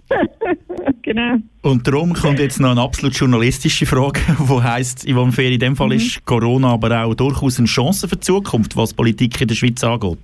genau. 1.02 1.36
Und 1.64 1.88
darum 1.88 2.12
kommt 2.12 2.40
jetzt 2.40 2.60
noch 2.60 2.72
eine 2.72 2.82
absolut 2.82 3.16
journalistische 3.16 3.86
Frage, 3.86 4.20
die 4.38 4.62
heisst, 4.62 5.08
Yvonne 5.08 5.32
Fehr, 5.32 5.50
in 5.50 5.58
dem 5.58 5.76
Fall 5.76 5.94
ist 5.94 6.22
Corona 6.26 6.74
aber 6.74 7.02
auch 7.02 7.14
durchaus 7.14 7.58
eine 7.58 7.66
Chance 7.66 8.06
für 8.06 8.16
die 8.16 8.20
Zukunft, 8.20 8.76
was 8.76 8.92
Politik 8.92 9.40
in 9.40 9.48
der 9.48 9.54
Schweiz 9.54 9.82
angeht. 9.82 10.18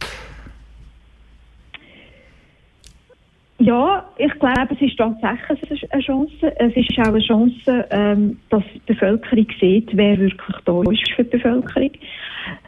Ja, 3.57 4.07
ich 4.19 4.39
glaube, 4.39 4.69
es 4.75 4.83
ist 4.83 4.99
tatsächlich 4.99 5.91
eine 5.91 6.03
Chance. 6.03 6.53
Es 6.57 6.77
ist 6.77 6.99
auch 6.99 7.07
eine 7.07 7.21
Chance, 7.21 7.87
ähm, 7.91 8.39
dass 8.51 8.62
die 8.75 8.93
Bevölkerung 8.93 9.47
sieht, 9.59 9.89
wer 9.95 10.19
wirklich 10.19 10.57
da 10.67 10.83
ist 10.93 11.12
für 11.12 11.25
die 11.25 11.31
Bevölkerung. 11.31 11.91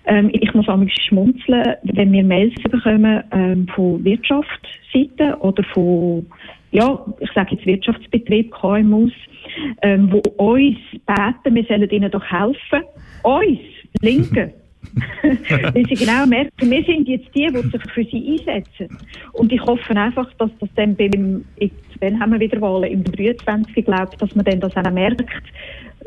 Ähm, 0.07 0.31
ich 0.33 0.53
muss 0.55 0.69
auch 0.69 0.81
schmunzeln, 1.09 1.77
wenn 1.83 2.11
wir 2.11 2.25
Mails 2.25 2.55
bekommen 2.63 3.23
ähm, 3.33 3.69
von 3.75 4.03
Wirtschaftsseite 4.03 5.37
oder 5.41 5.63
von, 5.75 6.27
ja, 6.73 7.05
ich 7.21 7.31
sage 7.33 7.55
jetzt 7.55 7.67
Wirtschaftsbetrieb, 7.67 8.51
KMUs, 8.51 9.13
ähm, 9.83 10.11
wo 10.11 10.19
uns 10.43 10.79
beten, 11.07 11.55
wir 11.55 11.65
sollen 11.65 11.89
ihnen 11.91 12.11
doch 12.11 12.25
helfen. 12.25 12.87
Uns, 13.23 13.61
Linken. 14.01 14.53
Weil 15.23 15.87
sie 15.87 15.95
genau 15.95 16.27
merken, 16.27 16.71
wir 16.71 16.85
sind 16.85 17.09
jetzt 17.09 17.29
die, 17.35 17.47
die 17.47 17.69
sich 17.69 17.93
für 17.93 18.05
sie 18.05 18.39
einsetzen. 18.39 18.99
Und 19.33 19.53
ich 19.53 19.61
hoffe 19.63 19.97
einfach, 19.97 20.31
dass 20.39 20.51
das 20.61 20.69
dann 20.75 20.97
beim, 20.97 21.45
wenn 22.01 22.21
haben 22.21 22.33
wir 22.33 22.41
wieder 22.41 22.61
Wahlen, 22.61 22.91
im 22.91 23.05
23. 23.05 23.85
glaubt, 23.85 24.21
dass 24.21 24.35
man 24.35 24.45
dann 24.45 24.61
das 24.61 24.77
auch 24.77 24.91
merkt 24.91 25.25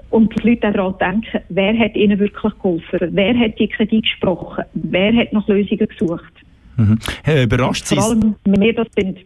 und 0.10 0.34
die 0.36 0.50
Leute 0.50 0.70
auch 0.70 0.98
daran 0.98 1.22
denken, 1.22 1.44
wer 1.50 1.78
hat 1.78 1.96
ihnen 1.96 2.20
wirklich 2.20 2.54
geholfen, 2.56 3.10
wer 3.12 3.38
hat 3.38 3.58
die 3.60 3.68
Kredit 3.68 4.04
gesprochen, 4.04 4.66
wer 4.74 5.14
hat 5.16 5.34
nach 5.34 5.48
Lösungen 5.48 5.88
gesucht. 5.88 6.34
Mhm. 6.78 7.00
Hey, 7.24 7.46
überrascht 7.46 7.86
Sie 7.86 7.96
Vor 7.96 8.10
allem, 8.12 8.36
wir 8.46 8.74
das 8.74 8.88
sind. 8.96 9.20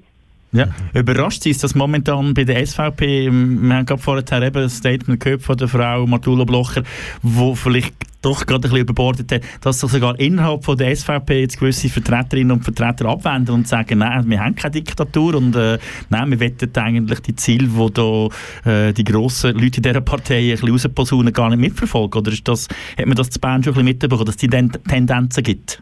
Ja. 0.52 0.68
Überrascht 0.96 1.44
Sie 1.44 1.52
es, 1.52 1.60
dass 1.60 1.76
momentan 1.76 2.34
bei 2.34 2.44
der 2.44 2.66
SVP, 2.66 3.30
wir 3.32 3.74
haben 3.76 3.86
gerade 3.86 4.02
vorher 4.02 4.42
eben 4.42 4.64
ein 4.64 4.70
Statement 4.70 5.20
gehört 5.20 5.44
von 5.44 5.56
der 5.58 5.68
Frau 5.68 6.08
Matula 6.08 6.44
Blocher, 6.44 6.82
wo 7.22 7.54
vielleicht 7.54 7.94
doch 8.24 8.46
gerade 8.46 8.58
ein 8.58 8.62
bisschen 8.64 8.80
überbordet 8.80 9.32
hat, 9.32 9.42
dass 9.62 9.80
sich 9.80 9.90
sogar 9.92 10.20
innerhalb 10.20 10.66
von 10.66 10.76
der 10.78 10.94
SVP 10.96 11.42
jetzt 11.42 11.60
gewisse 11.60 11.88
Vertreterinnen 11.88 12.52
und 12.52 12.64
Vertreter 12.64 13.06
abwenden 13.06 13.54
und 13.56 13.68
sagen, 13.68 14.00
nein, 14.00 14.28
wir 14.30 14.40
haben 14.40 14.56
keine 14.56 14.72
Diktatur 14.72 15.36
und 15.36 15.56
äh, 15.56 15.78
nein, 16.10 16.32
wir 16.32 16.40
wollen 16.40 16.76
eigentlich 16.76 17.20
die 17.22 17.36
Ziele, 17.36 17.68
die 17.68 17.94
da 17.94 18.28
äh, 18.70 18.92
die 18.94 19.04
grossen 19.04 19.56
Leute 19.58 19.82
dieser 19.82 20.02
Partei 20.02 20.40
ein 20.40 20.52
bisschen 20.52 20.70
rausposaunen, 20.72 21.32
gar 21.32 21.50
nicht 21.50 21.60
mitverfolgen. 21.60 22.20
Oder 22.22 22.32
ist 22.32 22.48
das, 22.48 22.68
hat 22.98 23.06
man 23.06 23.16
das 23.16 23.30
zu 23.30 23.40
Bern 23.40 23.64
schon 23.64 23.72
ein 23.72 23.76
bisschen 23.76 23.86
mitbekommen, 23.86 24.26
dass 24.26 24.34
es 24.36 24.40
die 24.42 24.48
Ten- 24.50 24.72
Tendenzen 24.88 25.44
gibt? 25.44 25.82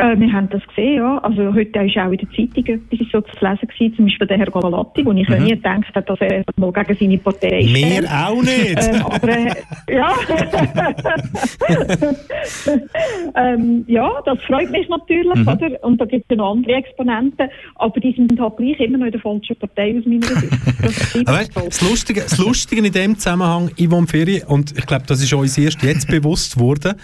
Äh, 0.00 0.16
wir 0.20 0.32
haben 0.32 0.48
das 0.50 0.62
gesehen, 0.68 0.94
ja. 0.96 1.18
Also 1.18 1.52
heute 1.52 1.80
ist 1.80 1.96
auch 1.98 2.10
in 2.12 2.18
den 2.18 2.28
Zeitungen 2.30 2.86
etwas 2.90 3.08
so 3.12 3.20
zu 3.20 3.44
lesen 3.44 3.66
gewesen, 3.68 3.96
zum 3.96 4.04
Beispiel 4.06 4.26
der 4.28 4.38
Herr 4.38 4.46
Gavalatti, 4.50 5.04
wo 5.04 5.10
ich 5.12 5.28
Mhm. 5.28 5.42
nie 5.42 5.50
gedacht 5.50 5.84
habe, 5.92 6.06
dass 6.06 6.20
er 6.20 6.44
mal 6.56 6.72
gegen 6.72 6.96
seine 7.00 7.18
Partei 7.18 7.60
Wir 7.64 7.86
stellt. 7.86 8.08
auch 8.08 8.40
nicht. 8.42 8.94
Ähm, 8.94 9.02
aber, 9.06 9.28
äh, 9.28 9.54
ja. 9.92 10.14
ähm, 13.36 13.84
ja, 13.88 14.08
das 14.24 14.38
freut 14.44 14.70
mich 14.70 14.88
natürlich, 14.88 15.34
Mhm. 15.34 15.48
oder? 15.48 15.82
Und 15.84 16.00
da 16.00 16.04
gibt 16.04 16.30
es 16.30 16.36
noch 16.36 16.52
andere 16.52 16.74
Exponenten, 16.74 17.48
aber 17.76 17.98
die 18.00 18.12
sind 18.12 18.38
halt 18.40 18.56
gleich 18.56 18.78
immer 18.80 18.98
noch 18.98 19.06
in 19.06 19.12
der 19.12 19.20
falschen 19.20 19.56
Partei 19.56 19.96
aus 19.98 20.04
meiner 20.06 20.26
Sicht. 20.26 20.52
Das 20.80 21.14
ist 21.14 21.16
Aber 21.28 21.40
das, 21.64 21.80
Lustige, 21.82 22.20
das 22.20 22.38
Lustige 22.38 22.86
in 22.86 22.92
dem 22.92 23.18
Zusammenhang, 23.18 23.70
Yvonne 23.76 24.06
Ferry, 24.06 24.42
und 24.46 24.76
ich 24.78 24.86
glaube, 24.86 25.04
das 25.08 25.20
ist 25.22 25.32
uns 25.32 25.58
erst 25.58 25.82
jetzt 25.82 26.06
bewusst 26.08 26.58
worden, 26.58 26.94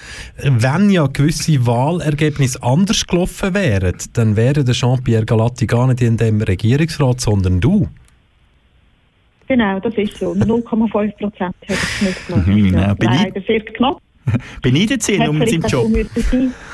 wenn 0.43 0.91
ja 0.91 1.07
gewisse 1.07 1.67
Wahlergebnisse 1.67 2.63
anders 2.63 2.84
gelaufen 2.87 3.55
wären, 3.55 3.97
dann 4.13 4.37
wäre 4.37 4.65
der 4.65 4.75
Jean-Pierre 4.75 5.25
Galatti 5.25 5.67
gar 5.67 5.87
nicht 5.87 6.01
in 6.03 6.17
dem 6.17 6.41
Regierungsrat, 6.43 7.21
sondern 7.21 7.61
du. 7.61 7.89
Genau, 9.47 9.79
das 9.81 9.95
ist 9.95 10.17
so. 10.19 10.33
0,5 10.33 11.13
Prozent 11.19 11.35
hat 11.41 11.55
es 11.69 12.03
nicht 12.03 12.27
gemacht. 12.27 12.47
Mhm, 12.47 12.67
ich- 12.67 12.73
Leider 12.73 13.41
sehr 13.47 13.61
knapp. 13.61 14.01
Beneidet 14.63 15.03
Sie 15.03 15.15
ihn 15.17 15.29
um 15.29 15.39
seinen 15.47 15.63
Job? 15.63 15.87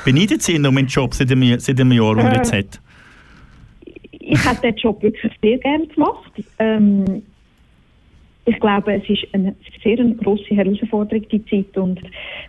Beneidet 0.04 0.40
Sie 0.42 0.52
ihn 0.54 0.64
um 0.66 0.74
seinen 0.76 0.86
Job 0.86 1.14
seit 1.14 1.32
einem, 1.32 1.58
seit 1.58 1.80
einem 1.80 1.90
Jahr, 1.92 2.14
den 2.14 2.26
er 2.26 2.32
Äh, 2.32 2.36
jetzt 2.36 2.52
hat? 2.52 2.80
ich 4.12 4.44
habe 4.44 4.60
den 4.60 4.76
Job 4.76 5.02
wirklich 5.02 5.32
sehr 5.42 5.58
gerne 5.58 5.86
gemacht. 5.88 6.30
Ähm, 6.60 7.22
ich 8.44 8.58
glaube, 8.60 8.94
es 8.94 9.08
ist 9.08 9.26
eine 9.34 9.54
sehr 9.82 9.98
eine 9.98 10.14
grosse 10.14 10.54
Herausforderung, 10.54 11.26
die 11.30 11.44
Zeit. 11.46 11.76
Und 11.76 12.00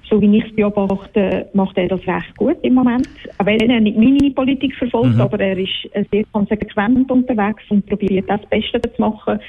so 0.10 0.22
wie 0.22 0.38
ich 0.38 0.46
es 0.46 0.56
beobachte, 0.56 1.48
macht 1.54 1.78
er 1.78 1.88
das 1.88 2.06
recht 2.08 2.36
gut 2.38 2.58
im 2.62 2.74
Moment. 2.74 3.08
Auch 3.38 3.46
wenn 3.46 3.60
er 3.70 3.80
nicht 3.80 3.98
meine 3.98 4.32
Politik 4.32 4.76
verfolgt, 4.76 5.16
Mhm. 5.16 5.22
aber 5.22 5.40
er 5.40 5.58
ist 5.58 5.90
äh, 5.94 6.04
sehr 6.12 6.24
konsequent 6.32 7.10
unterwegs 7.10 7.64
und 7.70 7.86
probiert 7.86 8.30
das 8.30 8.42
Beste 8.50 8.82
zu 8.82 9.02
machen. 9.02 9.40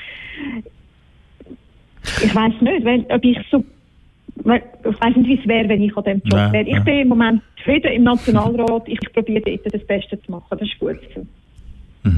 Ich 2.24 2.34
weiß 2.34 2.60
nicht, 2.60 2.84
wenn, 2.84 3.06
ob 3.10 3.24
ich 3.24 3.38
so 3.50 3.64
ich 4.44 5.00
weiß 5.00 5.14
nicht, 5.16 5.28
wie 5.28 5.38
es 5.38 5.46
wäre, 5.46 5.68
wenn 5.68 5.82
ich 5.82 5.96
an 5.96 6.04
diesem 6.04 6.22
Job 6.24 6.52
wäre. 6.52 6.66
Ich 6.66 6.80
bin 6.84 7.00
im 7.00 7.08
Moment 7.08 7.42
zufrieden 7.58 7.92
im 7.92 8.04
Nationalrat. 8.04 8.88
Ich 8.88 8.98
probiere 9.12 9.42
dort 9.42 9.74
das 9.74 9.86
Beste 9.86 10.20
zu 10.22 10.30
machen. 10.30 10.46
Das 10.50 10.62
ist 10.62 10.78
gut 10.78 10.98
so. 12.04 12.10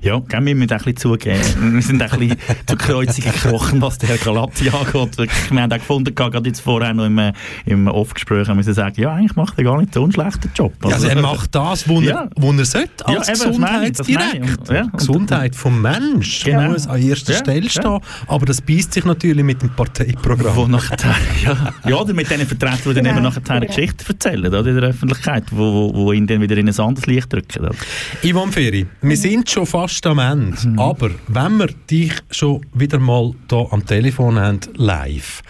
Ja, 0.00 0.20
gell, 0.28 0.44
wir 0.44 0.54
müssen 0.54 0.70
auch 0.72 0.76
ein 0.76 0.94
bisschen 0.94 0.96
zugeben. 0.96 1.74
Wir 1.74 1.82
sind 1.82 2.02
auch 2.02 2.12
ein 2.12 2.18
bisschen 2.20 2.38
zu 2.66 2.76
Kreuzigen 2.76 3.32
gekrochen, 3.32 3.80
was 3.82 3.98
der 3.98 4.10
Herr 4.10 4.18
Galatti 4.18 4.68
angeht. 4.70 5.16
Wir 5.50 5.62
haben 5.62 5.72
auch 5.72 5.76
gefunden, 5.78 6.14
gerade 6.14 6.48
jetzt 6.48 6.60
vorher 6.60 6.94
noch 6.94 7.06
im, 7.06 7.18
äh, 7.18 7.32
im 7.66 7.86
Off-Gespräch, 7.88 8.48
wir 8.48 8.62
sagen, 8.74 9.00
ja, 9.00 9.12
eigentlich 9.14 9.36
macht 9.36 9.58
er 9.58 9.64
gar 9.64 9.78
nicht 9.80 9.94
so 9.94 10.02
einen 10.02 10.12
schlechten 10.12 10.50
Job. 10.54 10.72
Also 10.84 11.06
er 11.08 11.20
macht 11.20 11.54
das, 11.54 11.88
was 11.88 11.96
er, 12.00 12.02
Ja. 12.02 12.28
wo 12.36 12.52
er 12.52 12.64
sollte, 12.64 12.90
Ja, 13.08 13.18
als 13.18 13.28
eben, 13.44 13.60
meine 13.60 13.88
ich. 13.88 13.96
Gesundheitsdirektor. 13.98 14.58
Und- 14.58 14.68
ja, 14.70 14.82
und- 14.82 14.92
Gesundheit 14.98 15.54
vom 15.56 15.82
Mensch 15.82 16.44
Genau. 16.44 16.70
muss 16.72 16.86
an 16.86 17.00
erster 17.02 17.32
Ja, 17.32 17.38
Stelle 17.38 17.62
ja. 17.62 17.70
stehen, 17.70 17.98
aber 18.26 18.46
das 18.46 18.60
beißt 18.60 18.92
sich 18.92 19.04
natürlich 19.04 19.44
mit 19.44 19.62
dem 19.62 19.70
Parteiprogramm. 19.70 20.56
Wo 20.56 20.66
nachher, 20.66 20.96
ja, 21.44 21.72
ja, 21.86 21.96
oder 21.96 22.12
mit 22.14 22.30
diesen 22.30 22.46
Vertretern, 22.46 22.78
die 22.86 22.94
dann 22.94 23.04
Genau. 23.04 23.16
eben 23.16 23.22
nachher 23.22 23.50
eine 23.50 23.66
Geschichte 23.66 24.04
erzählen, 24.08 24.46
oder, 24.46 24.66
in 24.66 24.74
der 24.76 24.90
Öffentlichkeit, 24.90 25.44
wo, 25.50 25.92
wo, 25.92 25.94
wo 25.94 26.12
ihn 26.12 26.26
dann 26.26 26.40
wieder 26.40 26.56
in 26.56 26.68
ein 26.68 26.78
anderes 26.80 27.06
Licht 27.06 27.32
drücken. 27.32 27.60
Oder? 27.66 27.74
Yvonne 28.22 28.52
Ferry, 28.52 28.86
wir 29.02 29.16
sind 29.16 29.27
schon 29.50 29.66
fast 29.66 30.06
am 30.06 30.18
Ende, 30.18 30.56
Mhm. 30.68 30.78
aber 30.78 31.10
wenn 31.28 31.56
wir 31.58 31.68
dich 31.90 32.12
schon 32.30 32.64
wieder 32.74 32.98
mal 32.98 33.32
hier 33.50 33.66
am 33.70 33.84
Telefon 33.86 34.38
haben, 34.38 34.60
live, 34.76 35.42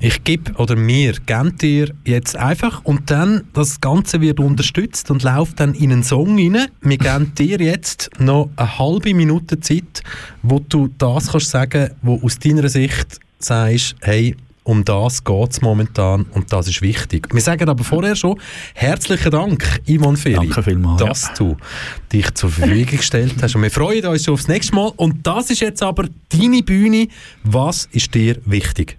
ich 0.00 0.22
gebe, 0.24 0.52
oder 0.54 0.76
wir 0.76 1.12
geben 1.26 1.56
dir 1.58 1.92
jetzt 2.04 2.36
einfach 2.36 2.84
und 2.84 3.10
dann, 3.10 3.44
das 3.52 3.80
Ganze 3.80 4.20
wird 4.20 4.38
unterstützt 4.40 5.10
und 5.10 5.22
läuft 5.22 5.58
dann 5.60 5.74
in 5.74 5.90
einen 5.92 6.02
Song 6.04 6.36
rein. 6.38 6.66
Wir 6.82 6.98
geben 6.98 7.32
dir 7.38 7.58
jetzt 7.58 8.10
noch 8.18 8.50
eine 8.56 8.78
halbe 8.78 9.12
Minute 9.14 9.58
Zeit, 9.60 10.02
wo 10.42 10.60
du 10.60 10.88
das 10.98 11.32
kannst 11.32 11.50
sagen, 11.50 11.90
wo 12.02 12.20
aus 12.22 12.38
deiner 12.38 12.68
Sicht 12.68 13.18
sagst, 13.40 13.96
hey, 14.02 14.36
um 14.68 14.84
das 14.84 15.24
geht 15.24 15.50
es 15.50 15.62
momentan 15.62 16.26
und 16.34 16.52
das 16.52 16.68
ist 16.68 16.82
wichtig. 16.82 17.26
Wir 17.32 17.40
sagen 17.40 17.70
aber 17.70 17.84
vorher 17.84 18.14
schon, 18.14 18.38
herzlichen 18.74 19.32
Dank, 19.32 19.80
Yvonne 19.86 20.18
Ferry, 20.18 20.34
Danke 20.34 20.62
vielmals, 20.62 21.02
dass 21.02 21.32
du 21.32 21.56
dich 22.12 22.34
zur 22.34 22.50
Verfügung 22.50 22.98
gestellt 22.98 23.36
hast. 23.40 23.56
Und 23.56 23.62
wir 23.62 23.70
freuen 23.70 24.04
uns 24.04 24.26
schon 24.26 24.34
aufs 24.34 24.46
nächste 24.46 24.74
Mal. 24.74 24.92
Und 24.96 25.26
das 25.26 25.50
ist 25.50 25.60
jetzt 25.60 25.82
aber 25.82 26.04
deine 26.30 26.62
Bühne. 26.62 27.08
Was 27.44 27.86
ist 27.86 28.14
dir 28.14 28.36
wichtig? 28.44 28.98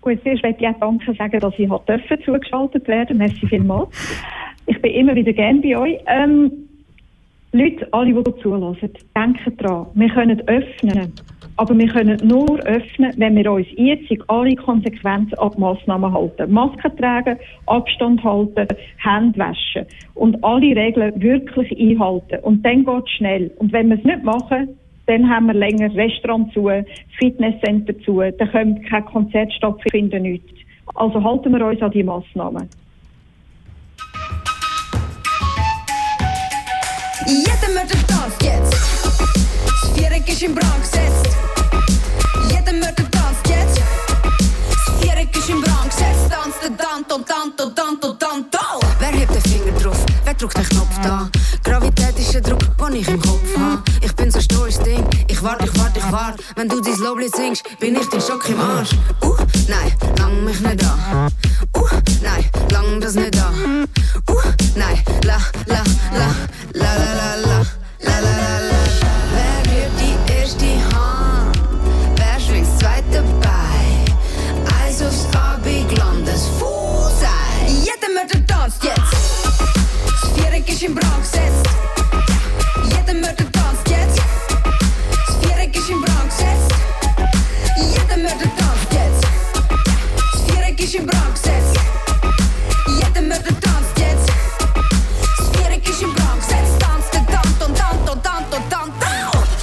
Gut, 0.00 0.20
zuerst 0.22 0.44
möchte 0.44 0.62
ich 0.62 0.68
auch 0.68 0.78
Danke 0.78 1.12
sagen, 1.12 1.40
dass 1.40 1.54
ich 1.58 1.68
dürfen 1.68 2.24
zugeschaltet 2.24 2.86
werden. 2.86 3.18
Merci 3.18 3.48
vielmals. 3.48 3.88
Ich 4.66 4.80
bin 4.80 4.92
immer 4.92 5.16
wieder 5.16 5.32
gerne 5.32 5.60
bei 5.60 5.76
euch. 5.76 5.98
Ähm, 6.06 6.52
Leute, 7.50 7.88
alle, 7.90 8.14
die 8.14 8.42
zulassen, 8.42 8.90
denken 9.16 9.56
dran, 9.56 9.86
wir 9.94 10.08
können 10.10 10.40
öffnen, 10.46 11.12
Aber 11.60 11.76
wir 11.76 11.88
können 11.88 12.18
nur 12.26 12.58
öffnen, 12.60 13.12
wenn 13.18 13.36
wir 13.36 13.52
uns 13.52 13.66
jetzt 13.76 14.10
alle 14.28 14.56
Konsequenzen 14.56 15.34
ab 15.34 15.58
Massnahmen 15.58 16.10
halten. 16.10 16.50
Masken 16.50 16.96
tragen, 16.96 17.36
Abstand 17.66 18.24
halten, 18.24 18.66
Hände 18.96 19.38
waschen 19.38 19.84
und 20.14 20.42
alle 20.42 20.74
Regeln 20.74 21.20
wirklich 21.20 21.70
einhalten. 21.78 22.38
Und 22.44 22.64
dann 22.64 22.86
geht 22.86 23.04
es 23.04 23.10
schnell. 23.10 23.50
Und 23.58 23.74
wenn 23.74 23.90
wir 23.90 23.98
es 23.98 24.04
nicht 24.04 24.24
machen, 24.24 24.70
dann 25.04 25.28
haben 25.28 25.48
wir 25.48 25.52
länger 25.52 25.94
Restaurant 25.94 26.50
zu, 26.54 26.70
Fitnesscenter 27.18 27.92
zu, 28.06 28.22
dann 28.22 28.50
können 28.50 28.82
kein 28.84 29.04
Konzert 29.04 29.52
stattfinden, 29.52 30.22
nichts. 30.22 30.48
Also 30.94 31.22
halten 31.22 31.52
wir 31.52 31.66
uns 31.66 31.82
an 31.82 31.90
die 31.90 32.02
Massnahmen. 32.02 32.70
Jeder 37.26 37.74
Mörder 37.74 38.06
tanzt 38.08 38.42
jetzt. 38.42 38.89
Ist 40.10 40.42
in 40.42 40.54
Brand 40.54 40.80
gesetzt. 40.80 41.36
Jeder 42.48 42.72
Mörder 42.72 43.10
tanzt 43.10 43.46
jetzt. 43.48 43.78
Ist 45.36 45.48
in 45.48 45.60
Brand 45.60 45.90
gesetzt. 45.90 46.30
Tanzt 46.30 46.62
der 46.62 46.76
Tanto, 46.76 47.18
Tanto, 47.18 47.70
Tanto, 47.70 48.12
Tanto. 48.14 48.58
Wer 48.98 49.08
hebt 49.08 49.34
den 49.34 49.42
Finger 49.42 49.72
drauf? 49.80 50.04
Wer 50.24 50.34
drückt 50.34 50.56
den 50.56 50.68
Knopf 50.68 50.98
da? 51.02 51.28
Gravität 51.64 52.18
ist 52.18 52.32
der 52.34 52.40
Druck, 52.42 52.60
den 52.78 52.96
ich 52.96 53.08
im 53.08 53.20
Kopf 53.20 53.56
hab. 53.58 53.82
Ich 54.00 54.14
bin 54.14 54.30
so 54.30 54.66
ich 54.66 54.78
Ding. 54.78 55.04
Ich 55.28 55.42
wart, 55.42 55.62
ich 55.64 55.78
wart, 55.78 55.96
ich 55.96 56.12
wart. 56.12 56.40
Wenn 56.54 56.68
du 56.68 56.80
dein 56.80 56.98
Loblied 56.98 57.34
singst, 57.34 57.64
bin 57.78 57.96
ich 57.96 58.08
den 58.08 58.20
Schock 58.20 58.48
im 58.48 58.60
Arsch. 58.60 58.90
Uh, 59.22 59.36
nein, 59.68 59.92
lang 60.18 60.44
mich 60.44 60.60
nicht 60.60 60.82
da. 60.82 61.28
Uh, 61.76 61.88
nein, 62.22 62.44
lang 62.70 63.00
das 63.00 63.14
nicht 63.14 63.34
da. 63.34 63.50
Uh, 64.28 64.40
nein, 64.76 65.02
la, 65.24 65.38
la, 65.66 65.82
la, 66.12 66.26
la, 66.74 66.94
la, 66.94 67.14
la, 67.14 67.34
la. 67.34 67.66
La, 68.02 68.18
la, 68.18 68.30
la, 68.30 68.59
In 80.82 80.94
Brand 80.94 81.20
gesetzt. 81.20 81.68
Jeder 82.84 83.20
Mörder 83.20 83.52
tanzt 83.52 83.86
jetzt. 83.86 84.18
Das 85.26 85.36
Viereck 85.36 85.76
ist 85.76 85.90
in 85.90 86.00
Brand 86.00 86.30
gesetzt. 86.30 86.74
Jeder 87.76 88.16
Mörder 88.16 88.50
tanzt 88.56 88.90
jetzt. 88.90 89.26
Das 90.32 90.40
Viereck 90.46 90.80
ist 90.80 90.94
in 90.94 91.06
Brand 91.06 91.34
gesetzt. 91.34 91.78
Jeder 92.86 93.20
Mörder 93.20 93.60
tanzt 93.60 93.98
jetzt. 93.98 94.32
Das 95.36 95.48
Viereck 95.50 95.86
ist 95.86 96.00
Tanto, 96.78 97.66
Tanto, 97.74 98.14
Tanto, 98.22 98.56
Tanto. 98.70 99.06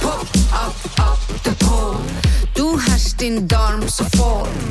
Pop, 0.00 0.26
up, 0.52 0.74
up, 1.00 1.18
der 1.44 1.66
Po. 1.66 1.96
Du 2.54 2.80
hast 2.80 3.20
den 3.20 3.48
Darm 3.48 3.88
so 3.88 4.04
voll. 4.16 4.67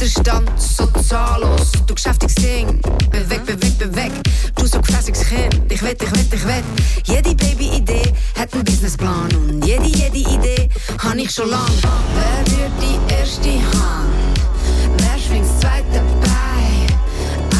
Widerstand 0.00 0.50
so 0.58 0.86
zahllos. 0.86 1.72
Du 1.86 1.94
geschäftiges 1.94 2.34
Ding. 2.36 2.80
Beweg, 3.10 3.44
beweg, 3.44 3.78
beweg. 3.78 4.10
Du 4.54 4.64
so 4.64 4.80
gefräßiges 4.80 5.28
Kind. 5.28 5.70
Ich 5.70 5.82
wett, 5.82 6.02
ich 6.02 6.10
wett, 6.10 6.32
ich 6.32 6.46
wett. 6.46 6.64
Jede 7.04 7.34
Baby-Idee 7.34 8.14
hat 8.38 8.50
einen 8.54 8.64
Businessplan. 8.64 9.28
Und 9.36 9.66
jede, 9.66 9.84
jede 9.84 10.16
Idee 10.16 10.70
hab 11.02 11.16
ich 11.16 11.30
schon 11.30 11.50
lang. 11.50 11.70
Wer 12.14 12.56
rührt 12.56 12.72
die 12.80 13.12
erste 13.12 13.50
Hand? 13.50 14.40
Wer 14.96 15.18
schwingt 15.18 15.44
das 15.44 15.60
zweite 15.60 16.02
Bein? 16.22 16.86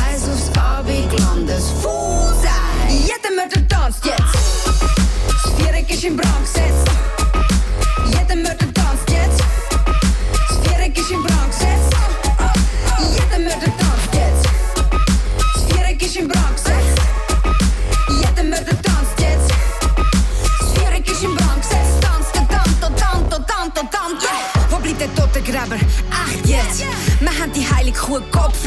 Eis 0.09 0.27
aufs 0.27 0.49
Abendland, 0.59 1.47
das 1.47 1.69
Fußei. 1.83 2.49
Jeder 2.89 3.37
Mörder 3.37 3.69
tanzt 3.69 4.03
jetzt. 4.07 4.19
Das 5.27 5.53
Viereck 5.59 5.91
ist 5.91 6.05
in 6.05 6.17
Brand 6.17 6.41
gesetzt. 6.41 7.20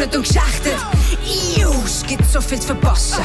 Geopfert 0.04 0.16
und 0.16 0.28
geschächtet. 0.28 0.80
Ius, 1.58 2.04
gibt 2.06 2.30
so 2.30 2.42
viel 2.42 2.60
zu 2.60 2.68
verpassen. 2.68 3.24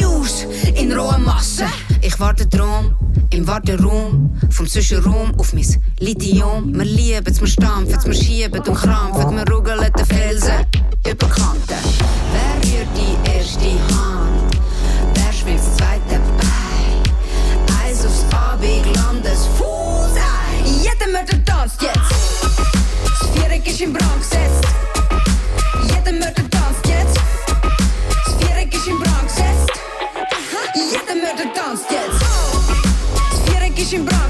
News 0.00 0.46
in 0.74 0.92
roher 0.92 1.18
Masse. 1.18 1.66
Ich 2.00 2.18
warte 2.18 2.46
drum, 2.46 2.96
im 3.30 3.46
Warteraum. 3.46 4.36
Vom 4.50 4.66
Zwischenraum 4.66 5.32
auf 5.38 5.52
mein 5.52 5.66
Lithium. 6.00 6.74
Wir 6.74 6.84
lieben 6.84 7.26
es, 7.26 7.40
wir 7.40 7.46
stampfen 7.46 8.04
wir 8.04 8.14
schieben 8.14 8.60
und 8.60 8.74
krampfen. 8.74 9.36
Wir 9.36 9.48
rugeln 9.52 9.92
den 9.96 10.06
Felsen 10.06 10.66
über 11.08 11.28
Kanten. 11.28 11.78
Wer 12.32 12.70
rührt 12.70 12.88
die 12.96 13.30
erste 13.30 13.70
Hand? 13.94 14.58
Wer 15.14 15.32
schwingt 15.32 15.60
das 15.60 15.76
zweite 15.76 16.20
Bein? 16.38 17.86
Eis 17.86 18.04
aufs 18.04 18.24
Abendland, 18.34 19.24
das 19.24 19.46
Fußei. 19.58 20.82
Jeder 20.82 21.12
Mörder 21.12 21.44
tanzt 21.44 21.80
jetzt. 21.82 22.00
Das 23.20 23.28
Viereck 23.30 23.66
ist 23.66 23.80
in 23.80 23.92
Brand 23.92 24.18
gesetzt. 24.18 24.93
Viereck 33.94 34.10
ist 34.10 34.23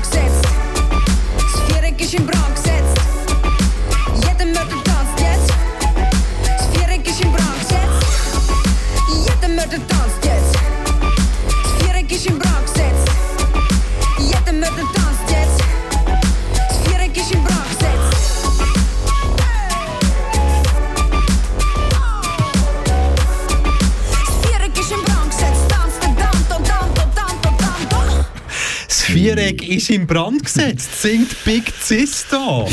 Viereck 29.15 29.69
ist 29.69 29.91
in 29.91 30.09
Brand 30.09 30.43
gesetzt, 30.43 31.01
singt 31.01 31.45
Big 31.45 31.73
Sis 31.81 32.27
da. 32.29 32.67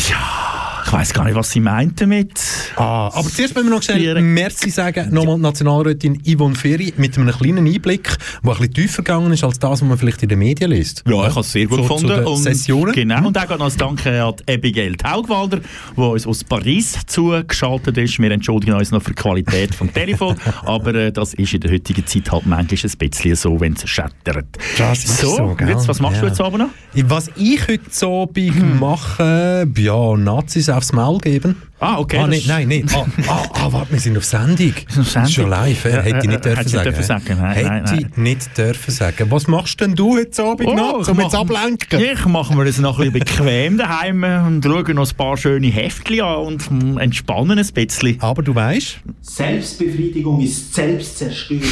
Ich 0.92 0.98
weiß 0.98 1.14
gar 1.14 1.24
nicht, 1.24 1.36
was 1.36 1.50
sie 1.50 1.62
meint 1.62 2.02
damit. 2.02 2.38
Ah, 2.76 3.08
aber 3.14 3.30
zuerst 3.30 3.56
müssen 3.56 3.70
wir 3.70 3.76
noch 3.78 3.82
schnell 3.82 4.22
Merci 4.22 4.70
sagen, 4.70 5.14
nochmal 5.14 5.38
Nationalrätin 5.38 6.22
Yvonne 6.26 6.54
Ferry 6.54 6.94
mit 6.98 7.18
einem 7.18 7.30
kleinen 7.32 7.66
Einblick, 7.66 8.10
der 8.44 8.52
ein 8.52 8.58
bisschen 8.58 8.74
tiefer 8.74 9.02
gegangen 9.02 9.32
ist 9.32 9.42
als 9.46 9.58
das, 9.58 9.72
was 9.72 9.82
man 9.84 9.98
vielleicht 9.98 10.22
in 10.24 10.28
den 10.28 10.40
Medien 10.40 10.70
liest. 10.70 11.02
Ja, 11.08 11.22
ich 11.22 11.30
habe 11.30 11.40
es 11.40 11.52
sehr 11.54 11.66
gut 11.68 11.78
so, 11.78 11.84
gefunden. 11.84 12.26
Und 12.26 12.36
Sessionen. 12.44 12.94
Genau, 12.94 13.26
und 13.26 13.38
auch 13.38 13.58
noch 13.58 13.72
ein 13.72 13.78
Danke 13.78 14.22
an 14.22 14.34
Abigail 14.50 14.96
Taugwalder, 14.98 15.62
die 15.96 16.02
uns 16.02 16.28
aus 16.28 16.44
Paris 16.44 16.98
zugeschaltet 17.08 17.98
ist. 17.98 18.20
Wir 18.20 18.32
entschuldigen 18.32 18.74
uns 18.74 18.92
noch 18.92 19.02
für 19.02 19.12
die 19.12 19.16
Qualität 19.22 19.74
vom 19.74 19.94
Telefon, 19.94 20.36
aber 20.66 20.94
äh, 20.94 21.12
das 21.14 21.34
ist 21.36 21.54
in 21.54 21.62
der 21.62 21.72
heutigen 21.72 22.06
Zeit 22.06 22.30
halt 22.30 22.46
manchmal 22.46 22.92
ein 22.92 22.98
bisschen 23.10 23.36
so, 23.38 23.58
wenn 23.62 23.74
es 23.82 23.88
schettert. 23.90 24.58
Das 24.78 25.06
ist 25.06 25.20
so, 25.20 25.38
so, 25.38 25.58
jetzt, 25.66 25.88
was 25.88 26.02
machst 26.02 26.18
du 26.22 26.26
Ja. 26.26 26.32
jetzt 26.32 26.42
Abend 26.42 26.60
noch? 26.60 27.10
Was 27.10 27.32
ich 27.38 27.66
heute 27.66 27.80
so 27.92 28.24
Abend 28.24 28.56
Hm. 28.56 28.80
mache, 28.80 29.66
ja, 29.78 30.18
Nazis 30.18 30.68
aufs 30.82 30.94
Maul 30.94 31.20
geben. 31.20 31.56
Ah, 31.80 31.98
okay. 32.00 32.18
Ah, 32.18 32.28
nicht, 32.28 32.48
nein, 32.48 32.68
nicht. 32.68 32.96
Ah, 32.96 33.06
ah, 33.28 33.44
ah, 33.54 33.68
warte, 33.72 33.92
wir 33.94 34.00
sind 34.00 34.18
auf 34.18 34.26
Sendung. 34.26 34.74
Sendung. 34.88 35.32
Schon 35.32 35.50
live, 35.50 35.86
Ja, 35.86 36.02
hätte 36.02 36.20
ich 36.24 36.28
nicht 36.28 36.46
dürfen 36.46 36.58
hätte 36.58 36.68
ich 36.68 36.74
sagen. 36.74 36.84
dürfen 36.84 37.04
sagen, 37.04 37.38
nein, 37.40 37.54
hätte 37.56 37.68
nein, 37.70 38.08
ich 38.12 38.18
nicht 38.18 38.58
dürfen 38.58 38.92
sagen. 38.92 39.32
Was 39.32 39.48
machst 39.48 39.80
denn 39.80 39.96
du 39.96 40.18
heute 40.18 40.44
Abend 40.44 40.76
noch, 40.76 41.02
ich 41.02 41.08
um 41.08 41.20
jetzt 41.20 41.36
ablenken? 41.36 42.00
Ich 42.00 42.26
mache 42.26 42.56
mir 42.56 42.66
das 42.66 42.78
noch 42.80 43.00
ein 43.00 43.12
bisschen 43.12 43.38
bequem 43.38 43.78
daheim 43.78 44.24
und 44.48 44.64
schaue 44.64 44.94
noch 44.94 45.10
ein 45.10 45.16
paar 45.16 45.38
schöne 45.38 45.68
Heftchen 45.68 46.22
an 46.22 46.60
und 46.70 46.98
entspannen 47.00 47.58
ein 47.60 47.68
bisschen. 47.74 48.22
Aber 48.22 48.42
du 48.44 48.54
weißt? 48.54 49.00
Selbstbefriedigung 49.22 50.42
ist 50.42 50.74
Selbstzerstörung. 50.74 51.62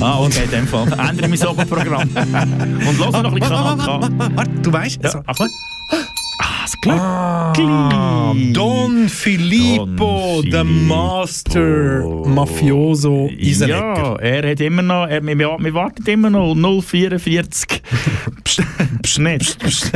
Ah, 0.00 0.20
okay, 0.20 0.44
in 0.44 0.50
dem 0.50 0.66
Fall. 0.68 0.86
Ändere 0.92 1.28
mein 1.28 1.42
Abendprogramm. 1.42 2.08
Und 2.08 2.98
lass 3.00 3.12
noch 3.12 3.24
ein 3.24 3.34
bisschen 3.34 3.40
Kanal 3.40 3.76
K. 3.76 4.10
Warte, 4.36 4.50
du 4.62 4.72
weißt? 4.72 5.00
Ja, 5.02 5.22
Achtung. 5.26 5.48
Das 6.68 6.78
Glück. 6.82 6.98
Ah, 7.00 8.34
Don 8.52 9.08
Filippo, 9.08 10.42
Don 10.42 10.50
der 10.50 10.64
Master 10.64 12.04
Mafioso 12.26 13.30
Isenecker. 13.38 14.18
Ja, 14.22 14.42
er 14.42 14.50
hat 14.50 14.60
immer 14.60 14.82
noch, 14.82 15.06
er, 15.06 15.24
wir, 15.24 15.38
wir 15.38 15.72
warten 15.74 16.04
immer 16.04 16.28
noch 16.28 16.54
044. 16.82 17.80
Psst, 18.44 18.62
psst, 19.02 19.18
nicht. 19.18 19.58
Psst. 19.60 19.92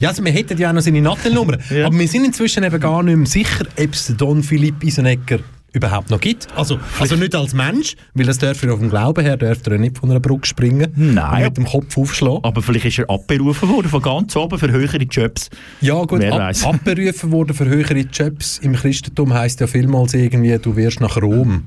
Ja, 0.00 0.08
also 0.08 0.24
wir 0.24 0.32
hätten 0.32 0.56
ja 0.56 0.70
auch 0.70 0.72
noch 0.72 0.80
seine 0.80 1.02
Nattelnummer. 1.02 1.58
Aber 1.84 1.98
wir 1.98 2.08
sind 2.08 2.24
inzwischen 2.24 2.64
eben 2.64 2.80
gar 2.80 3.02
nicht 3.02 3.16
mehr 3.16 3.26
sicher, 3.26 3.66
ob 3.78 3.92
es 3.92 4.14
Don 4.16 4.42
Philipp 4.42 4.82
Isenecker 4.82 5.40
überhaupt 5.72 6.10
noch 6.10 6.20
gibt. 6.20 6.48
Also, 6.56 6.78
also 6.98 7.16
nicht 7.16 7.34
als 7.34 7.54
Mensch, 7.54 7.94
weil 8.14 8.26
das 8.26 8.38
darf 8.38 8.62
er 8.62 8.72
auf 8.72 8.80
dem 8.80 8.90
Glauben 8.90 9.24
her, 9.24 9.36
darf 9.36 9.66
er 9.66 9.78
nicht 9.78 9.98
von 9.98 10.10
einer 10.10 10.20
Brücke 10.20 10.46
springen 10.46 10.92
Nein. 10.96 11.36
und 11.36 11.44
mit 11.44 11.56
dem 11.56 11.66
Kopf 11.66 11.96
aufschlagen. 11.96 12.44
Aber 12.44 12.62
vielleicht 12.62 12.86
ist 12.86 12.98
er 12.98 13.10
abberufen 13.10 13.68
worden 13.68 13.88
von 13.88 14.02
ganz 14.02 14.34
oben 14.36 14.58
für 14.58 14.70
höhere 14.70 14.98
Jobs. 14.98 15.50
Ja 15.80 16.02
gut, 16.04 16.24
ab, 16.24 16.54
abberufen 16.64 17.32
worden 17.32 17.54
für 17.54 17.66
höhere 17.66 18.00
Jobs 18.00 18.58
im 18.58 18.74
Christentum 18.74 19.34
heisst 19.34 19.60
ja 19.60 19.66
vielmals 19.66 20.14
irgendwie, 20.14 20.56
du 20.58 20.76
wirst 20.76 21.00
nach 21.00 21.16
Rom. 21.20 21.64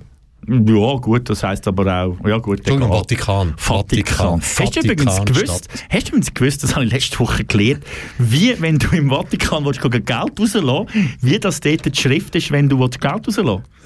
Ja, 0.47 0.95
gut, 0.95 1.29
das 1.29 1.43
heisst 1.43 1.67
aber 1.67 1.85
auch. 1.85 2.17
Ja, 2.27 2.37
gut, 2.39 2.59
Entschuldigung, 2.59 2.89
egal. 2.89 3.01
Vatikan. 3.01 3.53
Vatikan. 3.57 4.41
Hast 4.41 4.75
du 4.75 4.79
übrigens 4.79 5.25
gewusst, 5.25 5.67
hast 5.89 6.07
du 6.07 6.09
übrigens 6.09 6.33
gewusst, 6.33 6.63
das 6.63 6.75
habe 6.75 6.85
ich 6.85 6.91
letzte 6.91 7.19
Woche 7.19 7.43
gelernt, 7.43 7.83
wie, 8.17 8.59
wenn 8.59 8.79
du 8.79 8.87
im 8.95 9.09
Vatikan 9.09 9.63
willst, 9.65 9.81
Geld 9.81 10.09
rauslassen 10.09 10.87
wie 11.21 11.39
das 11.39 11.59
dort 11.59 11.85
die 11.85 11.99
Schrift 11.99 12.35
ist, 12.35 12.51
wenn 12.51 12.67
du 12.67 12.79
willst 12.79 12.99
Geld 12.99 13.27
rauslassen 13.27 13.45
willst? 13.45 13.80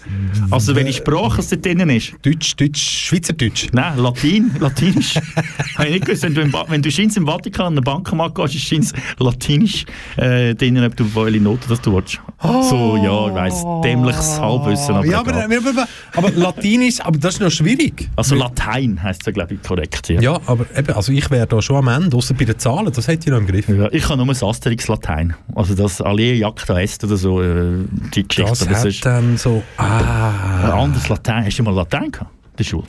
Also, 0.52 0.76
welche 0.76 0.94
Sprache 0.94 1.42
es 1.42 1.50
dort 1.50 1.66
drin 1.66 1.90
ist? 1.90 2.14
Deutsch, 2.22 2.56
Deutsch, 2.56 3.08
Schweizerdeutsch? 3.08 3.68
Nein, 3.72 3.98
Latin, 3.98 4.52
Latinisch. 4.60 5.16
habe 5.78 5.88
ich 5.88 5.94
nicht 5.94 6.06
gewusst, 6.06 6.24
wenn 6.24 6.34
du, 6.36 6.42
im, 6.42 6.54
wenn 6.68 6.82
du 6.82 6.90
im 6.90 7.26
Vatikan 7.26 7.68
an 7.68 7.74
eine 7.74 7.82
Bankomat 7.82 8.36
gehst, 8.36 8.56
ist 8.56 8.68
scheint's 8.68 8.94
Latinisch 9.20 9.86
äh, 10.18 10.54
drin, 10.56 10.84
ob 10.84 10.96
du 10.96 11.06
welche 11.16 11.42
Noten 11.42 11.66
das 11.70 11.82
du 11.82 11.94
willst. 11.94 12.20
So, 12.42 12.98
ja, 12.98 13.28
ich 13.28 13.34
weiss, 13.34 13.64
dämliches 13.84 14.40
Halbwissen, 14.40 14.96
aber, 14.96 15.06
ja, 15.06 15.20
aber, 15.20 15.34
aber, 15.34 15.88
aber, 16.14 16.32
Latinisch, 16.32 17.00
aber 17.02 17.18
das 17.18 17.36
ist 17.36 17.42
noch 17.42 17.52
schwierig. 17.52 18.10
Also 18.16 18.36
Latein 18.36 19.02
heisst 19.02 19.28
es, 19.28 19.34
glaube 19.34 19.56
ich, 19.56 19.62
korrekt. 19.64 20.10
Ja. 20.10 20.22
Ja, 20.22 20.40
aber 20.46 20.66
eben, 20.78 20.94
also 20.94 21.12
ich 21.12 21.30
wäre 21.32 21.48
da 21.48 21.62
schon 21.62 21.78
am 21.78 21.88
Ende, 21.88 22.16
außer 22.16 22.34
bei 22.34 22.46
den 22.46 22.60
Zahlen, 22.60 22.92
das 22.92 23.08
hätte 23.08 23.28
ich 23.28 23.32
noch 23.32 23.40
im 23.40 23.48
Griff. 23.48 23.68
Ja, 23.70 23.90
ich 23.92 24.04
kann 24.04 24.18
nur 24.18 24.28
das 24.28 24.44
Asterix-Latein. 24.44 25.36
Also 25.56 25.76
das 25.76 26.02
Allee 26.02 26.34
Jacta 26.36 26.80
Est 26.80 27.04
oder 27.04 27.18
so, 27.18 27.42
äh, 27.42 27.86
die 28.14 28.28
Geschichte. 28.28 28.50
Das 28.50 28.60
das 28.60 28.80
hat 28.80 28.86
ist 28.86 29.06
dann 29.06 29.38
so, 29.38 29.64
ein 29.78 29.95
ah. 30.04 30.84
anderes 30.84 31.10
Latein. 31.10 31.46
Hast 31.46 31.58
du 31.60 31.64
mal 31.64 31.74
Latein 31.74 32.12
gehabt? 32.12 32.32
Der 32.58 32.64
Schule? 32.64 32.86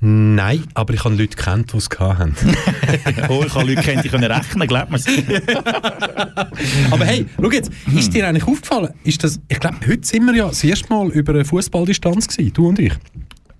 Nein, 0.00 0.64
aber 0.72 0.94
ich 0.94 1.04
habe 1.04 1.14
Leute 1.14 1.36
kennt, 1.36 1.72
die 1.72 1.76
es 1.76 1.90
hatten. 1.98 2.34
oh, 3.28 3.42
ich 3.44 3.54
habe 3.54 3.66
Leute 3.66 3.82
kennt, 3.82 4.04
die 4.04 4.08
können 4.08 4.30
rechnen, 4.30 4.66
glaubt 4.66 4.90
man 4.90 5.00
aber 6.90 7.04
hey, 7.04 7.26
schau 7.36 7.50
jetzt, 7.50 7.70
ist 7.94 8.14
dir 8.14 8.26
eigentlich 8.26 8.46
aufgefallen, 8.46 8.94
ist 9.04 9.22
das, 9.22 9.38
ich 9.48 9.60
glaube, 9.60 9.76
heute 9.86 10.06
sind 10.06 10.24
wir 10.24 10.34
ja 10.34 10.48
das 10.48 10.64
erste 10.64 10.88
Mal 10.88 11.08
über 11.08 11.34
eine 11.34 11.44
Fußballdistanz 11.44 12.28
gewesen, 12.28 12.52
du 12.54 12.68
und 12.68 12.78
ich. 12.78 12.94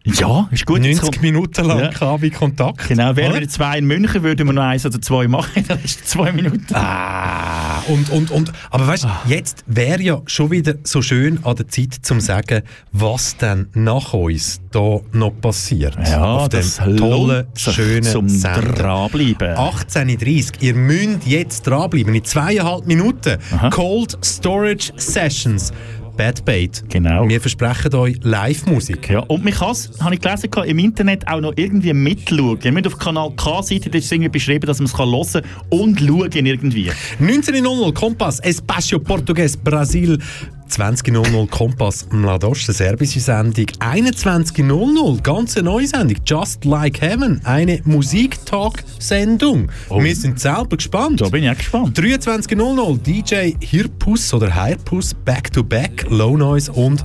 Ja, 0.05 0.48
ist 0.51 0.64
gut. 0.64 0.81
90 0.81 1.20
Minuten 1.20 1.64
lang 1.66 1.78
Ja. 1.78 1.89
KW 1.89 2.31
Kontakt. 2.31 2.89
Genau, 2.89 3.14
wären 3.16 3.39
wir 3.39 3.47
zwei 3.48 3.77
in 3.78 3.85
München, 3.86 4.22
würden 4.22 4.47
wir 4.47 4.52
noch 4.55 4.62
eins 4.62 4.86
oder 4.86 5.01
zwei 5.01 5.28
machen 5.28 5.51
in 5.56 5.64
den 5.64 5.77
letzten 5.78 6.06
zwei 6.06 6.32
Minuten. 6.32 6.74
Ah, 6.74 7.81
und, 7.86 8.09
und, 8.09 8.31
und, 8.31 8.51
aber 8.70 8.86
weißt 8.86 9.05
du, 9.05 9.09
jetzt 9.27 9.62
wäre 9.66 10.01
ja 10.01 10.22
schon 10.27 10.51
wieder 10.51 10.74
so 10.85 11.02
schön 11.02 11.44
an 11.44 11.55
der 11.56 11.68
Zeit 11.68 11.98
zum 12.01 12.18
sagen, 12.20 12.62
was 12.93 13.36
dann 13.36 13.68
nach 13.74 14.14
uns 14.14 14.60
da 14.70 15.01
noch 15.12 15.39
passiert. 15.39 15.97
Ja, 16.09 16.22
Auf 16.22 16.48
dem 16.48 16.60
das 16.60 16.77
tollen, 16.77 17.47
schönen 17.55 18.02
zum 18.02 18.28
Sender. 18.28 18.72
dranbleiben. 18.72 19.48
18.30 19.55 20.52
ihr 20.60 20.74
müsst 20.74 21.27
jetzt 21.27 21.66
dranbleiben. 21.66 22.14
In 22.14 22.24
zweieinhalb 22.24 22.86
Minuten. 22.86 23.36
Cold 23.70 24.16
Storage 24.24 24.93
Sessions. 24.97 25.72
Bad 26.20 26.44
Bait. 26.44 26.84
Genau. 26.90 27.26
Wir 27.30 27.40
versprechen 27.40 27.94
euch 27.94 28.18
Live-Musik. 28.22 29.09
Ja, 29.09 29.20
und 29.20 29.42
man 29.42 29.55
kann 29.55 29.70
es, 29.70 29.90
habe 30.02 30.14
ich 30.14 30.20
gelesen, 30.20 30.51
kann 30.51 30.68
im 30.68 30.78
Internet 30.78 31.26
auch 31.26 31.40
noch 31.40 31.55
irgendwie 31.56 31.94
mitschauen. 31.94 32.59
Ihr 32.62 32.72
müsst 32.72 32.88
auf 32.88 32.98
Kanal 32.98 33.32
K-Seite, 33.36 33.88
da 33.88 33.97
ist 33.97 34.12
irgendwie 34.12 34.28
beschrieben, 34.28 34.66
dass 34.66 34.80
man 34.80 34.84
es 34.84 34.92
kann 34.92 35.10
hören 35.10 35.42
und 35.70 35.98
schauen 35.98 36.44
irgendwie. 36.44 36.90
19.00 37.22 37.94
Kompass, 37.94 38.38
Espacio 38.40 38.98
Portugues, 38.98 39.56
Brasil. 39.56 40.18
20.00 40.70 41.48
Kompass, 41.48 42.06
Mladosch, 42.10 42.68
eine 42.68 42.74
serbische 42.74 43.20
Sendung. 43.20 43.66
21.00, 43.66 45.22
ganz 45.22 45.56
eine 45.56 45.64
neue 45.64 45.86
Sendung. 45.86 46.16
Just 46.24 46.64
Like 46.64 47.01
Heaven, 47.01 47.40
eine 47.44 47.80
Musiktalk-Sendung. 47.84 49.70
Wir 49.90 50.16
sind 50.16 50.40
selber 50.40 50.76
gespannt. 50.76 51.20
Da 51.20 51.28
bin 51.28 51.44
ich 51.44 51.51
auch 51.51 51.56
gespannt. 51.56 51.98
23.00 51.98 52.98
DJ 52.98 53.55
Hirpus 53.60 54.32
oder 54.32 54.64
Hirpus, 54.64 55.14
Back 55.14 55.52
to 55.52 55.64
Back, 55.64 56.06
Low 56.09 56.36
Noise 56.36 56.72
und 56.72 57.05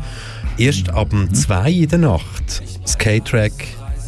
erst 0.57 0.89
ab 0.89 1.09
dem 1.09 1.33
2 1.33 1.71
in 1.71 1.89
der 1.89 1.99
Nacht 1.99 2.61
das 2.83 2.97
K-Track 2.97 3.51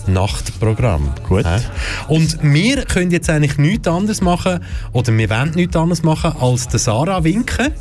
Nachtprogramm. 0.07 1.11
Gut. 1.27 1.45
Hä? 1.45 1.59
Und 2.07 2.37
wir 2.41 2.85
können 2.85 3.11
jetzt 3.11 3.29
eigentlich 3.29 3.57
nichts 3.57 3.87
anderes 3.87 4.21
machen, 4.21 4.59
oder 4.93 5.15
wir 5.17 5.29
wollen 5.29 5.51
nichts 5.51 5.75
anderes 5.75 6.03
machen, 6.03 6.33
als 6.39 6.67
der 6.69 6.79
Sarah 6.79 7.23
winken. 7.23 7.73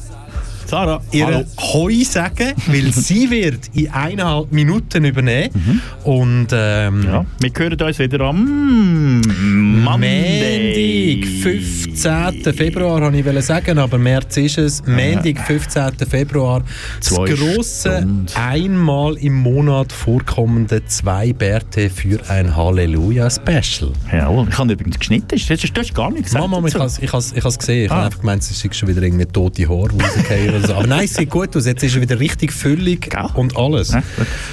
Sarah, 0.66 1.00
ihr 1.12 1.26
hallo. 1.26 1.44
Hoi 1.58 2.02
sagen, 2.02 2.52
weil 2.66 2.92
sie 2.92 3.30
wird 3.30 3.70
in 3.74 3.88
eineinhalb 3.90 4.50
Minuten 4.50 5.04
übernehmen. 5.04 5.80
Und 6.02 6.48
ähm, 6.52 7.04
Ja, 7.04 7.24
wir 7.40 7.50
hören 7.56 7.80
uns 7.80 7.98
wieder 8.00 8.20
am. 8.22 9.20
Montag, 9.84 11.26
15. 11.42 12.52
Februar, 12.54 13.00
habe 13.00 13.16
ich 13.16 13.44
sagen, 13.44 13.78
aber 13.78 13.96
März 13.98 14.36
ist 14.38 14.58
es. 14.58 14.82
Montag, 14.86 15.38
15. 15.46 15.92
Februar. 16.08 16.62
Das 16.98 17.10
Zwei 17.10 17.26
grosse, 17.26 17.98
Stunden. 17.98 18.26
einmal 18.34 19.16
im 19.18 19.34
Monat 19.34 19.92
vorkommende 19.92 20.84
zwei 20.86 21.32
Bärte 21.32 21.90
für 21.90 22.18
ein 22.28 22.56
Halleluja-Special. 22.56 23.92
Jawohl, 24.12 24.48
ich 24.50 24.58
habe 24.58 24.72
übrigens 24.72 24.98
geschnitten. 24.98 25.28
Das 25.30 25.46
das 25.46 25.62
ist 25.62 25.94
gar 25.94 26.10
nichts 26.10 26.32
gesagt. 26.32 26.48
Mama, 26.50 26.66
ich 26.66 26.74
habe 26.74 26.86
es 26.86 27.58
gesehen. 27.58 27.84
Ich 27.86 27.90
Ah. 27.92 27.94
habe 27.96 28.06
einfach 28.06 28.20
gemeint, 28.20 28.42
es 28.42 28.50
ist 28.64 28.74
schon 28.76 28.88
wieder 28.88 29.02
irgendwie 29.02 29.26
tote 29.26 29.68
Haare 29.68 29.90
rausgefallen 29.92 30.55
oder 30.56 30.66
so. 30.66 30.74
Aber 30.74 30.86
nein, 30.86 31.04
es 31.04 31.14
sieht 31.14 31.30
gut 31.30 31.56
aus. 31.56 31.66
Jetzt 31.66 31.82
ist 31.82 31.94
er 31.94 32.02
wieder 32.02 32.18
richtig 32.18 32.52
füllig 32.52 33.08
und 33.34 33.56
alles. 33.56 33.94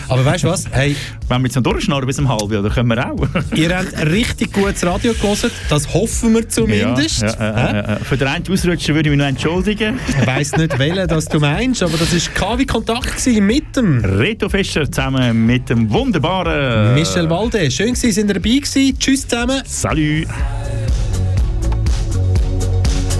Aber 0.08 0.26
weißt 0.26 0.44
du 0.44 0.48
was? 0.50 0.66
Hey, 0.72 0.96
Wenn 1.28 1.42
wir 1.42 1.48
jetzt 1.48 1.56
noch 1.56 1.64
durchschnarren 1.64 2.06
bis 2.06 2.20
um 2.20 2.30
halb, 2.30 2.50
dann 2.50 2.70
können 2.70 2.90
wir 2.90 3.12
auch. 3.12 3.28
ihr 3.56 3.76
habt 3.76 4.06
richtig 4.06 4.54
gutes 4.54 4.86
Radio 4.86 5.14
gelesen. 5.14 5.52
Das 5.70 5.94
hoffen 5.94 6.34
wir 6.36 6.48
zumindest. 6.48 7.22
Ja, 7.22 7.74
ja. 7.74 7.98
Für 7.98 8.18
den 8.18 8.28
einen 8.28 8.48
Ausrutscher 8.50 8.94
würde 8.94 9.10
ich 9.10 9.16
mich 9.16 9.20
noch 9.20 9.30
entschuldigen. 9.30 10.00
Ich 10.08 10.28
weiss 10.28 10.56
nicht, 10.56 10.78
welchen 10.78 11.08
das 11.08 11.26
du 11.26 11.40
meinst, 11.40 11.84
aber 11.84 11.98
das 11.98 12.14
war 12.14 12.34
KW 12.34 12.66
Kontakt 12.66 13.26
mit 13.28 13.76
dem 13.76 14.04
Reto 14.04 14.50
Fischer 14.50 14.90
zusammen 14.90 15.46
mit 15.46 15.70
dem 15.70 15.90
wunderbaren 15.92 16.94
Michel 16.94 17.30
Walde. 17.30 17.70
Schön, 17.72 17.94
dass 17.94 18.04
ihr 18.04 18.26
dabei 18.26 18.40
gewesen. 18.40 18.98
Tschüss 19.00 19.28
zusammen. 19.28 19.62
Salut. 19.66 20.28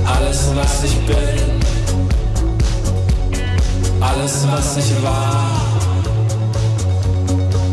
Alles, 0.06 0.52
was 0.54 0.84
ich 0.84 0.96
bin, 1.08 1.53
alles, 4.04 4.46
was 4.52 4.78
ich 4.78 4.92
war, 5.02 5.62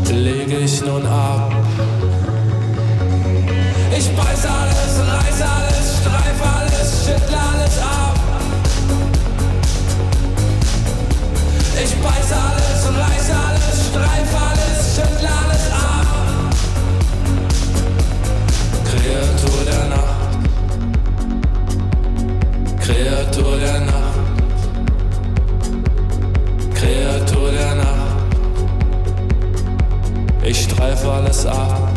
lege 0.09 0.57
ich 0.57 0.81
nun 0.81 1.05
ab. 1.05 1.51
Ich 3.97 4.09
beiß 4.15 4.45
alles, 4.45 4.93
reiß 5.11 5.41
alles, 5.41 5.87
streif 5.99 6.41
alles, 6.55 7.05
schüttle 7.05 7.37
alles 7.37 7.77
ab. 7.79 8.17
Ich 11.83 11.93
beiß 11.95 12.31
alles, 12.47 12.81
reiß 13.01 13.27
alles, 13.45 13.75
streif 13.89 14.33
alles, 14.47 14.79
schüttle 14.95 15.29
alles 15.41 15.65
ab. 15.71 16.07
Kreatur 18.89 19.59
der 19.69 19.85
Nacht. 19.93 20.31
Kreatur 22.79 23.57
der 23.57 23.79
Nacht. 23.81 23.90
Ich 30.43 30.63
streife 30.63 31.11
alles 31.11 31.45
ab. 31.45 31.91